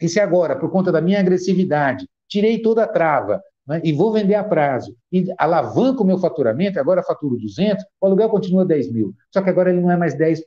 E 0.00 0.08
se 0.08 0.20
agora, 0.20 0.56
por 0.56 0.70
conta 0.70 0.92
da 0.92 1.00
minha 1.00 1.18
agressividade, 1.18 2.06
tirei 2.28 2.62
toda 2.62 2.84
a 2.84 2.86
trava 2.86 3.42
né, 3.66 3.80
e 3.84 3.92
vou 3.92 4.12
vender 4.12 4.34
a 4.34 4.44
prazo 4.44 4.96
e 5.12 5.26
alavanco 5.36 6.02
o 6.02 6.06
meu 6.06 6.18
faturamento, 6.18 6.78
agora 6.78 7.02
faturo 7.02 7.36
200, 7.36 7.84
o 8.00 8.06
aluguel 8.06 8.28
continua 8.28 8.64
10 8.64 8.92
mil. 8.92 9.14
Só 9.32 9.42
que 9.42 9.50
agora 9.50 9.70
ele 9.70 9.80
não 9.80 9.90
é 9.90 9.96
mais 9.96 10.16
10%, 10.16 10.44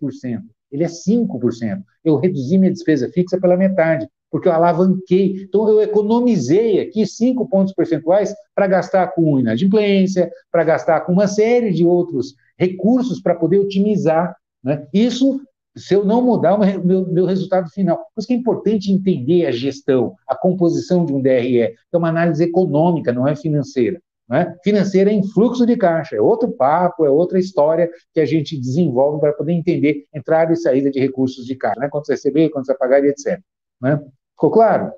ele 0.71 0.83
é 0.83 0.87
5%. 0.87 1.81
Eu 2.03 2.17
reduzi 2.17 2.57
minha 2.57 2.71
despesa 2.71 3.09
fixa 3.09 3.39
pela 3.39 3.57
metade, 3.57 4.07
porque 4.29 4.47
eu 4.47 4.53
alavanquei. 4.53 5.43
Então, 5.43 5.67
eu 5.69 5.81
economizei 5.81 6.79
aqui 6.79 7.05
5 7.05 7.47
pontos 7.49 7.73
percentuais 7.73 8.33
para 8.55 8.67
gastar 8.67 9.07
com 9.07 9.39
inadimplência, 9.39 10.31
para 10.51 10.63
gastar 10.63 11.01
com 11.01 11.11
uma 11.11 11.27
série 11.27 11.71
de 11.71 11.85
outros 11.85 12.35
recursos 12.57 13.21
para 13.21 13.35
poder 13.35 13.59
otimizar. 13.59 14.35
Né? 14.63 14.87
Isso 14.93 15.41
se 15.75 15.93
eu 15.93 16.03
não 16.03 16.21
mudar 16.21 16.55
o 16.55 16.59
meu, 16.83 17.07
meu, 17.07 17.25
resultado 17.25 17.69
final. 17.69 17.97
Por 17.97 18.19
isso 18.19 18.27
que 18.27 18.33
é 18.33 18.37
importante 18.37 18.91
entender 18.91 19.45
a 19.45 19.51
gestão, 19.51 20.15
a 20.27 20.35
composição 20.35 21.05
de 21.05 21.13
um 21.13 21.21
DRE, 21.21 21.69
que 21.69 21.77
é 21.93 21.97
uma 21.97 22.09
análise 22.09 22.43
econômica, 22.43 23.13
não 23.13 23.27
é 23.27 23.35
financeira. 23.35 24.01
Né? 24.31 24.55
Financeira 24.63 25.11
é 25.11 25.13
em 25.13 25.27
fluxo 25.27 25.65
de 25.65 25.75
caixa, 25.75 26.15
é 26.15 26.21
outro 26.21 26.49
papo, 26.49 27.05
é 27.05 27.09
outra 27.09 27.37
história 27.37 27.91
que 28.13 28.19
a 28.21 28.25
gente 28.25 28.57
desenvolve 28.57 29.19
para 29.19 29.33
poder 29.33 29.51
entender 29.51 30.05
entrada 30.15 30.53
e 30.53 30.55
saída 30.55 30.89
de 30.89 31.01
recursos 31.01 31.45
de 31.45 31.53
caixa, 31.53 31.81
né? 31.81 31.89
quanto 31.89 32.05
você 32.05 32.13
receber, 32.13 32.47
quanto 32.47 32.67
você 32.67 32.73
pagar 32.73 33.03
e 33.03 33.09
etc. 33.09 33.41
Né? 33.81 34.01
Ficou 34.31 34.49
claro? 34.49 34.93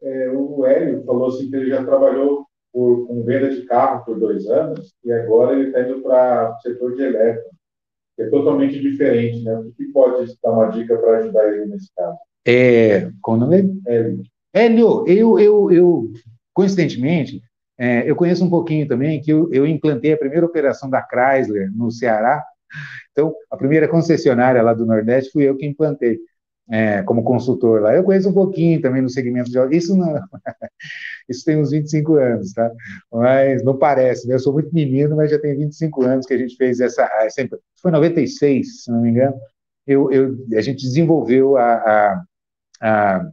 É, 0.00 0.30
o 0.30 0.64
Hélio 0.64 1.02
falou 1.04 1.30
assim 1.30 1.50
que 1.50 1.56
ele 1.56 1.68
já 1.68 1.84
trabalhou 1.84 2.46
por, 2.72 3.08
com 3.08 3.24
venda 3.24 3.50
de 3.50 3.62
carro 3.66 4.04
por 4.04 4.20
dois 4.20 4.46
anos 4.46 4.94
e 5.04 5.10
agora 5.12 5.58
ele 5.58 5.66
está 5.70 5.80
indo 5.80 6.00
para 6.00 6.54
o 6.54 6.60
setor 6.60 6.94
de 6.94 7.02
elétrico, 7.02 7.50
que 8.14 8.22
é 8.22 8.30
totalmente 8.30 8.80
diferente, 8.80 9.42
né? 9.42 9.58
O 9.58 9.72
que 9.72 9.86
pode 9.86 10.32
dar 10.40 10.52
uma 10.52 10.68
dica 10.68 10.96
para 10.96 11.18
ajudar 11.18 11.52
ele 11.52 11.66
nesse 11.66 11.90
caso? 11.96 12.16
É, 12.46 13.10
qual 13.20 13.36
o 13.36 13.40
nome? 13.40 13.82
Hélio. 13.84 14.22
Hélio, 14.54 15.04
eu, 15.08 15.38
eu, 15.40 15.70
eu 15.72 16.12
coincidentemente, 16.54 17.42
é, 17.80 18.08
eu 18.08 18.14
conheço 18.14 18.44
um 18.44 18.50
pouquinho 18.50 18.86
também 18.86 19.22
que 19.22 19.32
eu, 19.32 19.50
eu, 19.50 19.66
implantei 19.66 20.12
a 20.12 20.18
primeira 20.18 20.44
operação 20.44 20.90
da 20.90 21.02
Chrysler 21.02 21.74
no 21.74 21.90
Ceará. 21.90 22.44
Então, 23.10 23.34
a 23.50 23.56
primeira 23.56 23.88
concessionária 23.88 24.60
lá 24.60 24.74
do 24.74 24.84
Nordeste 24.84 25.32
fui 25.32 25.44
eu 25.44 25.56
que 25.56 25.64
implantei 25.64 26.18
é, 26.70 27.02
como 27.02 27.24
consultor 27.24 27.80
lá. 27.80 27.94
Eu 27.94 28.04
conheço 28.04 28.28
um 28.28 28.34
pouquinho 28.34 28.82
também 28.82 29.00
no 29.00 29.08
segmento 29.08 29.50
de 29.50 29.76
isso 29.76 29.96
não, 29.96 30.12
isso 31.26 31.42
tem 31.42 31.56
uns 31.56 31.70
25 31.70 32.16
anos, 32.16 32.52
tá? 32.52 32.70
Mas 33.10 33.64
não 33.64 33.78
parece, 33.78 34.28
né? 34.28 34.34
Eu 34.34 34.40
sou 34.40 34.52
muito 34.52 34.74
menino, 34.74 35.16
mas 35.16 35.30
já 35.30 35.38
tem 35.38 35.56
25 35.56 36.02
anos 36.02 36.26
que 36.26 36.34
a 36.34 36.38
gente 36.38 36.56
fez 36.56 36.80
essa, 36.80 37.08
essa 37.22 37.48
foi 37.80 37.90
96, 37.90 38.84
se 38.84 38.90
não 38.90 39.00
me 39.00 39.08
engano. 39.08 39.40
Eu, 39.86 40.12
eu, 40.12 40.36
a 40.54 40.60
gente 40.60 40.82
desenvolveu 40.82 41.56
a, 41.56 41.72
a, 41.72 42.22
a 42.82 43.30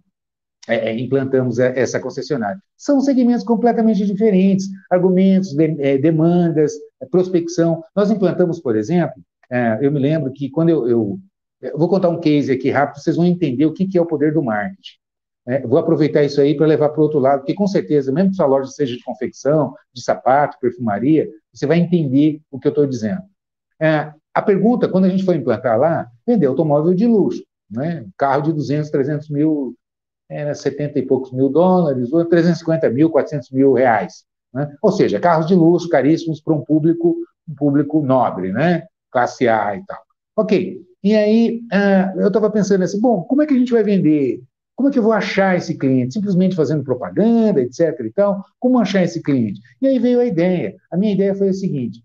é, 0.67 0.89
é, 0.89 0.99
implantamos 0.99 1.59
essa 1.59 1.99
concessionária. 1.99 2.61
São 2.75 2.99
segmentos 2.99 3.43
completamente 3.43 4.05
diferentes, 4.05 4.67
argumentos, 4.89 5.53
de, 5.53 5.75
é, 5.79 5.97
demandas, 5.97 6.73
prospecção. 7.09 7.83
Nós 7.95 8.11
implantamos, 8.11 8.59
por 8.59 8.75
exemplo, 8.75 9.15
é, 9.49 9.79
eu 9.81 9.91
me 9.91 9.99
lembro 9.99 10.31
que 10.33 10.49
quando 10.49 10.69
eu, 10.69 10.87
eu, 10.87 11.19
eu, 11.61 11.77
vou 11.77 11.87
contar 11.87 12.09
um 12.09 12.19
case 12.19 12.51
aqui 12.51 12.69
rápido, 12.69 13.01
vocês 13.01 13.15
vão 13.15 13.25
entender 13.25 13.65
o 13.65 13.73
que, 13.73 13.87
que 13.87 13.97
é 13.97 14.01
o 14.01 14.05
poder 14.05 14.33
do 14.33 14.43
marketing. 14.43 14.97
É, 15.47 15.65
vou 15.65 15.79
aproveitar 15.79 16.23
isso 16.23 16.41
aí 16.41 16.55
para 16.55 16.67
levar 16.67 16.89
para 16.89 16.99
o 16.99 17.03
outro 17.03 17.19
lado, 17.19 17.39
porque 17.39 17.53
com 17.53 17.67
certeza, 17.67 18.11
mesmo 18.11 18.31
que 18.31 18.35
sua 18.35 18.45
loja 18.45 18.69
seja 18.69 18.97
de 18.97 19.03
confecção, 19.03 19.73
de 19.93 20.03
sapato, 20.03 20.57
perfumaria, 20.59 21.29
você 21.53 21.65
vai 21.65 21.79
entender 21.79 22.41
o 22.51 22.59
que 22.59 22.67
eu 22.67 22.71
estou 22.71 22.85
dizendo. 22.85 23.21
É, 23.79 24.11
a 24.33 24.41
pergunta, 24.41 24.89
quando 24.89 25.05
a 25.05 25.09
gente 25.09 25.23
foi 25.23 25.37
implantar 25.37 25.79
lá, 25.79 26.11
vender 26.27 26.47
automóvel 26.47 26.93
de 26.93 27.07
luxo, 27.07 27.41
né? 27.71 28.05
carro 28.17 28.41
de 28.41 28.51
200, 28.51 28.89
300 28.89 29.29
mil 29.29 29.73
era 30.29 30.53
70 30.53 30.99
e 30.99 31.05
poucos 31.05 31.31
mil 31.31 31.49
dólares, 31.49 32.11
ou 32.11 32.25
350 32.25 32.89
mil, 32.89 33.09
400 33.09 33.51
mil 33.51 33.73
reais. 33.73 34.25
Né? 34.53 34.75
Ou 34.81 34.91
seja, 34.91 35.19
carros 35.19 35.45
de 35.45 35.55
luxo 35.55 35.89
caríssimos 35.89 36.41
para 36.41 36.53
um 36.53 36.61
público, 36.61 37.15
um 37.47 37.55
público 37.55 38.01
nobre, 38.01 38.51
né? 38.51 38.83
classe 39.11 39.47
A 39.47 39.75
e 39.75 39.85
tal. 39.85 39.99
Ok, 40.35 40.81
e 41.03 41.15
aí 41.15 41.61
uh, 41.73 42.19
eu 42.19 42.27
estava 42.27 42.51
pensando 42.51 42.83
assim, 42.83 42.99
bom, 42.99 43.23
como 43.23 43.41
é 43.41 43.45
que 43.45 43.53
a 43.53 43.57
gente 43.57 43.71
vai 43.71 43.83
vender? 43.83 44.41
Como 44.75 44.89
é 44.89 44.91
que 44.91 44.99
eu 44.99 45.03
vou 45.03 45.13
achar 45.13 45.55
esse 45.55 45.75
cliente? 45.75 46.13
Simplesmente 46.13 46.55
fazendo 46.55 46.83
propaganda, 46.83 47.61
etc. 47.61 47.99
e 48.01 48.11
tal? 48.11 48.43
Como 48.59 48.79
achar 48.79 49.03
esse 49.03 49.23
cliente? 49.23 49.59
E 49.81 49.87
aí 49.87 49.97
veio 49.97 50.19
a 50.19 50.25
ideia. 50.25 50.75
A 50.91 50.97
minha 50.97 51.13
ideia 51.13 51.33
foi 51.33 51.49
a 51.49 51.53
seguinte: 51.53 52.03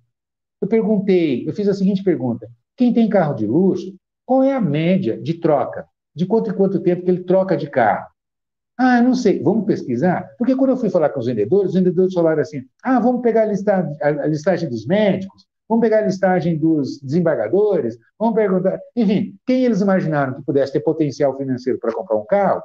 eu 0.60 0.68
perguntei, 0.68 1.46
eu 1.46 1.52
fiz 1.52 1.68
a 1.68 1.74
seguinte 1.74 2.02
pergunta: 2.02 2.48
quem 2.76 2.92
tem 2.92 3.08
carro 3.08 3.34
de 3.34 3.46
luxo, 3.46 3.94
qual 4.24 4.42
é 4.42 4.54
a 4.54 4.60
média 4.60 5.20
de 5.20 5.34
troca? 5.34 5.86
De 6.14 6.24
quanto 6.24 6.50
em 6.50 6.54
quanto 6.54 6.80
tempo 6.80 7.04
que 7.04 7.10
ele 7.10 7.24
troca 7.24 7.56
de 7.56 7.68
carro? 7.68 8.06
Ah, 8.84 9.00
não 9.00 9.14
sei, 9.14 9.40
vamos 9.40 9.64
pesquisar? 9.64 10.28
Porque 10.36 10.56
quando 10.56 10.70
eu 10.70 10.76
fui 10.76 10.90
falar 10.90 11.10
com 11.10 11.20
os 11.20 11.26
vendedores, 11.26 11.68
os 11.68 11.74
vendedores 11.74 12.12
falaram 12.12 12.42
assim: 12.42 12.64
ah, 12.82 12.98
vamos 12.98 13.22
pegar 13.22 13.42
a 13.42 13.46
listagem, 13.46 13.96
a 14.02 14.26
listagem 14.26 14.68
dos 14.68 14.84
médicos, 14.84 15.46
vamos 15.68 15.82
pegar 15.82 15.98
a 15.98 16.06
listagem 16.06 16.58
dos 16.58 17.00
desembargadores, 17.00 17.96
vamos 18.18 18.34
perguntar. 18.34 18.80
Enfim, 18.96 19.36
quem 19.46 19.64
eles 19.64 19.80
imaginaram 19.80 20.34
que 20.34 20.42
pudesse 20.42 20.72
ter 20.72 20.80
potencial 20.80 21.38
financeiro 21.38 21.78
para 21.78 21.92
comprar 21.92 22.16
um 22.16 22.26
carro? 22.26 22.60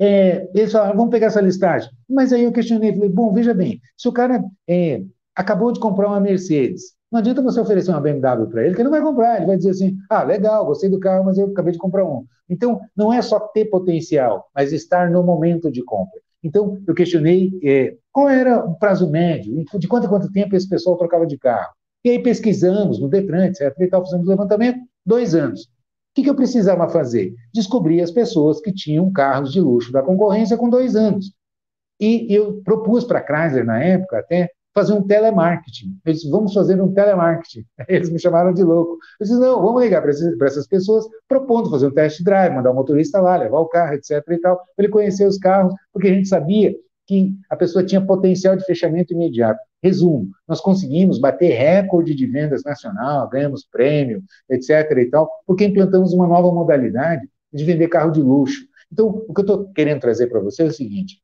É, 0.00 0.50
eles 0.52 0.72
falaram, 0.72 0.96
vamos 0.96 1.12
pegar 1.12 1.28
essa 1.28 1.40
listagem. 1.40 1.88
Mas 2.10 2.32
aí 2.32 2.42
eu 2.42 2.50
questionei, 2.50 2.92
falei, 2.92 3.08
bom, 3.08 3.32
veja 3.32 3.54
bem, 3.54 3.80
se 3.96 4.08
o 4.08 4.12
cara 4.12 4.42
é, 4.68 5.00
acabou 5.32 5.70
de 5.70 5.78
comprar 5.78 6.08
uma 6.08 6.18
Mercedes, 6.18 6.96
não 7.14 7.20
adianta 7.20 7.40
você 7.40 7.60
oferecer 7.60 7.92
uma 7.92 8.00
BMW 8.00 8.48
para 8.48 8.64
ele, 8.64 8.74
que 8.74 8.80
ele 8.80 8.88
não 8.88 8.90
vai 8.90 9.00
comprar. 9.00 9.36
Ele 9.36 9.46
vai 9.46 9.56
dizer 9.56 9.70
assim: 9.70 9.96
ah, 10.10 10.24
legal, 10.24 10.66
gostei 10.66 10.90
do 10.90 10.98
carro, 10.98 11.24
mas 11.24 11.38
eu 11.38 11.46
acabei 11.46 11.72
de 11.72 11.78
comprar 11.78 12.04
um. 12.04 12.26
Então, 12.50 12.80
não 12.96 13.12
é 13.12 13.22
só 13.22 13.38
ter 13.38 13.66
potencial, 13.66 14.50
mas 14.52 14.72
estar 14.72 15.08
no 15.08 15.22
momento 15.22 15.70
de 15.70 15.80
compra. 15.84 16.20
Então, 16.42 16.82
eu 16.84 16.92
questionei 16.92 17.52
é, 17.62 17.96
qual 18.10 18.28
era 18.28 18.64
o 18.64 18.76
prazo 18.76 19.08
médio, 19.08 19.64
de 19.78 19.86
quanto 19.86 20.06
em 20.06 20.08
quanto 20.08 20.32
tempo 20.32 20.56
esse 20.56 20.68
pessoal 20.68 20.96
trocava 20.96 21.24
de 21.24 21.38
carro. 21.38 21.72
E 22.04 22.10
aí 22.10 22.18
pesquisamos 22.20 23.00
no 23.00 23.08
Detran, 23.08 23.46
etc. 23.46 23.72
E 23.78 23.86
tal, 23.86 24.04
fizemos 24.04 24.26
levantamento, 24.26 24.80
dois 25.06 25.36
anos. 25.36 25.62
O 25.62 25.66
que, 26.16 26.24
que 26.24 26.30
eu 26.30 26.34
precisava 26.34 26.88
fazer? 26.88 27.32
Descobrir 27.54 28.00
as 28.00 28.10
pessoas 28.10 28.60
que 28.60 28.72
tinham 28.72 29.12
carros 29.12 29.52
de 29.52 29.60
luxo 29.60 29.92
da 29.92 30.02
concorrência 30.02 30.56
com 30.56 30.68
dois 30.68 30.96
anos. 30.96 31.32
E 32.00 32.26
eu 32.28 32.60
propus 32.64 33.04
para 33.04 33.20
a 33.20 33.24
Chrysler, 33.24 33.64
na 33.64 33.80
época, 33.80 34.18
até 34.18 34.50
fazer 34.74 34.92
um 34.92 35.06
telemarketing. 35.06 35.96
Disse, 36.04 36.28
vamos 36.28 36.52
fazer 36.52 36.80
um 36.82 36.92
telemarketing. 36.92 37.64
Eles 37.88 38.10
me 38.10 38.18
chamaram 38.18 38.52
de 38.52 38.62
louco. 38.62 38.98
Eu 39.20 39.26
disse, 39.26 39.38
não, 39.38 39.62
vamos 39.62 39.82
ligar 39.82 40.02
para 40.02 40.10
essas 40.46 40.66
pessoas, 40.66 41.06
propondo 41.28 41.70
fazer 41.70 41.86
um 41.86 41.92
test 41.92 42.22
drive, 42.22 42.54
mandar 42.54 42.70
o 42.70 42.72
um 42.72 42.76
motorista 42.76 43.20
lá, 43.20 43.36
levar 43.36 43.60
o 43.60 43.68
carro, 43.68 43.94
etc. 43.94 44.22
e 44.28 44.38
tal, 44.38 44.56
para 44.56 44.84
ele 44.84 44.88
conhecer 44.88 45.26
os 45.26 45.38
carros, 45.38 45.72
porque 45.92 46.08
a 46.08 46.12
gente 46.12 46.28
sabia 46.28 46.74
que 47.06 47.34
a 47.50 47.56
pessoa 47.56 47.84
tinha 47.84 48.00
potencial 48.00 48.56
de 48.56 48.64
fechamento 48.64 49.12
imediato. 49.12 49.60
Resumo, 49.82 50.30
nós 50.48 50.60
conseguimos 50.60 51.18
bater 51.18 51.52
recorde 51.52 52.14
de 52.14 52.26
vendas 52.26 52.64
nacional, 52.64 53.28
ganhamos 53.28 53.66
prêmio, 53.70 54.22
etc. 54.48 54.90
e 54.98 55.10
tal, 55.10 55.30
porque 55.46 55.66
implantamos 55.66 56.12
uma 56.12 56.26
nova 56.26 56.50
modalidade 56.50 57.28
de 57.52 57.64
vender 57.64 57.88
carro 57.88 58.10
de 58.10 58.22
luxo. 58.22 58.66
Então, 58.90 59.24
o 59.28 59.34
que 59.34 59.40
eu 59.40 59.44
estou 59.44 59.68
querendo 59.72 60.00
trazer 60.00 60.28
para 60.28 60.40
você 60.40 60.62
é 60.62 60.66
o 60.66 60.72
seguinte: 60.72 61.20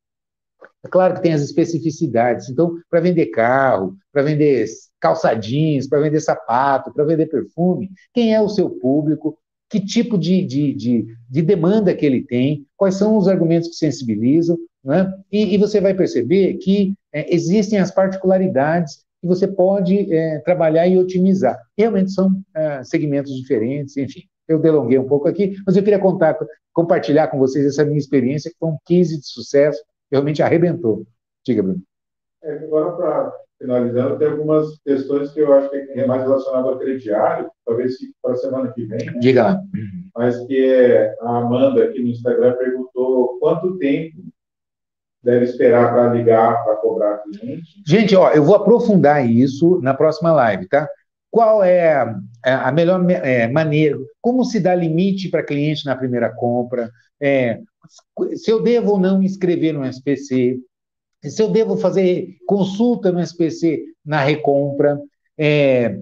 é 0.85 0.89
claro 0.89 1.15
que 1.15 1.23
tem 1.23 1.33
as 1.33 1.43
especificidades. 1.43 2.49
Então, 2.49 2.75
para 2.89 3.01
vender 3.01 3.27
carro, 3.27 3.97
para 4.13 4.23
vender 4.23 4.67
calçadinhos, 5.01 5.87
para 5.87 6.01
vender 6.01 6.21
sapato, 6.21 6.93
para 6.93 7.05
vender 7.05 7.27
perfume, 7.27 7.91
quem 8.13 8.35
é 8.35 8.41
o 8.41 8.49
seu 8.49 8.71
público, 8.71 9.37
que 9.69 9.81
tipo 9.81 10.19
de, 10.19 10.45
de, 10.45 10.75
de, 10.75 11.07
de, 11.29 11.43
demanda 11.43 11.95
que 11.95 12.05
ele 12.05 12.23
tem, 12.23 12.67
quais 12.77 12.97
são 12.97 13.17
os 13.17 13.29
argumentos 13.29 13.69
que 13.69 13.77
sensibilizam, 13.77 14.59
né? 14.85 15.13
e, 15.31 15.55
e 15.55 15.59
você 15.59 15.81
vai 15.81 15.95
perceber 15.95 16.55
que 16.55 16.93
é, 17.13 17.33
existem 17.33 17.79
as 17.79 17.91
particularidades 17.91 19.05
que 19.21 19.27
você 19.27 19.47
pode 19.47 20.13
é, 20.13 20.39
trabalhar 20.41 20.89
e 20.89 20.99
otimizar. 20.99 21.59
Realmente 21.79 22.11
são 22.11 22.31
é, 22.55 22.83
segmentos 22.83 23.35
diferentes, 23.37 23.97
enfim. 23.97 24.23
Eu 24.49 24.59
delonguei 24.59 24.99
um 24.99 25.07
pouco 25.07 25.29
aqui, 25.29 25.55
mas 25.65 25.77
eu 25.77 25.83
queria 25.83 25.99
contar, 25.99 26.37
compartilhar 26.73 27.29
com 27.29 27.39
vocês 27.39 27.65
essa 27.65 27.85
minha 27.85 27.99
experiência, 27.99 28.51
que 28.51 28.57
foi 28.59 28.71
um 28.71 28.79
15 28.87 29.21
de 29.21 29.27
sucesso, 29.27 29.81
realmente 30.11 30.43
arrebentou. 30.43 31.07
Diga, 31.45 31.63
Bruno. 31.63 31.83
É, 32.43 32.53
agora, 32.53 32.93
para 32.93 33.33
finalizando, 33.61 34.19
tem 34.19 34.29
algumas 34.29 34.79
questões 34.79 35.31
que 35.33 35.41
eu 35.41 35.53
acho 35.53 35.69
que 35.69 35.77
é 35.77 36.07
mais 36.07 36.23
relacionado 36.23 36.69
ao 36.69 36.79
crediário, 36.79 37.51
talvez 37.67 37.95
para 38.23 38.33
a 38.33 38.37
semana 38.37 38.73
que 38.73 38.87
vem. 38.87 39.07
Né? 39.07 39.19
Diga 39.21 39.43
lá. 39.43 39.63
Mas 40.17 40.41
que 40.47 40.65
é, 40.65 41.15
a 41.21 41.37
Amanda 41.39 41.85
aqui 41.85 42.01
no 42.01 42.09
Instagram 42.09 42.55
perguntou 42.57 43.39
quanto 43.39 43.77
tempo 43.77 44.17
deve 45.23 45.45
esperar 45.45 45.93
para 45.93 46.15
ligar 46.15 46.65
para 46.65 46.77
cobrar 46.77 47.19
cliente? 47.19 47.83
Gente, 47.87 48.17
ó, 48.17 48.31
eu 48.31 48.43
vou 48.43 48.55
aprofundar 48.55 49.29
isso 49.29 49.79
na 49.83 49.93
próxima 49.93 50.33
live, 50.33 50.67
tá? 50.67 50.89
Qual 51.31 51.63
é 51.63 51.95
a 52.43 52.73
melhor 52.73 53.09
é, 53.09 53.47
maneira? 53.47 53.97
Como 54.21 54.45
se 54.45 54.59
dá 54.59 54.75
limite 54.75 55.29
para 55.29 55.45
cliente 55.45 55.87
na 55.87 55.95
primeira 55.95 56.31
compra? 56.31 56.91
É, 57.21 57.61
se 58.37 58.51
eu 58.51 58.63
devo 58.63 58.93
ou 58.93 59.01
não 59.01 59.23
inscrever 59.23 59.73
no 59.73 59.85
SPC? 59.85 60.59
Se 61.23 61.43
eu 61.43 61.51
devo 61.51 61.77
fazer 61.77 62.37
consulta 62.47 63.13
no 63.13 63.21
SPC 63.21 63.85
na 64.05 64.21
recompra? 64.21 64.99
É, 65.37 65.99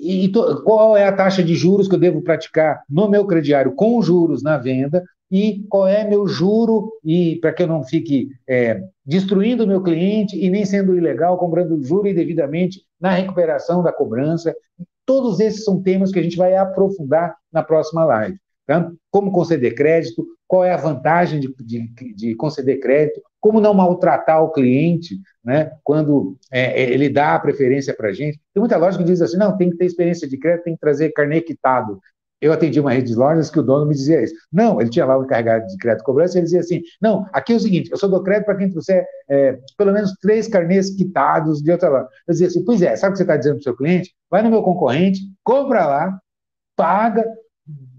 e 0.00 0.30
qual 0.64 0.96
é 0.96 1.04
a 1.04 1.12
taxa 1.12 1.42
de 1.42 1.54
juros 1.54 1.88
que 1.88 1.94
eu 1.94 2.00
devo 2.00 2.22
praticar 2.22 2.82
no 2.88 3.08
meu 3.08 3.26
crediário 3.26 3.74
com 3.74 4.00
juros 4.02 4.42
na 4.42 4.58
venda? 4.58 5.02
e 5.34 5.64
qual 5.68 5.88
é 5.88 6.08
meu 6.08 6.28
juro, 6.28 6.92
e 7.04 7.40
para 7.40 7.52
que 7.52 7.64
eu 7.64 7.66
não 7.66 7.82
fique 7.82 8.28
é, 8.48 8.84
destruindo 9.04 9.64
o 9.64 9.66
meu 9.66 9.82
cliente 9.82 10.38
e 10.38 10.48
nem 10.48 10.64
sendo 10.64 10.96
ilegal, 10.96 11.36
cobrando 11.38 11.82
juro 11.82 12.06
indevidamente 12.06 12.82
na 13.00 13.10
recuperação 13.10 13.82
da 13.82 13.92
cobrança. 13.92 14.54
Todos 15.04 15.40
esses 15.40 15.64
são 15.64 15.82
temas 15.82 16.12
que 16.12 16.20
a 16.20 16.22
gente 16.22 16.36
vai 16.36 16.54
aprofundar 16.56 17.36
na 17.52 17.64
próxima 17.64 18.04
live. 18.04 18.38
Tá? 18.66 18.90
Como 19.10 19.30
conceder 19.30 19.74
crédito, 19.74 20.26
qual 20.46 20.64
é 20.64 20.72
a 20.72 20.78
vantagem 20.78 21.40
de, 21.40 21.54
de, 21.60 22.14
de 22.14 22.34
conceder 22.34 22.80
crédito, 22.80 23.20
como 23.40 23.60
não 23.60 23.74
maltratar 23.74 24.42
o 24.42 24.50
cliente 24.50 25.20
né, 25.44 25.70
quando 25.82 26.36
é, 26.50 26.82
é 26.82 26.90
ele 26.90 27.10
dá 27.10 27.34
a 27.34 27.38
preferência 27.38 27.94
para 27.94 28.08
a 28.08 28.12
gente. 28.12 28.40
Tem 28.54 28.60
muita 28.60 28.76
loja 28.76 28.96
que 28.96 29.04
diz 29.04 29.20
assim, 29.20 29.36
não, 29.36 29.56
tem 29.56 29.70
que 29.70 29.76
ter 29.76 29.84
experiência 29.84 30.26
de 30.26 30.38
crédito, 30.38 30.64
tem 30.64 30.74
que 30.74 30.80
trazer 30.80 31.12
carnê 31.12 31.42
quitado. 31.42 32.00
Eu 32.40 32.52
atendi 32.52 32.78
uma 32.78 32.92
rede 32.92 33.08
de 33.08 33.14
lojas 33.14 33.50
que 33.50 33.58
o 33.58 33.62
dono 33.62 33.86
me 33.86 33.94
dizia 33.94 34.22
isso. 34.22 34.34
Não, 34.52 34.80
ele 34.80 34.90
tinha 34.90 35.06
lá 35.06 35.18
o 35.18 35.24
encarregado 35.24 35.66
de 35.66 35.76
crédito 35.76 36.04
cobrança, 36.04 36.36
ele 36.36 36.44
dizia 36.44 36.60
assim: 36.60 36.82
não, 37.00 37.26
aqui 37.32 37.52
é 37.52 37.56
o 37.56 37.60
seguinte, 37.60 37.90
eu 37.90 37.96
só 37.96 38.06
dou 38.06 38.22
crédito 38.22 38.46
para 38.46 38.56
quem 38.56 38.70
trouxer 38.70 39.06
é, 39.28 39.58
pelo 39.78 39.92
menos 39.92 40.12
três 40.20 40.46
carnês 40.46 40.90
quitados 40.90 41.62
de 41.62 41.70
outra 41.70 41.88
loja. 41.88 42.08
Eu 42.26 42.32
dizia 42.32 42.46
assim: 42.48 42.64
pois 42.64 42.82
é, 42.82 42.96
sabe 42.96 43.10
o 43.10 43.12
que 43.12 43.18
você 43.18 43.22
está 43.22 43.36
dizendo 43.36 43.54
para 43.54 43.60
o 43.60 43.64
seu 43.64 43.76
cliente? 43.76 44.14
Vai 44.30 44.42
no 44.42 44.50
meu 44.50 44.62
concorrente, 44.62 45.20
compra 45.42 45.86
lá, 45.86 46.18
paga, 46.76 47.24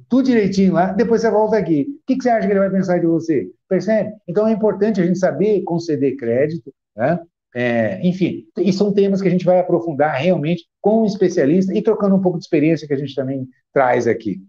tudo 0.10 0.26
direitinho 0.26 0.74
lá, 0.74 0.92
depois 0.94 1.22
você 1.22 1.30
volta 1.30 1.58
aqui. 1.58 1.88
O 2.02 2.06
que, 2.06 2.22
você 2.22 2.30
acha 2.30 2.48
que 2.48 2.54
ele 2.54 2.60
vai 2.60 2.70
pensar 2.70 3.00
de 3.00 3.06
você? 3.06 3.50
Percebe? 3.68 4.14
Então 4.28 4.48
é 4.48 4.52
importante 4.52 5.02
a 5.02 5.06
gente 5.06 5.20
saber 5.20 5.64
conceder 5.64 6.16
crédito, 6.16 6.74
né? 6.96 7.20
É, 7.58 8.06
enfim, 8.06 8.46
e 8.58 8.74
são 8.74 8.94
temas 8.94 9.22
que 9.22 9.30
a 9.30 9.32
gente 9.32 9.46
vai 9.46 9.60
aprofundar 9.60 10.14
realmente 10.16 10.68
com 10.82 11.04
um 11.04 11.06
especialista 11.06 11.74
e 11.74 11.82
trocando 11.82 12.14
um 12.14 12.22
pouco 12.22 12.38
de 12.38 12.44
experiência 12.44 12.86
que 12.86 12.94
a 12.94 12.98
gente 12.98 13.16
também 13.16 13.48
traz 13.74 14.08
aqui. 14.08 14.42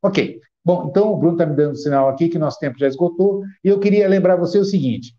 Ok. 0.00 0.40
Bom, 0.64 0.88
então 0.88 1.12
o 1.12 1.16
Bruno 1.16 1.34
está 1.34 1.44
me 1.44 1.56
dando 1.56 1.76
sinal 1.76 2.08
aqui 2.08 2.28
que 2.28 2.38
nosso 2.38 2.60
tempo 2.60 2.78
já 2.78 2.86
esgotou 2.86 3.42
e 3.64 3.68
eu 3.68 3.80
queria 3.80 4.06
lembrar 4.08 4.36
você 4.36 4.58
o 4.58 4.64
seguinte: 4.64 5.16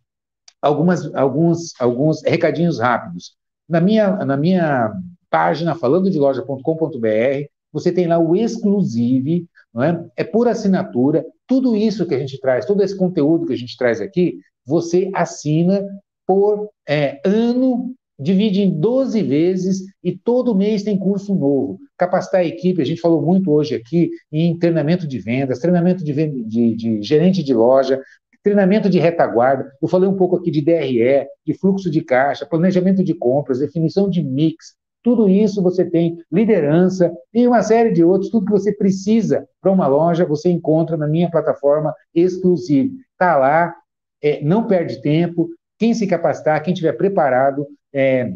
algumas, 0.62 1.14
alguns, 1.14 1.74
alguns 1.80 2.24
recadinhos 2.24 2.80
rápidos. 2.80 3.36
Na 3.68 3.82
minha, 3.82 4.26
na 4.26 4.38
minha 4.38 4.94
página 5.30 5.76
falando 5.76 6.10
de 6.10 6.18
loja.com.br, 6.18 7.50
você 7.74 7.92
tem 7.92 8.08
lá 8.08 8.20
o 8.20 8.36
exclusive, 8.36 9.48
é? 9.78 10.22
é 10.22 10.24
por 10.24 10.48
assinatura. 10.48 11.26
Tudo 11.48 11.76
isso 11.76 12.06
que 12.06 12.14
a 12.14 12.20
gente 12.20 12.40
traz, 12.40 12.66
todo 12.66 12.84
esse 12.84 12.96
conteúdo 12.96 13.48
que 13.48 13.54
a 13.54 13.58
gente 13.58 13.76
traz 13.76 14.00
aqui, 14.00 14.38
você 14.66 15.10
assina 15.14 15.84
por 16.26 16.70
é, 16.88 17.20
ano, 17.26 17.94
divide 18.18 18.62
em 18.62 18.80
12 18.80 19.22
vezes 19.24 19.84
e 20.04 20.16
todo 20.16 20.56
mês 20.56 20.84
tem 20.84 20.98
curso 20.98 21.34
novo. 21.36 21.80
Capacitar 21.98 22.42
a 22.42 22.46
equipe, 22.46 22.82
a 22.82 22.86
gente 22.86 23.02
falou 23.02 23.22
muito 23.22 23.52
hoje 23.52 23.76
aqui 23.76 24.10
em 24.32 24.58
treinamento 24.58 25.08
de 25.08 25.20
vendas, 25.20 25.60
treinamento 25.60 26.04
de, 26.04 26.14
de, 26.14 26.76
de 26.76 27.02
gerente 27.02 27.44
de 27.44 27.54
loja, 27.54 28.00
treinamento 28.44 28.90
de 28.90 29.00
retaguarda. 29.00 29.72
Eu 29.82 29.88
falei 29.88 30.08
um 30.08 30.16
pouco 30.16 30.36
aqui 30.36 30.52
de 30.52 30.62
DRE, 30.62 31.26
de 31.46 31.54
fluxo 31.60 31.90
de 31.90 32.02
caixa, 32.02 32.46
planejamento 32.46 33.04
de 33.04 33.14
compras, 33.14 33.60
definição 33.60 34.10
de 34.10 34.22
mix. 34.22 34.76
Tudo 35.04 35.28
isso 35.28 35.62
você 35.62 35.84
tem 35.84 36.18
liderança 36.32 37.14
e 37.34 37.46
uma 37.46 37.62
série 37.62 37.92
de 37.92 38.04
outros. 38.04 38.32
Tudo 38.32 38.46
que 38.46 38.52
você 38.52 38.72
precisa 38.72 39.48
para 39.62 39.72
uma 39.72 39.86
loja 39.86 40.26
você 40.26 40.50
encontra 40.50 40.96
na 40.96 41.08
minha 41.08 41.30
plataforma 41.30 41.94
exclusiva. 42.16 42.94
Está 43.12 43.36
lá, 43.36 43.76
é, 44.22 44.42
não 44.42 44.66
perde 44.66 45.02
tempo, 45.02 45.50
quem 45.78 45.94
se 45.94 46.08
capacitar, 46.08 46.64
quem 46.64 46.74
estiver 46.74 46.94
preparado, 46.94 47.68
é, 47.92 48.34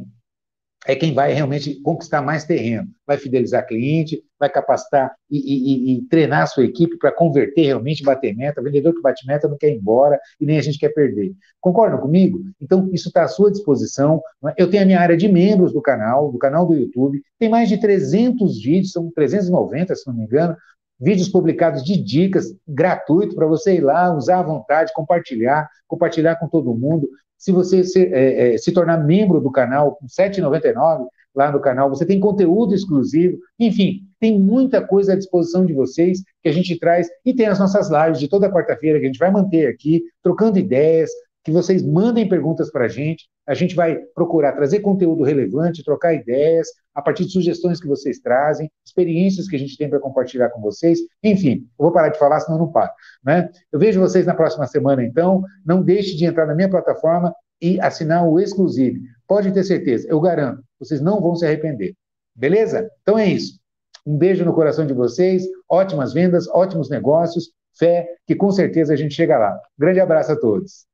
é 0.85 0.95
quem 0.95 1.13
vai 1.13 1.31
realmente 1.33 1.79
conquistar 1.81 2.21
mais 2.21 2.43
terreno. 2.43 2.89
Vai 3.05 3.17
fidelizar 3.17 3.65
cliente, 3.65 4.21
vai 4.39 4.49
capacitar 4.49 5.13
e, 5.29 5.37
e, 5.37 5.97
e 5.97 6.01
treinar 6.03 6.43
a 6.43 6.45
sua 6.45 6.63
equipe 6.63 6.97
para 6.97 7.11
converter 7.11 7.65
realmente, 7.65 8.03
bater 8.03 8.35
meta. 8.35 8.61
Vendedor 8.61 8.93
que 8.93 9.01
bate 9.01 9.25
meta 9.25 9.47
não 9.47 9.57
quer 9.57 9.69
ir 9.69 9.77
embora 9.77 10.19
e 10.39 10.45
nem 10.45 10.57
a 10.57 10.61
gente 10.61 10.79
quer 10.79 10.89
perder. 10.89 11.33
Concordam 11.59 11.99
comigo? 11.99 12.39
Então, 12.61 12.89
isso 12.93 13.07
está 13.07 13.23
à 13.23 13.27
sua 13.27 13.51
disposição. 13.51 14.21
É? 14.45 14.53
Eu 14.57 14.69
tenho 14.69 14.83
a 14.83 14.85
minha 14.85 14.99
área 14.99 15.17
de 15.17 15.27
membros 15.27 15.73
do 15.73 15.81
canal, 15.81 16.31
do 16.31 16.37
canal 16.37 16.65
do 16.65 16.75
YouTube. 16.75 17.21
Tem 17.39 17.49
mais 17.49 17.69
de 17.69 17.79
300 17.79 18.61
vídeos, 18.61 18.91
são 18.91 19.11
390, 19.11 19.95
se 19.95 20.07
não 20.07 20.13
me 20.13 20.23
engano, 20.23 20.55
vídeos 20.99 21.29
publicados 21.29 21.83
de 21.83 22.01
dicas 22.01 22.55
gratuito 22.67 23.35
para 23.35 23.45
você 23.45 23.75
ir 23.75 23.81
lá, 23.81 24.13
usar 24.13 24.39
à 24.39 24.43
vontade, 24.43 24.93
compartilhar, 24.93 25.69
compartilhar 25.87 26.35
com 26.37 26.47
todo 26.47 26.73
mundo. 26.73 27.07
Se 27.37 27.51
você 27.51 27.83
se, 27.83 28.05
é, 28.05 28.55
é, 28.55 28.57
se 28.57 28.71
tornar 28.71 28.97
membro 28.97 29.39
do 29.39 29.51
canal, 29.51 29.95
com 29.95 30.05
R$ 30.05 30.29
7,99 30.29 31.05
lá 31.37 31.51
no 31.51 31.61
canal, 31.61 31.87
você 31.87 32.03
tem 32.03 32.19
conteúdo 32.19 32.73
exclusivo, 32.73 33.37
enfim, 33.59 34.01
tem 34.19 34.39
muita 34.39 34.81
coisa 34.81 35.13
à 35.13 35.15
disposição 35.15 35.65
de 35.65 35.71
vocês 35.71 36.23
que 36.41 36.49
a 36.49 36.51
gente 36.51 36.77
traz, 36.79 37.07
e 37.23 37.33
tem 37.33 37.45
as 37.45 37.59
nossas 37.59 37.89
lives 37.91 38.19
de 38.19 38.27
toda 38.27 38.51
quarta-feira 38.51 38.99
que 38.99 39.05
a 39.05 39.07
gente 39.07 39.19
vai 39.19 39.29
manter 39.29 39.67
aqui, 39.67 40.01
trocando 40.23 40.57
ideias, 40.57 41.11
que 41.43 41.51
vocês 41.51 41.81
mandem 41.81 42.27
perguntas 42.27 42.71
para 42.71 42.85
a 42.85 42.87
gente, 42.89 43.25
a 43.47 43.53
gente 43.53 43.75
vai 43.75 43.97
procurar 44.13 44.51
trazer 44.53 44.81
conteúdo 44.81 45.23
relevante, 45.23 45.83
trocar 45.83 46.13
ideias, 46.13 46.67
a 46.93 47.01
partir 47.01 47.23
de 47.23 47.31
sugestões 47.31 47.79
que 47.79 47.87
vocês 47.87 48.19
trazem, 48.19 48.69
experiências 48.85 49.47
que 49.47 49.55
a 49.55 49.59
gente 49.59 49.77
tem 49.77 49.87
para 49.89 49.99
compartilhar 49.99 50.49
com 50.49 50.59
vocês. 50.59 50.99
Enfim, 51.23 51.65
eu 51.79 51.83
vou 51.85 51.91
parar 51.91 52.09
de 52.09 52.19
falar, 52.19 52.39
senão 52.39 52.57
não 52.57 52.71
paro. 52.71 52.91
Né? 53.23 53.49
Eu 53.71 53.79
vejo 53.79 54.01
vocês 54.01 54.25
na 54.25 54.33
próxima 54.33 54.65
semana, 54.67 55.03
então. 55.03 55.43
Não 55.65 55.81
deixe 55.81 56.17
de 56.17 56.25
entrar 56.25 56.45
na 56.47 56.55
minha 56.55 56.69
plataforma 56.69 57.33
e 57.61 57.79
assinar 57.79 58.27
o 58.27 58.39
exclusivo. 58.39 58.97
Pode 59.27 59.51
ter 59.51 59.63
certeza, 59.63 60.07
eu 60.09 60.19
garanto, 60.19 60.63
vocês 60.79 61.01
não 61.01 61.21
vão 61.21 61.35
se 61.35 61.45
arrepender. 61.45 61.93
Beleza? 62.33 62.89
Então 63.01 63.19
é 63.19 63.27
isso. 63.27 63.59
Um 64.05 64.17
beijo 64.17 64.45
no 64.45 64.53
coração 64.53 64.87
de 64.87 64.93
vocês, 64.93 65.43
ótimas 65.69 66.13
vendas, 66.13 66.47
ótimos 66.47 66.89
negócios, 66.89 67.51
fé, 67.77 68.07
que 68.25 68.35
com 68.35 68.49
certeza 68.51 68.93
a 68.93 68.95
gente 68.95 69.13
chega 69.13 69.37
lá. 69.37 69.59
Grande 69.77 69.99
abraço 69.99 70.31
a 70.31 70.39
todos. 70.39 70.86